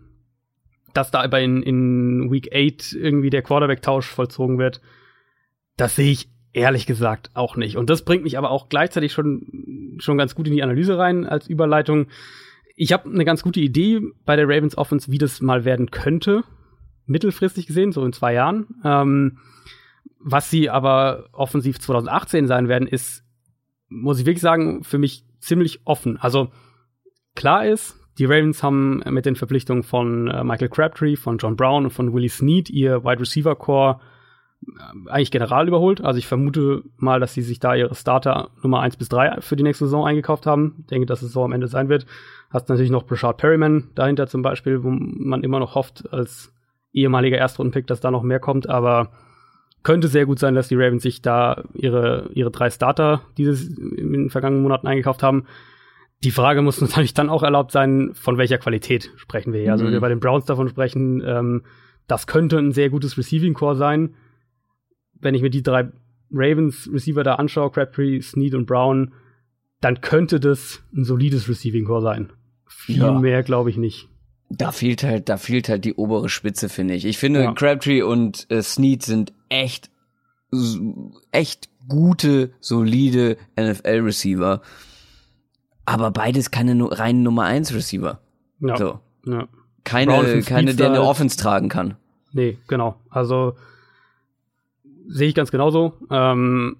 Dass 0.94 1.10
da 1.10 1.20
aber 1.20 1.38
in, 1.40 1.62
in 1.62 2.32
Week 2.32 2.48
8 2.50 2.94
irgendwie 2.94 3.28
der 3.28 3.42
Quarterback-Tausch 3.42 4.06
vollzogen 4.06 4.58
wird, 4.58 4.80
das 5.76 5.94
sehe 5.94 6.12
ich 6.12 6.30
ehrlich 6.54 6.86
gesagt 6.86 7.32
auch 7.34 7.56
nicht. 7.56 7.76
Und 7.76 7.90
das 7.90 8.06
bringt 8.06 8.24
mich 8.24 8.38
aber 8.38 8.50
auch 8.50 8.70
gleichzeitig 8.70 9.12
schon, 9.12 9.98
schon 9.98 10.16
ganz 10.16 10.34
gut 10.34 10.46
in 10.46 10.54
die 10.54 10.62
Analyse 10.62 10.96
rein 10.96 11.26
als 11.26 11.46
Überleitung. 11.46 12.06
Ich 12.74 12.94
habe 12.94 13.10
eine 13.10 13.26
ganz 13.26 13.42
gute 13.42 13.60
Idee 13.60 14.00
bei 14.24 14.34
der 14.34 14.48
Ravens 14.48 14.78
Offense, 14.78 15.12
wie 15.12 15.18
das 15.18 15.42
mal 15.42 15.66
werden 15.66 15.90
könnte, 15.90 16.42
mittelfristig 17.06 17.66
gesehen, 17.66 17.92
so 17.92 18.04
in 18.04 18.12
zwei 18.12 18.34
Jahren. 18.34 18.66
Ähm, 18.84 19.38
was 20.18 20.50
sie 20.50 20.70
aber 20.70 21.28
offensiv 21.32 21.78
2018 21.78 22.46
sein 22.46 22.68
werden, 22.68 22.88
ist, 22.88 23.24
muss 23.88 24.18
ich 24.18 24.26
wirklich 24.26 24.42
sagen, 24.42 24.82
für 24.82 24.98
mich 24.98 25.24
ziemlich 25.38 25.80
offen. 25.84 26.16
Also 26.16 26.50
klar 27.34 27.66
ist, 27.66 27.96
die 28.18 28.24
Ravens 28.24 28.62
haben 28.62 29.02
mit 29.10 29.26
den 29.26 29.36
Verpflichtungen 29.36 29.82
von 29.82 30.28
äh, 30.28 30.42
Michael 30.42 30.68
Crabtree, 30.68 31.16
von 31.16 31.38
John 31.38 31.56
Brown 31.56 31.84
und 31.84 31.90
von 31.90 32.12
Willie 32.12 32.28
Snead 32.28 32.70
ihr 32.70 33.04
Wide 33.04 33.20
Receiver 33.20 33.54
Core 33.54 34.00
äh, 34.66 35.10
eigentlich 35.10 35.30
general 35.30 35.68
überholt. 35.68 36.00
Also 36.00 36.18
ich 36.18 36.26
vermute 36.26 36.82
mal, 36.96 37.20
dass 37.20 37.34
sie 37.34 37.42
sich 37.42 37.60
da 37.60 37.74
ihre 37.74 37.94
Starter 37.94 38.50
Nummer 38.62 38.80
1 38.80 38.96
bis 38.96 39.08
3 39.10 39.42
für 39.42 39.56
die 39.56 39.62
nächste 39.62 39.84
Saison 39.84 40.06
eingekauft 40.06 40.46
haben. 40.46 40.76
Ich 40.80 40.86
denke, 40.86 41.06
dass 41.06 41.22
es 41.22 41.32
so 41.32 41.44
am 41.44 41.52
Ende 41.52 41.68
sein 41.68 41.88
wird. 41.88 42.06
Hast 42.50 42.68
natürlich 42.68 42.90
noch 42.90 43.04
Brashard 43.04 43.36
Perryman 43.36 43.90
dahinter 43.94 44.26
zum 44.26 44.40
Beispiel, 44.40 44.82
wo 44.82 44.90
man 44.90 45.42
immer 45.42 45.58
noch 45.58 45.74
hofft, 45.74 46.10
als 46.12 46.55
ehemaliger 46.96 47.36
Erstrundenpick, 47.36 47.86
dass 47.86 48.00
da 48.00 48.10
noch 48.10 48.22
mehr 48.22 48.40
kommt, 48.40 48.68
aber 48.68 49.10
könnte 49.82 50.08
sehr 50.08 50.26
gut 50.26 50.38
sein, 50.38 50.54
dass 50.54 50.68
die 50.68 50.74
Ravens 50.74 51.02
sich 51.02 51.22
da 51.22 51.62
ihre, 51.74 52.30
ihre 52.34 52.50
drei 52.50 52.70
Starter 52.70 53.22
dieses 53.38 53.68
in 53.68 54.12
den 54.12 54.30
vergangenen 54.30 54.62
Monaten 54.62 54.88
eingekauft 54.88 55.22
haben. 55.22 55.44
Die 56.24 56.32
Frage 56.32 56.62
muss 56.62 56.80
natürlich 56.80 57.14
dann 57.14 57.30
auch 57.30 57.42
erlaubt 57.42 57.70
sein, 57.70 58.10
von 58.14 58.38
welcher 58.38 58.58
Qualität 58.58 59.12
sprechen 59.16 59.52
wir 59.52 59.60
hier. 59.60 59.72
Also 59.72 59.84
wenn 59.84 59.92
wir 59.92 60.00
mhm. 60.00 60.02
bei 60.02 60.08
den 60.08 60.20
Browns 60.20 60.44
davon 60.44 60.68
sprechen, 60.68 61.22
ähm, 61.24 61.62
das 62.08 62.26
könnte 62.26 62.58
ein 62.58 62.72
sehr 62.72 62.90
gutes 62.90 63.16
Receiving 63.16 63.54
Core 63.54 63.76
sein 63.76 64.14
wenn 65.20 65.34
ich 65.34 65.42
mir 65.42 65.50
die 65.50 65.62
drei 65.62 65.88
Ravens 66.30 66.90
Receiver 66.92 67.22
da 67.22 67.36
anschaue, 67.36 67.70
Crabtree, 67.70 68.20
Snead 68.20 68.54
und 68.54 68.66
Brown, 68.66 69.12
dann 69.80 70.00
könnte 70.00 70.40
das 70.40 70.82
ein 70.94 71.04
solides 71.04 71.48
Receiving 71.48 71.84
Core 71.84 72.02
sein. 72.02 72.32
Viel 72.66 72.98
ja. 72.98 73.18
mehr 73.18 73.42
glaube 73.42 73.70
ich 73.70 73.76
nicht. 73.76 74.08
Da 74.48 74.70
fehlt 74.70 75.02
halt, 75.02 75.28
da 75.28 75.38
fehlt 75.38 75.68
halt 75.68 75.84
die 75.84 75.94
obere 75.94 76.28
Spitze, 76.28 76.68
finde 76.68 76.94
ich. 76.94 77.04
Ich 77.04 77.18
finde, 77.18 77.42
ja. 77.42 77.52
Crabtree 77.52 78.02
und 78.02 78.46
äh, 78.50 78.62
Snead 78.62 79.02
sind 79.02 79.32
echt, 79.48 79.90
echt 81.32 81.68
gute, 81.88 82.52
solide 82.60 83.36
NFL-Receiver. 83.58 84.60
Aber 85.84 86.10
beides 86.10 86.50
keine 86.50 86.76
reinen 86.98 87.22
Nummer 87.22 87.44
1 87.44 87.74
Receiver. 87.74 88.20
Ja. 88.60 88.76
So. 88.76 89.00
ja. 89.24 89.48
Keine, 89.84 90.42
keine, 90.42 90.74
der 90.74 90.88
eine 90.88 91.02
Offense 91.02 91.36
tragen 91.36 91.68
kann. 91.68 91.94
Nee, 92.32 92.58
genau. 92.66 92.96
Also, 93.08 93.54
sehe 95.06 95.28
ich 95.28 95.34
ganz 95.34 95.52
genauso. 95.52 95.94
Ähm, 96.10 96.76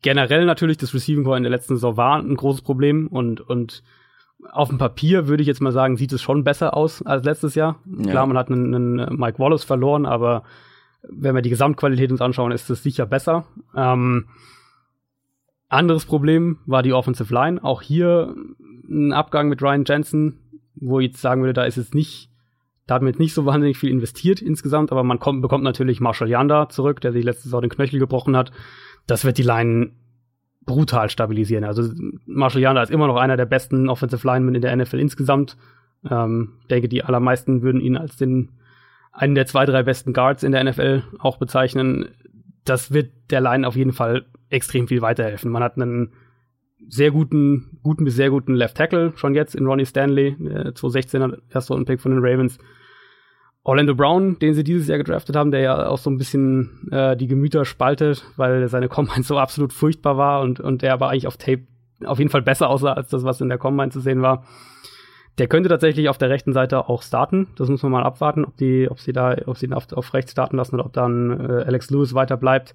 generell 0.00 0.44
natürlich, 0.44 0.78
das 0.78 0.94
Receiving 0.94 1.24
Core 1.24 1.36
in 1.36 1.42
der 1.42 1.50
letzten 1.50 1.74
Saison 1.74 1.96
war 1.96 2.18
ein 2.20 2.36
großes 2.36 2.62
Problem 2.62 3.08
und, 3.08 3.40
und 3.40 3.82
auf 4.52 4.68
dem 4.68 4.78
Papier 4.78 5.26
würde 5.26 5.42
ich 5.42 5.46
jetzt 5.46 5.60
mal 5.60 5.72
sagen, 5.72 5.96
sieht 5.96 6.12
es 6.12 6.22
schon 6.22 6.44
besser 6.44 6.76
aus 6.76 7.02
als 7.02 7.24
letztes 7.24 7.54
Jahr. 7.54 7.80
Ja. 7.86 8.10
Klar, 8.10 8.26
man 8.26 8.38
hat 8.38 8.50
einen, 8.50 8.74
einen, 8.74 9.16
Mike 9.18 9.38
Wallace 9.38 9.64
verloren, 9.64 10.06
aber 10.06 10.44
wenn 11.08 11.34
wir 11.34 11.42
die 11.42 11.50
Gesamtqualität 11.50 12.10
uns 12.10 12.20
anschauen, 12.20 12.52
ist 12.52 12.70
es 12.70 12.82
sicher 12.82 13.06
besser. 13.06 13.46
Ähm, 13.76 14.26
anderes 15.68 16.06
Problem 16.06 16.58
war 16.66 16.82
die 16.82 16.92
Offensive 16.92 17.32
Line. 17.32 17.62
Auch 17.62 17.82
hier 17.82 18.34
ein 18.88 19.12
Abgang 19.12 19.48
mit 19.48 19.62
Ryan 19.62 19.84
Jensen, 19.86 20.38
wo 20.74 21.00
ich 21.00 21.08
jetzt 21.08 21.20
sagen 21.20 21.42
würde, 21.42 21.54
da 21.54 21.64
ist 21.64 21.76
es 21.76 21.94
nicht 21.94 22.30
da 22.86 22.96
hat 22.96 23.02
man 23.02 23.12
jetzt 23.12 23.20
nicht 23.20 23.34
so 23.34 23.46
wahnsinnig 23.46 23.78
viel 23.78 23.90
investiert 23.90 24.42
insgesamt, 24.42 24.92
aber 24.92 25.04
man 25.04 25.18
kommt, 25.18 25.40
bekommt 25.40 25.64
natürlich 25.64 26.00
Marshall 26.00 26.28
Yanda 26.28 26.68
zurück, 26.68 27.00
der 27.00 27.12
sich 27.12 27.24
letztes 27.24 27.52
Jahr 27.52 27.62
den 27.62 27.70
Knöchel 27.70 27.98
gebrochen 27.98 28.36
hat. 28.36 28.52
Das 29.06 29.24
wird 29.24 29.38
die 29.38 29.42
Line 29.42 29.92
brutal 30.66 31.10
stabilisieren. 31.10 31.64
Also 31.64 31.92
Marshall 32.26 32.62
Yanda 32.62 32.82
ist 32.82 32.90
immer 32.90 33.06
noch 33.06 33.16
einer 33.16 33.36
der 33.36 33.46
besten 33.46 33.88
Offensive 33.88 34.26
Linemen 34.26 34.54
in 34.54 34.62
der 34.62 34.74
NFL 34.74 34.98
insgesamt. 34.98 35.56
Ähm, 36.08 36.54
denke, 36.70 36.88
die 36.88 37.02
allermeisten 37.04 37.62
würden 37.62 37.80
ihn 37.80 37.96
als 37.96 38.16
den 38.16 38.50
einen 39.12 39.34
der 39.34 39.46
zwei, 39.46 39.64
drei 39.64 39.82
besten 39.82 40.12
Guards 40.12 40.42
in 40.42 40.52
der 40.52 40.64
NFL 40.64 41.04
auch 41.18 41.36
bezeichnen. 41.36 42.08
Das 42.64 42.92
wird 42.92 43.12
der 43.30 43.40
Line 43.40 43.66
auf 43.66 43.76
jeden 43.76 43.92
Fall 43.92 44.26
extrem 44.50 44.88
viel 44.88 45.02
weiterhelfen. 45.02 45.50
Man 45.50 45.62
hat 45.62 45.76
einen 45.76 46.12
sehr 46.88 47.10
guten, 47.10 47.78
guten 47.82 48.04
bis 48.04 48.16
sehr 48.16 48.30
guten 48.30 48.54
Left 48.54 48.76
Tackle 48.76 49.12
schon 49.16 49.34
jetzt 49.34 49.54
in 49.54 49.66
Ronnie 49.66 49.86
Stanley, 49.86 50.28
äh, 50.28 50.70
2016er 50.70 51.38
erster 51.50 51.82
Pick 51.84 52.00
von 52.00 52.12
den 52.12 52.24
Ravens. 52.24 52.58
Orlando 53.66 53.94
Brown, 53.94 54.38
den 54.38 54.52
sie 54.52 54.62
dieses 54.62 54.88
Jahr 54.88 54.98
gedraftet 54.98 55.36
haben, 55.36 55.50
der 55.50 55.60
ja 55.60 55.86
auch 55.86 55.98
so 55.98 56.10
ein 56.10 56.18
bisschen 56.18 56.86
äh, 56.92 57.16
die 57.16 57.26
Gemüter 57.26 57.64
spaltet, 57.64 58.24
weil 58.36 58.68
seine 58.68 58.88
Combine 58.88 59.22
so 59.24 59.38
absolut 59.38 59.72
furchtbar 59.72 60.18
war 60.18 60.42
und, 60.42 60.60
und 60.60 60.82
der 60.82 60.92
aber 60.92 61.08
eigentlich 61.08 61.26
auf 61.26 61.38
Tape 61.38 61.62
auf 62.04 62.18
jeden 62.18 62.30
Fall 62.30 62.42
besser 62.42 62.68
aussah 62.68 62.92
als 62.92 63.08
das, 63.08 63.24
was 63.24 63.40
in 63.40 63.48
der 63.48 63.56
Combine 63.56 63.90
zu 63.90 64.00
sehen 64.00 64.20
war. 64.20 64.44
Der 65.38 65.48
könnte 65.48 65.68
tatsächlich 65.68 66.08
auf 66.08 66.18
der 66.18 66.28
rechten 66.28 66.52
Seite 66.52 66.88
auch 66.88 67.02
starten. 67.02 67.48
Das 67.56 67.68
muss 67.68 67.82
man 67.82 67.90
mal 67.90 68.02
abwarten, 68.02 68.44
ob 68.44 68.56
die, 68.58 68.88
ob 68.90 69.00
sie 69.00 69.12
da, 69.12 69.34
ob 69.46 69.56
sie 69.56 69.66
ihn 69.66 69.72
auf, 69.72 69.90
auf 69.92 70.12
rechts 70.12 70.32
starten 70.32 70.56
lassen 70.56 70.74
oder 70.74 70.84
ob 70.84 70.92
dann 70.92 71.40
äh, 71.40 71.64
Alex 71.64 71.90
Lewis 71.90 72.14
weiter 72.14 72.36
bleibt. 72.36 72.74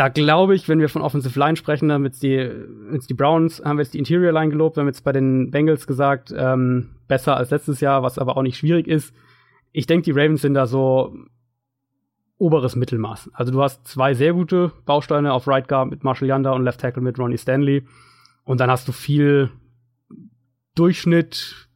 Da 0.00 0.08
glaube 0.08 0.54
ich, 0.54 0.66
wenn 0.66 0.80
wir 0.80 0.88
von 0.88 1.02
Offensive 1.02 1.38
Line 1.38 1.56
sprechen, 1.56 1.90
dann 1.90 2.04
jetzt 2.04 2.22
die, 2.22 2.50
jetzt 2.90 3.10
die 3.10 3.14
Browns, 3.14 3.62
haben 3.62 3.76
wir 3.76 3.82
jetzt 3.82 3.92
die 3.92 3.98
Interior 3.98 4.32
Line 4.32 4.48
gelobt, 4.48 4.78
wir 4.78 4.80
haben 4.80 4.88
jetzt 4.88 5.04
bei 5.04 5.12
den 5.12 5.50
Bengals 5.50 5.86
gesagt, 5.86 6.32
ähm, 6.34 6.92
besser 7.06 7.36
als 7.36 7.50
letztes 7.50 7.80
Jahr, 7.80 8.02
was 8.02 8.18
aber 8.18 8.38
auch 8.38 8.42
nicht 8.42 8.56
schwierig 8.56 8.88
ist. 8.88 9.14
Ich 9.72 9.86
denke, 9.86 10.04
die 10.04 10.18
Ravens 10.18 10.40
sind 10.40 10.54
da 10.54 10.64
so 10.64 11.14
oberes 12.38 12.76
Mittelmaß. 12.76 13.28
Also 13.34 13.52
du 13.52 13.60
hast 13.60 13.86
zwei 13.86 14.14
sehr 14.14 14.32
gute 14.32 14.72
Bausteine 14.86 15.34
auf 15.34 15.46
Right 15.46 15.68
Guard 15.68 15.90
mit 15.90 16.02
Marshall 16.02 16.28
Yanda 16.28 16.52
und 16.52 16.64
Left 16.64 16.80
Tackle 16.80 17.02
mit 17.02 17.18
Ronnie 17.18 17.36
Stanley. 17.36 17.86
Und 18.44 18.58
dann 18.58 18.70
hast 18.70 18.88
du 18.88 18.92
viel 18.92 19.50
Durchschnitt 20.76 21.68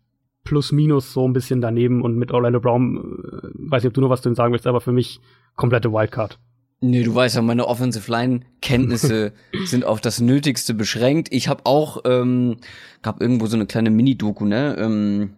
plus 0.45 0.73
minus 0.73 1.13
so 1.13 1.29
ein 1.29 1.35
bisschen 1.35 1.61
daneben 1.61 2.01
und 2.01 2.17
mit 2.17 2.33
Orlando 2.33 2.59
Brown, 2.59 2.97
äh, 2.97 3.71
weiß 3.71 3.83
nicht, 3.83 3.91
ob 3.91 3.95
du 3.95 4.01
noch 4.01 4.09
was 4.09 4.23
zu 4.23 4.31
ihm 4.31 4.35
sagen 4.35 4.55
willst, 4.55 4.67
aber 4.67 4.81
für 4.81 4.93
mich 4.93 5.21
komplette 5.57 5.93
Wildcard. 5.93 6.39
Nee, 6.81 7.03
du 7.03 7.15
weißt 7.15 7.37
ja, 7.37 7.43
meine 7.43 7.67
Offensive 7.67 8.11
Line 8.11 8.41
Kenntnisse 8.61 9.33
sind 9.65 9.85
auf 9.85 10.01
das 10.01 10.21
Nötigste 10.21 10.75
beschränkt. 10.75 11.29
Ich 11.31 11.49
habe 11.49 11.65
auch 11.65 12.03
ähm, 12.05 12.57
gab 13.03 13.21
irgendwo 13.21 13.47
so 13.47 13.57
eine 13.57 13.67
kleine 13.67 13.91
Mini-Doku, 13.91 14.45
ne? 14.45 14.77
Ähm, 14.79 15.31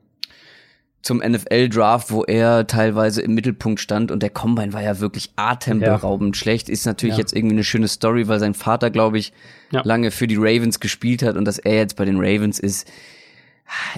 zum 1.06 1.18
NFL-Draft, 1.18 2.10
wo 2.10 2.24
er 2.24 2.66
teilweise 2.66 3.22
im 3.22 3.34
Mittelpunkt 3.34 3.78
stand 3.78 4.10
und 4.10 4.24
der 4.24 4.30
Combine 4.30 4.72
war 4.72 4.82
ja 4.82 4.98
wirklich 4.98 5.30
atemberaubend 5.36 6.34
ja. 6.34 6.40
schlecht. 6.40 6.68
Ist 6.68 6.84
natürlich 6.84 7.14
ja. 7.14 7.20
jetzt 7.20 7.32
irgendwie 7.32 7.54
eine 7.54 7.64
schöne 7.64 7.86
Story, 7.86 8.26
weil 8.26 8.40
sein 8.40 8.54
Vater, 8.54 8.90
glaube 8.90 9.16
ich, 9.18 9.32
ja. 9.70 9.82
lange 9.84 10.10
für 10.10 10.26
die 10.26 10.34
Ravens 10.36 10.80
gespielt 10.80 11.22
hat 11.22 11.36
und 11.36 11.44
dass 11.44 11.58
er 11.58 11.76
jetzt 11.76 11.96
bei 11.96 12.04
den 12.04 12.16
Ravens 12.18 12.58
ist, 12.58 12.90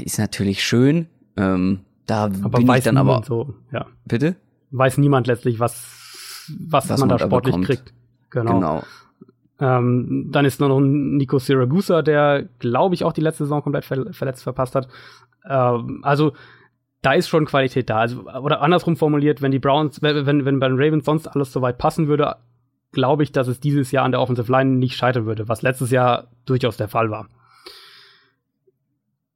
ist 0.05 0.18
natürlich 0.18 0.62
schön. 0.62 1.07
Ähm, 1.39 1.80
da 2.05 2.24
aber 2.24 2.59
bin 2.59 2.70
ich 2.74 2.84
dann 2.84 2.99
aber 2.99 3.22
so, 3.26 3.55
ja. 3.72 3.86
Bitte? 4.05 4.36
Weiß 4.70 4.99
niemand 4.99 5.26
letztlich, 5.26 5.59
was, 5.59 5.97
was, 6.68 6.88
was 6.88 7.01
man, 7.01 7.09
man 7.09 7.18
da 7.18 7.24
sportlich 7.24 7.55
bekommt. 7.55 7.66
kriegt. 7.66 7.94
Genau. 8.30 8.55
genau. 8.55 8.82
Ähm, 9.61 10.28
dann 10.30 10.44
ist 10.44 10.61
noch 10.61 10.78
ein 10.78 11.16
Nico 11.16 11.38
Siragusa, 11.38 12.03
der, 12.03 12.49
glaube 12.59 12.94
ich, 12.94 13.05
auch 13.05 13.12
die 13.12 13.20
letzte 13.20 13.44
Saison 13.44 13.62
komplett 13.62 13.84
ver 13.84 14.12
verletzt 14.12 14.42
verpasst 14.42 14.74
hat. 14.74 14.88
Ähm, 15.49 16.01
also 16.03 16.32
da 17.03 17.12
ist 17.12 17.28
schon 17.28 17.46
Qualität 17.46 17.90
da. 17.90 17.99
Also, 17.99 18.22
oder 18.22 18.61
andersrum 18.61 18.96
formuliert, 18.96 19.42
wenn 19.42 19.51
die 19.51 19.59
Browns, 19.59 20.03
wenn, 20.03 20.44
wenn 20.44 20.61
bei 20.61 20.68
den 20.68 20.80
Ravens 20.80 21.05
sonst 21.05 21.26
alles 21.26 21.53
so 21.53 21.62
weit 21.62 21.78
passen 21.78 22.09
würde, 22.09 22.36
glaube 22.92 23.22
ich, 23.22 23.32
dass 23.32 23.49
es 23.49 23.61
dieses 23.61 23.90
Jahr 23.92 24.05
an 24.05 24.12
der 24.12 24.20
Offensive 24.20 24.51
Line 24.51 24.76
nicht 24.76 24.96
scheitern 24.96 25.26
würde, 25.26 25.49
was 25.49 25.62
letztes 25.62 25.90
Jahr 25.90 26.28
durchaus 26.46 26.76
der 26.76 26.88
Fall 26.88 27.11
war. 27.11 27.28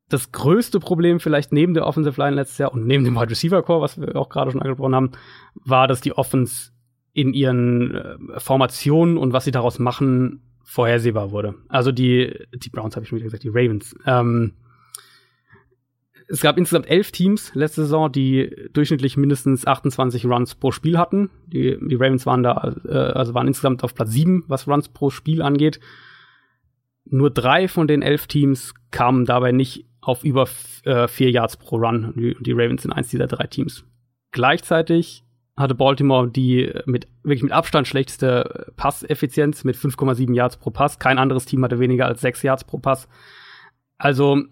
Das 0.08 0.30
größte 0.30 0.78
Problem 0.78 1.20
vielleicht 1.20 1.52
neben 1.52 1.74
der 1.74 1.86
Offensive 1.86 2.20
Line 2.20 2.36
letztes 2.36 2.58
Jahr 2.58 2.72
und 2.72 2.86
neben 2.86 3.04
dem 3.04 3.14
Wide 3.14 3.30
Receiver 3.30 3.62
Core, 3.62 3.80
was 3.80 3.98
wir 4.00 4.14
auch 4.16 4.28
gerade 4.28 4.50
schon 4.50 4.60
angesprochen 4.60 4.94
haben, 4.94 5.12
war, 5.54 5.88
dass 5.88 6.00
die 6.00 6.12
Offense 6.12 6.72
in 7.12 7.34
ihren 7.34 7.94
äh, 7.94 8.16
Formationen 8.38 9.16
und 9.18 9.32
was 9.32 9.44
sie 9.44 9.50
daraus 9.50 9.78
machen 9.78 10.40
vorhersehbar 10.64 11.30
wurde. 11.30 11.54
Also 11.68 11.92
die, 11.92 12.34
die 12.54 12.70
Browns 12.70 12.96
habe 12.96 13.04
ich 13.04 13.08
schon 13.08 13.16
wieder 13.16 13.26
gesagt, 13.26 13.42
die 13.42 13.50
Ravens. 13.50 13.94
Ähm, 14.06 14.54
es 16.28 16.40
gab 16.40 16.56
insgesamt 16.56 16.88
elf 16.88 17.12
Teams 17.12 17.54
letzte 17.54 17.82
Saison, 17.82 18.10
die 18.10 18.68
durchschnittlich 18.72 19.18
mindestens 19.18 19.66
28 19.66 20.24
Runs 20.24 20.54
pro 20.54 20.70
Spiel 20.70 20.96
hatten. 20.96 21.28
Die, 21.46 21.76
die 21.78 21.94
Ravens 21.94 22.24
waren 22.24 22.42
da, 22.42 22.74
äh, 22.86 22.92
also 22.92 23.34
waren 23.34 23.48
insgesamt 23.48 23.84
auf 23.84 23.94
Platz 23.94 24.12
sieben, 24.12 24.44
was 24.48 24.66
Runs 24.66 24.88
pro 24.88 25.10
Spiel 25.10 25.42
angeht. 25.42 25.78
Nur 27.04 27.30
drei 27.30 27.68
von 27.68 27.86
den 27.86 28.00
elf 28.00 28.28
Teams 28.28 28.72
kamen 28.90 29.26
dabei 29.26 29.52
nicht 29.52 29.86
auf 30.00 30.24
über 30.24 30.48
äh, 30.84 31.06
vier 31.06 31.30
Yards 31.30 31.58
pro 31.58 31.76
Run. 31.76 32.14
Die, 32.16 32.36
die 32.40 32.52
Ravens 32.52 32.82
sind 32.82 32.92
eins 32.92 33.08
dieser 33.08 33.26
drei 33.26 33.46
Teams. 33.46 33.84
Gleichzeitig 34.30 35.24
hatte 35.56 35.74
Baltimore 35.74 36.30
die 36.30 36.72
mit 36.86 37.08
wirklich 37.22 37.42
mit 37.42 37.52
Abstand 37.52 37.86
schlechteste 37.86 38.72
Passeffizienz 38.76 39.64
mit 39.64 39.76
5,7 39.76 40.34
Yards 40.34 40.56
pro 40.56 40.70
Pass. 40.70 40.98
Kein 40.98 41.18
anderes 41.18 41.44
Team 41.44 41.62
hatte 41.64 41.78
weniger 41.78 42.06
als 42.06 42.20
6 42.22 42.42
Yards 42.42 42.64
pro 42.64 42.78
Pass. 42.78 43.08
Also 43.98 44.42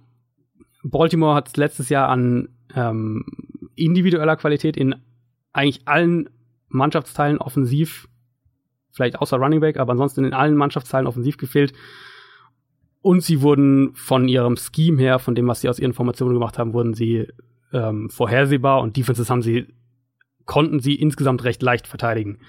Baltimore 0.82 1.34
hat 1.34 1.56
letztes 1.56 1.88
Jahr 1.88 2.08
an 2.08 2.48
ähm, 2.74 3.24
individueller 3.74 4.36
Qualität 4.36 4.76
in 4.76 4.94
eigentlich 5.52 5.86
allen 5.86 6.28
Mannschaftsteilen 6.68 7.38
offensiv, 7.38 8.08
vielleicht 8.92 9.18
außer 9.18 9.36
Running 9.36 9.60
Back, 9.60 9.78
aber 9.78 9.92
ansonsten 9.92 10.24
in 10.24 10.34
allen 10.34 10.56
Mannschaftsteilen 10.56 11.06
offensiv 11.06 11.36
gefehlt. 11.36 11.72
Und 13.02 13.22
sie 13.22 13.40
wurden 13.40 13.94
von 13.94 14.28
ihrem 14.28 14.56
Scheme 14.56 15.00
her, 15.00 15.18
von 15.18 15.34
dem, 15.34 15.48
was 15.48 15.62
sie 15.62 15.68
aus 15.68 15.78
ihren 15.78 15.94
Formationen 15.94 16.34
gemacht 16.34 16.58
haben, 16.58 16.74
wurden 16.74 16.94
sie 16.94 17.28
ähm, 17.72 18.10
vorhersehbar 18.10 18.82
und 18.82 18.96
Defenses 18.96 19.30
haben 19.30 19.42
sie, 19.42 19.66
konnten 20.50 20.80
sie 20.80 20.96
insgesamt 20.96 21.44
recht 21.44 21.62
leicht 21.62 21.86
verteidigen. 21.86 22.40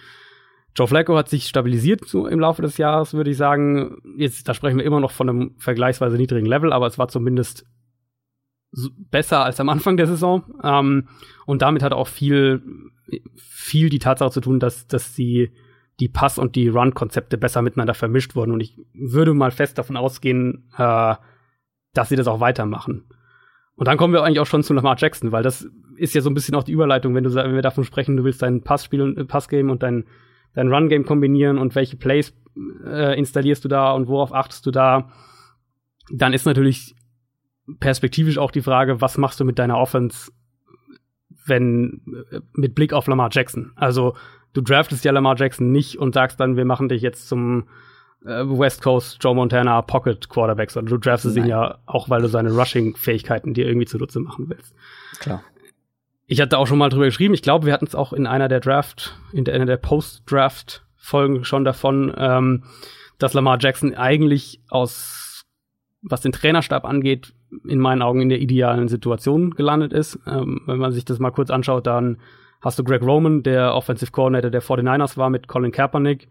Joe 0.75 0.87
Flacco 0.87 1.15
hat 1.15 1.29
sich 1.29 1.45
stabilisiert 1.45 2.07
so 2.07 2.25
im 2.25 2.39
Laufe 2.39 2.63
des 2.63 2.77
Jahres, 2.77 3.13
würde 3.13 3.29
ich 3.29 3.37
sagen. 3.37 4.01
Jetzt, 4.17 4.49
da 4.49 4.55
sprechen 4.55 4.79
wir 4.79 4.85
immer 4.85 4.99
noch 4.99 5.11
von 5.11 5.29
einem 5.29 5.55
vergleichsweise 5.59 6.17
niedrigen 6.17 6.47
Level, 6.47 6.73
aber 6.73 6.87
es 6.87 6.97
war 6.97 7.09
zumindest 7.09 7.67
besser 8.97 9.45
als 9.45 9.59
am 9.59 9.69
Anfang 9.69 9.97
der 9.97 10.07
Saison. 10.07 10.43
Ähm, 10.63 11.09
und 11.45 11.61
damit 11.61 11.83
hat 11.83 11.93
auch 11.93 12.07
viel, 12.07 12.63
viel 13.35 13.89
die 13.89 13.99
Tatsache 13.99 14.31
zu 14.31 14.41
tun, 14.41 14.59
dass, 14.59 14.87
dass 14.87 15.13
die, 15.13 15.51
die 15.99 16.09
Pass- 16.09 16.39
und 16.39 16.55
die 16.55 16.69
Run-Konzepte 16.69 17.37
besser 17.37 17.61
miteinander 17.61 17.93
vermischt 17.93 18.33
wurden. 18.33 18.51
Und 18.51 18.61
ich 18.61 18.79
würde 18.95 19.35
mal 19.35 19.51
fest 19.51 19.77
davon 19.77 19.95
ausgehen, 19.95 20.71
äh, 20.75 21.15
dass 21.93 22.09
sie 22.09 22.15
das 22.15 22.27
auch 22.27 22.39
weitermachen. 22.39 23.03
Und 23.75 23.87
dann 23.87 23.97
kommen 23.97 24.13
wir 24.13 24.23
eigentlich 24.23 24.39
auch 24.39 24.47
schon 24.47 24.63
zu 24.63 24.73
Lamar 24.73 24.95
Jackson, 24.97 25.31
weil 25.31 25.43
das 25.43 25.69
ist 26.01 26.15
ja 26.15 26.21
so 26.21 26.29
ein 26.29 26.33
bisschen 26.33 26.55
auch 26.55 26.63
die 26.63 26.71
Überleitung, 26.71 27.13
wenn 27.13 27.23
du 27.23 27.33
wenn 27.33 27.53
wir 27.53 27.61
davon 27.61 27.83
sprechen, 27.83 28.17
du 28.17 28.23
willst 28.23 28.41
dein 28.41 28.61
Passspiel 28.61 29.01
und 29.01 29.27
Passgame 29.27 29.71
und 29.71 29.83
dein 29.83 30.05
dein 30.53 30.73
Run 30.73 30.89
Game 30.89 31.05
kombinieren 31.05 31.57
und 31.57 31.75
welche 31.75 31.95
Plays 31.95 32.33
äh, 32.85 33.17
installierst 33.17 33.63
du 33.63 33.69
da 33.69 33.91
und 33.91 34.07
worauf 34.07 34.33
achtest 34.33 34.65
du 34.65 34.71
da, 34.71 35.11
dann 36.11 36.33
ist 36.33 36.45
natürlich 36.45 36.95
perspektivisch 37.79 38.37
auch 38.37 38.51
die 38.51 38.63
Frage, 38.63 38.99
was 38.99 39.17
machst 39.17 39.39
du 39.39 39.45
mit 39.45 39.59
deiner 39.59 39.77
Offense, 39.77 40.31
wenn 41.45 42.01
mit 42.53 42.75
Blick 42.75 42.93
auf 42.93 43.07
Lamar 43.07 43.29
Jackson? 43.31 43.71
Also 43.75 44.15
du 44.53 44.61
draftest 44.61 45.05
ja 45.05 45.11
Lamar 45.11 45.37
Jackson 45.37 45.71
nicht 45.71 45.99
und 45.99 46.15
sagst 46.15 46.39
dann, 46.39 46.57
wir 46.57 46.65
machen 46.65 46.89
dich 46.89 47.01
jetzt 47.01 47.29
zum 47.29 47.67
äh, 48.25 48.43
West 48.43 48.81
Coast 48.81 49.23
Joe 49.23 49.35
Montana 49.35 49.81
Pocket 49.83 50.27
Quarterback, 50.27 50.71
sondern 50.71 50.95
du 50.95 50.97
draftest 50.97 51.35
Nein. 51.35 51.45
ihn 51.45 51.49
ja 51.49 51.77
auch, 51.85 52.09
weil 52.09 52.21
du 52.21 52.27
seine 52.27 52.51
Rushing-Fähigkeiten 52.51 53.53
dir 53.53 53.67
irgendwie 53.67 53.87
zunutze 53.87 54.19
machen 54.19 54.49
willst. 54.49 54.75
Klar. 55.19 55.43
Ich 56.31 56.39
hatte 56.39 56.57
auch 56.57 56.65
schon 56.65 56.77
mal 56.77 56.87
drüber 56.87 57.07
geschrieben. 57.07 57.33
Ich 57.33 57.41
glaube, 57.41 57.65
wir 57.65 57.73
hatten 57.73 57.85
es 57.85 57.93
auch 57.93 58.13
in 58.13 58.25
einer 58.25 58.47
der 58.47 58.61
Draft, 58.61 59.17
in 59.33 59.43
der, 59.43 59.65
der 59.65 59.75
Post-Draft-Folgen 59.75 61.43
schon 61.43 61.65
davon, 61.65 62.13
ähm, 62.17 62.63
dass 63.19 63.33
Lamar 63.33 63.57
Jackson 63.59 63.95
eigentlich 63.95 64.61
aus, 64.69 65.43
was 66.01 66.21
den 66.21 66.31
Trainerstab 66.31 66.85
angeht, 66.85 67.33
in 67.67 67.79
meinen 67.79 68.01
Augen 68.01 68.21
in 68.21 68.29
der 68.29 68.39
idealen 68.39 68.87
Situation 68.87 69.51
gelandet 69.51 69.91
ist. 69.91 70.19
Ähm, 70.25 70.61
wenn 70.67 70.77
man 70.77 70.93
sich 70.93 71.03
das 71.03 71.19
mal 71.19 71.31
kurz 71.31 71.49
anschaut, 71.49 71.85
dann 71.85 72.21
hast 72.61 72.79
du 72.79 72.85
Greg 72.85 73.01
Roman, 73.01 73.43
der 73.43 73.75
Offensive 73.75 74.13
Coordinator 74.13 74.51
der 74.51 74.63
49ers 74.63 75.17
war 75.17 75.29
mit 75.29 75.49
Colin 75.49 75.73
Kaepernick. 75.73 76.29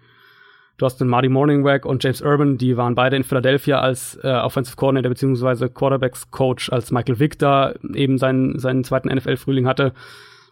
Du 0.80 0.86
hast 0.86 0.98
den 0.98 1.08
Marty 1.08 1.28
Morningweg 1.28 1.84
und 1.84 2.02
James 2.02 2.22
Urban, 2.22 2.56
die 2.56 2.78
waren 2.78 2.94
beide 2.94 3.14
in 3.14 3.22
Philadelphia 3.22 3.80
als 3.80 4.18
äh, 4.22 4.28
Offensive 4.28 4.76
Coordinator 4.76 5.10
bzw. 5.10 5.68
Quarterbacks 5.68 6.30
Coach, 6.30 6.72
als 6.72 6.90
Michael 6.90 7.18
Vick 7.18 7.38
da 7.38 7.74
eben 7.92 8.16
seinen, 8.16 8.58
seinen 8.58 8.82
zweiten 8.82 9.14
NFL-Frühling 9.14 9.66
hatte. 9.66 9.92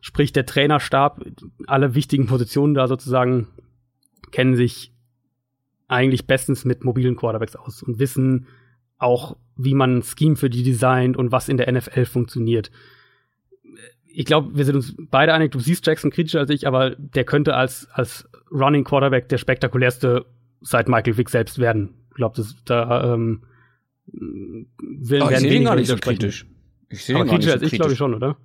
Sprich, 0.03 0.35
der 0.35 0.45
Trainerstab, 0.45 1.25
alle 1.67 1.95
wichtigen 1.95 2.27
Positionen 2.27 2.75
da 2.75 2.89
sozusagen 2.89 3.49
kennen 4.31 4.55
sich 4.55 4.93
eigentlich 5.87 6.27
bestens 6.27 6.67
mit 6.67 6.85
mobilen 6.85 7.17
Quarterbacks 7.17 7.57
aus 7.57 7.83
und 7.83 7.99
wissen, 7.99 8.49
auch, 8.99 9.35
wie 9.57 9.73
man 9.73 9.97
ein 9.97 10.03
Scheme 10.03 10.37
für 10.37 10.51
die 10.51 10.63
designt 10.63 11.17
und 11.17 11.33
was 11.33 11.49
in 11.49 11.57
der 11.57 11.73
NFL 11.73 12.05
funktioniert. 12.05 12.71
Ich 14.05 14.27
glaube, 14.27 14.59
wir 14.59 14.67
sind 14.67 14.77
uns 14.77 14.95
beide 15.11 15.33
einig, 15.33 15.53
du 15.53 15.59
siehst 15.59 15.87
Jackson 15.87 16.11
kritischer 16.11 16.41
als 16.41 16.51
ich, 16.51 16.67
aber 16.67 16.97
der 16.97 17.25
könnte 17.25 17.55
als, 17.55 17.89
als 17.93 18.29
Running 18.51 18.85
Quarterback 18.85 19.29
der 19.29 19.39
spektakulärste 19.39 20.27
seit 20.61 20.89
Michael 20.89 21.17
Vick 21.17 21.31
selbst 21.31 21.59
werden. 21.59 21.95
Ich 22.11 22.17
glaube, 22.17 22.37
das 22.37 22.55
da 22.65 23.15
ähm, 23.15 23.43
will, 24.07 25.21
werden 25.21 25.33
ich 25.33 25.39
sehe 25.39 25.55
ihn 25.55 25.65
gar 25.65 25.77
nicht 25.77 25.89
so 25.89 25.97
kritisch. 25.97 26.47
Ich 26.89 27.05
sehe 27.05 27.19
ihn 27.19 27.27
gar 27.27 27.37
nicht 27.37 27.45
so 27.45 27.53
als 27.53 27.63
ich, 27.63 27.73
glaube 27.73 27.93
ich 27.93 27.99
schon, 27.99 28.15
oder? 28.15 28.37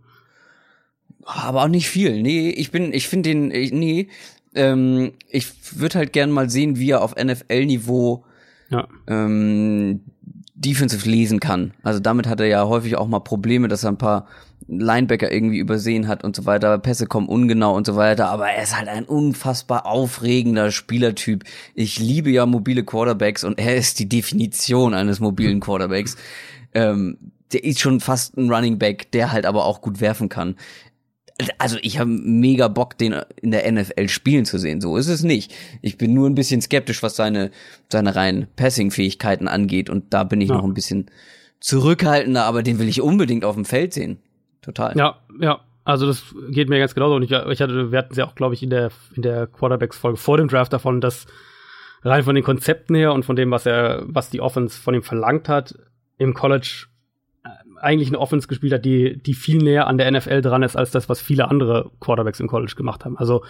Aber 1.26 1.64
auch 1.64 1.68
nicht 1.70 1.90
viel. 1.90 2.22
Nee, 2.22 2.50
ich 2.50 2.72
bin, 2.72 2.94
ich 2.94 3.08
finde 3.08 3.30
den, 3.30 3.48
nee, 3.48 4.10
ähm, 4.56 5.14
ich 5.30 5.80
würde 5.80 6.00
halt 6.00 6.14
gern 6.14 6.32
mal 6.32 6.50
sehen, 6.50 6.78
wie 6.78 6.92
er 6.92 7.02
auf 7.02 7.16
NFL-Niveau 7.16 8.26
ja. 8.70 8.88
ähm, 9.08 10.02
defensive 10.54 11.10
lesen 11.10 11.40
kann. 11.40 11.74
Also 11.82 12.00
damit 12.00 12.28
hat 12.28 12.40
er 12.40 12.48
ja 12.48 12.68
häufig 12.68 12.98
auch 12.98 13.08
mal 13.08 13.20
Probleme, 13.20 13.68
dass 13.68 13.84
er 13.84 13.92
ein 13.92 13.98
paar 13.98 14.28
Linebacker 14.68 15.32
irgendwie 15.32 15.60
übersehen 15.60 16.08
hat 16.08 16.24
und 16.24 16.36
so 16.36 16.46
weiter. 16.46 16.78
Pässe 16.78 17.08
kommen 17.08 17.28
ungenau 17.28 17.76
und 17.76 17.86
so 17.86 17.96
weiter. 17.96 18.28
Aber 18.30 18.50
er 18.50 18.64
ist 18.64 18.78
halt 18.78 18.88
ein 18.88 19.06
unfassbar 19.06 19.86
aufregender 19.86 20.72
Spielertyp. 20.72 21.44
Ich 21.76 22.00
liebe 22.00 22.30
ja 22.30 22.46
mobile 22.46 22.84
Quarterbacks 22.84 23.44
und 23.44 23.60
er 23.60 23.76
ist 23.76 24.00
die 24.00 24.10
Definition 24.10 24.94
eines 24.94 25.20
mobilen 25.20 25.60
Quarterbacks. 25.62 26.16
Ähm, 26.74 27.18
der 27.52 27.64
ist 27.64 27.80
schon 27.80 28.00
fast 28.00 28.38
ein 28.38 28.52
Running 28.52 28.80
Back, 28.80 29.12
der 29.12 29.32
halt 29.32 29.46
aber 29.46 29.66
auch 29.66 29.82
gut 29.82 30.02
werfen 30.02 30.30
kann. 30.30 30.56
Also 31.58 31.78
ich 31.82 31.98
habe 31.98 32.10
mega 32.10 32.68
Bock, 32.68 32.98
den 32.98 33.16
in 33.42 33.52
der 33.52 33.72
NFL 33.72 34.08
spielen 34.08 34.46
zu 34.46 34.60
sehen. 34.60 34.82
So 34.82 34.98
ist 34.98 35.08
es 35.08 35.24
nicht. 35.24 35.54
Ich 35.82 35.98
bin 35.98 36.14
nur 36.14 36.30
ein 36.30 36.36
bisschen 36.36 36.62
skeptisch, 36.62 37.02
was 37.02 37.16
seine 37.16 37.52
seine 37.92 38.16
reinen 38.16 38.48
Passing-Fähigkeiten 38.56 39.48
angeht 39.48 39.90
und 39.90 40.14
da 40.14 40.24
bin 40.24 40.42
ich 40.42 40.50
ja. 40.50 40.56
noch 40.56 40.64
ein 40.64 40.76
bisschen 40.76 41.08
zurückhaltender, 41.60 42.44
aber 42.44 42.62
den 42.62 42.78
will 42.78 42.90
ich 42.90 43.02
unbedingt 43.02 43.46
auf 43.46 43.56
dem 43.56 43.66
Feld 43.66 43.94
sehen. 43.94 44.20
Total. 44.64 44.98
Ja, 44.98 45.20
ja. 45.40 45.60
Also 45.86 46.08
das 46.08 46.34
geht 46.50 46.70
mir 46.70 46.80
ganz 46.80 46.96
genauso. 46.96 47.16
Und 47.16 47.24
ich, 47.24 47.32
ich 47.32 47.62
hatte, 47.62 47.92
wir 47.92 48.00
hatten 48.00 48.16
ja 48.16 48.26
auch, 48.26 48.36
glaube 48.36 48.54
ich, 48.54 48.64
in 48.64 48.70
der 48.70 48.90
in 49.16 49.22
der 49.22 49.48
Quarterbacks-Folge 49.48 50.18
vor 50.18 50.38
dem 50.38 50.48
Draft 50.48 50.72
davon, 50.72 51.02
dass 51.02 51.28
rein 52.04 52.24
von 52.24 52.36
den 52.36 52.44
Konzepten 52.44 52.96
her 52.96 53.14
und 53.14 53.26
von 53.26 53.36
dem, 53.36 53.52
was 53.52 53.66
er, 53.66 54.04
was 54.06 54.30
die 54.30 54.42
Offense 54.42 54.80
von 54.80 54.94
ihm 54.94 55.04
verlangt 55.04 55.50
hat, 55.50 55.76
im 56.18 56.34
College 56.34 56.86
äh, 57.44 57.50
eigentlich 57.82 58.10
eine 58.10 58.20
Offense 58.20 58.48
gespielt 58.48 58.74
hat, 58.74 58.86
die, 58.86 59.22
die 59.22 59.34
viel 59.34 59.58
näher 59.58 59.88
an 59.88 59.98
der 59.98 60.10
NFL 60.12 60.42
dran 60.42 60.64
ist, 60.64 60.76
als 60.76 60.92
das, 60.92 61.10
was 61.10 61.22
viele 61.22 61.50
andere 61.50 61.92
Quarterbacks 62.00 62.40
im 62.40 62.48
College 62.48 62.74
gemacht 62.76 63.04
haben. 63.04 63.18
Also 63.18 63.44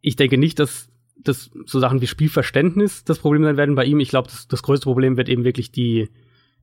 ich 0.00 0.16
denke 0.16 0.38
nicht, 0.38 0.58
dass, 0.58 0.88
dass 1.16 1.50
so 1.66 1.78
Sachen 1.78 2.00
wie 2.00 2.06
Spielverständnis 2.06 3.04
das 3.04 3.18
Problem 3.18 3.44
sein 3.44 3.56
werden 3.56 3.74
bei 3.74 3.84
ihm. 3.84 4.00
Ich 4.00 4.10
glaube, 4.10 4.28
das, 4.28 4.48
das 4.48 4.62
größte 4.62 4.84
Problem 4.84 5.16
wird 5.16 5.28
eben 5.28 5.44
wirklich 5.44 5.72
die, 5.72 6.08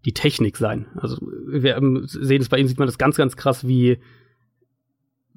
die 0.06 0.14
Technik 0.14 0.56
sein. 0.56 0.88
Also 0.96 1.18
wir 1.48 1.76
sehen 2.06 2.42
es 2.42 2.50
bei 2.50 2.58
ihm, 2.58 2.68
sieht 2.68 2.80
man 2.80 2.88
das 2.88 2.98
ganz, 2.98 3.18
ganz 3.18 3.36
krass, 3.36 3.68
wie 3.68 3.98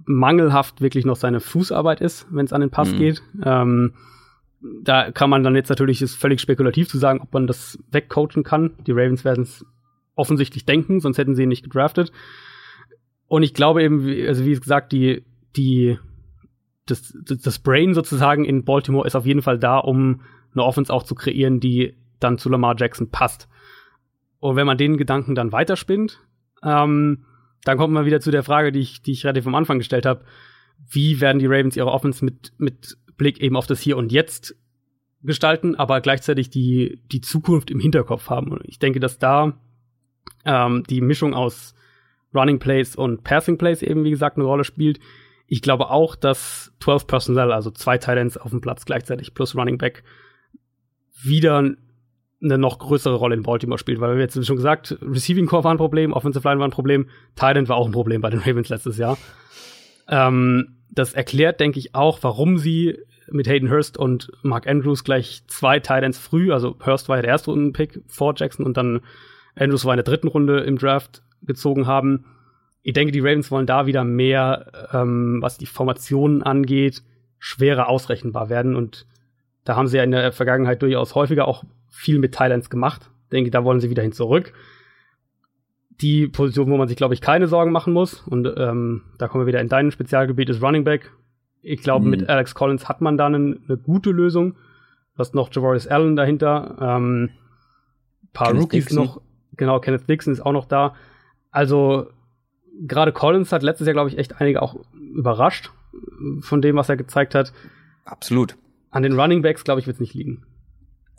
mangelhaft 0.05 0.81
wirklich 0.81 1.05
noch 1.05 1.17
seine 1.17 1.41
Fußarbeit 1.41 2.01
ist, 2.01 2.27
wenn 2.31 2.45
es 2.45 2.53
an 2.53 2.61
den 2.61 2.71
Pass 2.71 2.93
mhm. 2.93 2.99
geht. 2.99 3.23
Ähm, 3.43 3.95
da 4.83 5.11
kann 5.11 5.31
man 5.31 5.43
dann 5.43 5.55
jetzt 5.55 5.69
natürlich, 5.69 6.03
ist 6.03 6.17
völlig 6.17 6.41
spekulativ 6.41 6.89
zu 6.89 6.99
sagen, 6.99 7.21
ob 7.21 7.33
man 7.33 7.47
das 7.47 7.79
wegcoachen 7.91 8.43
kann. 8.43 8.73
Die 8.87 8.93
Ravens 8.93 9.25
werden 9.25 9.43
es 9.43 9.65
offensichtlich 10.15 10.67
denken, 10.67 11.01
sonst 11.01 11.19
hätten 11.19 11.35
sie 11.35 11.45
ihn 11.45 11.49
nicht 11.49 11.63
gedraftet. 11.63 12.13
Und 13.27 13.43
ich 13.43 13.55
glaube 13.55 13.83
eben, 13.83 14.07
also 14.27 14.45
wie 14.45 14.55
gesagt, 14.55 14.93
die, 14.93 15.25
die, 15.57 15.99
das, 16.87 17.17
das 17.25 17.59
Brain 17.59 17.95
sozusagen 17.95 18.45
in 18.45 18.65
Baltimore 18.65 19.07
ist 19.07 19.15
auf 19.15 19.27
jeden 19.27 19.43
Fall 19.43 19.59
da, 19.59 19.79
um 19.79 20.23
eine 20.55 20.65
Offense 20.65 20.93
auch 20.93 21.05
zu 21.05 21.15
kreieren, 21.15 21.61
die 21.61 21.95
dann 22.21 22.39
zu 22.39 22.49
Lamar 22.49 22.75
Jackson 22.77 23.11
passt. 23.11 23.49
Und 24.41 24.57
wenn 24.57 24.67
man 24.67 24.79
den 24.79 24.97
Gedanken 24.97 25.35
dann 25.35 25.53
weiterspinnt, 25.53 26.21
ähm, 26.63 27.25
dann 27.65 27.79
kommt 27.79 27.93
man 27.93 28.07
wieder 28.07 28.21
zu 28.21 28.31
der 28.31 28.43
Frage, 28.43 28.73
die 28.73 28.81
ich, 28.81 29.03
die 29.03 29.13
ich 29.13 29.25
relativ 29.25 29.47
am 29.47 29.55
Anfang 29.55 29.79
gestellt 29.79 30.07
habe. 30.07 30.25
Wie 30.91 31.21
werden 31.21 31.39
die 31.39 31.47
Ravens 31.47 31.77
ihre 31.77 31.91
Offense 31.91 32.25
mit, 32.25 32.53
mit 32.59 32.97
Blick 33.17 33.41
eben 33.41 33.57
auf 33.57 33.67
das 33.67 33.81
Hier 33.81 33.97
und 33.97 34.13
Jetzt 34.13 34.57
gestalten, 35.23 35.75
aber 35.75 36.01
gleichzeitig 36.01 36.51
die, 36.51 37.03
die 37.11 37.21
Zukunft 37.21 37.71
im 37.71 37.81
Hinterkopf 37.81 38.31
haben. 38.31 38.53
Und 38.53 38.63
ich 38.65 38.79
denke, 38.79 39.01
dass 39.01 39.19
da 39.19 39.59
ähm, 40.45 40.85
die 40.89 41.01
Mischung 41.01 41.35
aus 41.35 41.75
Running 42.35 42.59
Plays 42.59 42.95
und 42.95 43.25
Passing 43.25 43.59
Plays 43.59 43.83
eben, 43.83 44.05
wie 44.05 44.11
gesagt, 44.11 44.37
eine 44.37 44.47
Rolle 44.47 44.65
spielt. 44.65 45.01
Ich 45.47 45.63
glaube 45.63 45.91
auch, 45.91 46.15
dass 46.15 46.73
12 46.81 47.07
Personnel, 47.07 47.53
also 47.53 47.71
zwei 47.71 47.99
Titans 47.99 48.37
auf 48.37 48.51
dem 48.51 48.61
Platz 48.61 48.85
gleichzeitig 48.85 49.35
plus 49.35 49.57
Running 49.57 49.79
Back, 49.79 50.05
wieder 51.23 51.75
eine 52.43 52.59
noch 52.59 52.79
größere 52.79 53.15
Rolle 53.15 53.35
in 53.35 53.43
Baltimore 53.43 53.79
spielt, 53.79 54.01
weil 54.01 54.15
wir 54.15 54.23
jetzt 54.23 54.45
schon 54.47 54.57
gesagt, 54.57 54.97
Receiving 55.03 55.47
Core 55.47 55.65
war 55.65 55.73
ein 55.73 55.79
Problem, 55.79 56.13
Offensive 56.13 56.47
Line 56.47 56.61
war 56.61 56.69
ein 56.69 56.73
Problem, 56.73 57.09
Titan 57.35 57.69
war 57.69 57.77
auch 57.77 57.87
ein 57.87 57.93
Problem 57.93 58.21
bei 58.21 58.31
den 58.31 58.41
Ravens 58.41 58.69
letztes 58.69 58.97
Jahr. 58.97 59.19
Ähm, 60.09 60.77
das 60.91 61.15
erklärt, 61.15 61.61
denke 61.61 61.79
ich, 61.79 61.95
auch, 61.95 62.19
warum 62.23 62.59
sie 62.59 62.99
mit 63.31 63.49
Hayden 63.49 63.71
Hurst 63.71 63.99
und 63.99 64.31
Mark 64.43 64.67
Andrews 64.67 65.05
gleich 65.05 65.43
zwei 65.49 65.81
Titans 65.81 66.19
früh, 66.19 66.53
also 66.53 66.77
Hurst 66.85 67.09
war 67.09 67.17
ja 67.17 67.23
der 67.23 67.33
erste 67.33 67.51
Rundenpick 67.51 68.01
vor 68.07 68.35
Jackson 68.37 68.65
und 68.65 68.77
dann 68.77 69.01
Andrews 69.55 69.85
war 69.85 69.95
in 69.95 69.99
der 69.99 70.05
dritten 70.05 70.29
Runde 70.29 70.61
im 70.61 70.79
Draft 70.79 71.23
gezogen 71.43 71.87
haben. 71.87 72.25
Ich 72.83 72.95
denke, 72.95 73.13
die 73.13 73.21
Ravens 73.21 73.51
wollen 73.51 73.67
da 73.67 73.87
wieder 73.87 74.05
mehr, 74.05 74.89
ähm, 74.93 75.39
was 75.43 75.59
die 75.59 75.67
Formationen 75.67 76.43
angeht, 76.43 77.03
schwerer 77.39 77.89
ausrechenbar 77.89 78.49
werden 78.49 78.77
und 78.77 79.07
da 79.65 79.77
haben 79.77 79.89
sie 79.89 79.99
ja 79.99 80.05
in 80.05 80.13
der 80.13 80.33
Vergangenheit 80.33 80.81
durchaus 80.81 81.15
häufiger 81.15 81.47
auch 81.47 81.65
viel 81.91 82.19
mit 82.19 82.35
Thailands 82.35 82.71
gemacht. 82.71 83.11
Ich 83.25 83.31
denke, 83.31 83.51
da 83.51 83.65
wollen 83.65 83.81
sie 83.81 83.91
wieder 83.91 84.03
hin 84.03 84.13
zurück 84.13 84.53
die 86.01 86.29
Position, 86.29 86.71
wo 86.71 86.77
man 86.77 86.89
sich, 86.89 86.97
glaube 86.97 87.15
ich, 87.15 87.21
keine 87.21 87.49
Sorgen 87.49 87.73
machen 87.73 87.93
muss. 87.93 88.21
Und 88.21 88.53
ähm, 88.57 89.03
da 89.19 89.29
kommen 89.29 89.43
wir 89.43 89.49
wieder 89.49 89.61
in 89.61 89.69
dein 89.69 89.91
Spezialgebiet, 89.91 90.49
ist 90.49 90.63
Running 90.63 90.85
Back. 90.85 91.13
Ich 91.61 91.83
glaube, 91.83 92.05
mhm. 92.05 92.11
mit 92.11 92.29
Alex 92.29 92.55
Collins 92.55 92.89
hat 92.89 93.01
man 93.01 93.17
da 93.17 93.27
eine, 93.27 93.59
eine 93.67 93.77
gute 93.77 94.11
Lösung. 94.11 94.53
Du 94.53 95.19
hast 95.19 95.35
noch 95.35 95.53
Javorius 95.53 95.89
Allen 95.89 96.15
dahinter. 96.15 96.77
Ähm, 96.81 97.31
paar 98.33 98.49
Kenneth 98.49 98.63
Rookies 98.63 98.85
Dixon. 98.87 99.05
noch. 99.05 99.21
Genau, 99.57 99.81
Kenneth 99.81 100.09
Dixon 100.09 100.33
ist 100.33 100.41
auch 100.41 100.53
noch 100.53 100.67
da. 100.67 100.95
Also, 101.51 102.11
gerade 102.87 103.13
Collins 103.13 103.51
hat 103.51 103.65
letztes 103.65 103.87
Jahr, 103.87 103.95
glaube 103.95 104.11
ich, 104.11 104.19
echt 104.19 104.41
einige 104.41 104.63
auch 104.63 104.77
überrascht 104.95 105.71
von 106.41 106.63
dem, 106.63 106.77
was 106.77 106.89
er 106.89 106.97
gezeigt 106.97 107.35
hat. 107.35 107.53
Absolut. 108.05 108.57
An 108.91 109.03
den 109.03 109.19
Running 109.19 109.43
Backs, 109.43 109.65
glaube 109.65 109.81
ich, 109.81 109.87
wird 109.89 109.97
es 109.97 110.01
nicht 110.01 110.15
liegen. 110.15 110.45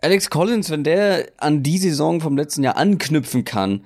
Alex 0.02 0.30
Collins, 0.30 0.70
wenn 0.70 0.84
der 0.84 1.28
an 1.38 1.64
die 1.64 1.78
Saison 1.78 2.22
vom 2.22 2.38
letzten 2.38 2.64
Jahr 2.64 2.78
anknüpfen 2.78 3.44
kann, 3.46 3.84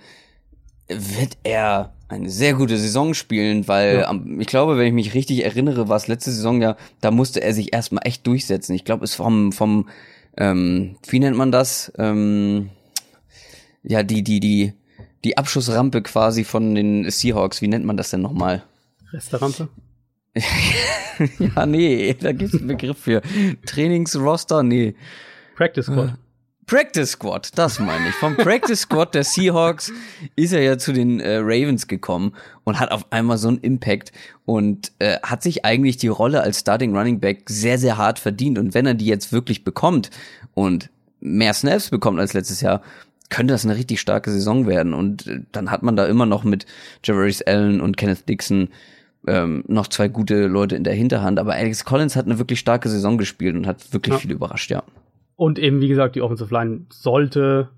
wird 0.88 1.38
er 1.44 1.94
eine 2.08 2.30
sehr 2.30 2.54
gute 2.54 2.78
Saison 2.78 3.14
spielen, 3.14 3.68
weil 3.68 4.00
ja. 4.02 4.22
ich 4.40 4.48
glaube, 4.48 4.78
wenn 4.78 4.88
ich 4.88 4.94
mich 4.94 5.14
richtig 5.14 5.44
erinnere, 5.44 5.90
war 5.90 5.98
es 5.98 6.08
letzte 6.08 6.32
Saison 6.32 6.62
ja, 6.62 6.78
da 7.02 7.12
musste 7.12 7.42
er 7.42 7.54
sich 7.54 7.74
erstmal 7.74 8.06
echt 8.06 8.28
durchsetzen. 8.28 8.74
Ich 8.76 8.86
glaube, 8.86 9.04
es 9.04 9.16
vom 9.16 9.52
vom 9.52 9.90
ähm, 10.38 10.98
wie 11.08 11.20
nennt 11.20 11.38
man 11.38 11.52
das? 11.52 11.92
Ähm, 11.98 12.70
ja, 13.84 14.04
die 14.04 14.24
die 14.24 14.40
die 14.40 14.74
die 15.24 15.38
Abschussrampe 15.38 16.02
quasi 16.02 16.44
von 16.44 16.76
den 16.76 17.10
Seahawks. 17.10 17.62
Wie 17.62 17.68
nennt 17.68 17.86
man 17.86 17.98
das 17.98 18.10
denn 18.10 18.22
nochmal? 18.22 18.64
Resterampe? 19.12 19.70
ja, 21.40 21.66
nee, 21.66 22.16
da 22.20 22.32
gibt's 22.32 22.56
einen 22.56 22.68
Begriff 22.68 22.98
für. 22.98 23.22
Trainingsroster? 23.66 24.64
Nee. 24.64 24.96
Practice 25.56 25.86
Squad. 25.86 26.10
Äh, 26.10 26.14
Practice 26.66 27.12
Squad, 27.12 27.58
das 27.58 27.80
meine 27.80 28.10
ich. 28.10 28.16
Vom 28.16 28.38
Practice 28.38 28.82
Squad 28.82 29.14
der 29.16 29.24
Seahawks 29.24 29.92
ist 30.36 30.54
er 30.54 30.62
ja 30.62 30.78
zu 30.78 30.94
den 30.94 31.20
äh, 31.20 31.38
Ravens 31.38 31.88
gekommen 31.88 32.34
und 32.64 32.80
hat 32.80 32.92
auf 32.92 33.06
einmal 33.12 33.38
so 33.38 33.50
einen 33.50 33.58
Impact 33.58 34.12
und 34.46 34.92
äh, 35.00 35.18
hat 35.24 35.44
sich 35.44 35.66
eigentlich 35.66 35.98
die 35.98 36.08
Rolle 36.08 36.42
als 36.42 36.62
Starting 36.62 36.96
Running 36.96 37.20
Back 37.20 37.50
sehr, 37.50 37.78
sehr 37.78 37.98
hart 37.98 38.18
verdient. 38.18 38.58
Und 38.58 38.74
wenn 38.74 38.86
er 38.86 38.94
die 38.94 39.08
jetzt 39.08 39.34
wirklich 39.34 39.64
bekommt 39.64 40.10
und 40.54 40.90
mehr 41.20 41.54
Snaps 41.54 41.90
bekommt 41.90 42.20
als 42.20 42.34
letztes 42.34 42.62
Jahr, 42.62 42.82
könnte 43.30 43.54
das 43.54 43.66
eine 43.66 43.76
richtig 43.76 44.00
starke 44.00 44.32
Saison 44.32 44.66
werden. 44.66 44.94
Und 44.94 45.28
äh, 45.28 45.42
dann 45.52 45.70
hat 45.70 45.84
man 45.84 45.98
da 45.98 46.06
immer 46.06 46.26
noch 46.26 46.44
mit 46.44 46.66
Javarius 47.04 47.42
Allen 47.42 47.82
und 47.82 47.98
Kenneth 47.98 48.30
Dixon 48.30 48.70
ähm, 49.28 49.64
noch 49.68 49.88
zwei 49.88 50.08
gute 50.08 50.48
Leute 50.48 50.76
in 50.76 50.86
der 50.86 50.94
Hinterhand. 50.94 51.40
Aber 51.40 51.54
Alex 51.54 51.84
Collins 51.84 52.16
hat 52.16 52.26
eine 52.26 52.40
wirklich 52.40 52.60
starke 52.60 52.88
Saison 52.90 53.18
gespielt 53.18 53.56
und 53.56 53.68
hat 53.68 53.92
wirklich 53.92 54.14
ja. 54.14 54.20
viel 54.20 54.32
überrascht, 54.32 54.72
ja. 54.72 54.84
Und 55.36 55.60
eben, 55.60 55.82
wie 55.82 55.88
gesagt, 55.88 56.16
die 56.16 56.22
Offensive 56.22 56.54
Line 56.54 56.86
sollte 56.90 57.70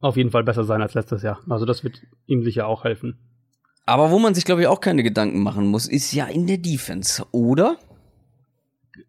auf 0.00 0.16
jeden 0.16 0.30
Fall 0.30 0.44
besser 0.44 0.64
sein 0.64 0.82
als 0.82 0.94
letztes 0.94 1.22
Jahr. 1.22 1.40
Also 1.48 1.64
das 1.64 1.82
wird 1.82 2.02
ihm 2.26 2.42
sicher 2.42 2.66
auch 2.66 2.84
helfen. 2.84 3.18
Aber 3.86 4.10
wo 4.10 4.18
man 4.18 4.34
sich, 4.34 4.44
glaube 4.44 4.60
ich, 4.60 4.66
auch 4.66 4.80
keine 4.80 5.02
Gedanken 5.02 5.42
machen 5.42 5.66
muss, 5.66 5.88
ist 5.88 6.12
ja 6.12 6.26
in 6.26 6.46
der 6.46 6.58
Defense, 6.58 7.24
oder? 7.30 7.76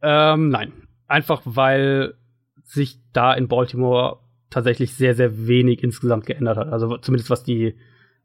Ähm, 0.02 0.50
nein. 0.50 0.72
Einfach 1.08 1.42
weil 1.46 2.16
sich 2.64 3.00
da 3.14 3.34
in 3.34 3.48
Baltimore 3.48 4.20
tatsächlich 4.50 4.94
sehr, 4.94 5.16
sehr 5.16 5.48
wenig 5.48 5.84
insgesamt 5.84 6.26
geändert 6.26 6.58
hat. 6.58 6.70
Also 6.70 6.98
zumindest 6.98 7.30
was 7.30 7.44
die, 7.44 7.76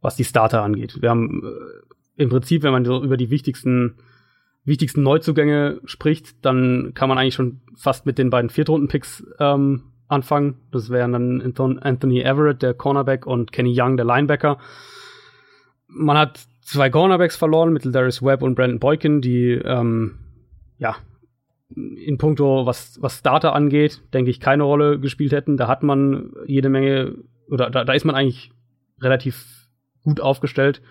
was 0.01 0.17
die 0.17 0.25
Starter 0.25 0.63
angeht. 0.63 1.01
Wir 1.01 1.11
haben 1.11 1.43
äh, 1.45 2.23
im 2.23 2.29
Prinzip, 2.29 2.63
wenn 2.63 2.73
man 2.73 2.85
so 2.85 3.03
über 3.03 3.17
die 3.17 3.31
wichtigsten 3.31 3.97
wichtigsten 4.65 5.03
Neuzugänge 5.03 5.81
spricht, 5.85 6.45
dann 6.45 6.93
kann 6.95 7.09
man 7.09 7.19
eigentlich 7.19 7.35
schon 7.35 7.61
fast 7.77 8.07
mit 8.07 8.19
den 8.19 8.31
beiden 8.31 8.51
Viertrunden-Picks 8.51 9.25
ähm, 9.41 9.85
anfangen. 10.09 10.59
Das 10.71 10.91
wären 10.91 11.13
dann 11.13 11.79
Anthony 11.81 12.21
Everett, 12.21 12.63
der 12.63 12.75
Cornerback, 12.75 13.27
und 13.27 13.53
Kenny 13.53 13.75
Young, 13.77 13.97
der 13.97 14.07
Linebacker. 14.07 14.59
Man 15.89 16.17
hat 16.17 16.47
zwei 16.63 16.91
Cornerbacks 16.91 17.37
verloren 17.37 17.73
mit 17.73 17.85
Darius 17.85 18.23
Webb 18.23 18.43
und 18.43 18.55
Brandon 18.55 18.79
Boykin, 18.79 19.21
die 19.21 19.53
ähm, 19.53 20.19
ja 20.79 20.97
in 21.77 22.19
puncto, 22.19 22.67
was, 22.67 23.01
was 23.01 23.19
Starter 23.19 23.55
angeht, 23.55 24.03
denke 24.13 24.31
ich, 24.31 24.41
keine 24.41 24.65
Rolle 24.65 24.99
gespielt 25.01 25.33
hätten. 25.33 25.57
Da 25.57 25.69
hat 25.69 25.83
man 25.83 26.33
jede 26.47 26.69
Menge, 26.69 27.17
oder 27.49 27.71
da, 27.71 27.85
da 27.85 27.93
ist 27.93 28.05
man 28.05 28.15
eigentlich 28.15 28.53
relativ 29.01 29.69
gut 30.03 30.21
aufgestellt. 30.21 30.83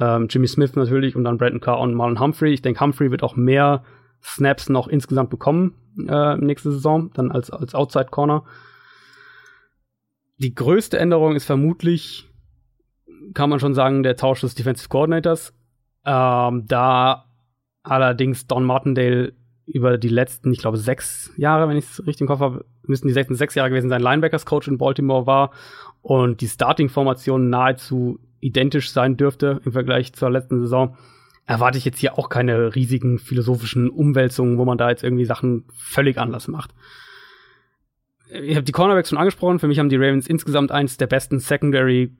Ähm, 0.00 0.28
Jimmy 0.30 0.46
Smith 0.46 0.74
natürlich 0.74 1.16
und 1.16 1.24
dann 1.24 1.38
Brandon 1.38 1.60
Carr 1.60 1.80
und 1.80 1.94
Marlon 1.94 2.20
Humphrey. 2.20 2.52
Ich 2.52 2.62
denke, 2.62 2.80
Humphrey 2.80 3.10
wird 3.10 3.22
auch 3.22 3.36
mehr 3.36 3.82
Snaps 4.22 4.68
noch 4.68 4.88
insgesamt 4.88 5.30
bekommen 5.30 5.74
äh, 6.06 6.36
nächste 6.36 6.70
Saison, 6.72 7.10
dann 7.14 7.32
als, 7.32 7.50
als 7.50 7.74
Outside 7.74 8.06
Corner. 8.10 8.44
Die 10.38 10.54
größte 10.54 10.98
Änderung 10.98 11.34
ist 11.34 11.46
vermutlich, 11.46 12.28
kann 13.34 13.50
man 13.50 13.60
schon 13.60 13.74
sagen, 13.74 14.02
der 14.02 14.16
Tausch 14.16 14.40
des 14.40 14.54
Defensive 14.54 14.88
Coordinators. 14.88 15.52
Ähm, 16.04 16.66
da 16.66 17.26
allerdings 17.82 18.46
Don 18.46 18.64
Martindale 18.64 19.32
über 19.66 19.98
die 19.98 20.08
letzten, 20.08 20.52
ich 20.52 20.60
glaube, 20.60 20.78
sechs 20.78 21.32
Jahre, 21.36 21.68
wenn 21.68 21.76
ich 21.76 21.84
es 21.84 22.06
richtig 22.06 22.22
im 22.22 22.26
Kopf 22.28 22.40
habe, 22.40 22.64
müssten 22.88 23.08
die 23.08 23.14
letzten 23.14 23.34
sechs 23.34 23.54
Jahre 23.54 23.70
gewesen 23.70 23.88
sein, 23.88 24.02
Linebackers-Coach 24.02 24.68
in 24.68 24.78
Baltimore 24.78 25.26
war 25.26 25.52
und 26.02 26.40
die 26.40 26.48
Starting-Formation 26.48 27.50
nahezu 27.50 28.18
identisch 28.40 28.90
sein 28.90 29.16
dürfte 29.16 29.60
im 29.64 29.72
Vergleich 29.72 30.12
zur 30.12 30.30
letzten 30.30 30.60
Saison, 30.60 30.96
erwarte 31.46 31.78
ich 31.78 31.84
jetzt 31.84 31.98
hier 31.98 32.18
auch 32.18 32.28
keine 32.28 32.74
riesigen 32.74 33.18
philosophischen 33.18 33.88
Umwälzungen, 33.88 34.58
wo 34.58 34.64
man 34.64 34.78
da 34.78 34.90
jetzt 34.90 35.02
irgendwie 35.02 35.24
Sachen 35.24 35.64
völlig 35.72 36.18
anders 36.18 36.46
macht. 36.46 36.74
Ich 38.30 38.54
habe 38.54 38.64
die 38.64 38.72
Cornerbacks 38.72 39.08
schon 39.08 39.18
angesprochen. 39.18 39.58
Für 39.58 39.68
mich 39.68 39.78
haben 39.78 39.88
die 39.88 39.96
Ravens 39.96 40.26
insgesamt 40.26 40.70
eins 40.70 40.98
der 40.98 41.06
besten 41.06 41.40
Secondary 41.40 42.12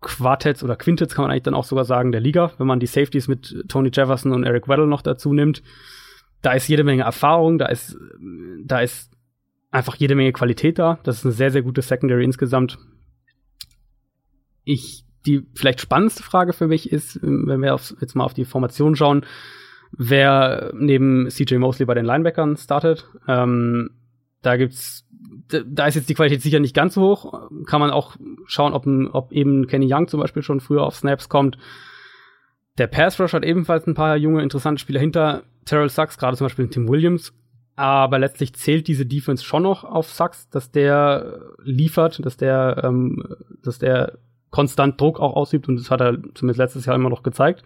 Quartetts 0.00 0.64
oder 0.64 0.74
Quintetts 0.74 1.14
kann 1.14 1.22
man 1.22 1.30
eigentlich 1.30 1.44
dann 1.44 1.54
auch 1.54 1.64
sogar 1.64 1.84
sagen 1.84 2.12
der 2.12 2.20
Liga, 2.20 2.52
wenn 2.58 2.66
man 2.66 2.80
die 2.80 2.86
Safeties 2.86 3.28
mit 3.28 3.64
Tony 3.68 3.90
Jefferson 3.92 4.32
und 4.32 4.44
Eric 4.44 4.68
Weddle 4.68 4.86
noch 4.86 5.02
dazu 5.02 5.32
nimmt. 5.32 5.62
Da 6.40 6.52
ist 6.52 6.66
jede 6.68 6.82
Menge 6.82 7.02
Erfahrung, 7.02 7.58
da 7.58 7.66
ist 7.66 7.96
da 8.64 8.80
ist 8.80 9.11
einfach 9.72 9.96
jede 9.96 10.14
Menge 10.14 10.32
Qualität 10.32 10.78
da. 10.78 11.00
Das 11.02 11.18
ist 11.18 11.24
eine 11.24 11.32
sehr 11.32 11.50
sehr 11.50 11.62
gute 11.62 11.82
Secondary 11.82 12.22
insgesamt. 12.22 12.78
Ich 14.64 15.04
die 15.26 15.46
vielleicht 15.54 15.80
spannendste 15.80 16.22
Frage 16.22 16.52
für 16.52 16.66
mich 16.66 16.90
ist, 16.90 17.18
wenn 17.22 17.62
wir 17.62 17.74
aufs, 17.74 17.96
jetzt 18.00 18.14
mal 18.14 18.24
auf 18.24 18.34
die 18.34 18.44
Formation 18.44 18.96
schauen, 18.96 19.24
wer 19.92 20.72
neben 20.74 21.28
CJ 21.28 21.56
Mosley 21.56 21.86
bei 21.86 21.94
den 21.94 22.04
Linebackern 22.04 22.56
startet. 22.56 23.08
Ähm, 23.28 23.90
da 24.40 24.56
gibt's, 24.56 25.06
da 25.48 25.86
ist 25.86 25.94
jetzt 25.94 26.08
die 26.08 26.14
Qualität 26.14 26.42
sicher 26.42 26.58
nicht 26.58 26.74
ganz 26.74 26.94
so 26.94 27.02
hoch. 27.02 27.50
Kann 27.66 27.80
man 27.80 27.90
auch 27.90 28.16
schauen, 28.46 28.72
ob, 28.72 28.86
ob 29.14 29.32
eben 29.32 29.66
Kenny 29.66 29.92
Young 29.92 30.08
zum 30.08 30.20
Beispiel 30.20 30.42
schon 30.42 30.60
früher 30.60 30.82
auf 30.82 30.96
Snaps 30.96 31.28
kommt. 31.28 31.58
Der 32.78 32.86
Pass 32.86 33.20
Rush 33.20 33.34
hat 33.34 33.44
ebenfalls 33.44 33.86
ein 33.86 33.94
paar 33.94 34.16
junge, 34.16 34.42
interessante 34.42 34.80
Spieler 34.80 34.98
hinter 34.98 35.42
Terrell 35.66 35.90
Sachs, 35.90 36.18
gerade 36.18 36.36
zum 36.36 36.46
Beispiel 36.46 36.68
Tim 36.68 36.88
Williams. 36.88 37.32
Aber 37.74 38.18
letztlich 38.18 38.54
zählt 38.54 38.86
diese 38.86 39.06
Defense 39.06 39.44
schon 39.44 39.62
noch 39.62 39.84
auf 39.84 40.10
Sachs, 40.10 40.48
dass 40.50 40.70
der 40.70 41.40
liefert, 41.62 42.24
dass 42.24 42.36
der, 42.36 42.82
ähm, 42.84 43.24
dass 43.62 43.78
der 43.78 44.18
konstant 44.50 45.00
Druck 45.00 45.18
auch 45.18 45.34
ausübt 45.34 45.68
und 45.68 45.76
das 45.76 45.90
hat 45.90 46.00
er 46.02 46.18
zumindest 46.34 46.58
letztes 46.58 46.86
Jahr 46.86 46.94
immer 46.94 47.08
noch 47.08 47.22
gezeigt. 47.22 47.64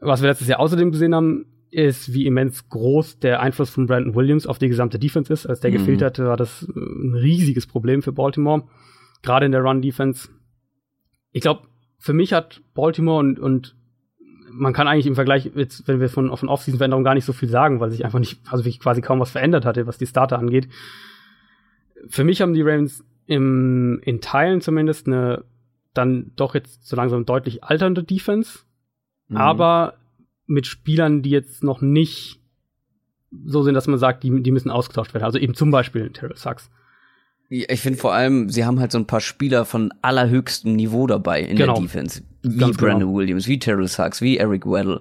Was 0.00 0.20
wir 0.20 0.28
letztes 0.28 0.48
Jahr 0.48 0.58
außerdem 0.58 0.90
gesehen 0.90 1.14
haben, 1.14 1.46
ist, 1.70 2.12
wie 2.12 2.26
immens 2.26 2.68
groß 2.68 3.20
der 3.20 3.40
Einfluss 3.40 3.70
von 3.70 3.86
Brandon 3.86 4.14
Williams 4.14 4.46
auf 4.46 4.58
die 4.58 4.68
gesamte 4.68 4.98
Defense 4.98 5.32
ist. 5.32 5.46
Als 5.46 5.60
der 5.60 5.70
mhm. 5.70 5.74
gefehlt 5.76 6.02
hatte, 6.02 6.26
war 6.26 6.36
das 6.36 6.62
ein 6.62 7.14
riesiges 7.14 7.66
Problem 7.66 8.02
für 8.02 8.12
Baltimore, 8.12 8.64
gerade 9.22 9.46
in 9.46 9.52
der 9.52 9.62
Run-Defense. 9.62 10.28
Ich 11.30 11.40
glaube, 11.40 11.62
für 11.98 12.12
mich 12.12 12.32
hat 12.32 12.60
Baltimore 12.74 13.20
und, 13.20 13.38
und 13.38 13.76
man 14.52 14.72
kann 14.72 14.88
eigentlich 14.88 15.06
im 15.06 15.14
Vergleich, 15.14 15.50
jetzt, 15.54 15.88
wenn 15.88 16.00
wir 16.00 16.08
von, 16.08 16.36
von 16.36 16.48
Off-Season-Veränderungen 16.48 17.04
gar 17.04 17.14
nicht 17.14 17.24
so 17.24 17.32
viel 17.32 17.48
sagen, 17.48 17.80
weil 17.80 17.90
sich 17.90 18.04
einfach 18.04 18.18
nicht, 18.18 18.40
also 18.50 18.64
wirklich 18.64 18.80
quasi 18.80 19.00
kaum 19.00 19.20
was 19.20 19.30
verändert 19.30 19.64
hatte, 19.64 19.86
was 19.86 19.98
die 19.98 20.06
Starter 20.06 20.38
angeht. 20.38 20.68
Für 22.08 22.24
mich 22.24 22.40
haben 22.40 22.54
die 22.54 22.62
Ravens 22.62 23.04
im, 23.26 24.00
in 24.04 24.20
Teilen 24.20 24.60
zumindest 24.60 25.06
eine 25.06 25.44
dann 25.94 26.32
doch 26.36 26.54
jetzt 26.54 26.86
so 26.86 26.96
langsam 26.96 27.26
deutlich 27.26 27.64
alternde 27.64 28.02
Defense, 28.02 28.60
mhm. 29.28 29.36
aber 29.36 29.94
mit 30.46 30.66
Spielern, 30.66 31.22
die 31.22 31.30
jetzt 31.30 31.62
noch 31.62 31.80
nicht 31.80 32.40
so 33.44 33.62
sind, 33.62 33.74
dass 33.74 33.86
man 33.86 33.98
sagt, 33.98 34.22
die, 34.22 34.42
die 34.42 34.50
müssen 34.50 34.70
ausgetauscht 34.70 35.14
werden. 35.14 35.24
Also 35.24 35.38
eben 35.38 35.54
zum 35.54 35.70
Beispiel 35.70 36.10
Terrell 36.10 36.36
Sachs. 36.36 36.70
Ich 37.48 37.80
finde 37.80 37.98
vor 37.98 38.14
allem, 38.14 38.48
sie 38.48 38.64
haben 38.64 38.80
halt 38.80 38.92
so 38.92 38.98
ein 38.98 39.06
paar 39.06 39.20
Spieler 39.20 39.64
von 39.64 39.92
allerhöchstem 40.00 40.74
Niveau 40.74 41.06
dabei 41.06 41.42
in 41.42 41.56
genau. 41.56 41.74
der 41.74 41.82
Defense. 41.82 42.22
Wie 42.42 42.56
Ganz 42.56 42.76
genau. 42.76 42.90
Brandon 42.90 43.08
genau. 43.08 43.18
Williams, 43.18 43.46
wie 43.46 43.58
Terrell 43.58 43.88
Sachs, 43.88 44.20
wie 44.20 44.38
Eric 44.38 44.66
Weddle, 44.66 45.00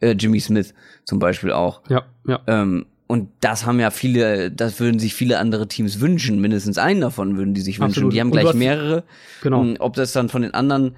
äh, 0.00 0.12
Jimmy 0.12 0.40
Smith 0.40 0.74
zum 1.04 1.18
Beispiel 1.18 1.52
auch. 1.52 1.82
Ja, 1.88 2.04
ja. 2.26 2.40
Ähm, 2.46 2.86
und 3.06 3.28
das 3.40 3.66
haben 3.66 3.80
ja 3.80 3.90
viele, 3.90 4.50
das 4.50 4.80
würden 4.80 4.98
sich 4.98 5.14
viele 5.14 5.38
andere 5.38 5.68
Teams 5.68 6.00
wünschen. 6.00 6.40
Mindestens 6.40 6.78
einen 6.78 7.00
davon 7.00 7.36
würden 7.36 7.54
die 7.54 7.60
sich 7.60 7.78
wünschen. 7.78 7.90
Absolut. 7.90 8.12
Die 8.12 8.20
haben 8.20 8.30
gleich 8.30 8.54
mehrere. 8.54 9.04
Genau. 9.42 9.64
Ob 9.78 9.94
das 9.94 10.12
dann 10.12 10.28
von 10.28 10.42
den 10.42 10.54
anderen, 10.54 10.96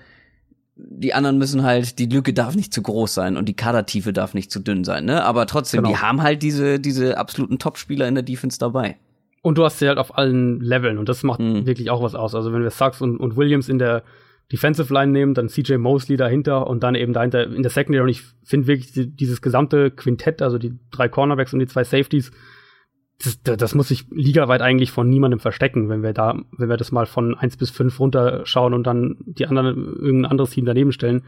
die 0.76 1.14
anderen 1.14 1.38
müssen 1.38 1.64
halt, 1.64 1.98
die 1.98 2.06
Lücke 2.06 2.32
darf 2.32 2.54
nicht 2.54 2.72
zu 2.72 2.80
groß 2.80 3.12
sein 3.12 3.36
und 3.36 3.48
die 3.48 3.54
Kadertiefe 3.54 4.12
darf 4.12 4.34
nicht 4.34 4.52
zu 4.52 4.60
dünn 4.60 4.84
sein, 4.84 5.04
ne? 5.04 5.24
Aber 5.24 5.46
trotzdem, 5.46 5.82
genau. 5.82 5.94
die 5.94 6.00
haben 6.00 6.22
halt 6.22 6.42
diese, 6.42 6.78
diese 6.78 7.18
absoluten 7.18 7.58
Topspieler 7.58 8.06
in 8.06 8.14
der 8.14 8.22
Defense 8.22 8.58
dabei. 8.58 8.96
Und 9.42 9.58
du 9.58 9.64
hast 9.64 9.78
sie 9.78 9.88
halt 9.88 9.98
auf 9.98 10.16
allen 10.16 10.60
Leveln 10.60 10.98
und 10.98 11.08
das 11.08 11.22
macht 11.22 11.40
mhm. 11.40 11.66
wirklich 11.66 11.90
auch 11.90 12.02
was 12.02 12.14
aus. 12.14 12.34
Also 12.34 12.52
wenn 12.52 12.62
wir 12.62 12.70
Sachs 12.70 13.00
und, 13.00 13.16
und 13.18 13.36
Williams 13.36 13.68
in 13.68 13.78
der 13.78 14.02
Defensive 14.52 14.92
Line 14.92 15.12
nehmen, 15.12 15.34
dann 15.34 15.48
CJ 15.48 15.76
Mosley 15.76 16.16
dahinter 16.16 16.66
und 16.66 16.82
dann 16.82 16.94
eben 16.94 17.12
dahinter 17.12 17.44
in 17.44 17.62
der 17.62 17.70
Secondary. 17.70 18.02
Und 18.02 18.08
ich 18.10 18.22
finde 18.44 18.68
wirklich 18.68 18.92
die, 18.92 19.08
dieses 19.08 19.42
gesamte 19.42 19.90
Quintett, 19.90 20.40
also 20.40 20.58
die 20.58 20.78
drei 20.90 21.08
Cornerbacks 21.08 21.52
und 21.52 21.58
die 21.58 21.66
zwei 21.66 21.82
Safeties, 21.82 22.30
das, 23.24 23.40
das 23.42 23.74
muss 23.74 23.88
sich 23.88 24.06
ligaweit 24.10 24.60
eigentlich 24.60 24.90
von 24.90 25.08
niemandem 25.08 25.40
verstecken, 25.40 25.88
wenn 25.88 26.02
wir 26.02 26.12
da, 26.12 26.38
wenn 26.56 26.68
wir 26.68 26.76
das 26.76 26.92
mal 26.92 27.06
von 27.06 27.34
eins 27.34 27.56
bis 27.56 27.70
fünf 27.70 27.98
runterschauen 27.98 28.74
und 28.74 28.84
dann 28.84 29.16
die 29.26 29.46
anderen, 29.46 29.76
irgendein 29.76 30.30
anderes 30.30 30.50
Team 30.50 30.64
daneben 30.64 30.92
stellen. 30.92 31.24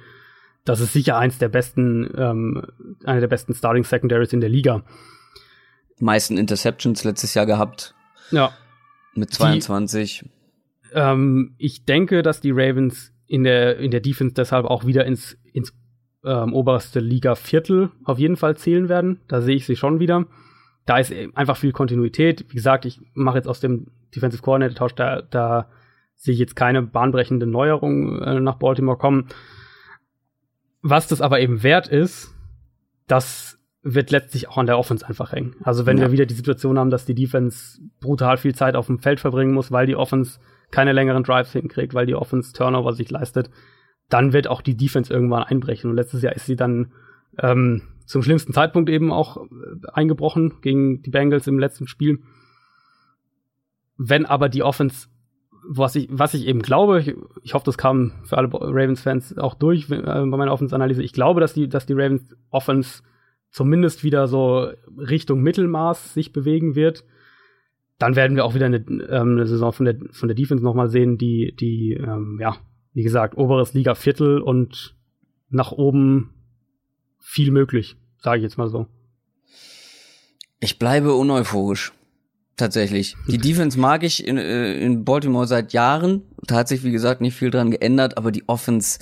Das 0.64 0.80
ist 0.80 0.92
sicher 0.92 1.16
eins 1.16 1.38
der 1.38 1.48
besten, 1.48 2.12
ähm, 2.16 2.62
eine 3.04 3.20
der 3.20 3.28
besten 3.28 3.54
Starting 3.54 3.84
Secondaries 3.84 4.32
in 4.32 4.40
der 4.40 4.50
Liga. 4.50 4.84
Meisten 5.98 6.36
Interceptions 6.36 7.04
letztes 7.04 7.34
Jahr 7.34 7.46
gehabt. 7.46 7.94
Ja. 8.30 8.52
Mit 9.14 9.32
22. 9.32 10.20
Die, 10.20 10.30
ähm, 10.94 11.54
ich 11.58 11.84
denke, 11.84 12.22
dass 12.22 12.40
die 12.40 12.50
Ravens 12.50 13.12
in 13.26 13.44
der, 13.44 13.78
in 13.78 13.90
der 13.90 14.00
Defense 14.00 14.34
deshalb 14.34 14.66
auch 14.66 14.86
wieder 14.86 15.04
ins, 15.04 15.38
ins 15.52 15.72
ähm, 16.24 16.52
oberste 16.54 17.00
Liga-Viertel 17.00 17.90
auf 18.04 18.18
jeden 18.18 18.36
Fall 18.36 18.56
zählen 18.56 18.88
werden. 18.88 19.20
Da 19.28 19.40
sehe 19.40 19.56
ich 19.56 19.66
sie 19.66 19.76
schon 19.76 20.00
wieder. 20.00 20.26
Da 20.86 20.98
ist 20.98 21.12
einfach 21.34 21.56
viel 21.56 21.72
Kontinuität. 21.72 22.46
Wie 22.48 22.56
gesagt, 22.56 22.86
ich 22.86 23.00
mache 23.14 23.36
jetzt 23.36 23.48
aus 23.48 23.60
dem 23.60 23.88
Defensive 24.14 24.42
Coordinator-Tausch, 24.42 24.94
da, 24.94 25.22
da 25.22 25.68
sehe 26.14 26.32
ich 26.32 26.40
jetzt 26.40 26.56
keine 26.56 26.82
bahnbrechende 26.82 27.46
Neuerung 27.46 28.20
äh, 28.22 28.40
nach 28.40 28.56
Baltimore 28.56 28.96
kommen. 28.96 29.28
Was 30.80 31.06
das 31.06 31.20
aber 31.20 31.40
eben 31.40 31.62
wert 31.62 31.88
ist, 31.88 32.34
das 33.06 33.58
wird 33.82 34.10
letztlich 34.10 34.48
auch 34.48 34.58
an 34.58 34.66
der 34.66 34.78
Offense 34.78 35.06
einfach 35.06 35.32
hängen. 35.32 35.54
Also 35.62 35.86
wenn 35.86 35.98
ja. 35.98 36.04
wir 36.04 36.12
wieder 36.12 36.26
die 36.26 36.34
Situation 36.34 36.78
haben, 36.78 36.90
dass 36.90 37.04
die 37.04 37.14
Defense 37.14 37.80
brutal 38.00 38.36
viel 38.36 38.54
Zeit 38.54 38.74
auf 38.74 38.86
dem 38.86 38.98
Feld 38.98 39.20
verbringen 39.20 39.52
muss, 39.52 39.70
weil 39.70 39.86
die 39.86 39.96
Offense 39.96 40.40
keine 40.70 40.92
längeren 40.92 41.22
Drives 41.22 41.52
hinkriegt, 41.52 41.94
weil 41.94 42.06
die 42.06 42.14
Offense 42.14 42.52
Turnover 42.52 42.92
sich 42.92 43.10
leistet, 43.10 43.50
dann 44.08 44.32
wird 44.32 44.48
auch 44.48 44.62
die 44.62 44.76
Defense 44.76 45.12
irgendwann 45.12 45.44
einbrechen. 45.44 45.90
Und 45.90 45.96
letztes 45.96 46.22
Jahr 46.22 46.34
ist 46.34 46.46
sie 46.46 46.56
dann 46.56 46.92
ähm, 47.38 47.82
zum 48.04 48.22
schlimmsten 48.22 48.52
Zeitpunkt 48.52 48.88
eben 48.88 49.12
auch 49.12 49.36
äh, 49.36 49.48
eingebrochen 49.92 50.60
gegen 50.62 51.02
die 51.02 51.10
Bengals 51.10 51.46
im 51.46 51.58
letzten 51.58 51.86
Spiel. 51.86 52.20
Wenn 53.96 54.26
aber 54.26 54.48
die 54.48 54.62
Offense, 54.62 55.08
was 55.68 55.94
ich, 55.96 56.08
was 56.10 56.34
ich 56.34 56.46
eben 56.46 56.62
glaube, 56.62 57.00
ich, 57.00 57.14
ich 57.42 57.54
hoffe, 57.54 57.66
das 57.66 57.76
kam 57.76 58.12
für 58.24 58.38
alle 58.38 58.48
Ravens-Fans 58.52 59.36
auch 59.38 59.54
durch 59.54 59.90
äh, 59.90 59.96
bei 60.02 60.24
meiner 60.24 60.52
Offense-Analyse, 60.52 61.02
ich 61.02 61.12
glaube, 61.12 61.40
dass 61.40 61.52
die, 61.52 61.68
dass 61.68 61.86
die 61.86 61.94
Ravens 61.94 62.34
Offense 62.50 63.02
zumindest 63.50 64.04
wieder 64.04 64.26
so 64.26 64.68
Richtung 64.96 65.42
Mittelmaß 65.42 66.14
sich 66.14 66.32
bewegen 66.32 66.74
wird 66.74 67.04
dann 67.98 68.16
werden 68.16 68.36
wir 68.36 68.44
auch 68.44 68.54
wieder 68.54 68.66
eine, 68.66 68.76
ähm, 68.76 69.32
eine 69.32 69.46
Saison 69.46 69.72
von 69.72 69.86
der, 69.86 69.96
von 70.12 70.28
der 70.28 70.36
Defense 70.36 70.62
nochmal 70.62 70.88
sehen, 70.88 71.18
die, 71.18 71.54
die, 71.58 71.94
ähm, 71.94 72.38
ja, 72.40 72.56
wie 72.94 73.02
gesagt, 73.02 73.36
oberes 73.36 73.74
Liga-Viertel 73.74 74.40
und 74.40 74.96
nach 75.50 75.72
oben 75.72 76.30
viel 77.20 77.50
möglich, 77.50 77.96
sage 78.18 78.38
ich 78.38 78.42
jetzt 78.44 78.58
mal 78.58 78.68
so. 78.68 78.86
Ich 80.60 80.78
bleibe 80.78 81.14
uneuphorisch. 81.14 81.92
Tatsächlich. 82.56 83.16
Die 83.28 83.38
Defense 83.38 83.78
mag 83.78 84.02
ich 84.02 84.26
in, 84.26 84.36
äh, 84.36 84.72
in 84.74 85.04
Baltimore 85.04 85.46
seit 85.46 85.72
Jahren. 85.72 86.22
Da 86.42 86.56
hat 86.56 86.66
sich, 86.66 86.82
wie 86.82 86.90
gesagt, 86.90 87.20
nicht 87.20 87.36
viel 87.36 87.50
dran 87.50 87.70
geändert, 87.70 88.18
aber 88.18 88.32
die 88.32 88.48
Offense, 88.48 88.98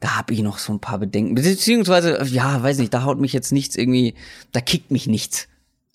da 0.00 0.16
habe 0.16 0.32
ich 0.32 0.40
noch 0.40 0.56
so 0.56 0.72
ein 0.72 0.80
paar 0.80 0.98
Bedenken. 0.98 1.34
Beziehungsweise, 1.34 2.18
ja, 2.24 2.62
weiß 2.62 2.78
nicht, 2.78 2.94
da 2.94 3.04
haut 3.04 3.20
mich 3.20 3.34
jetzt 3.34 3.52
nichts 3.52 3.76
irgendwie, 3.76 4.14
da 4.52 4.62
kickt 4.62 4.90
mich 4.90 5.06
nichts. 5.06 5.49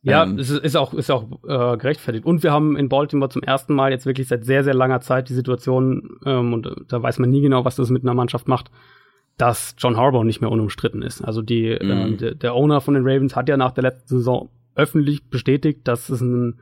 Ja, 0.05 0.23
ähm, 0.23 0.37
es 0.37 0.51
ist 0.51 0.77
auch, 0.77 0.93
ist 0.93 1.09
auch 1.09 1.23
äh, 1.43 1.77
gerechtfertigt. 1.77 2.25
Und 2.25 2.43
wir 2.43 2.51
haben 2.51 2.77
in 2.77 2.89
Baltimore 2.89 3.29
zum 3.29 3.41
ersten 3.41 3.73
Mal 3.73 3.91
jetzt 3.91 4.05
wirklich 4.05 4.27
seit 4.27 4.45
sehr, 4.45 4.63
sehr 4.63 4.75
langer 4.75 5.01
Zeit 5.01 5.29
die 5.29 5.33
Situation, 5.33 6.19
ähm, 6.25 6.53
und 6.53 6.69
da 6.87 7.01
weiß 7.01 7.17
man 7.17 7.31
nie 7.31 7.41
genau, 7.41 7.65
was 7.65 7.75
das 7.75 7.89
mit 7.89 8.03
einer 8.03 8.13
Mannschaft 8.13 8.47
macht, 8.47 8.69
dass 9.37 9.75
John 9.79 9.97
Harbaugh 9.97 10.23
nicht 10.23 10.41
mehr 10.41 10.51
unumstritten 10.51 11.01
ist. 11.01 11.21
Also 11.21 11.41
die, 11.41 11.77
mhm. 11.81 11.89
ähm, 11.91 12.17
der, 12.17 12.35
der 12.35 12.53
Owner 12.53 12.81
von 12.81 12.93
den 12.93 13.03
Ravens 13.03 13.35
hat 13.35 13.49
ja 13.49 13.57
nach 13.57 13.71
der 13.71 13.83
letzten 13.83 14.17
Saison 14.17 14.49
öffentlich 14.75 15.27
bestätigt, 15.29 15.87
dass 15.87 16.09
es 16.09 16.21
ein, 16.21 16.59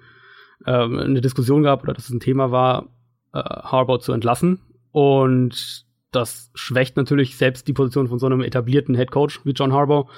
ähm, 0.66 0.98
eine 0.98 1.20
Diskussion 1.20 1.64
gab 1.64 1.84
oder 1.84 1.94
dass 1.94 2.06
es 2.06 2.12
ein 2.12 2.22
Thema 2.22 2.52
war, 2.52 2.88
äh, 3.34 3.40
Harbaugh 3.40 4.00
zu 4.00 4.14
entlassen. 4.14 4.62
Und 4.92 5.86
das 6.12 6.50
schwächt 6.56 6.96
natürlich 6.96 7.36
selbst 7.36 7.68
die 7.68 7.74
Position 7.74 8.08
von 8.08 8.20
so 8.20 8.26
einem 8.26 8.42
etablierten 8.42 8.96
Head 8.96 9.12
Coach 9.12 9.42
wie 9.44 9.52
John 9.52 9.74
Harbaugh. 9.74 10.10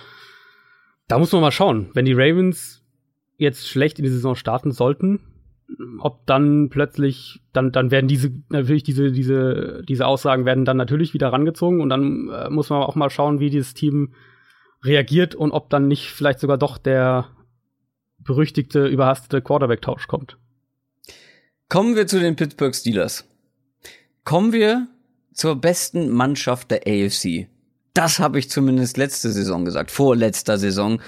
Da 1.07 1.17
muss 1.17 1.31
man 1.31 1.41
mal 1.41 1.51
schauen. 1.51 1.89
Wenn 1.93 2.05
die 2.05 2.13
Ravens 2.13 2.84
jetzt 3.37 3.67
schlecht 3.67 3.99
in 3.99 4.03
die 4.03 4.11
Saison 4.11 4.35
starten 4.35 4.71
sollten, 4.71 5.19
ob 5.99 6.25
dann 6.25 6.69
plötzlich, 6.69 7.41
dann, 7.53 7.71
dann 7.71 7.91
werden 7.91 8.07
diese, 8.07 8.31
natürlich 8.49 8.83
diese, 8.83 9.11
diese, 9.11 9.83
diese 9.87 10.05
Aussagen 10.05 10.45
werden 10.45 10.65
dann 10.65 10.77
natürlich 10.77 11.13
wieder 11.13 11.33
rangezogen 11.33 11.81
und 11.81 11.89
dann 11.89 12.29
äh, 12.29 12.49
muss 12.49 12.69
man 12.69 12.83
auch 12.83 12.95
mal 12.95 13.09
schauen, 13.09 13.39
wie 13.39 13.49
dieses 13.49 13.73
Team 13.73 14.13
reagiert 14.83 15.35
und 15.35 15.51
ob 15.51 15.69
dann 15.69 15.87
nicht 15.87 16.09
vielleicht 16.11 16.39
sogar 16.39 16.57
doch 16.57 16.77
der 16.77 17.29
berüchtigte, 18.19 18.85
überhastete 18.87 19.41
Quarterback-Tausch 19.41 20.07
kommt. 20.07 20.37
Kommen 21.69 21.95
wir 21.95 22.07
zu 22.07 22.19
den 22.19 22.35
Pittsburgh 22.35 22.75
Steelers. 22.75 23.27
Kommen 24.23 24.53
wir 24.53 24.87
zur 25.33 25.55
besten 25.55 26.09
Mannschaft 26.09 26.71
der 26.71 26.81
AFC. 26.87 27.47
Das 27.93 28.19
habe 28.19 28.39
ich 28.39 28.49
zumindest 28.49 28.97
letzte 28.97 29.31
Saison 29.31 29.65
gesagt, 29.65 29.89
vorletzter 29.89 30.57
Saison. 30.57 31.01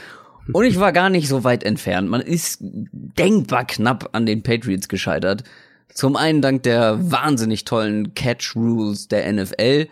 Und 0.53 0.65
ich 0.65 0.79
war 0.79 0.91
gar 0.91 1.09
nicht 1.09 1.27
so 1.27 1.43
weit 1.43 1.63
entfernt. 1.63 2.09
Man 2.09 2.21
ist 2.21 2.59
denkbar 2.61 3.65
knapp 3.65 4.09
an 4.13 4.25
den 4.25 4.43
Patriots 4.43 4.87
gescheitert. 4.87 5.43
Zum 5.93 6.15
einen 6.15 6.41
dank 6.41 6.63
der 6.63 7.11
wahnsinnig 7.11 7.65
tollen 7.65 8.13
Catch 8.13 8.55
Rules 8.55 9.07
der 9.07 9.31
NFL 9.31 9.87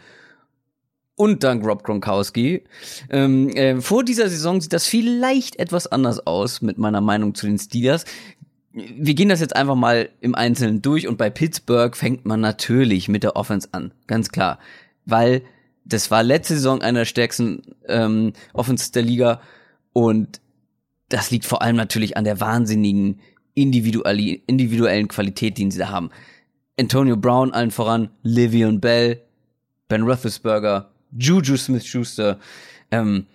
und 1.15 1.43
dank 1.43 1.65
Rob 1.65 1.83
Gronkowski. 1.83 2.63
Ähm, 3.09 3.49
äh, 3.49 3.81
vor 3.81 4.03
dieser 4.03 4.29
Saison 4.29 4.61
sieht 4.61 4.73
das 4.73 4.85
vielleicht 4.85 5.57
etwas 5.57 5.87
anders 5.87 6.25
aus 6.27 6.61
mit 6.61 6.77
meiner 6.77 7.01
Meinung 7.01 7.35
zu 7.35 7.45
den 7.45 7.57
Steelers. 7.57 8.05
Wir 8.73 9.13
gehen 9.13 9.29
das 9.29 9.39
jetzt 9.39 9.55
einfach 9.55 9.75
mal 9.75 10.09
im 10.19 10.35
Einzelnen 10.35 10.81
durch 10.81 11.07
und 11.07 11.17
bei 11.17 11.29
Pittsburgh 11.29 11.95
fängt 11.95 12.25
man 12.25 12.41
natürlich 12.41 13.07
mit 13.07 13.23
der 13.23 13.37
Offense 13.37 13.69
an, 13.71 13.93
ganz 14.05 14.29
klar, 14.29 14.59
weil 15.05 15.43
das 15.85 16.11
war 16.11 16.23
letzte 16.23 16.55
Saison 16.55 16.81
einer 16.81 16.99
der 16.99 17.05
stärksten 17.05 17.61
ähm, 17.87 18.33
Offense 18.53 18.91
der 18.91 19.03
Liga 19.03 19.41
und 19.93 20.41
das 21.09 21.31
liegt 21.31 21.45
vor 21.45 21.61
allem 21.61 21.75
natürlich 21.75 22.17
an 22.17 22.23
der 22.23 22.39
wahnsinnigen 22.39 23.19
individuellen 23.53 25.07
Qualität, 25.07 25.57
die 25.57 25.71
sie 25.71 25.79
da 25.79 25.89
haben. 25.89 26.09
Antonio 26.79 27.15
Brown 27.15 27.53
allen 27.53 27.71
voran, 27.71 28.09
Livion 28.21 28.81
Bell, 28.81 29.21
Ben 29.87 30.03
Roethlisberger, 30.03 30.89
Juju 31.17 31.55
Smith-Schuster. 31.55 32.39
Ähm, 32.91 33.27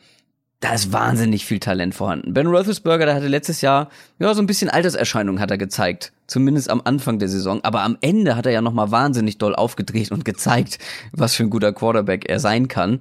da 0.61 0.75
ist 0.75 0.93
wahnsinnig 0.93 1.47
viel 1.47 1.59
Talent 1.59 1.95
vorhanden. 1.95 2.35
Ben 2.35 2.47
Roethlisberger, 2.47 3.07
der 3.07 3.15
hatte 3.15 3.29
letztes 3.29 3.63
Jahr 3.63 3.89
ja 4.19 4.35
so 4.35 4.43
ein 4.43 4.47
bisschen 4.47 4.69
Alterserscheinung 4.69 5.41
hat 5.41 5.51
er 5.51 5.57
gezeigt, 5.57 6.13
zumindest 6.27 6.69
am 6.69 6.83
Anfang 6.85 7.19
der 7.19 7.29
Saison. 7.29 7.65
Aber 7.65 7.81
am 7.81 7.97
Ende 8.03 8.37
hat 8.37 8.45
er 8.45 8.53
ja 8.53 8.61
noch 8.61 8.75
mal 8.75 8.91
wahnsinnig 8.91 9.39
doll 9.39 9.55
aufgedreht 9.55 10.11
und 10.11 10.27
gezeigt, 10.27 10.79
was 11.13 11.35
für 11.35 11.45
ein 11.45 11.51
guter 11.51 11.73
Quarterback 11.73 12.29
er 12.29 12.41
sein 12.41 12.69
kann. 12.69 13.01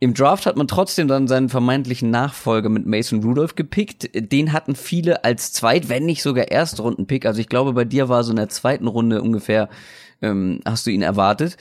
Im 0.00 0.14
Draft 0.14 0.46
hat 0.46 0.56
man 0.56 0.68
trotzdem 0.68 1.08
dann 1.08 1.26
seinen 1.26 1.48
vermeintlichen 1.48 2.10
Nachfolger 2.10 2.68
mit 2.68 2.86
Mason 2.86 3.22
Rudolph 3.22 3.56
gepickt. 3.56 4.08
Den 4.14 4.52
hatten 4.52 4.76
viele 4.76 5.24
als 5.24 5.52
Zweit, 5.52 5.88
wenn 5.88 6.06
nicht 6.06 6.22
sogar 6.22 6.48
Erstrunden-Pick. 6.48 7.26
Also 7.26 7.40
ich 7.40 7.48
glaube, 7.48 7.72
bei 7.72 7.84
dir 7.84 8.08
war 8.08 8.22
so 8.22 8.30
in 8.30 8.36
der 8.36 8.48
zweiten 8.48 8.86
Runde 8.86 9.22
ungefähr, 9.22 9.68
ähm, 10.22 10.60
hast 10.64 10.86
du 10.86 10.90
ihn 10.90 11.02
erwartet. 11.02 11.56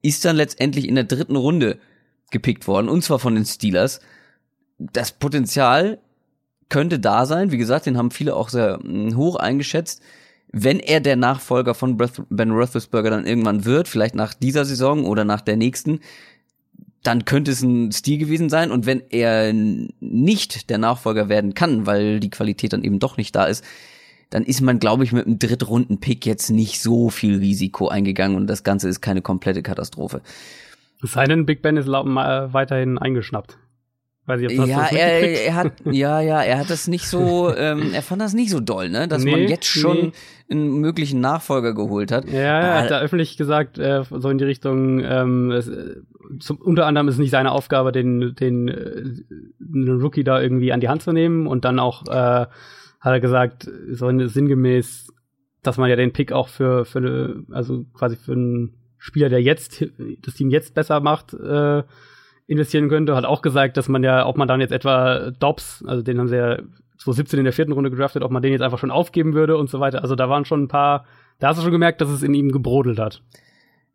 Ist 0.00 0.24
dann 0.24 0.36
letztendlich 0.36 0.88
in 0.88 0.94
der 0.94 1.04
dritten 1.04 1.36
Runde 1.36 1.78
gepickt 2.30 2.66
worden, 2.66 2.88
und 2.88 3.04
zwar 3.04 3.18
von 3.18 3.34
den 3.34 3.44
Steelers. 3.44 4.00
Das 4.78 5.12
Potenzial 5.12 5.98
könnte 6.70 6.98
da 6.98 7.26
sein. 7.26 7.52
Wie 7.52 7.58
gesagt, 7.58 7.84
den 7.84 7.98
haben 7.98 8.10
viele 8.10 8.34
auch 8.34 8.48
sehr 8.48 8.78
hm, 8.82 9.16
hoch 9.16 9.36
eingeschätzt. 9.36 10.02
Wenn 10.50 10.80
er 10.80 11.00
der 11.00 11.16
Nachfolger 11.16 11.74
von 11.74 11.96
Ben 11.96 12.50
Roethlisberger 12.50 13.10
dann 13.10 13.26
irgendwann 13.26 13.64
wird, 13.64 13.88
vielleicht 13.88 14.14
nach 14.14 14.34
dieser 14.34 14.64
Saison 14.64 15.04
oder 15.04 15.24
nach 15.24 15.40
der 15.40 15.56
nächsten, 15.56 16.00
dann 17.02 17.24
könnte 17.24 17.50
es 17.50 17.62
ein 17.62 17.92
Stil 17.92 18.18
gewesen 18.18 18.48
sein. 18.48 18.70
Und 18.70 18.86
wenn 18.86 19.02
er 19.10 19.52
nicht 19.52 20.70
der 20.70 20.78
Nachfolger 20.78 21.28
werden 21.28 21.54
kann, 21.54 21.86
weil 21.86 22.20
die 22.20 22.30
Qualität 22.30 22.72
dann 22.72 22.84
eben 22.84 22.98
doch 22.98 23.16
nicht 23.16 23.34
da 23.34 23.44
ist, 23.44 23.64
dann 24.30 24.44
ist 24.44 24.62
man, 24.62 24.78
glaube 24.78 25.04
ich, 25.04 25.12
mit 25.12 25.26
einem 25.26 25.38
Drittrunden-Pick 25.38 26.24
jetzt 26.24 26.50
nicht 26.50 26.80
so 26.80 27.10
viel 27.10 27.38
Risiko 27.38 27.88
eingegangen 27.88 28.36
und 28.36 28.46
das 28.46 28.62
Ganze 28.64 28.88
ist 28.88 29.02
keine 29.02 29.20
komplette 29.20 29.62
Katastrophe. 29.62 30.22
Seinen 31.02 31.44
Big 31.44 31.60
Ben 31.60 31.76
ist 31.76 31.88
weiterhin 31.88 32.96
eingeschnappt. 32.96 33.58
Weiß 34.24 34.40
ich, 34.40 34.60
ob 34.60 34.68
ja, 34.68 34.86
er, 34.86 35.46
er, 35.46 35.54
hat, 35.56 35.72
ja, 35.84 36.20
ja, 36.20 36.42
er 36.42 36.58
hat 36.58 36.70
das 36.70 36.86
nicht 36.86 37.08
so, 37.08 37.52
ähm, 37.56 37.92
er 37.92 38.02
fand 38.02 38.22
das 38.22 38.34
nicht 38.34 38.50
so 38.50 38.60
doll, 38.60 38.88
ne, 38.88 39.08
dass 39.08 39.24
nee, 39.24 39.32
man 39.32 39.40
jetzt 39.48 39.66
schon 39.66 39.96
nee. 39.96 40.12
einen 40.48 40.78
möglichen 40.78 41.20
Nachfolger 41.20 41.74
geholt 41.74 42.12
hat. 42.12 42.30
Ja, 42.30 42.60
er 42.60 42.82
hat 42.82 42.90
da 42.92 43.00
öffentlich 43.00 43.36
gesagt, 43.36 43.78
äh, 43.78 44.04
so 44.08 44.28
in 44.28 44.38
die 44.38 44.44
Richtung, 44.44 45.00
ähm, 45.00 45.50
es, 45.50 45.68
zum, 46.38 46.58
unter 46.58 46.86
anderem 46.86 47.08
ist 47.08 47.14
es 47.14 47.20
nicht 47.20 47.32
seine 47.32 47.50
Aufgabe, 47.50 47.90
den, 47.90 48.36
den, 48.36 48.68
äh, 48.68 49.02
den 49.58 50.00
Rookie 50.00 50.22
da 50.22 50.40
irgendwie 50.40 50.72
an 50.72 50.80
die 50.80 50.88
Hand 50.88 51.02
zu 51.02 51.12
nehmen 51.12 51.48
und 51.48 51.64
dann 51.64 51.80
auch, 51.80 52.06
äh, 52.06 52.46
hat 53.00 53.12
er 53.12 53.20
gesagt, 53.20 53.68
so 53.90 54.08
sinngemäß, 54.28 55.12
dass 55.64 55.78
man 55.78 55.90
ja 55.90 55.96
den 55.96 56.12
Pick 56.12 56.30
auch 56.30 56.46
für, 56.46 56.84
für 56.84 56.98
eine, 56.98 57.44
also 57.50 57.86
quasi 57.92 58.14
für 58.14 58.32
einen 58.32 58.74
Spieler, 58.98 59.28
der 59.28 59.42
jetzt 59.42 59.84
das 60.20 60.34
Team 60.34 60.50
jetzt 60.50 60.74
besser 60.74 61.00
macht, 61.00 61.34
äh, 61.34 61.82
investieren 62.46 62.88
könnte. 62.88 63.16
Hat 63.16 63.24
auch 63.24 63.42
gesagt, 63.42 63.76
dass 63.76 63.88
man 63.88 64.02
ja, 64.02 64.26
ob 64.26 64.36
man 64.36 64.48
dann 64.48 64.60
jetzt 64.60 64.72
etwa 64.72 65.30
Dobbs, 65.30 65.84
also 65.86 66.02
den 66.02 66.18
haben 66.18 66.28
sie 66.28 66.36
ja 66.36 66.56
2017 66.98 67.38
in 67.38 67.44
der 67.44 67.52
vierten 67.52 67.72
Runde 67.72 67.90
gedraftet, 67.90 68.22
ob 68.22 68.30
man 68.30 68.42
den 68.42 68.52
jetzt 68.52 68.62
einfach 68.62 68.78
schon 68.78 68.90
aufgeben 68.90 69.34
würde 69.34 69.56
und 69.56 69.70
so 69.70 69.80
weiter. 69.80 70.02
Also 70.02 70.14
da 70.14 70.28
waren 70.28 70.44
schon 70.44 70.64
ein 70.64 70.68
paar, 70.68 71.04
da 71.38 71.48
hast 71.48 71.58
du 71.58 71.62
schon 71.62 71.72
gemerkt, 71.72 72.00
dass 72.00 72.10
es 72.10 72.22
in 72.22 72.34
ihm 72.34 72.52
gebrodelt 72.52 72.98
hat. 72.98 73.22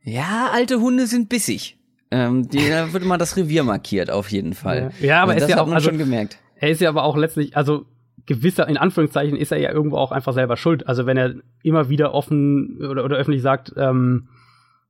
Ja, 0.03 0.49
alte 0.53 0.80
Hunde 0.80 1.07
sind 1.07 1.30
bissig. 1.30 1.78
Ähm, 2.11 2.48
die, 2.48 2.69
da 2.69 2.94
würde 2.94 3.06
man 3.06 3.19
das 3.19 3.36
Revier 3.36 3.64
markiert, 3.64 4.10
auf 4.10 4.32
jeden 4.32 4.53
Fall. 4.53 4.91
Ja, 4.99 5.07
ja 5.07 5.24
aber 5.24 5.34
also 5.34 5.44
er 5.44 5.49
ist 5.49 5.56
ja 5.56 5.61
auch 5.61 5.72
also, 5.72 5.90
schon 5.90 5.98
gemerkt. 5.98 6.38
Er 6.56 6.69
ist 6.69 6.82
ja 6.82 6.90
aber 6.90 7.03
auch 7.03 7.18
letztlich, 7.18 7.56
also 7.57 7.86
gewisser, 8.26 8.68
in 8.68 8.78
Anführungszeichen, 8.78 9.38
ist 9.38 9.52
er 9.52 9.60
ja 9.60 9.72
irgendwo 9.72 9.98
auch 9.98 10.11
einfach 10.11 10.34
selber 10.34 10.57
schuld. 10.57 10.88
Also 10.88 11.06
wenn 11.06 11.18
er 11.18 11.36
immer 11.64 11.90
wieder 11.90 12.14
offen 12.14 12.78
oder, 12.78 13.03
oder 13.03 13.18
öffentlich 13.18 13.41
sagt, 13.41 13.74
ähm, 13.78 14.30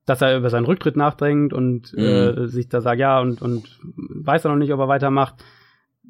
dass 0.07 0.21
er 0.21 0.37
über 0.37 0.49
seinen 0.49 0.65
Rücktritt 0.65 0.95
nachdenkt 0.95 1.53
und 1.53 1.93
mhm. 1.93 1.99
äh, 1.99 2.47
sich 2.47 2.69
da 2.69 2.79
sagt, 2.79 2.99
ja, 2.99 3.19
und, 3.19 3.41
und 3.41 3.77
weiß 3.83 4.45
er 4.45 4.51
noch 4.51 4.57
nicht, 4.57 4.71
ob 4.71 4.79
er 4.79 4.87
weitermacht. 4.87 5.35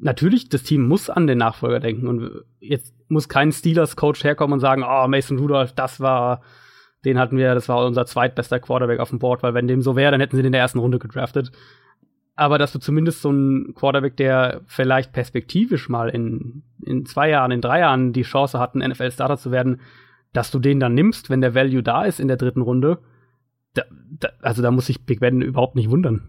Natürlich, 0.00 0.48
das 0.48 0.62
Team 0.62 0.86
muss 0.86 1.10
an 1.10 1.26
den 1.26 1.38
Nachfolger 1.38 1.80
denken 1.80 2.06
und 2.06 2.30
jetzt 2.60 2.94
muss 3.08 3.28
kein 3.28 3.50
Steelers-Coach 3.50 4.22
herkommen 4.22 4.54
und 4.54 4.60
sagen, 4.60 4.84
oh, 4.88 5.08
Mason 5.08 5.38
Rudolph, 5.38 5.72
das 5.72 5.98
war, 5.98 6.42
den 7.04 7.18
hatten 7.18 7.36
wir, 7.36 7.54
das 7.56 7.68
war 7.68 7.84
unser 7.84 8.06
zweitbester 8.06 8.60
Quarterback 8.60 9.00
auf 9.00 9.10
dem 9.10 9.18
Board, 9.18 9.42
weil 9.42 9.54
wenn 9.54 9.66
dem 9.66 9.82
so 9.82 9.96
wäre, 9.96 10.12
dann 10.12 10.20
hätten 10.20 10.36
sie 10.36 10.42
den 10.42 10.48
in 10.48 10.52
der 10.52 10.60
ersten 10.60 10.78
Runde 10.78 11.00
gedraftet. 11.00 11.50
Aber 12.36 12.58
dass 12.58 12.70
du 12.70 12.78
zumindest 12.78 13.20
so 13.20 13.30
einen 13.30 13.74
Quarterback, 13.74 14.16
der 14.16 14.60
vielleicht 14.66 15.12
perspektivisch 15.12 15.88
mal 15.88 16.08
in, 16.08 16.62
in 16.84 17.04
zwei 17.04 17.30
Jahren, 17.30 17.50
in 17.50 17.60
drei 17.60 17.80
Jahren 17.80 18.12
die 18.12 18.22
Chance 18.22 18.60
hat, 18.60 18.76
ein 18.76 18.88
NFL-Starter 18.88 19.38
zu 19.38 19.50
werden, 19.50 19.80
dass 20.32 20.52
du 20.52 20.60
den 20.60 20.78
dann 20.78 20.94
nimmst, 20.94 21.30
wenn 21.30 21.40
der 21.40 21.56
Value 21.56 21.82
da 21.82 22.04
ist 22.04 22.20
in 22.20 22.28
der 22.28 22.36
dritten 22.36 22.60
Runde, 22.60 22.98
da, 23.78 23.84
da, 24.20 24.28
also 24.42 24.62
da 24.62 24.70
muss 24.70 24.86
sich 24.86 25.04
Big 25.04 25.20
Ben 25.20 25.40
überhaupt 25.40 25.76
nicht 25.76 25.90
wundern. 25.90 26.22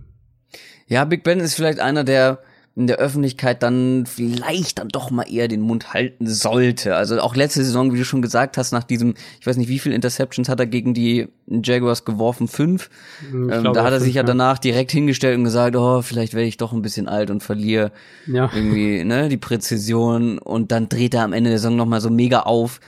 Ja, 0.88 1.06
Big 1.06 1.24
Ben 1.24 1.40
ist 1.40 1.56
vielleicht 1.56 1.80
einer, 1.80 2.04
der 2.04 2.40
in 2.76 2.88
der 2.88 2.98
Öffentlichkeit 2.98 3.62
dann 3.62 4.06
vielleicht 4.06 4.80
dann 4.80 4.88
doch 4.88 5.12
mal 5.12 5.24
eher 5.24 5.50
den 5.50 5.60
Mund 5.60 5.94
halten 5.94 6.28
sollte. 6.28 6.96
Also 6.96 7.20
auch 7.20 7.36
letzte 7.36 7.64
Saison, 7.64 7.94
wie 7.94 7.98
du 7.98 8.06
schon 8.06 8.22
gesagt 8.22 8.58
hast, 8.58 8.72
nach 8.72 8.86
diesem, 8.86 9.16
ich 9.40 9.46
weiß 9.46 9.58
nicht, 9.58 9.68
wie 9.68 9.80
viele 9.80 9.96
Interceptions 9.96 10.48
hat 10.48 10.62
er 10.62 10.66
gegen 10.66 10.94
die 10.94 11.28
Jaguars 11.48 12.06
geworfen? 12.06 12.48
Fünf. 12.48 12.90
Ähm, 13.34 13.50
da 13.74 13.84
hat 13.84 13.92
er 13.92 14.00
sich 14.00 14.14
ja 14.14 14.24
danach 14.24 14.60
direkt 14.60 14.92
hingestellt 14.92 15.38
und 15.38 15.44
gesagt, 15.44 15.76
oh, 15.76 16.02
vielleicht 16.02 16.34
werde 16.34 16.48
ich 16.48 16.56
doch 16.56 16.72
ein 16.72 16.82
bisschen 16.82 17.10
alt 17.10 17.32
und 17.32 17.44
verliere 17.44 17.92
ja. 18.28 18.50
irgendwie 18.54 19.04
ne, 19.04 19.28
die 19.28 19.38
Präzision. 19.38 20.38
Und 20.38 20.72
dann 20.72 20.88
dreht 20.88 21.14
er 21.14 21.24
am 21.24 21.34
Ende 21.34 21.50
der 21.50 21.60
Saison 21.60 21.76
nochmal 21.76 22.00
so 22.00 22.10
mega 22.10 22.42
auf. 22.42 22.80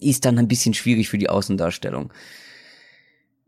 Ist 0.00 0.26
dann 0.26 0.38
ein 0.38 0.48
bisschen 0.48 0.74
schwierig 0.74 1.08
für 1.08 1.18
die 1.18 1.30
Außendarstellung. 1.30 2.12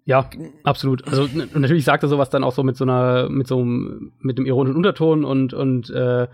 Ja, 0.07 0.31
absolut. 0.63 1.07
Also 1.09 1.29
natürlich 1.55 1.85
sagt 1.85 2.05
er 2.05 2.09
sowas 2.09 2.31
dann 2.31 2.45
auch 2.45 2.53
so 2.53 2.63
mit 2.63 2.77
so 2.77 2.85
einer, 2.85 3.29
mit 3.29 3.49
so 3.49 3.59
einem, 3.59 4.13
mit 4.21 4.39
einem 4.39 4.47
ironischen 4.47 4.77
Unterton 4.77 5.25
und 5.25 5.53
und 5.53 5.91
äh, 5.91 6.29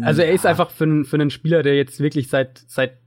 also 0.00 0.22
ja. 0.22 0.28
er 0.28 0.34
ist 0.34 0.44
einfach 0.44 0.70
für, 0.70 1.04
für 1.04 1.16
einen 1.16 1.30
Spieler, 1.30 1.62
der 1.62 1.76
jetzt 1.76 2.00
wirklich 2.00 2.28
seit 2.28 2.58
seit 2.66 2.98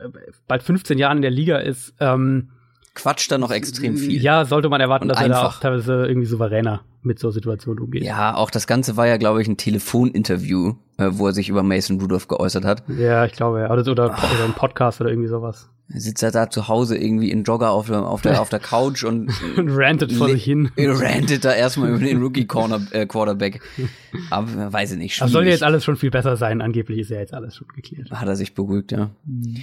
äh, 0.00 0.08
bald 0.48 0.64
15 0.64 0.98
Jahren 0.98 1.18
in 1.18 1.22
der 1.22 1.30
Liga 1.30 1.58
ist, 1.58 1.94
ähm, 2.00 2.50
quatscht 2.94 3.30
da 3.32 3.38
noch 3.38 3.50
extrem 3.50 3.96
viel. 3.96 4.20
Ja, 4.22 4.44
sollte 4.44 4.68
man 4.68 4.80
erwarten, 4.80 5.04
und 5.04 5.08
dass 5.10 5.18
einfach. 5.18 5.38
er 5.38 5.42
da 5.42 5.48
auch 5.48 5.60
teilweise 5.60 6.06
irgendwie 6.06 6.26
souveräner 6.26 6.82
mit 7.02 7.18
so 7.18 7.30
Situationen 7.30 7.82
umgeht. 7.82 8.04
Ja, 8.04 8.34
auch 8.34 8.50
das 8.50 8.66
Ganze 8.66 8.96
war 8.96 9.06
ja, 9.06 9.16
glaube 9.16 9.42
ich, 9.42 9.48
ein 9.48 9.56
Telefoninterview, 9.56 10.74
äh, 10.98 11.08
wo 11.10 11.26
er 11.26 11.32
sich 11.32 11.48
über 11.48 11.62
Mason 11.62 12.00
Rudolph 12.00 12.28
geäußert 12.28 12.64
hat. 12.64 12.84
Ja, 12.88 13.24
ich 13.24 13.32
glaube, 13.32 13.60
ja. 13.60 13.70
Oder, 13.70 13.90
oder, 13.90 14.04
oder 14.04 14.44
ein 14.44 14.52
Podcast 14.54 15.00
oder 15.00 15.10
irgendwie 15.10 15.28
sowas. 15.28 15.68
Sitzt 15.88 16.22
er 16.22 16.30
da 16.30 16.48
zu 16.48 16.68
Hause 16.68 16.96
irgendwie 16.96 17.30
in 17.30 17.42
Jogger 17.42 17.70
auf 17.70 17.88
der, 17.88 18.06
auf 18.06 18.22
der, 18.22 18.40
auf 18.40 18.48
der 18.48 18.60
Couch 18.60 19.04
und, 19.04 19.30
und 19.56 19.68
rantet 19.70 20.12
vor 20.12 20.28
sich 20.28 20.44
hin. 20.44 20.70
Rantet 20.78 21.44
da 21.44 21.52
erstmal 21.52 21.90
über 21.90 21.98
den 21.98 22.22
Rookie 22.22 22.46
Corner, 22.46 22.80
äh, 22.92 23.06
Quarterback. 23.06 23.60
Aber 24.30 24.72
weiß 24.72 24.92
ich 24.92 24.98
nicht. 24.98 25.20
Aber 25.20 25.30
soll 25.30 25.46
jetzt 25.46 25.62
alles 25.62 25.84
schon 25.84 25.96
viel 25.96 26.10
besser 26.10 26.36
sein. 26.36 26.62
Angeblich 26.62 27.00
ist 27.00 27.10
ja 27.10 27.18
jetzt 27.18 27.34
alles 27.34 27.56
schon 27.56 27.66
geklärt. 27.74 28.10
Hat 28.10 28.28
er 28.28 28.36
sich 28.36 28.54
beruhigt, 28.54 28.92
ja. 28.92 29.10
Mhm. 29.26 29.62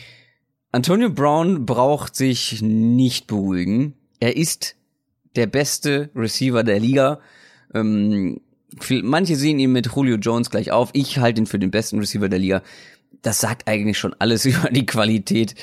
Antonio 0.72 1.10
Brown 1.10 1.66
braucht 1.66 2.16
sich 2.16 2.62
nicht 2.62 3.28
beruhigen. 3.28 3.96
Er 4.20 4.38
ist 4.38 4.76
der 5.36 5.48
beste 5.48 6.10
Receiver 6.16 6.64
der 6.64 6.80
Liga. 6.80 7.20
Ähm, 7.74 8.42
manche 9.02 9.36
sehen 9.36 9.60
ihn 9.60 9.72
mit 9.72 9.90
Julio 9.96 10.18
Jones 10.18 10.52
gleich 10.52 10.72
auf. 10.72 10.90
Ich 10.94 11.18
halte 11.18 11.42
ihn 11.42 11.48
für 11.48 11.60
den 11.60 11.72
besten 11.72 12.00
Receiver 12.00 12.30
der 12.30 12.40
Liga. 12.40 12.62
Das 13.24 13.40
sagt 13.40 13.68
eigentlich 13.68 13.98
schon 13.98 14.16
alles 14.20 14.46
über 14.46 14.70
die 14.70 14.86
Qualität 14.86 15.56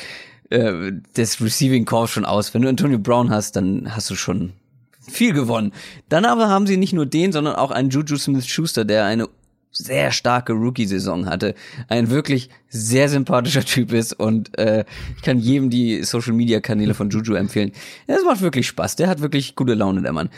äh, 0.51 0.93
des 1.17 1.41
Receiving 1.41 1.85
Corps 1.85 2.09
schon 2.09 2.25
aus. 2.25 2.53
Wenn 2.53 2.63
du 2.63 2.69
Antonio 2.69 2.99
Brown 2.99 3.31
hast, 3.31 3.55
dann 3.57 3.95
hast 3.95 4.11
du 4.11 4.17
schon 4.17 4.55
viel 5.01 5.33
gewonnen. 5.33 5.73
Dann 6.09 6.25
aber 6.25 6.49
haben 6.49 6.67
sie 6.67 6.77
nicht 6.77 6.93
nur 6.93 7.07
den, 7.07 7.31
sondern 7.31 7.55
auch 7.55 7.71
einen 7.71 7.91
Juju 7.91 8.17
Smith-Schuster, 8.17 8.85
der 8.85 9.05
eine 9.05 9.29
sehr 9.77 10.11
starke 10.11 10.53
Rookie-Saison 10.53 11.27
hatte, 11.27 11.55
ein 11.89 12.11
wirklich 12.11 12.49
sehr 12.69 13.09
sympathischer 13.09 13.65
Typ 13.65 13.93
ist 13.93 14.13
und 14.13 14.59
äh, 14.59 14.85
ich 15.17 15.23
kann 15.23 15.39
jedem 15.39 15.71
die 15.71 16.03
Social-Media-Kanäle 16.03 16.95
von 16.95 17.11
Juju 17.11 17.35
empfehlen. 17.35 17.73
Es 18.07 18.25
macht 18.25 18.41
wirklich 18.41 18.67
Spaß, 18.67 18.97
der 18.97 19.09
hat 19.09 19.21
wirklich 19.21 19.55
gute 19.55 19.75
Laune, 19.75 20.03
der 20.03 20.13
Mann. 20.13 20.31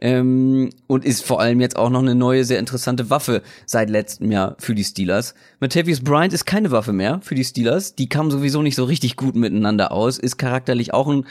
Ähm, 0.00 0.70
und 0.88 1.04
ist 1.04 1.24
vor 1.24 1.40
allem 1.40 1.60
jetzt 1.60 1.76
auch 1.76 1.88
noch 1.88 2.00
eine 2.00 2.16
neue, 2.16 2.44
sehr 2.44 2.58
interessante 2.58 3.08
Waffe 3.08 3.40
seit 3.66 3.88
letztem 3.88 4.32
Jahr 4.32 4.56
für 4.58 4.74
die 4.74 4.82
Steelers. 4.82 5.34
Matthews 5.60 6.00
Bryant 6.00 6.32
ist 6.32 6.44
keine 6.44 6.72
Waffe 6.72 6.92
mehr 6.92 7.20
für 7.22 7.36
die 7.36 7.44
Steelers. 7.44 7.94
Die 7.94 8.08
kamen 8.08 8.32
sowieso 8.32 8.62
nicht 8.62 8.74
so 8.74 8.82
richtig 8.84 9.16
gut 9.16 9.36
miteinander 9.36 9.92
aus, 9.92 10.18
ist 10.18 10.38
charakterlich 10.38 10.92
auch 10.92 11.06
ein, 11.06 11.24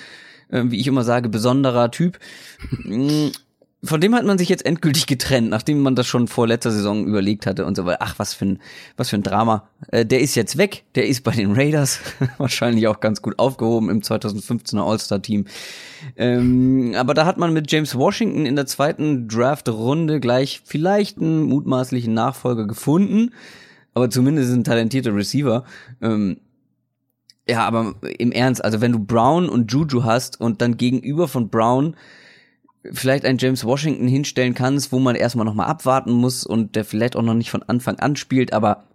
äh, 0.50 0.64
wie 0.68 0.80
ich 0.80 0.88
immer 0.88 1.04
sage, 1.04 1.28
besonderer 1.28 1.92
Typ. 1.92 2.18
Von 3.84 4.00
dem 4.00 4.14
hat 4.14 4.26
man 4.26 4.38
sich 4.38 4.48
jetzt 4.48 4.64
endgültig 4.64 5.08
getrennt, 5.08 5.50
nachdem 5.50 5.80
man 5.80 5.96
das 5.96 6.06
schon 6.06 6.28
vor 6.28 6.48
letzter 6.48 6.70
Saison 6.70 7.08
überlegt 7.08 7.48
hatte 7.48 7.66
und 7.66 7.76
so 7.76 7.86
weiter. 7.86 7.98
Ach, 8.02 8.20
was 8.20 8.36
für 8.36 8.46
ein, 8.46 8.60
was 8.96 9.10
für 9.10 9.16
ein 9.16 9.24
Drama. 9.24 9.68
Äh, 9.92 10.06
der 10.06 10.20
ist 10.20 10.36
jetzt 10.36 10.58
weg, 10.60 10.84
der 10.94 11.08
ist 11.08 11.24
bei 11.24 11.32
den 11.32 11.54
Raiders, 11.54 12.00
wahrscheinlich 12.38 12.88
auch 12.88 13.00
ganz 13.00 13.24
gut 13.24 13.40
aufgehoben 13.40 13.90
im 13.90 14.02
2015er 14.02 14.88
All-Star-Team. 14.88 15.46
Ähm, 16.16 16.94
aber 16.96 17.16
da 17.16 17.26
hat 17.26 17.40
man 17.40 17.54
mit 17.54 17.72
James 17.72 17.96
Washington 17.96 18.46
in 18.46 18.56
der 18.56 18.68
zweiten 18.68 19.28
Draft-Runde 19.28 20.20
gleich 20.20 20.62
vielleicht 20.64 21.18
einen 21.18 21.44
mutmaßlichen 21.44 22.14
Nachfolger 22.14 22.68
gefunden, 22.68 23.32
aber 23.96 24.12
zumindest 24.12 24.54
ein 24.54 24.64
talentierter 24.64 25.16
Receiver. 25.16 25.66
Ähm, 26.04 26.38
ja, 27.50 27.66
aber 27.66 27.96
im 28.20 28.32
Ernst, 28.32 28.64
also 28.64 28.80
wenn 28.80 28.92
du 28.92 29.00
Brown 29.00 29.50
und 29.50 29.72
Juju 29.72 30.04
hast 30.04 30.40
und 30.40 30.62
dann 30.62 30.78
gegenüber 30.78 31.28
von 31.28 31.50
Brown 31.50 31.96
vielleicht 32.92 33.26
einen 33.26 33.38
James 33.38 33.64
Washington 33.64 34.08
hinstellen 34.08 34.54
kannst, 34.54 34.92
wo 34.92 35.00
man 35.00 35.16
erstmal 35.16 35.46
nochmal 35.46 35.68
abwarten 35.68 36.12
muss 36.12 36.46
und 36.46 36.76
der 36.76 36.86
vielleicht 36.86 37.16
auch 37.16 37.22
noch 37.22 37.34
nicht 37.34 37.52
von 37.52 37.64
Anfang 37.64 38.00
an 38.00 38.16
spielt, 38.16 38.54
aber 38.54 38.86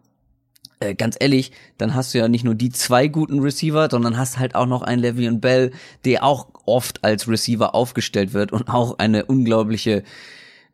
äh, 0.80 0.94
ganz 0.94 1.16
ehrlich, 1.18 1.52
dann 1.78 1.94
hast 1.94 2.12
du 2.12 2.18
ja 2.18 2.28
nicht 2.28 2.44
nur 2.44 2.54
die 2.54 2.70
zwei 2.70 3.08
guten 3.08 3.40
Receiver, 3.40 3.88
sondern 3.90 4.18
hast 4.18 4.38
halt 4.38 4.54
auch 4.54 4.66
noch 4.66 4.82
einen 4.82 5.04
Le'Veon 5.04 5.40
Bell, 5.40 5.70
der 6.04 6.24
auch 6.24 6.48
oft 6.66 7.02
als 7.04 7.28
Receiver 7.28 7.74
aufgestellt 7.74 8.34
wird 8.34 8.52
und 8.52 8.68
auch 8.68 8.98
eine 8.98 9.24
unglaubliche 9.24 10.02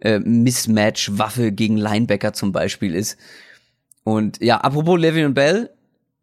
äh, 0.00 0.18
Mismatch-Waffe 0.18 1.52
gegen 1.52 1.76
Linebacker 1.76 2.32
zum 2.32 2.50
Beispiel 2.50 2.94
ist. 2.94 3.16
Und 4.04 4.42
ja, 4.42 4.58
apropos 4.58 4.98
Le'Veon 4.98 5.34
Bell, 5.34 5.70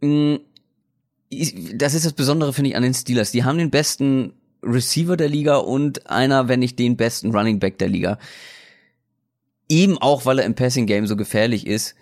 mh, 0.01 0.39
das 1.75 1.93
ist 1.93 2.05
das 2.05 2.13
Besondere, 2.13 2.53
finde 2.53 2.71
ich, 2.71 2.75
an 2.75 2.83
den 2.83 2.93
Steelers. 2.93 3.31
Die 3.31 3.43
haben 3.43 3.59
den 3.59 3.69
besten 3.69 4.33
Receiver 4.63 5.17
der 5.17 5.29
Liga 5.29 5.57
und 5.57 6.09
einer, 6.09 6.47
wenn 6.47 6.59
nicht 6.59 6.79
den 6.79 6.97
besten 6.97 7.35
Running 7.35 7.59
Back 7.59 7.77
der 7.77 7.89
Liga. 7.89 8.19
Eben 9.67 9.97
auch, 9.97 10.25
weil 10.25 10.39
er 10.39 10.45
im 10.45 10.55
Passing 10.55 10.85
Game 10.85 11.07
so 11.07 11.15
gefährlich 11.15 11.67
ist. 11.67 11.95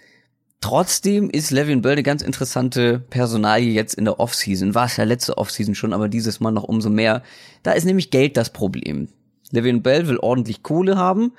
Trotzdem 0.61 1.29
ist 1.29 1.51
Levin 1.51 1.81
Bell 1.81 1.93
eine 1.93 2.03
ganz 2.03 2.23
interessante 2.23 2.99
Personalie 2.99 3.73
jetzt 3.73 3.93
in 3.93 4.05
der 4.05 4.19
Offseason. 4.19 4.73
War 4.73 4.85
es 4.85 4.97
ja 4.97 5.03
letzte 5.03 5.37
Offseason 5.37 5.75
schon, 5.75 5.93
aber 5.93 6.09
dieses 6.09 6.39
Mal 6.39 6.51
noch 6.51 6.63
umso 6.63 6.89
mehr. 6.89 7.21
Da 7.61 7.73
ist 7.73 7.85
nämlich 7.85 8.09
Geld 8.09 8.37
das 8.37 8.51
Problem. 8.51 9.09
Levin 9.51 9.83
Bell 9.83 10.07
will 10.07 10.17
ordentlich 10.17 10.63
Kohle 10.63 10.97
haben. 10.97 11.33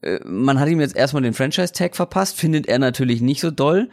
Äh, 0.00 0.18
man 0.24 0.58
hat 0.58 0.68
ihm 0.68 0.80
jetzt 0.80 0.96
erstmal 0.96 1.22
den 1.22 1.34
Franchise-Tag 1.34 1.94
verpasst, 1.94 2.36
findet 2.36 2.66
er 2.66 2.78
natürlich 2.78 3.20
nicht 3.20 3.40
so 3.40 3.50
doll 3.50 3.88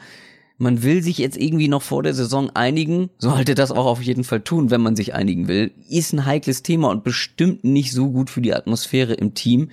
man 0.59 0.83
will 0.83 1.01
sich 1.01 1.17
jetzt 1.17 1.37
irgendwie 1.37 1.69
noch 1.69 1.81
vor 1.81 2.03
der 2.03 2.13
Saison 2.13 2.51
einigen, 2.53 3.09
sollte 3.17 3.55
das 3.55 3.71
auch 3.71 3.85
auf 3.85 4.01
jeden 4.01 4.25
Fall 4.25 4.41
tun, 4.41 4.69
wenn 4.69 4.81
man 4.81 4.95
sich 4.95 5.15
einigen 5.15 5.47
will, 5.47 5.71
ist 5.89 6.13
ein 6.13 6.25
heikles 6.25 6.63
Thema 6.63 6.89
und 6.89 7.05
bestimmt 7.05 7.63
nicht 7.63 7.93
so 7.93 8.11
gut 8.11 8.29
für 8.29 8.41
die 8.41 8.53
Atmosphäre 8.53 9.13
im 9.13 9.33
Team. 9.33 9.71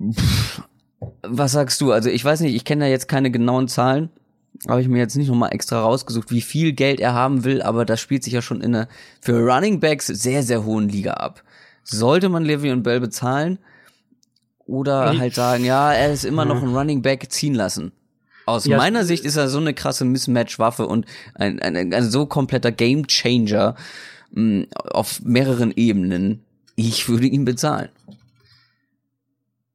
Pff, 0.00 0.62
was 1.22 1.52
sagst 1.52 1.80
du? 1.80 1.90
Also 1.90 2.08
ich 2.08 2.24
weiß 2.24 2.40
nicht, 2.40 2.54
ich 2.54 2.64
kenne 2.64 2.84
da 2.84 2.90
jetzt 2.90 3.08
keine 3.08 3.32
genauen 3.32 3.66
Zahlen, 3.66 4.10
habe 4.68 4.80
ich 4.80 4.86
mir 4.86 4.98
jetzt 4.98 5.16
nicht 5.16 5.28
nochmal 5.28 5.52
extra 5.52 5.82
rausgesucht, 5.82 6.30
wie 6.30 6.40
viel 6.40 6.72
Geld 6.72 7.00
er 7.00 7.12
haben 7.12 7.42
will, 7.42 7.62
aber 7.62 7.84
das 7.84 8.00
spielt 8.00 8.22
sich 8.22 8.32
ja 8.32 8.42
schon 8.42 8.60
in 8.60 8.76
einer 8.76 8.88
für 9.20 9.40
Running 9.40 9.80
Backs 9.80 10.06
sehr, 10.06 10.44
sehr 10.44 10.64
hohen 10.64 10.88
Liga 10.88 11.14
ab. 11.14 11.42
Sollte 11.82 12.28
man 12.28 12.44
Levy 12.44 12.70
und 12.70 12.84
Bell 12.84 13.00
bezahlen? 13.00 13.58
Oder 14.66 15.18
halt 15.18 15.34
sagen, 15.34 15.64
ja, 15.64 15.92
er 15.92 16.12
ist 16.12 16.24
immer 16.24 16.44
noch 16.44 16.62
ein 16.62 16.74
Running 16.74 17.02
Back 17.02 17.32
ziehen 17.32 17.54
lassen. 17.54 17.90
Aus 18.46 18.66
ja, 18.66 18.76
meiner 18.76 19.04
Sicht 19.04 19.24
ist 19.24 19.36
er 19.36 19.48
so 19.48 19.58
eine 19.58 19.74
krasse 19.74 20.04
Mismatch-Waffe 20.04 20.86
und 20.86 21.06
ein, 21.34 21.60
ein, 21.60 21.76
ein, 21.76 21.94
ein 21.94 22.04
so 22.04 22.26
kompletter 22.26 22.72
Game-Changer 22.72 23.76
mm, 24.32 24.62
auf 24.72 25.22
mehreren 25.22 25.72
Ebenen. 25.74 26.44
Ich 26.74 27.08
würde 27.08 27.26
ihn 27.26 27.44
bezahlen. 27.44 27.90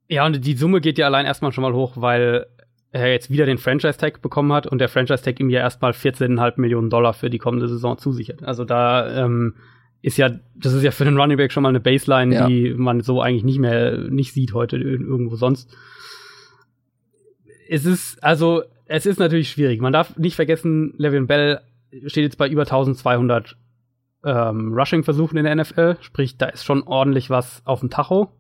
Ja, 0.10 0.26
und 0.26 0.46
die 0.46 0.56
Summe 0.56 0.82
geht 0.82 0.98
ja 0.98 1.06
allein 1.06 1.26
erstmal 1.26 1.52
schon 1.52 1.62
mal 1.62 1.74
hoch, 1.74 1.94
weil 1.96 2.46
er 2.92 3.12
jetzt 3.12 3.30
wieder 3.30 3.46
den 3.46 3.58
Franchise-Tag 3.58 4.22
bekommen 4.22 4.54
hat 4.54 4.68
und 4.68 4.80
der 4.80 4.90
Franchise-Tag 4.90 5.40
ihm 5.40 5.50
ja 5.50 5.60
erstmal 5.60 5.92
14,5 5.92 6.54
Millionen 6.60 6.90
Dollar 6.90 7.14
für 7.14 7.30
die 7.30 7.38
kommende 7.38 7.68
Saison 7.68 7.98
zusichert. 7.98 8.44
Also 8.44 8.64
da 8.64 9.26
ähm, 9.26 9.56
ist 10.02 10.18
ja, 10.18 10.32
das 10.56 10.74
ist 10.74 10.84
ja 10.84 10.92
für 10.92 11.06
den 11.06 11.18
Running 11.18 11.38
Back 11.38 11.52
schon 11.52 11.64
mal 11.64 11.70
eine 11.70 11.80
Baseline, 11.80 12.34
ja. 12.34 12.48
die 12.48 12.74
man 12.76 13.02
so 13.02 13.22
eigentlich 13.22 13.44
nicht 13.44 13.60
mehr 13.60 13.98
nicht 13.98 14.34
sieht 14.34 14.54
heute 14.54 14.78
irgendwo 14.78 15.36
sonst 15.36 15.76
es 17.70 17.86
ist, 17.86 18.24
also, 18.24 18.64
es 18.86 19.06
ist 19.06 19.20
natürlich 19.20 19.50
schwierig. 19.50 19.82
Man 19.82 19.94
darf 19.94 20.18
nicht 20.18 20.36
vergessen, 20.36 20.94
Le'Veon 20.98 21.28
Bell 21.28 21.62
steht 22.08 22.24
jetzt 22.24 22.38
bei 22.38 22.48
über 22.48 22.64
1200 22.64 23.56
ähm, 24.24 24.74
Rushing-Versuchen 24.74 25.38
in 25.38 25.46
der 25.46 25.56
NFL. 25.56 25.98
Sprich, 26.02 26.38
da 26.38 26.48
ist 26.48 26.66
schon 26.66 26.84
ordentlich 26.84 27.30
was 27.30 27.62
auf 27.66 27.80
dem 27.80 27.90
Tacho. 27.90 28.32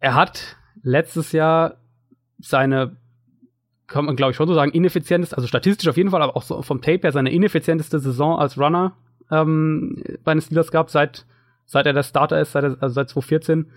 Er 0.00 0.14
hat 0.14 0.56
letztes 0.82 1.32
Jahr 1.32 1.76
seine, 2.38 2.96
kann 3.86 4.06
man 4.06 4.16
glaube 4.16 4.30
ich 4.30 4.36
schon 4.36 4.48
so 4.48 4.54
sagen, 4.54 4.72
ineffizienteste, 4.72 5.36
also 5.36 5.46
statistisch 5.46 5.88
auf 5.88 5.96
jeden 5.96 6.10
Fall, 6.10 6.22
aber 6.22 6.36
auch 6.36 6.42
so 6.42 6.62
vom 6.62 6.80
Tape 6.80 7.00
her 7.02 7.12
seine 7.12 7.32
ineffizienteste 7.32 7.98
Saison 7.98 8.38
als 8.38 8.58
Runner 8.58 8.96
ähm, 9.30 10.02
bei 10.24 10.34
den 10.34 10.40
Steelers 10.40 10.70
gehabt, 10.70 10.90
seit, 10.90 11.26
seit 11.66 11.86
er 11.86 11.92
der 11.92 12.02
Starter 12.02 12.40
ist, 12.40 12.52
seit, 12.52 12.64
also 12.64 12.88
seit 12.88 13.10
2014. 13.10 13.70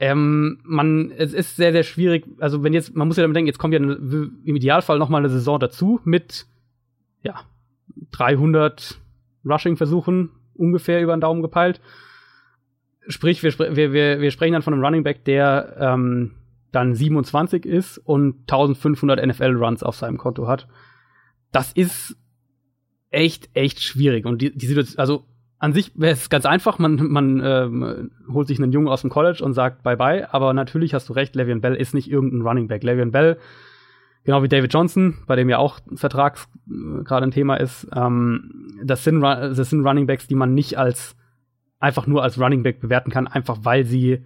Ähm, 0.00 0.60
man, 0.62 1.10
es 1.10 1.32
ist 1.32 1.56
sehr, 1.56 1.72
sehr 1.72 1.82
schwierig. 1.82 2.24
Also, 2.38 2.62
wenn 2.62 2.72
jetzt, 2.72 2.94
man 2.94 3.08
muss 3.08 3.16
ja 3.16 3.22
damit 3.22 3.36
denken, 3.36 3.48
jetzt 3.48 3.58
kommt 3.58 3.74
ja 3.74 3.80
im 3.80 4.42
Idealfall 4.44 4.98
noch 4.98 5.08
mal 5.08 5.18
eine 5.18 5.28
Saison 5.28 5.58
dazu 5.58 6.00
mit, 6.04 6.46
ja, 7.22 7.40
300 8.12 9.00
Rushing-Versuchen 9.44 10.30
ungefähr 10.54 11.02
über 11.02 11.16
den 11.16 11.20
Daumen 11.20 11.42
gepeilt. 11.42 11.80
Sprich, 13.08 13.42
wir, 13.42 13.58
wir, 13.58 13.92
wir, 13.92 14.20
wir 14.20 14.30
sprechen 14.30 14.52
dann 14.52 14.62
von 14.62 14.74
einem 14.74 14.84
Running 14.84 15.02
Back, 15.02 15.24
der 15.24 15.76
ähm, 15.80 16.32
dann 16.72 16.94
27 16.94 17.64
ist 17.64 17.98
und 17.98 18.40
1500 18.42 19.24
NFL-Runs 19.24 19.82
auf 19.82 19.96
seinem 19.96 20.18
Konto 20.18 20.46
hat. 20.46 20.68
Das 21.50 21.72
ist 21.72 22.16
echt, 23.10 23.48
echt 23.54 23.82
schwierig. 23.82 24.26
Und 24.26 24.42
die, 24.42 24.56
die 24.56 24.66
Situation, 24.66 24.98
also 24.98 25.24
an 25.58 25.72
sich 25.72 25.92
wäre 25.96 26.12
es 26.12 26.30
ganz 26.30 26.46
einfach, 26.46 26.78
man, 26.78 26.96
man 27.08 27.42
ähm, 27.44 28.10
holt 28.32 28.46
sich 28.46 28.60
einen 28.60 28.72
Jungen 28.72 28.88
aus 28.88 29.00
dem 29.00 29.10
College 29.10 29.44
und 29.44 29.54
sagt 29.54 29.82
Bye-bye, 29.82 30.32
aber 30.32 30.52
natürlich 30.52 30.94
hast 30.94 31.08
du 31.08 31.12
recht, 31.12 31.34
Le'Veon 31.34 31.60
Bell 31.60 31.74
ist 31.74 31.94
nicht 31.94 32.10
irgendein 32.10 32.42
Running 32.42 32.68
Back. 32.68 32.82
Le'Veon 32.84 33.10
Bell, 33.10 33.38
genau 34.24 34.42
wie 34.42 34.48
David 34.48 34.72
Johnson, 34.72 35.18
bei 35.26 35.34
dem 35.34 35.48
ja 35.48 35.58
auch 35.58 35.80
Vertrag 35.94 36.38
äh, 36.68 37.02
gerade 37.02 37.26
ein 37.26 37.32
Thema 37.32 37.56
ist, 37.56 37.88
ähm, 37.94 38.78
das, 38.84 39.02
sind, 39.02 39.20
das 39.20 39.70
sind 39.70 39.84
Running 39.84 40.06
Backs, 40.06 40.28
die 40.28 40.36
man 40.36 40.54
nicht 40.54 40.78
als 40.78 41.16
einfach 41.80 42.06
nur 42.06 42.22
als 42.22 42.40
Running 42.40 42.62
Back 42.62 42.80
bewerten 42.80 43.10
kann, 43.10 43.26
einfach 43.26 43.58
weil 43.62 43.84
sie 43.84 44.24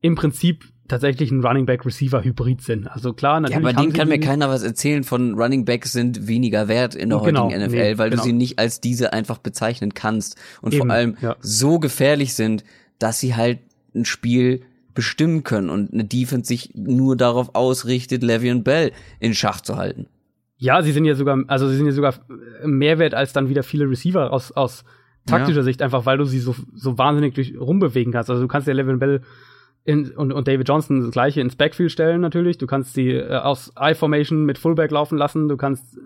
im 0.00 0.14
Prinzip 0.14 0.64
tatsächlich 0.88 1.30
ein 1.30 1.44
Running 1.44 1.66
Back 1.66 1.86
Receiver 1.86 2.22
Hybrid 2.22 2.60
sind. 2.60 2.86
Also 2.86 3.12
klar, 3.12 3.40
natürlich. 3.40 3.62
Ja, 3.62 3.70
aber 3.70 3.80
denen 3.80 3.92
kann 3.92 4.08
mir 4.08 4.20
keiner 4.20 4.48
was 4.48 4.62
erzählen 4.62 5.04
von 5.04 5.34
Running 5.34 5.64
Backs 5.64 5.92
sind 5.92 6.26
weniger 6.26 6.68
wert 6.68 6.94
in 6.94 7.10
der 7.10 7.20
genau, 7.20 7.44
heutigen 7.44 7.64
NFL, 7.64 7.76
nee, 7.76 7.98
weil 7.98 8.10
genau. 8.10 8.22
du 8.22 8.28
sie 8.28 8.32
nicht 8.34 8.58
als 8.58 8.80
diese 8.80 9.12
einfach 9.12 9.38
bezeichnen 9.38 9.94
kannst 9.94 10.36
und 10.60 10.74
Eben, 10.74 10.86
vor 10.86 10.94
allem 10.94 11.16
ja. 11.20 11.36
so 11.40 11.78
gefährlich 11.78 12.34
sind, 12.34 12.64
dass 12.98 13.20
sie 13.20 13.34
halt 13.34 13.60
ein 13.94 14.04
Spiel 14.04 14.62
bestimmen 14.94 15.42
können 15.42 15.70
und 15.70 15.92
eine 15.92 16.04
Defense 16.04 16.48
sich 16.48 16.74
nur 16.74 17.16
darauf 17.16 17.54
ausrichtet, 17.54 18.22
Le'Veon 18.22 18.62
Bell 18.62 18.92
in 19.20 19.34
Schach 19.34 19.60
zu 19.60 19.76
halten. 19.76 20.06
Ja, 20.58 20.82
sie 20.82 20.92
sind 20.92 21.04
ja 21.04 21.14
sogar, 21.14 21.42
also 21.48 21.68
sie 21.68 21.76
sind 21.76 21.86
ja 21.86 21.92
sogar 21.92 22.14
mehr 22.64 22.98
wert 22.98 23.14
als 23.14 23.32
dann 23.32 23.48
wieder 23.48 23.62
viele 23.62 23.88
Receiver 23.88 24.32
aus, 24.32 24.52
aus 24.52 24.84
taktischer 25.26 25.60
ja. 25.60 25.64
Sicht, 25.64 25.82
einfach 25.82 26.06
weil 26.06 26.18
du 26.18 26.24
sie 26.24 26.38
so, 26.38 26.54
so 26.74 26.98
wahnsinnig 26.98 27.34
durch 27.34 27.58
rumbewegen 27.58 28.12
kannst. 28.12 28.30
Also 28.30 28.42
du 28.42 28.48
kannst 28.48 28.68
ja 28.68 28.74
Le'Veon 28.74 28.98
Bell 28.98 29.22
in, 29.84 30.10
und, 30.12 30.32
und 30.32 30.46
David 30.46 30.68
Johnson 30.68 31.00
das 31.00 31.10
gleiche 31.10 31.40
ins 31.40 31.56
Backfield 31.56 31.90
stellen 31.90 32.20
natürlich. 32.20 32.58
Du 32.58 32.66
kannst 32.66 32.94
sie 32.94 33.10
äh, 33.10 33.36
aus 33.36 33.72
I-Formation 33.80 34.44
mit 34.44 34.58
Fullback 34.58 34.90
laufen 34.90 35.18
lassen. 35.18 35.48
Du 35.48 35.56
kannst 35.56 35.98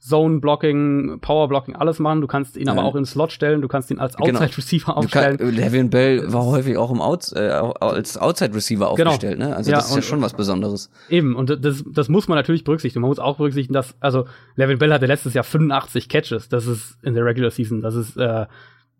Zone 0.00 0.38
Blocking, 0.38 1.18
Power 1.20 1.48
Blocking, 1.48 1.74
alles 1.74 1.98
machen. 1.98 2.20
Du 2.20 2.28
kannst 2.28 2.56
ihn 2.56 2.68
ja. 2.68 2.72
aber 2.72 2.84
auch 2.84 2.94
in 2.94 3.04
Slot 3.04 3.32
stellen. 3.32 3.60
Du 3.60 3.68
kannst 3.68 3.90
ihn 3.90 3.98
als 3.98 4.16
genau. 4.16 4.38
Outside 4.38 4.56
Receiver 4.56 4.96
aufstellen. 4.96 5.36
Kann, 5.38 5.54
Levin 5.54 5.90
Bell 5.90 6.32
war 6.32 6.46
häufig 6.46 6.76
auch 6.76 6.90
im 6.90 7.00
Outs, 7.00 7.32
äh, 7.32 7.50
als 7.80 8.16
Outside 8.16 8.54
Receiver 8.54 8.94
genau. 8.94 9.10
aufgestellt. 9.10 9.38
Ne? 9.40 9.54
Also 9.54 9.72
ja, 9.72 9.78
das 9.78 9.90
ist 9.90 9.96
ja 9.96 10.02
schon 10.02 10.22
was 10.22 10.34
Besonderes. 10.34 10.90
Eben 11.08 11.34
und 11.34 11.50
das, 11.64 11.84
das 11.86 12.08
muss 12.08 12.28
man 12.28 12.38
natürlich 12.38 12.62
berücksichtigen. 12.62 13.02
Man 13.02 13.10
muss 13.10 13.18
auch 13.18 13.38
berücksichtigen, 13.38 13.74
dass 13.74 13.96
also 14.00 14.26
Levin 14.54 14.78
Bell 14.78 14.92
hatte 14.92 15.06
letztes 15.06 15.34
Jahr 15.34 15.44
85 15.44 16.08
Catches. 16.08 16.48
Das 16.48 16.66
ist 16.66 16.96
in 17.02 17.14
der 17.14 17.24
Regular 17.24 17.50
Season. 17.50 17.82
Das 17.82 17.96
ist 17.96 18.16
äh, 18.16 18.46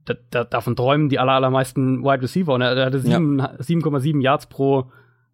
da, 0.09 0.15
da, 0.31 0.45
davon 0.45 0.77
träumen 0.77 1.09
die 1.09 1.19
aller, 1.19 1.33
allermeisten 1.33 2.03
Wide 2.03 2.23
Receiver. 2.23 2.55
Und 2.55 2.63
er, 2.63 2.77
er 2.77 2.87
hatte 2.87 3.01
7,7 3.01 4.15
ja. 4.15 4.33
Yards 4.33 4.47
pro 4.47 4.91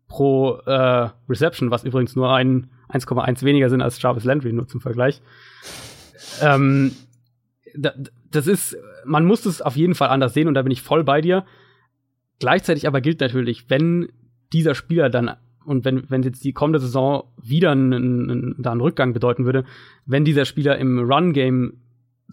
pro 0.06 0.58
äh, 0.66 1.08
Reception, 1.28 1.70
was 1.70 1.84
übrigens 1.84 2.14
nur 2.14 2.32
ein 2.32 2.68
1,1 2.90 3.42
weniger 3.42 3.70
sind 3.70 3.82
als 3.82 4.00
Jarvis 4.00 4.24
Landry, 4.24 4.52
nur 4.52 4.68
zum 4.68 4.80
Vergleich. 4.80 5.22
Ähm, 6.40 6.92
das 8.30 8.46
ist, 8.46 8.76
man 9.04 9.24
muss 9.24 9.46
es 9.46 9.62
auf 9.62 9.76
jeden 9.76 9.94
Fall 9.94 10.08
anders 10.08 10.34
sehen 10.34 10.48
und 10.48 10.54
da 10.54 10.62
bin 10.62 10.72
ich 10.72 10.82
voll 10.82 11.02
bei 11.02 11.20
dir. 11.20 11.44
Gleichzeitig 12.38 12.86
aber 12.86 13.00
gilt 13.00 13.20
natürlich, 13.20 13.68
wenn 13.70 14.08
dieser 14.52 14.74
Spieler 14.74 15.10
dann 15.10 15.32
und 15.64 15.84
wenn, 15.84 16.08
wenn 16.10 16.22
jetzt 16.22 16.44
die 16.44 16.52
kommende 16.52 16.78
Saison 16.78 17.24
wieder 17.42 17.72
einen, 17.72 17.92
einen, 17.92 18.54
da 18.58 18.72
einen 18.72 18.82
Rückgang 18.82 19.14
bedeuten 19.14 19.46
würde, 19.46 19.64
wenn 20.04 20.24
dieser 20.24 20.44
Spieler 20.44 20.78
im 20.78 20.98
Run-Game 20.98 21.78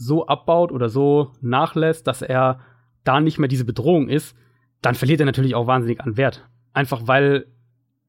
so 0.01 0.25
abbaut 0.25 0.71
oder 0.71 0.89
so 0.89 1.31
nachlässt, 1.41 2.07
dass 2.07 2.21
er 2.21 2.59
da 3.03 3.19
nicht 3.19 3.37
mehr 3.37 3.47
diese 3.47 3.65
Bedrohung 3.65 4.09
ist, 4.09 4.35
dann 4.81 4.95
verliert 4.95 5.19
er 5.19 5.25
natürlich 5.25 5.55
auch 5.55 5.67
wahnsinnig 5.67 6.01
an 6.01 6.17
Wert. 6.17 6.47
Einfach 6.73 7.07
weil 7.07 7.45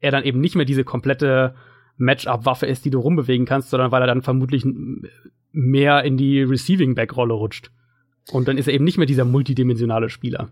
er 0.00 0.10
dann 0.10 0.24
eben 0.24 0.40
nicht 0.40 0.56
mehr 0.56 0.64
diese 0.64 0.84
komplette 0.84 1.54
Matchup-Waffe 1.98 2.66
ist, 2.66 2.84
die 2.84 2.90
du 2.90 2.98
rumbewegen 2.98 3.46
kannst, 3.46 3.70
sondern 3.70 3.92
weil 3.92 4.02
er 4.02 4.06
dann 4.06 4.22
vermutlich 4.22 4.64
mehr 5.52 6.02
in 6.02 6.16
die 6.16 6.42
Receiving-Back-Rolle 6.42 7.34
rutscht. 7.34 7.70
Und 8.30 8.48
dann 8.48 8.56
ist 8.56 8.68
er 8.68 8.74
eben 8.74 8.84
nicht 8.84 8.98
mehr 8.98 9.06
dieser 9.06 9.24
multidimensionale 9.24 10.08
Spieler. 10.08 10.50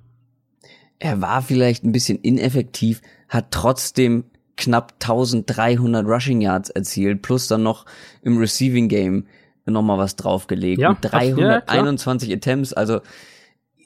Er 0.99 1.23
war 1.23 1.41
vielleicht 1.41 1.85
ein 1.85 1.93
bisschen 1.93 2.19
ineffektiv, 2.19 3.01
hat 3.29 3.51
trotzdem 3.51 4.25
knapp 4.57 4.93
1300 5.01 6.07
Rushing 6.07 6.43
Yards 6.43 6.69
erzielt, 6.69 7.23
plus 7.23 7.49
dann 7.49 7.63
noch 7.63 7.87
im 8.23 8.37
Receiving 8.37 8.89
Game 8.89 9.27
nochmal 9.67 9.99
was 9.99 10.17
draufgelegt. 10.17 10.81
Ja, 10.81 10.95
321 10.95 12.29
ja, 12.29 12.37
Attempts, 12.37 12.73
also 12.73 13.01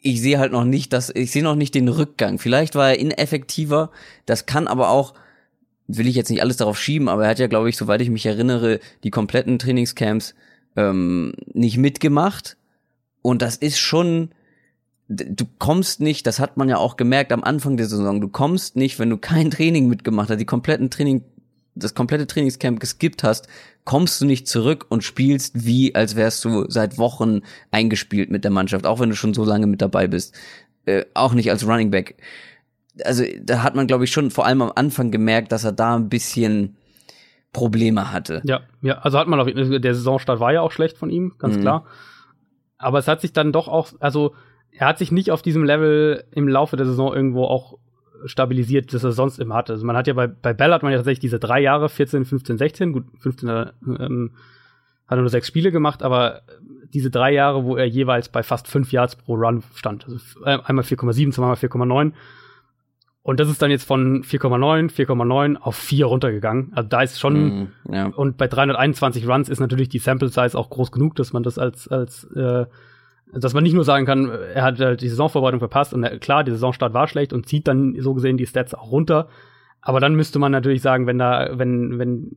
ich 0.03 0.21
sehe 0.21 0.39
halt 0.39 0.53
noch 0.53 0.65
nicht, 0.65 0.93
dass 0.93 1.11
ich 1.11 1.31
sehe 1.31 1.43
noch 1.43 1.55
nicht 1.55 1.75
den 1.75 1.89
Rückgang. 1.89 2.39
Vielleicht 2.39 2.75
war 2.75 2.91
er 2.91 2.99
ineffektiver, 2.99 3.91
das 4.27 4.47
kann 4.47 4.69
aber 4.69 4.91
auch 4.91 5.15
will 5.87 6.09
ich 6.09 6.17
jetzt 6.17 6.31
nicht 6.31 6.43
alles 6.43 6.57
darauf 6.57 6.79
schieben, 6.79 7.09
aber 7.09 7.25
er 7.25 7.31
hat 7.31 7.39
ja, 7.39 7.47
glaube 7.47 7.69
ich, 7.69 7.77
soweit 7.77 8.01
ich 8.01 8.11
mich 8.11 8.27
erinnere, 8.27 8.81
die 9.03 9.11
kompletten 9.11 9.59
Trainingscamps 9.59 10.35
ähm, 10.77 11.35
nicht 11.53 11.77
mitgemacht. 11.77 12.57
Und 13.23 13.43
das 13.43 13.57
ist 13.57 13.79
schon, 13.79 14.31
du 15.09 15.45
kommst 15.59 16.01
nicht, 16.01 16.27
das 16.27 16.39
hat 16.39 16.57
man 16.57 16.69
ja 16.69 16.79
auch 16.79 16.97
gemerkt 16.97 17.33
am 17.33 17.45
Anfang 17.45 17.77
der 17.77 17.87
Saison, 17.87 18.21
du 18.21 18.29
kommst 18.29 18.77
nicht, 18.77 18.99
wenn 18.99 19.11
du 19.11 19.19
kein 19.19 19.51
Training 19.51 19.89
mitgemacht 19.89 20.31
hast, 20.31 20.39
die 20.39 20.47
kompletten 20.47 20.91
Training, 20.91 21.23
das 21.75 21.95
komplette 21.95 22.27
Trainingscamp 22.27 22.81
geskippt 22.81 23.23
hast, 23.23 23.49
kommst 23.85 24.21
du 24.21 24.27
nicht 24.27 24.47
zurück 24.47 24.87
und 24.89 25.03
spielst 25.03 25.67
wie, 25.67 25.95
als 25.95 26.17
wärst 26.17 26.45
du 26.45 26.67
seit 26.69 26.99
Wochen 26.99 27.41
eingespielt 27.71 28.31
mit 28.31 28.45
der 28.45 28.51
Mannschaft, 28.51 28.87
auch 28.87 29.01
wenn 29.01 29.11
du 29.11 29.17
schon 29.17 29.35
so 29.35 29.45
lange 29.45 29.67
mit 29.67 29.83
dabei 29.83 30.07
bist. 30.07 30.35
Äh, 30.87 31.05
auch 31.15 31.35
nicht 31.35 31.51
als 31.51 31.67
Running 31.67 31.91
Back. 31.91 32.17
Also 33.05 33.25
da 33.41 33.63
hat 33.63 33.75
man, 33.75 33.87
glaube 33.87 34.05
ich, 34.05 34.13
schon 34.13 34.31
vor 34.31 34.47
allem 34.47 34.63
am 34.63 34.73
Anfang 34.75 35.11
gemerkt, 35.11 35.51
dass 35.51 35.65
er 35.65 35.73
da 35.73 35.97
ein 35.97 36.09
bisschen 36.09 36.77
Probleme 37.53 38.13
hatte. 38.13 38.43
Ja, 38.45 38.61
ja, 38.83 38.99
also 38.99 39.19
hat 39.19 39.27
man 39.29 39.41
auch, 39.41 39.47
der 39.47 39.95
Saisonstart 39.95 40.41
war 40.41 40.53
ja 40.53 40.61
auch 40.61 40.73
schlecht 40.73 40.99
von 40.99 41.11
ihm, 41.11 41.35
ganz 41.39 41.57
mhm. 41.57 41.63
klar. 41.63 41.87
Aber 42.79 42.99
es 42.99 43.09
hat 43.09 43.21
sich 43.21 43.33
dann 43.33 43.53
doch 43.53 43.69
auch, 43.69 43.89
also 44.01 44.35
er 44.71 44.89
hat 44.89 44.99
sich 44.99 45.11
nicht 45.11 45.31
auf 45.31 45.43
diesem 45.43 45.65
Level 45.65 46.25
im 46.33 46.49
Laufe 46.49 46.77
der 46.77 46.87
Saison 46.87 47.15
irgendwo 47.15 47.45
auch 47.45 47.79
stabilisiert, 48.25 48.93
das 48.93 49.05
er 49.05 49.13
sonst 49.13 49.39
immer 49.39 49.55
hatte. 49.55 49.73
Also 49.73 49.87
man 49.87 49.97
hat 49.97 50.07
ja 50.07 50.15
bei, 50.15 50.27
bei 50.27 50.53
Bell 50.53 50.73
hat 50.73 50.83
man 50.83 50.93
ja 50.93 50.99
tatsächlich 50.99 51.21
diese 51.21 51.39
drei 51.39 51.61
Jahre, 51.61 51.89
14, 51.89 52.25
15, 52.25 52.59
16, 52.59 52.93
gut, 52.93 53.05
15 53.21 53.49
ähm, 53.49 54.31
hat 55.07 55.19
er 55.19 55.21
nur 55.21 55.29
sechs 55.29 55.49
Spiele 55.49 55.71
gemacht, 55.71 56.03
aber 56.03 56.43
diese 56.93 57.11
drei 57.11 57.33
Jahre, 57.33 57.65
wo 57.65 57.77
er 57.77 57.87
jeweils 57.87 58.29
bei 58.29 58.43
fast 58.43 58.69
fünf 58.69 58.93
Yards 58.93 59.17
pro 59.17 59.35
Run 59.35 59.63
stand. 59.75 60.07
Also 60.07 60.45
einmal 60.45 60.85
4,7, 60.85 61.33
zweimal 61.33 61.57
4,9. 61.57 62.13
Und 63.23 63.41
das 63.41 63.49
ist 63.49 63.63
dann 63.63 63.71
jetzt 63.71 63.85
von 63.85 64.23
4,9, 64.23 64.91
4,9 64.91 65.57
auf 65.57 65.77
4 65.77 66.07
runtergegangen. 66.07 66.73
Also 66.75 66.89
da 66.89 67.03
ist 67.03 67.19
schon, 67.19 67.35
mm, 67.35 67.69
ja. 67.91 68.07
und 68.09 68.37
bei 68.37 68.47
321 68.47 69.27
Runs 69.27 69.49
ist 69.49 69.61
natürlich 69.61 69.89
die 69.89 69.99
Sample 69.99 70.29
Size 70.29 70.57
auch 70.57 70.69
groß 70.69 70.93
genug, 70.93 71.17
dass 71.17 71.33
man 71.33 71.43
das 71.43 71.59
als, 71.59 71.89
als 71.89 72.25
äh, 72.35 72.67
dass 73.33 73.55
man 73.55 73.65
nicht 73.65 73.75
nur 73.75 73.85
sagen 73.85 74.07
kann, 74.07 74.29
er 74.29 74.63
hat 74.63 74.79
halt 74.79 75.01
die 75.01 75.09
Saisonvorbereitung 75.09 75.61
verpasst 75.61 75.95
und 75.95 76.21
klar, 76.21 76.45
die 76.45 76.53
Saisonstart 76.53 76.95
war 76.95 77.09
schlecht 77.09 77.33
und 77.33 77.49
zieht 77.49 77.67
dann 77.67 77.97
so 78.01 78.15
gesehen 78.15 78.37
die 78.37 78.47
Stats 78.47 78.75
auch 78.75 78.91
runter. 78.91 79.29
Aber 79.81 80.01
dann 80.01 80.15
müsste 80.15 80.39
man 80.39 80.53
natürlich 80.53 80.83
sagen, 80.83 81.07
wenn 81.07 81.19
da, 81.19 81.51
wenn, 81.59 81.99
wenn, 81.99 82.37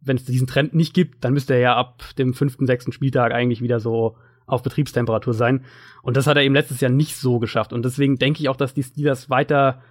wenn 0.00 0.16
es 0.16 0.24
diesen 0.24 0.46
Trend 0.46 0.74
nicht 0.74 0.94
gibt, 0.94 1.24
dann 1.24 1.32
müsste 1.32 1.54
er 1.54 1.60
ja 1.60 1.76
ab 1.76 2.02
dem 2.16 2.32
fünften, 2.32 2.66
sechsten 2.66 2.92
Spieltag 2.92 3.32
eigentlich 3.32 3.60
wieder 3.60 3.80
so 3.80 4.16
auf 4.46 4.62
Betriebstemperatur 4.62 5.34
sein. 5.34 5.64
Und 6.02 6.16
das 6.16 6.26
hat 6.26 6.36
er 6.36 6.44
eben 6.44 6.54
letztes 6.54 6.80
Jahr 6.80 6.90
nicht 6.90 7.16
so 7.16 7.38
geschafft. 7.38 7.72
Und 7.72 7.84
deswegen 7.84 8.16
denke 8.16 8.40
ich 8.40 8.48
auch, 8.48 8.56
dass 8.56 8.74
die 8.74 8.84
Steelers 8.84 9.28
weiter 9.28 9.82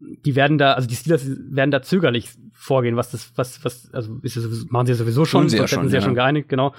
die 0.00 0.36
werden 0.36 0.58
da, 0.58 0.74
also 0.74 0.88
die 0.88 0.94
Steelers 0.94 1.26
werden 1.26 1.70
da 1.70 1.82
zögerlich 1.82 2.30
vorgehen, 2.52 2.96
was 2.96 3.10
das, 3.10 3.32
was, 3.36 3.64
was, 3.64 3.92
also 3.92 4.18
ist 4.22 4.36
das, 4.36 4.66
machen 4.68 4.86
sie 4.86 4.92
ja 4.92 4.98
sowieso 4.98 5.24
schon, 5.24 5.48
sie 5.48 5.56
ja 5.56 5.68
schon, 5.68 5.88
sie 5.88 5.96
ja 5.96 6.02
schon 6.02 6.14
geeinigt, 6.14 6.48
genau. 6.48 6.74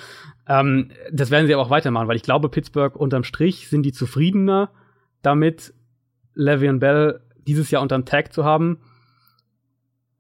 Ähm, 0.48 0.92
das 1.12 1.32
werden 1.32 1.48
sie 1.48 1.54
aber 1.54 1.64
auch 1.64 1.70
weitermachen, 1.70 2.08
weil 2.08 2.16
ich 2.16 2.24
glaube, 2.24 2.50
Pittsburgh 2.50 2.96
unterm 2.96 3.24
Strich 3.24 3.68
sind 3.68 3.84
die 3.84 3.92
zufriedener 3.92 4.72
damit, 5.22 5.74
Le'Veon 6.36 6.80
Bell 6.80 7.22
dieses 7.48 7.72
Jahr 7.72 7.82
unterm 7.82 8.06
Tag 8.06 8.32
zu 8.34 8.46
haben, 8.46 8.80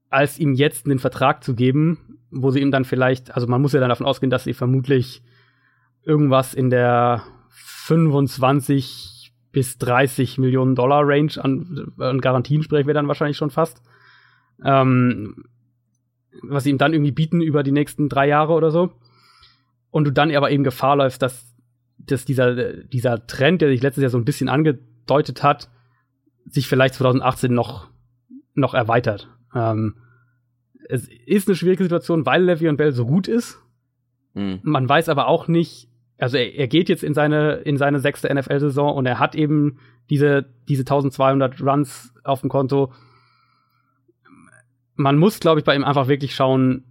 als 0.09 0.39
ihm 0.39 0.53
jetzt 0.53 0.85
einen 0.85 0.99
Vertrag 0.99 1.43
zu 1.43 1.55
geben, 1.55 2.19
wo 2.31 2.51
sie 2.51 2.59
ihm 2.59 2.71
dann 2.71 2.85
vielleicht, 2.85 3.35
also 3.35 3.47
man 3.47 3.61
muss 3.61 3.73
ja 3.73 3.80
dann 3.80 3.89
davon 3.89 4.05
ausgehen, 4.05 4.30
dass 4.30 4.43
sie 4.43 4.53
vermutlich 4.53 5.21
irgendwas 6.03 6.53
in 6.53 6.69
der 6.69 7.23
25 7.49 9.19
bis 9.51 9.77
30 9.77 10.38
Millionen 10.38 10.76
Dollar 10.76 11.07
Range 11.07 11.31
an, 11.38 11.91
an 11.97 12.21
Garantien 12.21 12.63
sprechen 12.63 12.88
wir 12.88 12.93
dann 12.93 13.07
wahrscheinlich 13.07 13.38
schon 13.38 13.49
fast. 13.49 13.81
Ähm, 14.63 15.43
was 16.43 16.63
sie 16.63 16.69
ihm 16.69 16.77
dann 16.77 16.93
irgendwie 16.93 17.11
bieten 17.11 17.41
über 17.41 17.63
die 17.63 17.71
nächsten 17.71 18.09
drei 18.09 18.27
Jahre 18.27 18.53
oder 18.53 18.71
so. 18.71 18.91
Und 19.91 20.05
du 20.05 20.11
dann 20.11 20.34
aber 20.35 20.51
eben 20.51 20.63
Gefahr 20.63 20.95
läufst, 20.95 21.21
dass, 21.21 21.55
dass 21.97 22.26
dieser, 22.26 22.73
dieser 22.84 23.26
Trend, 23.26 23.61
der 23.61 23.69
sich 23.69 23.81
letztes 23.81 24.03
Jahr 24.03 24.11
so 24.11 24.17
ein 24.17 24.26
bisschen 24.26 24.49
angedeutet 24.49 25.41
hat, 25.41 25.69
sich 26.45 26.67
vielleicht 26.67 26.95
2018 26.95 27.53
noch, 27.53 27.89
noch 28.53 28.73
erweitert. 28.73 29.30
Ähm, 29.55 29.95
es 30.88 31.07
ist 31.26 31.47
eine 31.47 31.55
schwierige 31.55 31.84
Situation, 31.84 32.26
weil 32.26 32.43
Levy 32.43 32.67
und 32.67 32.77
Bell 32.77 32.91
so 32.91 33.05
gut 33.05 33.27
ist. 33.27 33.59
Mhm. 34.34 34.59
Man 34.63 34.88
weiß 34.88 35.09
aber 35.09 35.27
auch 35.27 35.47
nicht, 35.47 35.88
also 36.20 36.38
er, 36.38 36.54
er 36.54 36.68
geht 36.68 36.90
jetzt 36.90 37.04
in 37.04 37.14
seine, 37.14 37.54
in 37.56 37.78
seine 37.78 38.00
sechste 38.00 38.34
NFL-Saison 38.34 38.94
und 38.94 39.06
er 39.06 39.20
hat 39.20 39.36
eben 39.36 39.80
diese, 40.10 40.46
diese 40.68 40.82
1200 40.82 41.62
Runs 41.62 42.14
auf 42.24 42.41
dem 42.41 42.50
Konto. 42.50 42.94
Man 44.96 45.18
muss, 45.18 45.40
glaube 45.40 45.60
ich, 45.60 45.66
bei 45.66 45.76
ihm 45.76 45.84
einfach 45.84 46.08
wirklich 46.08 46.36
schauen, 46.36 46.84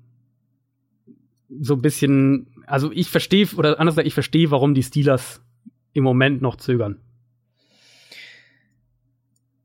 so 1.61 1.75
ein 1.75 1.83
bisschen, 1.83 2.49
also 2.67 2.91
ich 2.93 3.11
verstehe, 3.11 3.47
oder 3.57 3.79
anders 3.79 3.95
gesagt, 3.95 4.09
ich 4.09 4.15
verstehe, 4.15 4.51
warum 4.51 4.75
die 4.75 4.83
Steelers 4.83 5.43
im 5.93 6.05
Moment 6.05 6.43
noch 6.43 6.57
zögern. 6.57 7.01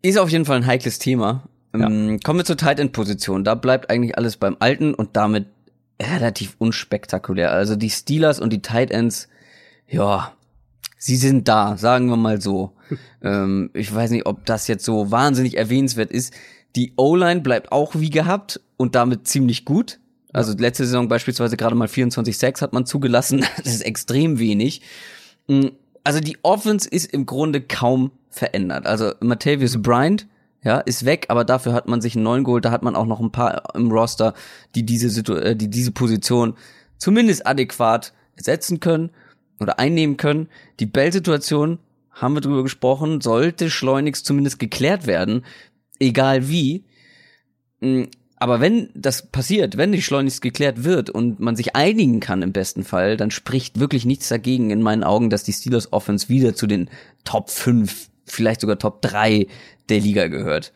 Ist 0.01 0.17
auf 0.17 0.29
jeden 0.29 0.45
Fall 0.45 0.57
ein 0.57 0.65
heikles 0.65 0.99
Thema. 0.99 1.47
Ja. 1.73 1.87
Ähm, 1.87 2.19
kommen 2.19 2.39
wir 2.39 2.45
zur 2.45 2.57
Tight 2.57 2.79
End 2.79 2.91
Position. 2.91 3.43
Da 3.43 3.55
bleibt 3.55 3.89
eigentlich 3.89 4.17
alles 4.17 4.37
beim 4.37 4.57
Alten 4.59 4.93
und 4.93 5.15
damit 5.15 5.47
relativ 6.01 6.55
unspektakulär. 6.57 7.51
Also 7.51 7.75
die 7.75 7.89
Steelers 7.89 8.39
und 8.39 8.51
die 8.51 8.61
Tight 8.61 8.91
Ends 8.91 9.29
ja, 9.93 10.33
sie 10.97 11.15
sind 11.15 11.47
da, 11.47 11.77
sagen 11.77 12.07
wir 12.07 12.17
mal 12.17 12.41
so. 12.41 12.73
ähm, 13.21 13.69
ich 13.73 13.93
weiß 13.93 14.11
nicht, 14.11 14.25
ob 14.25 14.45
das 14.45 14.67
jetzt 14.67 14.85
so 14.85 15.11
wahnsinnig 15.11 15.57
erwähnenswert 15.57 16.11
ist. 16.11 16.33
Die 16.75 16.93
O-Line 16.97 17.41
bleibt 17.41 17.71
auch 17.71 17.95
wie 17.95 18.09
gehabt 18.09 18.59
und 18.77 18.95
damit 18.95 19.27
ziemlich 19.27 19.65
gut. 19.65 19.99
Also 20.33 20.53
letzte 20.57 20.85
Saison 20.85 21.07
beispielsweise 21.07 21.57
gerade 21.57 21.75
mal 21.75 21.87
24-6 21.87 22.61
hat 22.61 22.73
man 22.73 22.85
zugelassen. 22.85 23.45
Das 23.63 23.73
ist 23.73 23.81
extrem 23.81 24.39
wenig. 24.39 24.81
Mm, 25.47 25.67
also 26.03 26.19
die 26.19 26.37
Offense 26.41 26.89
ist 26.89 27.13
im 27.13 27.25
Grunde 27.25 27.61
kaum 27.61 28.11
verändert. 28.29 28.87
Also 28.87 29.13
Matthäus 29.19 29.81
Bryant, 29.81 30.27
ja, 30.63 30.79
ist 30.79 31.05
weg, 31.05 31.27
aber 31.29 31.43
dafür 31.45 31.73
hat 31.73 31.87
man 31.87 32.01
sich 32.01 32.15
einen 32.15 32.23
neuen 32.23 32.43
geholt. 32.43 32.65
Da 32.65 32.71
hat 32.71 32.81
man 32.81 32.95
auch 32.95 33.05
noch 33.05 33.19
ein 33.19 33.31
paar 33.31 33.75
im 33.75 33.91
Roster, 33.91 34.33
die 34.73 34.85
diese, 34.85 35.09
Situ 35.09 35.33
äh, 35.33 35.55
die 35.55 35.69
diese 35.69 35.91
Position 35.91 36.55
zumindest 36.97 37.45
adäquat 37.45 38.13
ersetzen 38.35 38.79
können 38.79 39.11
oder 39.63 39.79
einnehmen 39.79 40.17
können. 40.17 40.49
Die 40.79 40.85
Bell-Situation, 40.85 41.79
haben 42.11 42.35
wir 42.35 42.41
drüber 42.41 42.63
gesprochen, 42.63 43.21
sollte 43.21 43.69
schleunigst 43.69 44.25
zumindest 44.25 44.59
geklärt 44.59 45.07
werden, 45.07 45.43
egal 45.99 46.47
wie. 46.47 46.85
Mm, 47.79 48.03
aber 48.37 48.59
wenn 48.59 48.89
das 48.93 49.31
passiert, 49.31 49.77
wenn 49.77 49.91
nicht 49.91 50.05
schleunigst 50.05 50.41
geklärt 50.41 50.83
wird 50.83 51.09
und 51.09 51.39
man 51.39 51.55
sich 51.55 51.75
einigen 51.75 52.19
kann 52.19 52.41
im 52.41 52.51
besten 52.51 52.83
Fall, 52.83 53.15
dann 53.17 53.31
spricht 53.31 53.79
wirklich 53.79 54.05
nichts 54.05 54.27
dagegen 54.27 54.69
in 54.69 54.81
meinen 54.81 55.03
Augen, 55.03 55.29
dass 55.29 55.43
die 55.43 55.53
Steelers 55.53 55.93
Offense 55.93 56.29
wieder 56.29 56.53
zu 56.53 56.67
den 56.67 56.89
Top 57.23 57.49
5, 57.49 58.09
vielleicht 58.25 58.61
sogar 58.61 58.77
Top 58.77 59.01
3 59.01 59.47
der 59.89 59.99
Liga 59.99 60.27
gehört. 60.27 60.73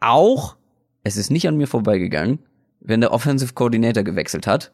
Auch, 0.00 0.56
es 1.02 1.16
ist 1.16 1.30
nicht 1.30 1.46
an 1.46 1.56
mir 1.56 1.66
vorbeigegangen, 1.66 2.38
wenn 2.84 3.00
der 3.00 3.12
Offensive 3.12 3.54
Coordinator 3.54 4.04
gewechselt 4.04 4.46
hat. 4.46 4.70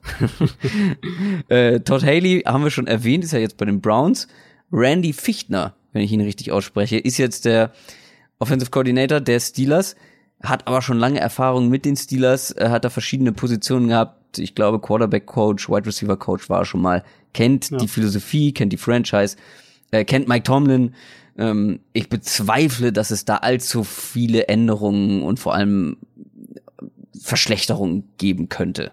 äh, 1.49 1.81
Todd 1.81 2.05
Haley 2.05 2.43
haben 2.45 2.65
wir 2.65 2.71
schon 2.71 2.89
erwähnt, 2.89 3.25
ist 3.25 3.33
ja 3.33 3.39
jetzt 3.39 3.57
bei 3.57 3.65
den 3.65 3.81
Browns. 3.81 4.27
Randy 4.73 5.13
Fichtner, 5.13 5.75
wenn 5.93 6.03
ich 6.03 6.13
ihn 6.13 6.21
richtig 6.21 6.53
ausspreche, 6.53 6.99
ist 6.99 7.19
jetzt 7.19 7.45
der 7.45 7.73
Offensive 8.39 8.71
Coordinator 8.71 9.21
der 9.21 9.41
Steelers. 9.41 9.95
hat 10.43 10.67
aber 10.67 10.83
schon 10.83 10.99
lange 10.99 11.21
Erfahrung 11.21 11.69
mit 11.69 11.85
den 11.85 11.97
Steelers, 11.97 12.51
äh, 12.53 12.69
hat 12.71 12.85
da 12.85 12.91
verschiedene 12.91 13.33
Positionen 13.33 13.89
gehabt. 13.89 14.39
Ich 14.39 14.55
glaube, 14.55 14.81
Quarterback-Coach, 14.81 15.69
Wide 15.69 15.87
Receiver-Coach 15.87 16.49
war 16.49 16.65
schon 16.65 16.83
mal, 16.83 17.05
kennt 17.33 17.71
ja. 17.71 17.79
die 17.79 17.89
Philosophie, 17.89 18.53
kennt 18.53 18.73
die 18.73 18.79
Franchise, 18.79 19.37
äh, 19.91 20.05
kennt 20.05 20.29
Mike 20.29 20.45
Tomlin. 20.45 20.95
Ähm, 21.37 21.81
ich 21.93 22.09
bezweifle, 22.09 22.93
dass 22.93 23.11
es 23.11 23.25
da 23.25 23.37
allzu 23.37 23.85
viele 23.85 24.49
Änderungen 24.49 25.23
und 25.23 25.39
vor 25.39 25.55
allem 25.55 25.99
Verschlechterungen 27.21 28.11
geben 28.19 28.49
könnte. 28.49 28.93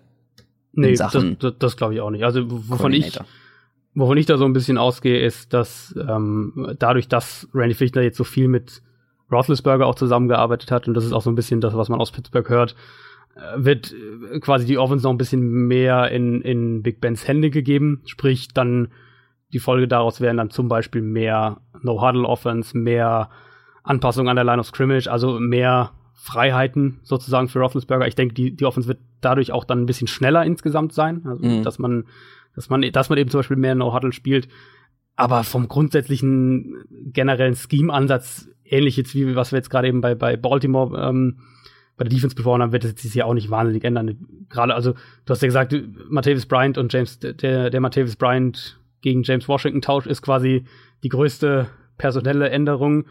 Nee, 0.73 0.95
das, 0.95 1.11
das, 1.39 1.53
das 1.57 1.77
glaube 1.77 1.95
ich 1.95 2.01
auch 2.01 2.11
nicht. 2.11 2.23
Also 2.23 2.43
wovon 2.69 2.93
ich, 2.93 3.17
wovon 3.95 4.17
ich 4.17 4.25
da 4.25 4.37
so 4.37 4.45
ein 4.45 4.53
bisschen 4.53 4.77
ausgehe, 4.77 5.19
ist, 5.19 5.53
dass 5.53 5.95
ähm, 5.97 6.75
dadurch, 6.77 7.07
dass 7.07 7.47
Randy 7.53 7.73
Fichtner 7.73 8.03
jetzt 8.03 8.17
so 8.17 8.23
viel 8.23 8.47
mit 8.47 8.83
Roethlisberger 9.31 9.85
auch 9.85 9.95
zusammengearbeitet 9.95 10.71
hat 10.71 10.87
und 10.87 10.93
das 10.93 11.03
ist 11.03 11.13
auch 11.13 11.21
so 11.21 11.31
ein 11.31 11.35
bisschen 11.35 11.61
das, 11.61 11.75
was 11.75 11.89
man 11.89 11.99
aus 11.99 12.11
Pittsburgh 12.11 12.47
hört, 12.47 12.75
äh, 13.35 13.39
wird 13.57 13.93
äh, 13.93 14.39
quasi 14.39 14.65
die 14.65 14.77
Offense 14.77 15.03
noch 15.03 15.11
ein 15.11 15.17
bisschen 15.17 15.41
mehr 15.67 16.11
in, 16.11 16.41
in 16.41 16.83
Big 16.83 17.01
Bens 17.01 17.27
Hände 17.27 17.49
gegeben. 17.49 18.03
Sprich, 18.05 18.49
dann 18.49 18.89
die 19.53 19.59
Folge 19.59 19.87
daraus 19.87 20.21
wären 20.21 20.37
dann 20.37 20.51
zum 20.51 20.67
Beispiel 20.67 21.01
mehr 21.01 21.61
No-Huddle-Offense, 21.81 22.77
mehr 22.77 23.29
Anpassung 23.83 24.27
an 24.29 24.35
der 24.35 24.45
Line 24.45 24.59
of 24.59 24.67
Scrimmage, 24.67 25.07
also 25.07 25.39
mehr 25.39 25.91
Freiheiten 26.19 26.99
sozusagen 27.03 27.47
für 27.47 27.59
Roethlisberger. 27.59 28.07
Ich 28.07 28.15
denke, 28.15 28.33
die, 28.33 28.55
die 28.55 28.65
Offense 28.65 28.87
wird 28.87 28.99
dadurch 29.21 29.51
auch 29.51 29.63
dann 29.63 29.83
ein 29.83 29.85
bisschen 29.85 30.07
schneller 30.07 30.43
insgesamt 30.43 30.91
sein, 30.91 31.25
also 31.25 31.45
mhm. 31.45 31.63
dass 31.63 31.79
man, 31.79 32.05
dass 32.55 32.69
man, 32.69 32.81
dass 32.91 33.09
man 33.09 33.17
eben 33.17 33.29
zum 33.29 33.39
Beispiel 33.39 33.57
mehr 33.57 33.75
No-Huddle 33.75 34.11
spielt. 34.11 34.47
Aber 35.15 35.43
vom 35.43 35.67
grundsätzlichen 35.67 36.83
generellen 37.13 37.55
Scheme-Ansatz 37.55 38.49
ähnlich 38.65 38.97
jetzt 38.97 39.15
wie 39.15 39.35
was 39.35 39.51
wir 39.51 39.57
jetzt 39.57 39.69
gerade 39.69 39.87
eben 39.87 40.01
bei, 40.01 40.15
bei 40.15 40.37
Baltimore 40.37 40.99
ähm, 41.07 41.39
bei 41.95 42.03
der 42.03 42.11
Defense 42.11 42.35
besprochen 42.35 42.61
haben, 42.61 42.71
wird 42.71 42.83
es 42.83 43.01
sich 43.01 43.13
ja 43.15 43.25
auch 43.25 43.33
nicht 43.33 43.49
wahnsinnig 43.49 43.83
ändern. 43.83 44.17
Gerade, 44.49 44.75
also, 44.75 44.93
du 44.93 45.31
hast 45.31 45.41
ja 45.41 45.47
gesagt, 45.47 45.75
Matthäus 46.09 46.45
Bryant 46.45 46.77
und 46.77 46.93
James, 46.93 47.19
der, 47.19 47.71
der 47.71 47.81
Matthäus 47.81 48.15
Bryant 48.15 48.79
gegen 49.01 49.23
James 49.23 49.47
Washington 49.47 49.81
Tausch 49.81 50.05
ist 50.05 50.21
quasi 50.21 50.65
die 51.03 51.09
größte 51.09 51.67
personelle 51.97 52.49
Änderung. 52.49 53.05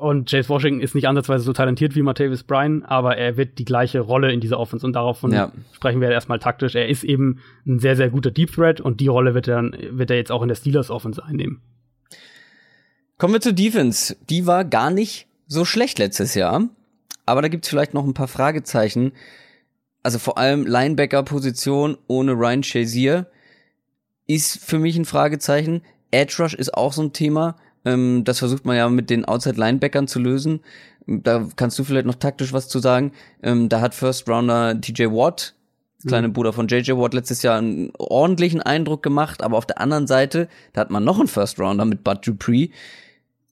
Und 0.00 0.32
James 0.32 0.48
Washington 0.48 0.80
ist 0.80 0.94
nicht 0.94 1.06
ansatzweise 1.06 1.44
so 1.44 1.52
talentiert 1.52 1.94
wie 1.94 2.00
Matthäus 2.00 2.42
Bryant, 2.42 2.86
aber 2.86 3.18
er 3.18 3.36
wird 3.36 3.58
die 3.58 3.66
gleiche 3.66 4.00
Rolle 4.00 4.32
in 4.32 4.40
dieser 4.40 4.58
Offense 4.58 4.86
und 4.86 4.94
davon 4.94 5.30
ja. 5.30 5.52
sprechen 5.72 6.00
wir 6.00 6.10
erstmal 6.10 6.38
taktisch. 6.38 6.74
Er 6.74 6.88
ist 6.88 7.04
eben 7.04 7.40
ein 7.66 7.80
sehr, 7.80 7.96
sehr 7.96 8.08
guter 8.08 8.30
Deep 8.30 8.50
Threat 8.50 8.80
und 8.80 9.00
die 9.00 9.08
Rolle 9.08 9.34
wird 9.34 9.46
er, 9.46 9.62
wird 9.90 10.10
er 10.10 10.16
jetzt 10.16 10.32
auch 10.32 10.40
in 10.40 10.48
der 10.48 10.54
Steelers 10.54 10.90
Offense 10.90 11.22
einnehmen. 11.22 11.60
Kommen 13.18 13.34
wir 13.34 13.42
zur 13.42 13.52
Defense. 13.52 14.16
Die 14.30 14.46
war 14.46 14.64
gar 14.64 14.90
nicht 14.90 15.26
so 15.46 15.66
schlecht 15.66 15.98
letztes 15.98 16.34
Jahr. 16.34 16.66
Aber 17.26 17.42
da 17.42 17.48
gibt's 17.48 17.68
vielleicht 17.68 17.92
noch 17.92 18.06
ein 18.06 18.14
paar 18.14 18.26
Fragezeichen. 18.26 19.12
Also 20.02 20.18
vor 20.18 20.38
allem 20.38 20.66
Linebacker-Position 20.66 21.98
ohne 22.06 22.32
Ryan 22.32 22.62
Shazier 22.62 23.26
ist 24.26 24.64
für 24.64 24.78
mich 24.78 24.96
ein 24.96 25.04
Fragezeichen. 25.04 25.82
Edge 26.10 26.36
Rush 26.38 26.54
ist 26.54 26.72
auch 26.72 26.94
so 26.94 27.02
ein 27.02 27.12
Thema. 27.12 27.56
Ähm, 27.84 28.24
das 28.24 28.38
versucht 28.38 28.64
man 28.64 28.76
ja 28.76 28.88
mit 28.88 29.10
den 29.10 29.24
Outside-Linebackern 29.24 30.08
zu 30.08 30.18
lösen. 30.18 30.60
Da 31.06 31.48
kannst 31.56 31.78
du 31.78 31.84
vielleicht 31.84 32.06
noch 32.06 32.16
taktisch 32.16 32.52
was 32.52 32.68
zu 32.68 32.78
sagen. 32.78 33.12
Ähm, 33.42 33.68
da 33.68 33.80
hat 33.80 33.94
First 33.94 34.28
Rounder 34.28 34.80
TJ 34.80 35.06
Watt, 35.06 35.54
kleine 36.06 36.28
mhm. 36.28 36.32
Bruder 36.32 36.52
von 36.52 36.68
JJ 36.68 36.92
Watt, 36.92 37.14
letztes 37.14 37.42
Jahr 37.42 37.58
einen 37.58 37.92
ordentlichen 37.98 38.62
Eindruck 38.62 39.02
gemacht. 39.02 39.42
Aber 39.42 39.56
auf 39.56 39.66
der 39.66 39.80
anderen 39.80 40.06
Seite, 40.06 40.48
da 40.72 40.82
hat 40.82 40.90
man 40.90 41.04
noch 41.04 41.18
einen 41.18 41.28
First 41.28 41.58
Rounder 41.58 41.84
mit 41.84 42.04
Bud 42.04 42.26
Dupree 42.26 42.70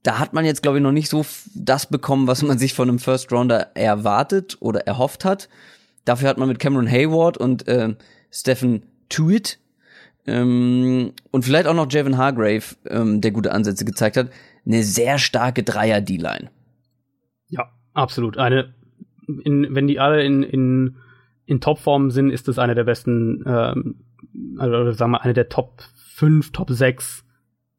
da 0.03 0.19
hat 0.19 0.33
man 0.33 0.45
jetzt, 0.45 0.63
glaube 0.63 0.79
ich, 0.79 0.83
noch 0.83 0.93
nicht 0.93 1.11
so 1.11 1.25
das 1.55 1.87
bekommen, 1.87 2.27
was 2.27 2.43
man 2.43 2.59
sich 2.59 2.75
von 2.75 2.89
einem 2.89 2.99
First 2.99 3.33
Rounder 3.33 3.73
erwartet 3.75 4.57
oder 4.61 4.87
erhofft 4.87 5.25
hat. 5.25 5.49
Dafür 6.05 6.29
hat 6.29 6.39
man 6.39 6.49
mit 6.49 6.59
Cameron 6.59 6.91
Hayward 6.91 7.37
und 7.37 7.69
äh, 7.69 7.95
Stephen 8.31 8.85
Tuitt 9.09 9.59
ähm, 10.29 11.13
und 11.31 11.45
vielleicht 11.45 11.67
auch 11.67 11.75
noch 11.75 11.91
Javon 11.91 12.19
Hargrave, 12.19 12.77
ähm, 12.87 13.23
der 13.23 13.31
gute 13.31 13.53
Ansätze 13.53 13.87
gezeigt 13.87 14.19
hat, 14.19 14.31
eine 14.67 14.83
sehr 14.83 15.19
starke 15.19 15.63
Dreier-D-Line. 15.63 16.51
Ja, 17.49 17.71
absolut. 17.95 18.37
Eine, 18.37 18.75
in, 19.27 19.75
wenn 19.75 19.87
die 19.87 19.99
alle 19.99 20.23
in, 20.23 20.43
in, 20.43 20.97
in 21.47 21.63
Topform 21.63 22.11
sind, 22.11 22.31
ist 22.31 22.47
das 22.47 22.59
eine 22.59 22.75
der 22.75 22.85
besten, 22.85 23.43
ähm, 23.47 23.95
also 24.59 24.93
sagen 24.93 25.13
wir, 25.13 25.23
eine 25.23 25.33
der 25.33 25.49
Top 25.49 25.83
5, 26.15 26.53
Top 26.53 26.71
6 26.71 27.25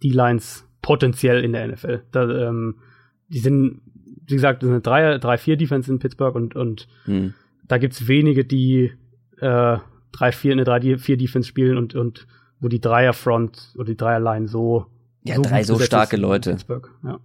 D-Lines 0.01 0.67
potenziell 0.81 1.43
in 1.43 1.53
der 1.53 1.67
NFL. 1.67 2.01
Da, 2.11 2.47
ähm, 2.47 2.79
die 3.27 3.39
sind, 3.39 3.81
wie 4.25 4.33
gesagt, 4.33 4.63
das 4.63 4.69
sind 4.71 4.87
drei, 4.87 5.19
drei, 5.19 5.37
vier 5.37 5.55
Defense 5.55 5.91
in 5.91 5.99
Pittsburgh 5.99 6.35
und, 6.35 6.55
und 6.55 6.87
hm. 7.05 7.35
da 7.67 7.77
gibt's 7.77 8.07
wenige, 8.07 8.43
die 8.43 8.93
äh, 9.39 9.77
drei, 10.11 10.31
vier, 10.31 10.53
eine 10.53 10.63
drei, 10.63 10.97
vier 10.97 11.17
Defense 11.17 11.47
spielen 11.47 11.77
und, 11.77 11.93
und 11.93 12.25
wo 12.59 12.67
die 12.67 12.81
Dreierfront 12.81 13.73
oder 13.75 13.85
die 13.85 13.97
Dreierline 13.97 14.47
so 14.47 14.87
ja, 15.23 15.35
so 15.35 15.41
drei 15.41 15.63
so 15.63 15.79
starke 15.79 16.17
Leute. 16.17 16.57
Ja. 17.03 17.19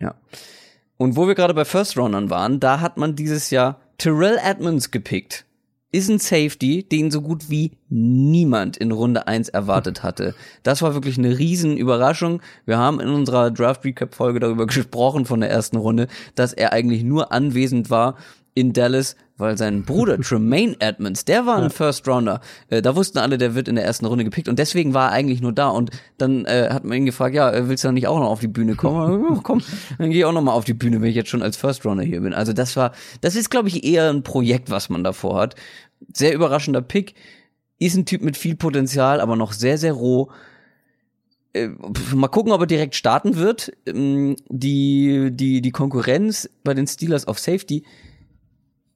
ja. 0.00 0.14
Und 0.96 1.16
wo 1.16 1.26
wir 1.26 1.34
gerade 1.34 1.54
bei 1.54 1.64
First 1.64 1.96
Roundern 1.96 2.30
waren, 2.30 2.60
da 2.60 2.80
hat 2.80 2.96
man 2.96 3.16
dieses 3.16 3.50
Jahr 3.50 3.80
Terrell 3.98 4.38
Edmonds 4.42 4.90
gepickt 4.90 5.44
ist 5.92 6.08
ein 6.08 6.18
Safety, 6.18 6.82
den 6.82 7.10
so 7.10 7.20
gut 7.20 7.50
wie 7.50 7.72
niemand 7.90 8.78
in 8.78 8.90
Runde 8.90 9.28
1 9.28 9.50
erwartet 9.50 10.02
hatte. 10.02 10.34
Das 10.62 10.82
war 10.82 10.94
wirklich 10.94 11.18
eine 11.18 11.38
riesen 11.38 11.76
Überraschung. 11.76 12.40
Wir 12.64 12.78
haben 12.78 12.98
in 12.98 13.08
unserer 13.08 13.50
Draft 13.50 13.84
Recap 13.84 14.14
Folge 14.14 14.40
darüber 14.40 14.66
gesprochen 14.66 15.26
von 15.26 15.40
der 15.40 15.50
ersten 15.50 15.76
Runde, 15.76 16.08
dass 16.34 16.54
er 16.54 16.72
eigentlich 16.72 17.04
nur 17.04 17.30
anwesend 17.30 17.90
war 17.90 18.16
in 18.54 18.72
Dallas, 18.72 19.16
weil 19.36 19.56
sein 19.56 19.84
Bruder 19.84 20.18
Tremaine 20.20 20.76
Edmonds, 20.78 21.24
der 21.24 21.46
war 21.46 21.56
ein 21.56 21.64
ja. 21.64 21.68
First 21.70 22.06
Rounder. 22.06 22.40
Äh, 22.68 22.82
da 22.82 22.94
wussten 22.94 23.18
alle, 23.18 23.38
der 23.38 23.54
wird 23.54 23.68
in 23.68 23.76
der 23.76 23.84
ersten 23.84 24.06
Runde 24.06 24.24
gepickt 24.24 24.48
und 24.48 24.58
deswegen 24.58 24.94
war 24.94 25.08
er 25.08 25.12
eigentlich 25.12 25.40
nur 25.40 25.52
da. 25.52 25.68
Und 25.68 25.90
dann 26.18 26.44
äh, 26.44 26.68
hat 26.70 26.84
man 26.84 26.98
ihn 26.98 27.06
gefragt, 27.06 27.34
ja, 27.34 27.50
äh, 27.50 27.68
willst 27.68 27.84
du 27.84 27.88
dann 27.88 27.94
nicht 27.94 28.08
auch 28.08 28.18
noch 28.18 28.28
auf 28.28 28.40
die 28.40 28.48
Bühne 28.48 28.74
kommen? 28.74 29.42
komm, 29.42 29.62
dann 29.98 30.10
geh 30.10 30.24
auch 30.24 30.32
noch 30.32 30.42
mal 30.42 30.52
auf 30.52 30.64
die 30.64 30.74
Bühne, 30.74 31.00
wenn 31.00 31.08
ich 31.08 31.16
jetzt 31.16 31.30
schon 31.30 31.42
als 31.42 31.56
First 31.56 31.84
Rounder 31.84 32.04
hier 32.04 32.20
bin. 32.20 32.34
Also 32.34 32.52
das 32.52 32.76
war, 32.76 32.92
das 33.20 33.36
ist, 33.36 33.50
glaube 33.50 33.68
ich, 33.68 33.84
eher 33.84 34.10
ein 34.10 34.22
Projekt, 34.22 34.70
was 34.70 34.88
man 34.88 35.02
davor 35.02 35.40
hat. 35.40 35.54
Sehr 36.12 36.34
überraschender 36.34 36.82
Pick. 36.82 37.14
Ist 37.78 37.96
ein 37.96 38.06
Typ 38.06 38.22
mit 38.22 38.36
viel 38.36 38.54
Potenzial, 38.54 39.20
aber 39.20 39.34
noch 39.34 39.52
sehr, 39.52 39.78
sehr 39.78 39.92
roh. 39.92 40.30
Äh, 41.54 41.70
mal 42.14 42.28
gucken, 42.28 42.52
ob 42.52 42.60
er 42.60 42.66
direkt 42.66 42.94
starten 42.94 43.36
wird. 43.36 43.72
Ähm, 43.86 44.36
die, 44.48 45.30
die, 45.32 45.62
die 45.62 45.70
Konkurrenz 45.72 46.48
bei 46.64 46.74
den 46.74 46.86
Steelers 46.86 47.26
auf 47.26 47.38
Safety 47.38 47.84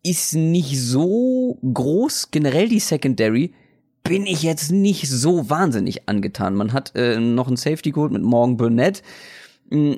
ist 0.09 0.35
nicht 0.35 0.81
so 0.81 1.59
groß. 1.63 2.31
Generell 2.31 2.69
die 2.69 2.81
Secondary 2.81 3.53
bin 4.05 4.27
ich 4.27 4.43
jetzt 4.43 4.71
nicht 4.71 5.09
so 5.09 5.51
wahnsinnig 5.51 6.09
angetan. 6.09 6.55
Man 6.55 6.73
hat 6.73 6.93
äh, 6.95 7.19
noch 7.19 7.49
einen 7.49 7.57
Safety 7.57 7.91
geholt 7.91 8.13
mit 8.13 8.23
Morgan 8.23 8.57
Burnett. 8.57 9.03
Hm, 9.71 9.97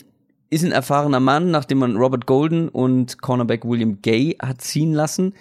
ist 0.51 0.65
ein 0.65 0.73
erfahrener 0.73 1.21
Mann, 1.21 1.51
nachdem 1.51 1.79
man 1.79 1.97
Robert 1.97 2.25
Golden 2.25 2.71
und 2.71 3.21
Cornerback 3.21 3.67
William 3.67 4.01
Gay 4.01 4.37
hat 4.41 4.63
ziehen 4.63 4.95
lassen. 4.95 5.35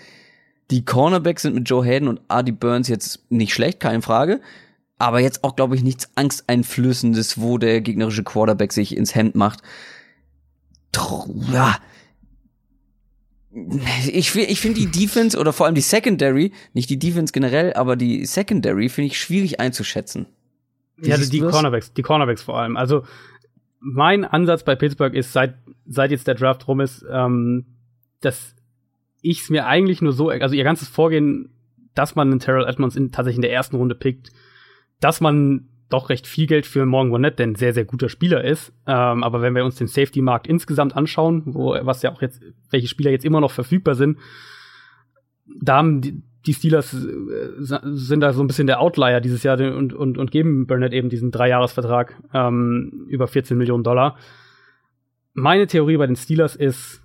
Die 0.70 0.84
Cornerbacks 0.84 1.44
sind 1.44 1.56
mit 1.56 1.70
Joe 1.70 1.86
Hayden 1.86 2.10
und 2.10 2.20
Artie 2.28 2.52
Burns 2.52 2.90
jetzt 2.90 3.32
nicht 3.32 3.54
schlecht, 3.54 3.80
keine 3.80 4.02
Frage. 4.02 4.42
Aber 5.00 5.22
jetzt 5.22 5.46
auch, 5.46 5.56
glaube 5.56 5.76
ich, 5.76 5.84
nichts 5.84 6.10
Angsteinflößendes, 6.16 7.40
wo 7.40 7.58
der 7.58 7.80
gegnerische 7.80 8.24
Quarterback 8.24 8.74
sich 8.74 8.98
ins 8.98 9.16
Hemd 9.16 9.36
macht. 9.36 9.62
Ja, 11.54 11.78
ich, 14.08 14.36
ich 14.36 14.60
finde 14.60 14.80
die 14.80 14.92
Defense 14.92 15.38
oder 15.38 15.54
vor 15.54 15.66
allem 15.66 15.76
die 15.76 15.82
Secondary, 15.82 16.52
nicht 16.74 16.90
die 16.90 17.00
Defense 17.00 17.34
generell, 17.34 17.74
aber 17.74 17.96
die 17.96 18.26
Secondary 18.26 18.90
finde 18.90 19.08
ich 19.08 19.20
schwierig 19.20 19.60
einzuschätzen. 19.60 20.28
Wie 20.98 21.10
ja, 21.10 21.18
die 21.18 21.40
Cornerbacks, 21.40 21.94
die 21.94 22.02
Cornerbacks 22.02 22.42
vor 22.42 22.60
allem. 22.60 22.78
Also 22.78 23.04
mein 23.80 24.26
Ansatz 24.26 24.64
bei 24.64 24.76
Pittsburgh 24.76 25.16
ist, 25.16 25.34
seit, 25.34 25.56
seit 25.86 26.12
jetzt 26.12 26.28
der 26.28 26.36
Draft 26.36 26.68
rum 26.68 26.82
ist, 26.82 27.06
ähm, 27.12 27.66
dass 28.22 28.56
ich 29.22 29.42
es 29.42 29.50
mir 29.50 29.66
eigentlich 29.66 30.02
nur 30.02 30.14
so, 30.14 30.30
also 30.30 30.56
ihr 30.56 30.64
ganzes 30.64 30.88
Vorgehen, 30.88 31.50
dass 31.94 32.16
man 32.16 32.30
einen 32.30 32.40
Terrell 32.40 32.68
Edmonds 32.68 32.96
in, 32.96 33.12
tatsächlich 33.12 33.38
in 33.38 33.42
der 33.42 33.54
ersten 33.54 33.76
Runde 33.76 33.96
pickt, 33.96 34.32
dass 35.00 35.22
man 35.22 35.68
doch 35.90 36.10
recht 36.10 36.28
viel 36.28 36.48
Geld 36.48 36.66
für 36.66 36.86
Morgan 36.86 37.12
Burnett, 37.12 37.40
der 37.40 37.48
ein 37.48 37.56
sehr, 37.56 37.74
sehr 37.74 37.86
guter 37.86 38.10
Spieler 38.10 38.44
ist. 38.44 38.74
Ähm, 38.86 39.24
aber 39.24 39.42
wenn 39.42 39.56
wir 39.56 39.64
uns 39.64 39.76
den 39.76 39.88
Safety-Markt 39.88 40.48
insgesamt 40.48 40.96
anschauen, 40.96 41.44
wo, 41.46 41.78
was 41.82 42.02
ja 42.02 42.12
auch 42.12 42.22
jetzt, 42.22 42.42
welche 42.70 42.88
Spieler 42.88 43.12
jetzt 43.12 43.26
immer 43.26 43.40
noch 43.40 43.52
verfügbar 43.52 43.96
sind, 43.96 44.18
da 45.62 45.78
haben 45.78 46.02
die, 46.02 46.22
die 46.46 46.54
Steelers 46.54 46.94
äh, 46.94 46.98
sind 47.58 48.22
da 48.22 48.34
so 48.34 48.44
ein 48.44 48.48
bisschen 48.48 48.68
der 48.68 48.82
Outlier 48.82 49.22
dieses 49.22 49.44
Jahr 49.44 49.60
und, 49.60 49.94
und, 49.94 50.18
und 50.18 50.32
geben 50.32 50.68
Burnett 50.68 50.94
eben 50.94 51.10
diesen 51.10 51.32
Dreijahresvertrag 51.32 52.22
ähm, 52.34 53.06
über 53.08 53.28
14 53.28 53.58
Millionen 53.58 53.84
Dollar. 53.84 54.18
Meine 55.34 55.68
Theorie 55.68 55.98
bei 55.98 56.08
den 56.08 56.16
Steelers 56.16 56.56
ist, 56.56 57.02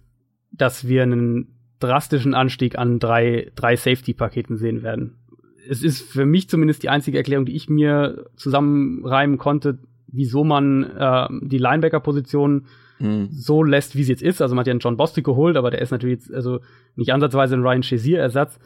dass 0.50 0.88
wir 0.88 1.02
einen 1.02 1.54
drastischen 1.78 2.34
Anstieg 2.34 2.78
an 2.78 2.98
drei, 2.98 3.50
drei 3.54 3.76
Safety-Paketen 3.76 4.56
sehen 4.56 4.82
werden 4.82 5.21
es 5.68 5.82
ist 5.82 6.02
für 6.02 6.26
mich 6.26 6.48
zumindest 6.48 6.82
die 6.82 6.88
einzige 6.88 7.18
Erklärung, 7.18 7.46
die 7.46 7.54
ich 7.56 7.68
mir 7.68 8.26
zusammenreimen 8.36 9.38
konnte, 9.38 9.78
wieso 10.08 10.44
man 10.44 10.84
äh, 10.84 11.28
die 11.42 11.58
Linebacker-Position 11.58 12.66
mhm. 12.98 13.28
so 13.30 13.62
lässt, 13.62 13.96
wie 13.96 14.04
sie 14.04 14.12
jetzt 14.12 14.22
ist. 14.22 14.42
Also 14.42 14.54
man 14.54 14.60
hat 14.60 14.66
ja 14.66 14.72
einen 14.72 14.80
John 14.80 14.96
Bostic 14.96 15.24
geholt, 15.24 15.56
aber 15.56 15.70
der 15.70 15.80
ist 15.80 15.90
natürlich 15.90 16.20
jetzt 16.20 16.34
also 16.34 16.60
nicht 16.96 17.12
ansatzweise 17.12 17.54
ein 17.54 17.62
Ryan 17.62 17.82
Shazier-Ersatz. 17.82 18.58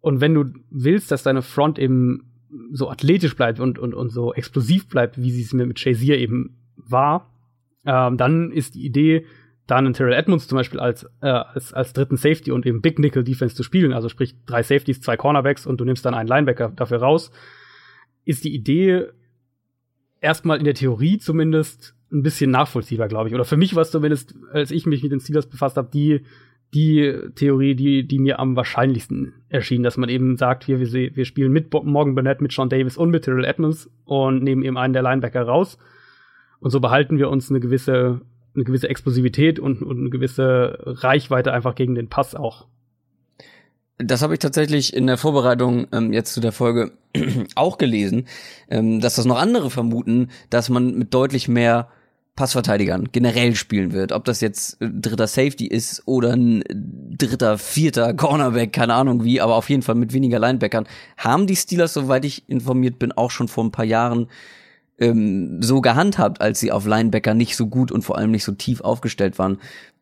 Und 0.00 0.20
wenn 0.20 0.34
du 0.34 0.46
willst, 0.70 1.10
dass 1.10 1.22
deine 1.22 1.42
Front 1.42 1.78
eben 1.78 2.32
so 2.72 2.90
athletisch 2.90 3.36
bleibt 3.36 3.60
und, 3.60 3.78
und, 3.78 3.94
und 3.94 4.10
so 4.10 4.34
explosiv 4.34 4.88
bleibt, 4.88 5.20
wie 5.20 5.30
sie 5.30 5.42
es 5.42 5.52
mir 5.52 5.66
mit 5.66 5.78
Shazier 5.78 6.18
eben 6.18 6.56
war, 6.76 7.30
ähm, 7.84 8.16
dann 8.16 8.52
ist 8.52 8.74
die 8.74 8.84
Idee, 8.84 9.24
da 9.72 9.78
einen 9.78 9.94
Terrell 9.94 10.12
Edmonds 10.12 10.48
zum 10.48 10.56
Beispiel 10.56 10.80
als, 10.80 11.04
äh, 11.22 11.28
als, 11.28 11.72
als 11.72 11.94
dritten 11.94 12.18
Safety 12.18 12.52
und 12.52 12.66
eben 12.66 12.82
Big 12.82 12.98
Nickel 12.98 13.24
Defense 13.24 13.56
zu 13.56 13.62
spielen, 13.62 13.94
also 13.94 14.10
sprich 14.10 14.34
drei 14.44 14.62
Safeties, 14.62 15.00
zwei 15.00 15.16
Cornerbacks 15.16 15.66
und 15.66 15.80
du 15.80 15.86
nimmst 15.86 16.04
dann 16.04 16.12
einen 16.12 16.28
Linebacker 16.28 16.68
dafür 16.76 16.98
raus, 16.98 17.32
ist 18.26 18.44
die 18.44 18.54
Idee 18.54 19.06
erstmal 20.20 20.58
in 20.58 20.64
der 20.64 20.74
Theorie 20.74 21.16
zumindest 21.16 21.94
ein 22.12 22.22
bisschen 22.22 22.50
nachvollziehbar, 22.50 23.08
glaube 23.08 23.30
ich. 23.30 23.34
Oder 23.34 23.46
für 23.46 23.56
mich 23.56 23.74
war 23.74 23.80
es 23.80 23.90
zumindest, 23.90 24.34
als 24.52 24.70
ich 24.70 24.84
mich 24.84 25.02
mit 25.02 25.10
den 25.10 25.20
Steelers 25.20 25.48
befasst 25.48 25.78
habe, 25.78 25.88
die, 25.90 26.20
die 26.74 27.10
Theorie, 27.34 27.74
die, 27.74 28.06
die 28.06 28.18
mir 28.18 28.40
am 28.40 28.54
wahrscheinlichsten 28.54 29.32
erschien, 29.48 29.82
dass 29.82 29.96
man 29.96 30.10
eben 30.10 30.36
sagt, 30.36 30.68
wir, 30.68 30.80
wir, 30.80 31.16
wir 31.16 31.24
spielen 31.24 31.50
mit 31.50 31.72
Morgan 31.72 32.14
Burnett, 32.14 32.42
mit 32.42 32.52
Sean 32.52 32.68
Davis 32.68 32.98
und 32.98 33.08
mit 33.08 33.24
Terrell 33.24 33.46
Edmonds 33.46 33.90
und 34.04 34.42
nehmen 34.42 34.62
eben 34.64 34.76
einen 34.76 34.92
der 34.92 35.02
Linebacker 35.02 35.42
raus. 35.42 35.78
Und 36.60 36.70
so 36.70 36.78
behalten 36.78 37.16
wir 37.16 37.30
uns 37.30 37.48
eine 37.48 37.60
gewisse, 37.60 38.20
eine 38.54 38.64
gewisse 38.64 38.88
Explosivität 38.88 39.58
und, 39.58 39.82
und 39.82 39.98
eine 39.98 40.10
gewisse 40.10 40.78
Reichweite 40.80 41.52
einfach 41.52 41.74
gegen 41.74 41.94
den 41.94 42.08
Pass 42.08 42.34
auch. 42.34 42.66
Das 43.98 44.22
habe 44.22 44.34
ich 44.34 44.40
tatsächlich 44.40 44.94
in 44.94 45.06
der 45.06 45.16
Vorbereitung 45.16 45.86
ähm, 45.92 46.12
jetzt 46.12 46.34
zu 46.34 46.40
der 46.40 46.52
Folge 46.52 46.92
auch 47.54 47.78
gelesen, 47.78 48.26
ähm, 48.68 49.00
dass 49.00 49.16
das 49.16 49.26
noch 49.26 49.38
andere 49.38 49.70
vermuten, 49.70 50.28
dass 50.50 50.68
man 50.68 50.94
mit 50.96 51.14
deutlich 51.14 51.48
mehr 51.48 51.88
Passverteidigern 52.34 53.10
generell 53.12 53.54
spielen 53.54 53.92
wird. 53.92 54.12
Ob 54.12 54.24
das 54.24 54.40
jetzt 54.40 54.80
äh, 54.80 54.88
dritter 54.90 55.26
Safety 55.26 55.66
ist 55.66 56.02
oder 56.06 56.32
ein 56.32 56.64
dritter, 57.16 57.58
vierter 57.58 58.14
Cornerback, 58.14 58.72
keine 58.72 58.94
Ahnung 58.94 59.22
wie, 59.24 59.40
aber 59.40 59.56
auf 59.56 59.68
jeden 59.68 59.82
Fall 59.82 59.94
mit 59.94 60.12
weniger 60.12 60.38
Linebackern, 60.38 60.86
haben 61.18 61.46
die 61.46 61.56
Steelers, 61.56 61.92
soweit 61.92 62.24
ich 62.24 62.48
informiert 62.48 62.98
bin, 62.98 63.12
auch 63.12 63.30
schon 63.30 63.48
vor 63.48 63.64
ein 63.64 63.72
paar 63.72 63.84
Jahren 63.84 64.28
ähm, 65.02 65.62
so 65.62 65.80
gehandhabt, 65.80 66.40
als 66.40 66.60
sie 66.60 66.72
auf 66.72 66.86
Linebacker 66.86 67.34
nicht 67.34 67.56
so 67.56 67.66
gut 67.66 67.92
und 67.92 68.02
vor 68.02 68.16
allem 68.16 68.30
nicht 68.30 68.44
so 68.44 68.52
tief 68.52 68.80
aufgestellt 68.80 69.38
waren. 69.38 69.58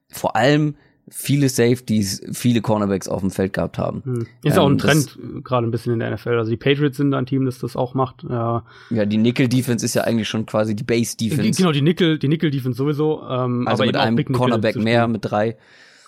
Vor 0.09 0.37
allem 0.37 0.75
viele 1.11 1.49
Safeties, 1.49 2.23
viele 2.33 2.61
Cornerbacks 2.61 3.09
auf 3.09 3.21
dem 3.21 3.31
Feld 3.31 3.53
gehabt 3.53 3.79
haben. 3.79 4.03
Hm. 4.05 4.27
Ist 4.45 4.57
ähm, 4.57 4.63
auch 4.63 4.71
ein 4.71 4.79
Trend 4.79 5.19
gerade 5.43 5.67
ein 5.67 5.71
bisschen 5.71 5.93
in 5.93 5.99
der 5.99 6.13
NFL. 6.13 6.39
Also 6.39 6.51
die 6.51 6.57
Patriots 6.57 6.97
sind 6.97 7.13
ein 7.15 7.27
Team, 7.27 7.45
das 7.45 7.59
das 7.59 7.77
auch 7.77 7.95
macht. 7.95 8.25
Ja, 8.29 8.65
ja 8.91 9.05
die 9.05 9.19
Nickel-Defense 9.19 9.85
ist 9.85 9.95
ja 9.95 10.03
eigentlich 10.03 10.29
schon 10.29 10.47
quasi 10.47 10.77
die 10.77 10.85
Base-Defense. 10.85 11.61
Genau, 11.61 11.73
die 11.73 11.83
Nickel, 11.83 12.19
die 12.19 12.29
Nickel-Defense 12.29 12.77
sowieso. 12.77 13.23
Ähm, 13.29 13.67
also 13.67 13.83
aber 13.83 13.87
mit 13.87 13.97
einem 13.97 14.33
Cornerback 14.33 14.77
mehr, 14.77 15.09
mit 15.09 15.25
drei. 15.25 15.57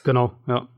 Genau, 0.04 0.32
ja. 0.46 0.68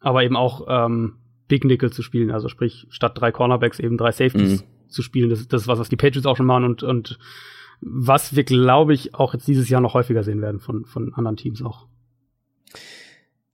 Aber 0.00 0.24
eben 0.24 0.36
auch 0.36 0.66
ähm, 0.68 1.14
Big 1.48 1.64
Nickel 1.64 1.92
zu 1.92 2.02
spielen. 2.02 2.30
Also 2.30 2.48
sprich, 2.48 2.86
statt 2.88 3.12
drei 3.16 3.30
Cornerbacks 3.30 3.78
eben 3.78 3.98
drei 3.98 4.12
Safeties 4.12 4.62
mhm. 4.62 4.88
zu 4.88 5.02
spielen. 5.02 5.30
Das, 5.30 5.46
das 5.48 5.62
ist 5.62 5.68
was, 5.68 5.78
was 5.78 5.88
die 5.88 5.96
Patriots 5.96 6.26
auch 6.26 6.36
schon 6.36 6.46
machen 6.46 6.64
und, 6.64 6.82
und 6.82 7.18
was 7.80 8.34
wir, 8.34 8.44
glaube 8.44 8.94
ich, 8.94 9.14
auch 9.14 9.34
jetzt 9.34 9.46
dieses 9.46 9.68
Jahr 9.68 9.80
noch 9.80 9.94
häufiger 9.94 10.22
sehen 10.22 10.40
werden 10.40 10.60
von, 10.60 10.84
von 10.84 11.14
anderen 11.14 11.36
Teams 11.36 11.62
auch. 11.62 11.86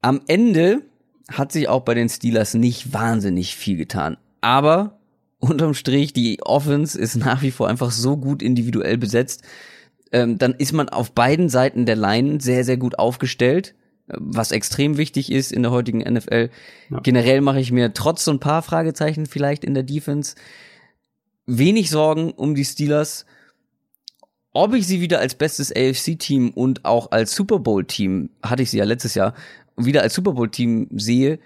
Am 0.01 0.20
Ende 0.27 0.82
hat 1.31 1.53
sich 1.53 1.69
auch 1.69 1.82
bei 1.82 1.94
den 1.94 2.09
Steelers 2.09 2.55
nicht 2.55 2.93
wahnsinnig 2.93 3.57
viel 3.57 3.77
getan. 3.77 4.16
Aber 4.40 4.99
unterm 5.39 5.74
Strich, 5.74 6.12
die 6.12 6.43
Offense 6.43 6.99
ist 6.99 7.16
nach 7.16 7.43
wie 7.43 7.51
vor 7.51 7.69
einfach 7.69 7.90
so 7.90 8.16
gut 8.16 8.43
individuell 8.43 8.99
besetzt. 8.99 9.43
Ähm, 10.12 10.39
dann 10.39 10.53
ist 10.53 10.73
man 10.73 10.89
auf 10.89 11.12
beiden 11.12 11.49
Seiten 11.49 11.86
der 11.86 11.97
Line 11.97 12.40
sehr, 12.40 12.65
sehr 12.65 12.77
gut 12.77 12.99
aufgestellt, 12.99 13.74
was 14.09 14.53
extrem 14.53 14.99
wichtig 14.99 15.32
ist 15.32 15.53
in 15.53 15.62
der 15.62 15.73
heutigen 15.73 16.01
NFL. 16.01 16.51
Ja. 16.90 17.01
Generell 17.01 17.40
mache 17.40 17.61
ich 17.61 17.73
mir 17.73 17.94
trotz 17.94 18.24
so 18.24 18.31
ein 18.31 18.40
paar 18.40 18.62
Fragezeichen 18.62 19.27
vielleicht 19.27 19.65
in 19.65 19.74
der 19.74 19.85
Defense 19.85 20.35
wenig 21.47 21.90
Sorgen 21.90 22.32
um 22.32 22.55
die 22.55 22.65
Steelers. 22.65 23.27
Ob 24.55 24.74
ich 24.74 24.87
sie 24.87 25.01
wieder 25.01 25.19
als 25.19 25.35
bestes 25.35 25.74
AFC-Team 25.74 26.51
und 26.51 26.85
auch 26.85 27.11
als 27.11 27.35
Super 27.35 27.59
Bowl-Team, 27.59 28.29
hatte 28.43 28.62
ich 28.62 28.70
sie 28.70 28.79
ja 28.79 28.85
letztes 28.85 29.15
Jahr, 29.15 29.35
wieder 29.77 30.03
als 30.03 30.15
Super 30.15 30.33
Bowl-Team 30.33 30.89
sehe, 30.93 31.39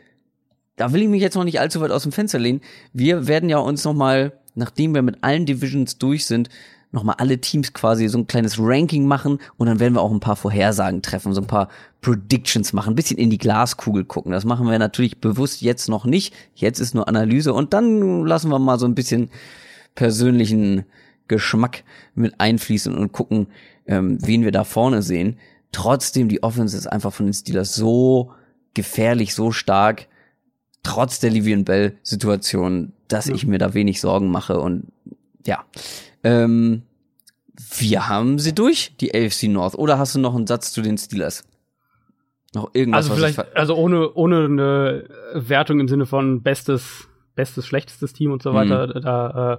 da 0.75 0.93
will 0.93 1.03
ich 1.03 1.09
mich 1.09 1.23
jetzt 1.23 1.37
noch 1.37 1.45
nicht 1.45 1.61
allzu 1.61 1.81
weit 1.81 1.93
aus 1.93 2.03
dem 2.03 2.13
Fenster 2.13 2.39
lehnen. 2.39 2.61
Wir 2.93 3.27
werden 3.29 3.49
ja 3.49 3.59
uns 3.59 3.85
noch 3.85 3.95
mal, 3.95 4.33
nachdem 4.55 4.95
wir 4.95 5.03
mit 5.03 5.23
allen 5.23 5.47
Divisions 5.47 5.99
durch 5.99 6.27
sind, 6.27 6.51
noch 6.93 7.05
mal 7.05 7.15
alle 7.15 7.41
Teams 7.41 7.73
quasi 7.73 8.09
so 8.09 8.19
ein 8.19 8.27
kleines 8.27 8.59
Ranking 8.59 9.07
machen 9.07 9.39
und 9.57 9.67
dann 9.67 9.81
werden 9.81 9.95
wir 9.95 10.03
auch 10.03 10.11
ein 10.11 10.21
paar 10.21 10.37
Vorhersagen 10.37 11.03
treffen, 11.03 11.33
so 11.33 11.41
ein 11.41 11.47
paar 11.47 11.69
Predictions 12.01 12.73
machen, 12.73 12.93
ein 12.93 12.97
bisschen 12.97 13.19
in 13.19 13.31
die 13.31 13.39
Glaskugel 13.39 14.05
gucken. 14.05 14.33
Das 14.33 14.45
machen 14.45 14.69
wir 14.69 14.79
natürlich 14.79 15.21
bewusst 15.21 15.63
jetzt 15.63 15.89
noch 15.89 16.05
nicht. 16.05 16.35
Jetzt 16.55 16.81
ist 16.81 16.95
nur 16.95 17.09
Analyse 17.09 17.53
und 17.53 17.73
dann 17.73 18.25
lassen 18.25 18.51
wir 18.51 18.59
mal 18.59 18.79
so 18.79 18.87
ein 18.87 18.95
bisschen 18.95 19.31
persönlichen 19.95 20.85
Geschmack 21.29 21.85
mit 22.15 22.41
einfließen 22.41 22.95
und 22.97 23.13
gucken, 23.13 23.49
ähm, 23.87 24.19
wen 24.21 24.43
wir 24.43 24.53
da 24.53 24.65
vorne 24.65 25.03
sehen. 25.03 25.39
Trotzdem, 25.73 26.29
die 26.29 26.43
Offense 26.43 26.77
ist 26.77 26.87
einfach 26.87 27.13
von 27.13 27.27
den 27.27 27.35
Steelers 27.35 27.75
so 27.75 28.33
gefährlich, 28.75 29.35
so 29.35 29.53
stark, 29.53 30.07
trotz 30.83 31.19
der 31.19 31.31
Livian 31.31 31.65
Bell-Situation, 31.65 32.93
dass 33.09 33.27
ja. 33.27 33.35
ich 33.35 33.47
mir 33.47 33.59
da 33.59 33.75
wenig 33.75 34.01
Sorgen 34.01 34.31
mache. 34.31 34.61
Und 34.61 34.93
ja, 35.45 35.65
ähm, 36.23 36.83
wir 37.79 38.09
haben 38.09 38.39
sie 38.39 38.55
durch, 38.55 38.95
die 39.01 39.15
AFC 39.15 39.45
North. 39.45 39.75
Oder 39.75 39.99
hast 39.99 40.15
du 40.15 40.21
noch 40.21 40.35
einen 40.35 40.47
Satz 40.47 40.73
zu 40.73 40.83
den 40.83 40.99
Steelers? 40.99 41.45
Noch 42.55 42.71
irgendwas? 42.75 43.11
Also 43.11 43.17
vielleicht, 43.17 43.57
also 43.57 43.75
ohne, 43.75 44.13
ohne 44.15 44.45
eine 44.45 45.05
Wertung 45.35 45.81
im 45.81 45.89
Sinne 45.89 46.07
von 46.07 46.43
bestes, 46.43 47.09
bestes, 47.35 47.67
schlechtestes 47.67 48.13
Team 48.13 48.33
und 48.33 48.43
so 48.43 48.55
weiter, 48.55 48.87
mhm. 48.87 49.01
da 49.03 49.53
äh, 49.55 49.59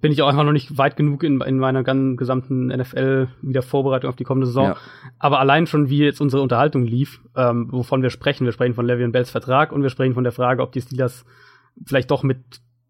bin 0.00 0.12
ich 0.12 0.22
auch 0.22 0.28
einfach 0.28 0.44
noch 0.44 0.52
nicht 0.52 0.78
weit 0.78 0.96
genug 0.96 1.22
in, 1.24 1.40
in 1.40 1.58
meiner 1.58 1.82
ganzen 1.82 2.16
gesamten 2.16 2.68
NFL 2.68 3.28
wieder 3.42 3.62
Vorbereitung 3.62 4.08
auf 4.08 4.16
die 4.16 4.24
kommende 4.24 4.46
Saison. 4.46 4.68
Ja. 4.68 4.76
Aber 5.18 5.40
allein 5.40 5.66
schon, 5.66 5.90
wie 5.90 5.98
jetzt 5.98 6.20
unsere 6.20 6.42
Unterhaltung 6.42 6.84
lief, 6.84 7.20
ähm, 7.36 7.68
wovon 7.70 8.02
wir 8.02 8.10
sprechen, 8.10 8.44
wir 8.44 8.52
sprechen 8.52 8.74
von 8.74 8.86
Le'Veon 8.86 9.10
Bells 9.10 9.30
Vertrag 9.30 9.72
und 9.72 9.82
wir 9.82 9.90
sprechen 9.90 10.14
von 10.14 10.24
der 10.24 10.32
Frage, 10.32 10.62
ob 10.62 10.72
die 10.72 10.80
Steelers 10.80 11.24
vielleicht 11.84 12.10
doch 12.10 12.22
mit 12.22 12.38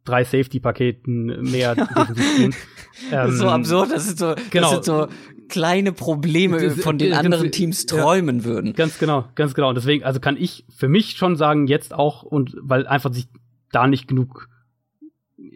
drei 0.04 0.24
Safety-Paketen 0.24 1.42
mehr 1.50 1.76
ähm, 3.12 3.32
so 3.32 3.48
absurd, 3.48 3.92
das 3.92 4.06
sind 4.06 4.18
so, 4.18 4.34
genau. 4.50 4.74
das 4.74 4.84
sind 4.84 4.84
so 4.84 5.06
kleine 5.48 5.92
Probleme, 5.92 6.70
von 6.70 6.96
denen 6.98 7.12
anderen 7.12 7.50
Teams 7.50 7.86
träumen 7.86 8.40
ja, 8.40 8.44
würden. 8.44 8.72
Ganz 8.74 8.98
genau, 8.98 9.26
ganz 9.34 9.54
genau. 9.54 9.70
Und 9.70 9.74
deswegen, 9.74 10.04
also 10.04 10.20
kann 10.20 10.36
ich 10.36 10.64
für 10.74 10.88
mich 10.88 11.12
schon 11.12 11.36
sagen, 11.36 11.66
jetzt 11.66 11.92
auch, 11.92 12.22
und 12.22 12.56
weil 12.60 12.86
einfach 12.86 13.12
sich 13.12 13.26
da 13.72 13.86
nicht 13.86 14.08
genug 14.08 14.48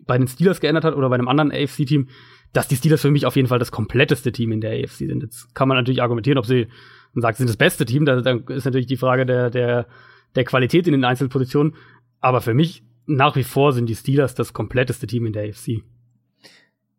bei 0.07 0.19
den 0.19 0.29
Steelers 0.29 0.61
geändert 0.61 0.85
hat 0.85 0.95
oder 0.95 1.09
bei 1.09 1.15
einem 1.15 1.29
anderen 1.29 1.51
AFC-Team, 1.51 2.09
dass 2.53 2.69
die 2.69 2.77
Steelers 2.77 3.01
für 3.01 3.11
mich 3.11 3.27
auf 3.27 3.37
jeden 3.37 3.49
Fall 3.49 3.59
das 3.59 3.73
kompletteste 3.73 4.33
Team 4.33 4.53
in 4.53 4.61
der 4.61 4.73
AFC 4.73 4.99
sind. 4.99 5.23
Jetzt 5.23 5.55
kann 5.55 5.69
man 5.69 5.77
natürlich 5.77 6.03
argumentieren, 6.03 6.39
ob 6.39 6.47
sie 6.47 6.69
man 7.15 7.23
sagt, 7.23 7.37
sie 7.37 7.43
sind 7.43 7.49
das 7.49 7.57
beste 7.57 7.85
Team. 7.85 8.05
Da, 8.05 8.21
da 8.21 8.39
ist 8.49 8.65
natürlich 8.65 8.87
die 8.87 8.97
Frage 8.97 9.25
der, 9.25 9.51
der, 9.51 9.87
der 10.35 10.45
Qualität 10.45 10.87
in 10.87 10.93
den 10.93 11.05
Einzelpositionen. 11.05 11.75
Aber 12.21 12.41
für 12.41 12.55
mich 12.55 12.83
nach 13.07 13.37
wie 13.37 13.45
vor 13.45 13.73
sind 13.73 13.87
die 13.87 13.95
Steelers 13.95 14.35
das 14.35 14.53
kompletteste 14.53 15.07
Team 15.07 15.27
in 15.27 15.33
der 15.33 15.49
AFC. 15.49 15.83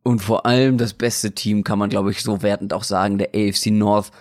Und 0.03 0.19
vor 0.19 0.45
allem 0.45 0.77
das 0.77 0.93
beste 0.93 1.33
Team 1.33 1.63
kann 1.63 1.79
man, 1.79 1.89
glaube 1.89 2.11
ich, 2.11 2.21
so 2.21 2.41
wertend 2.43 2.73
auch 2.73 2.83
sagen, 2.83 3.17
der 3.17 3.29
AFC 3.29 3.67
North. 3.67 4.11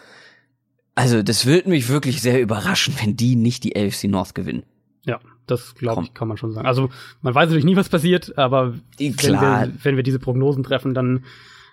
Also, 0.95 1.23
das 1.23 1.47
würde 1.47 1.69
mich 1.69 1.89
wirklich 1.89 2.23
sehr 2.23 2.41
überraschen, 2.41 2.95
wenn 3.01 3.17
die 3.17 3.37
nicht 3.37 3.65
die 3.65 3.77
AFC 3.77 4.05
North 4.05 4.35
gewinnen. 4.35 4.65
Ja, 5.05 5.21
das 5.47 5.75
glaube 5.75 6.03
ich, 6.05 6.15
kann 6.15 6.29
man 6.29 6.37
schon 6.37 6.53
sagen. 6.53 6.67
Also 6.67 6.91
man 7.23 7.35
weiß 7.35 7.49
natürlich 7.49 7.65
nie, 7.65 7.77
was 7.77 7.89
passiert, 7.89 8.37
aber 8.39 8.75
wenn 8.99 9.17
wir, 9.17 9.73
wenn 9.83 9.97
wir 9.97 10.03
diese 10.03 10.19
Prognosen 10.19 10.63
treffen, 10.63 10.95
dann 10.95 11.25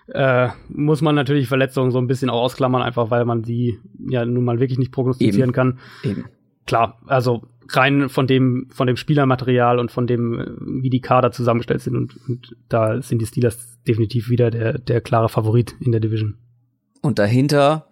äh, 0.08 0.48
muss 0.68 1.00
man 1.00 1.14
natürlich 1.14 1.48
Verletzungen 1.48 1.90
so 1.90 1.98
ein 1.98 2.06
bisschen 2.06 2.30
auch 2.30 2.42
ausklammern, 2.42 2.82
einfach 2.82 3.10
weil 3.10 3.24
man 3.24 3.44
sie 3.44 3.78
ja 4.08 4.24
nun 4.24 4.44
mal 4.44 4.60
wirklich 4.60 4.78
nicht 4.78 4.92
prognostizieren 4.92 5.50
Eben. 5.50 5.52
kann. 5.52 5.78
Eben. 6.02 6.24
Klar, 6.66 6.98
also 7.06 7.42
rein 7.70 8.08
von 8.08 8.26
dem, 8.26 8.68
von 8.70 8.86
dem 8.86 8.96
Spielermaterial 8.96 9.78
und 9.78 9.90
von 9.90 10.06
dem, 10.06 10.56
wie 10.60 10.90
die 10.90 11.00
Kader 11.00 11.32
zusammengestellt 11.32 11.80
sind 11.80 11.96
und, 11.96 12.16
und 12.28 12.56
da 12.68 13.00
sind 13.02 13.20
die 13.20 13.26
Steelers 13.26 13.78
definitiv 13.86 14.28
wieder 14.28 14.50
der, 14.50 14.78
der 14.78 15.00
klare 15.00 15.28
Favorit 15.28 15.74
in 15.80 15.92
der 15.92 16.00
Division. 16.00 16.36
Und 17.00 17.18
dahinter 17.18 17.86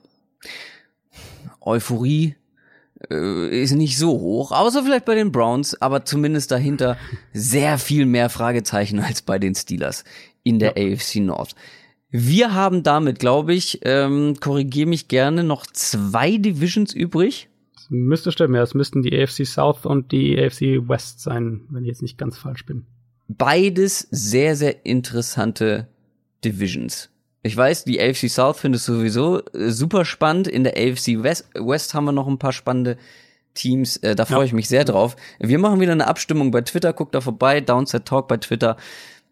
Euphorie, 1.61 2.37
ist 3.09 3.73
nicht 3.73 3.99
so 3.99 4.11
hoch, 4.11 4.53
außer 4.53 4.83
vielleicht 4.83 5.07
bei 5.07 5.15
den 5.15 5.33
Browns, 5.33 5.81
aber 5.81 6.05
zumindest 6.05 6.51
dahinter 6.51 6.97
sehr 7.33 7.79
viel 7.79 8.07
mehr 8.07 8.29
Fragezeichen 8.29 9.01
als 9.01 9.23
bei 9.23 9.39
den 9.39 9.55
Steelers 9.55 10.05
in 10.43 10.59
der 10.59 10.77
ja. 10.77 10.95
AFC 10.95 11.17
North. 11.17 11.55
Wir 12.11 12.55
haben 12.55 12.83
damit, 12.83 13.21
glaube 13.21 13.55
ich, 13.55 13.81
ähm, 13.85 14.37
korrigiere 14.41 14.89
mich 14.89 15.09
gerne, 15.09 15.45
noch 15.45 15.65
zwei 15.67 16.37
Divisions 16.37 16.93
übrig. 16.93 17.49
Das 17.75 17.87
müsste 17.89 18.33
stimmen, 18.33 18.57
ja. 18.57 18.63
Es 18.63 18.75
müssten 18.75 19.03
die 19.03 19.17
AFC 19.17 19.47
South 19.47 19.87
und 19.87 20.11
die 20.11 20.37
AFC 20.39 20.89
West 20.89 21.21
sein, 21.21 21.63
wenn 21.71 21.85
ich 21.85 21.89
jetzt 21.89 22.03
nicht 22.03 22.19
ganz 22.19 22.37
falsch 22.37 22.67
bin. 22.67 22.87
Beides 23.29 24.09
sehr, 24.11 24.57
sehr 24.57 24.85
interessante 24.85 25.89
Divisions. 26.45 27.10
Ich 27.43 27.57
weiß, 27.57 27.85
die 27.85 28.01
AFC 28.01 28.29
South 28.29 28.59
findest 28.59 28.87
du 28.89 28.97
sowieso 28.97 29.41
äh, 29.55 29.71
super 29.71 30.05
spannend. 30.05 30.47
In 30.47 30.65
der 30.65 30.75
AFC 30.77 31.23
West, 31.23 31.49
West 31.55 31.95
haben 31.95 32.05
wir 32.05 32.13
noch 32.13 32.29
ein 32.29 32.39
paar 32.39 32.53
spannende 32.53 32.99
Teams. 33.55 33.97
Äh, 33.99 34.15
da 34.15 34.27
freue 34.27 34.41
ja. 34.41 34.45
ich 34.45 34.53
mich 34.53 34.69
sehr 34.69 34.85
drauf. 34.85 35.17
Wir 35.39 35.59
machen 35.59 35.81
wieder 35.81 35.93
eine 35.93 36.07
Abstimmung 36.07 36.51
bei 36.51 36.61
Twitter. 36.61 36.93
Guckt 36.93 37.15
da 37.15 37.21
vorbei. 37.21 37.61
Downset 37.61 38.05
Talk 38.05 38.29
bei 38.29 38.37
Twitter. 38.37 38.77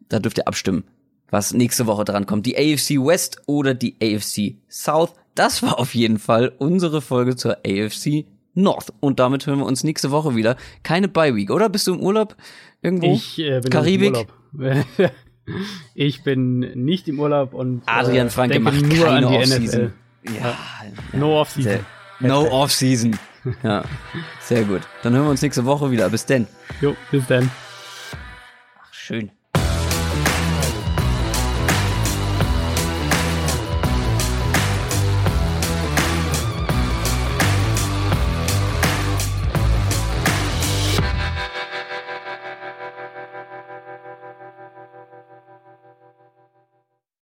Da 0.08 0.20
dürft 0.20 0.38
ihr 0.38 0.48
abstimmen, 0.48 0.84
was 1.30 1.52
nächste 1.52 1.86
Woche 1.86 2.04
dran 2.04 2.24
kommt. 2.24 2.46
Die 2.46 2.56
AFC 2.56 3.04
West 3.04 3.42
oder 3.46 3.74
die 3.74 3.96
AFC 4.02 4.56
South. 4.70 5.12
Das 5.34 5.62
war 5.62 5.78
auf 5.78 5.94
jeden 5.94 6.18
Fall 6.18 6.52
unsere 6.58 7.02
Folge 7.02 7.36
zur 7.36 7.58
AFC 7.58 8.24
North. 8.54 8.92
Und 9.00 9.20
damit 9.20 9.46
hören 9.46 9.58
wir 9.58 9.66
uns 9.66 9.84
nächste 9.84 10.10
Woche 10.10 10.34
wieder. 10.34 10.56
Keine 10.82 11.08
Bye 11.08 11.36
Week, 11.36 11.50
oder? 11.50 11.68
Bist 11.68 11.86
du 11.86 11.94
im 11.94 12.00
Urlaub 12.00 12.36
irgendwo? 12.80 13.12
Ich 13.12 13.38
äh, 13.38 13.60
bin 13.60 13.70
Karibik? 13.70 14.14
im 14.54 14.60
Urlaub. 14.60 14.84
ich 15.94 16.22
bin 16.22 16.60
nicht 16.60 17.08
im 17.08 17.20
Urlaub 17.20 17.54
und 17.54 17.82
Adrian 17.86 18.30
Franke 18.30 18.56
äh, 18.56 18.60
macht 18.60 18.80
nur 18.82 19.06
keine 19.06 19.26
an 19.26 19.32
die 19.32 19.38
Off-Season. 19.38 19.84
NFL. 19.84 19.92
Ja, 20.40 20.58
no 21.12 21.40
Off-Season. 21.40 21.80
No 22.20 22.48
Off-Season. 22.50 23.18
Ja, 23.62 23.84
sehr 24.40 24.64
gut. 24.64 24.82
Dann 25.02 25.14
hören 25.14 25.24
wir 25.24 25.30
uns 25.30 25.42
nächste 25.42 25.64
Woche 25.64 25.90
wieder. 25.90 26.08
Bis 26.10 26.26
denn. 26.26 26.46
Jo, 26.80 26.96
bis 27.10 27.26
denn. 27.26 27.50
Ach, 28.80 28.92
schön. 28.92 29.30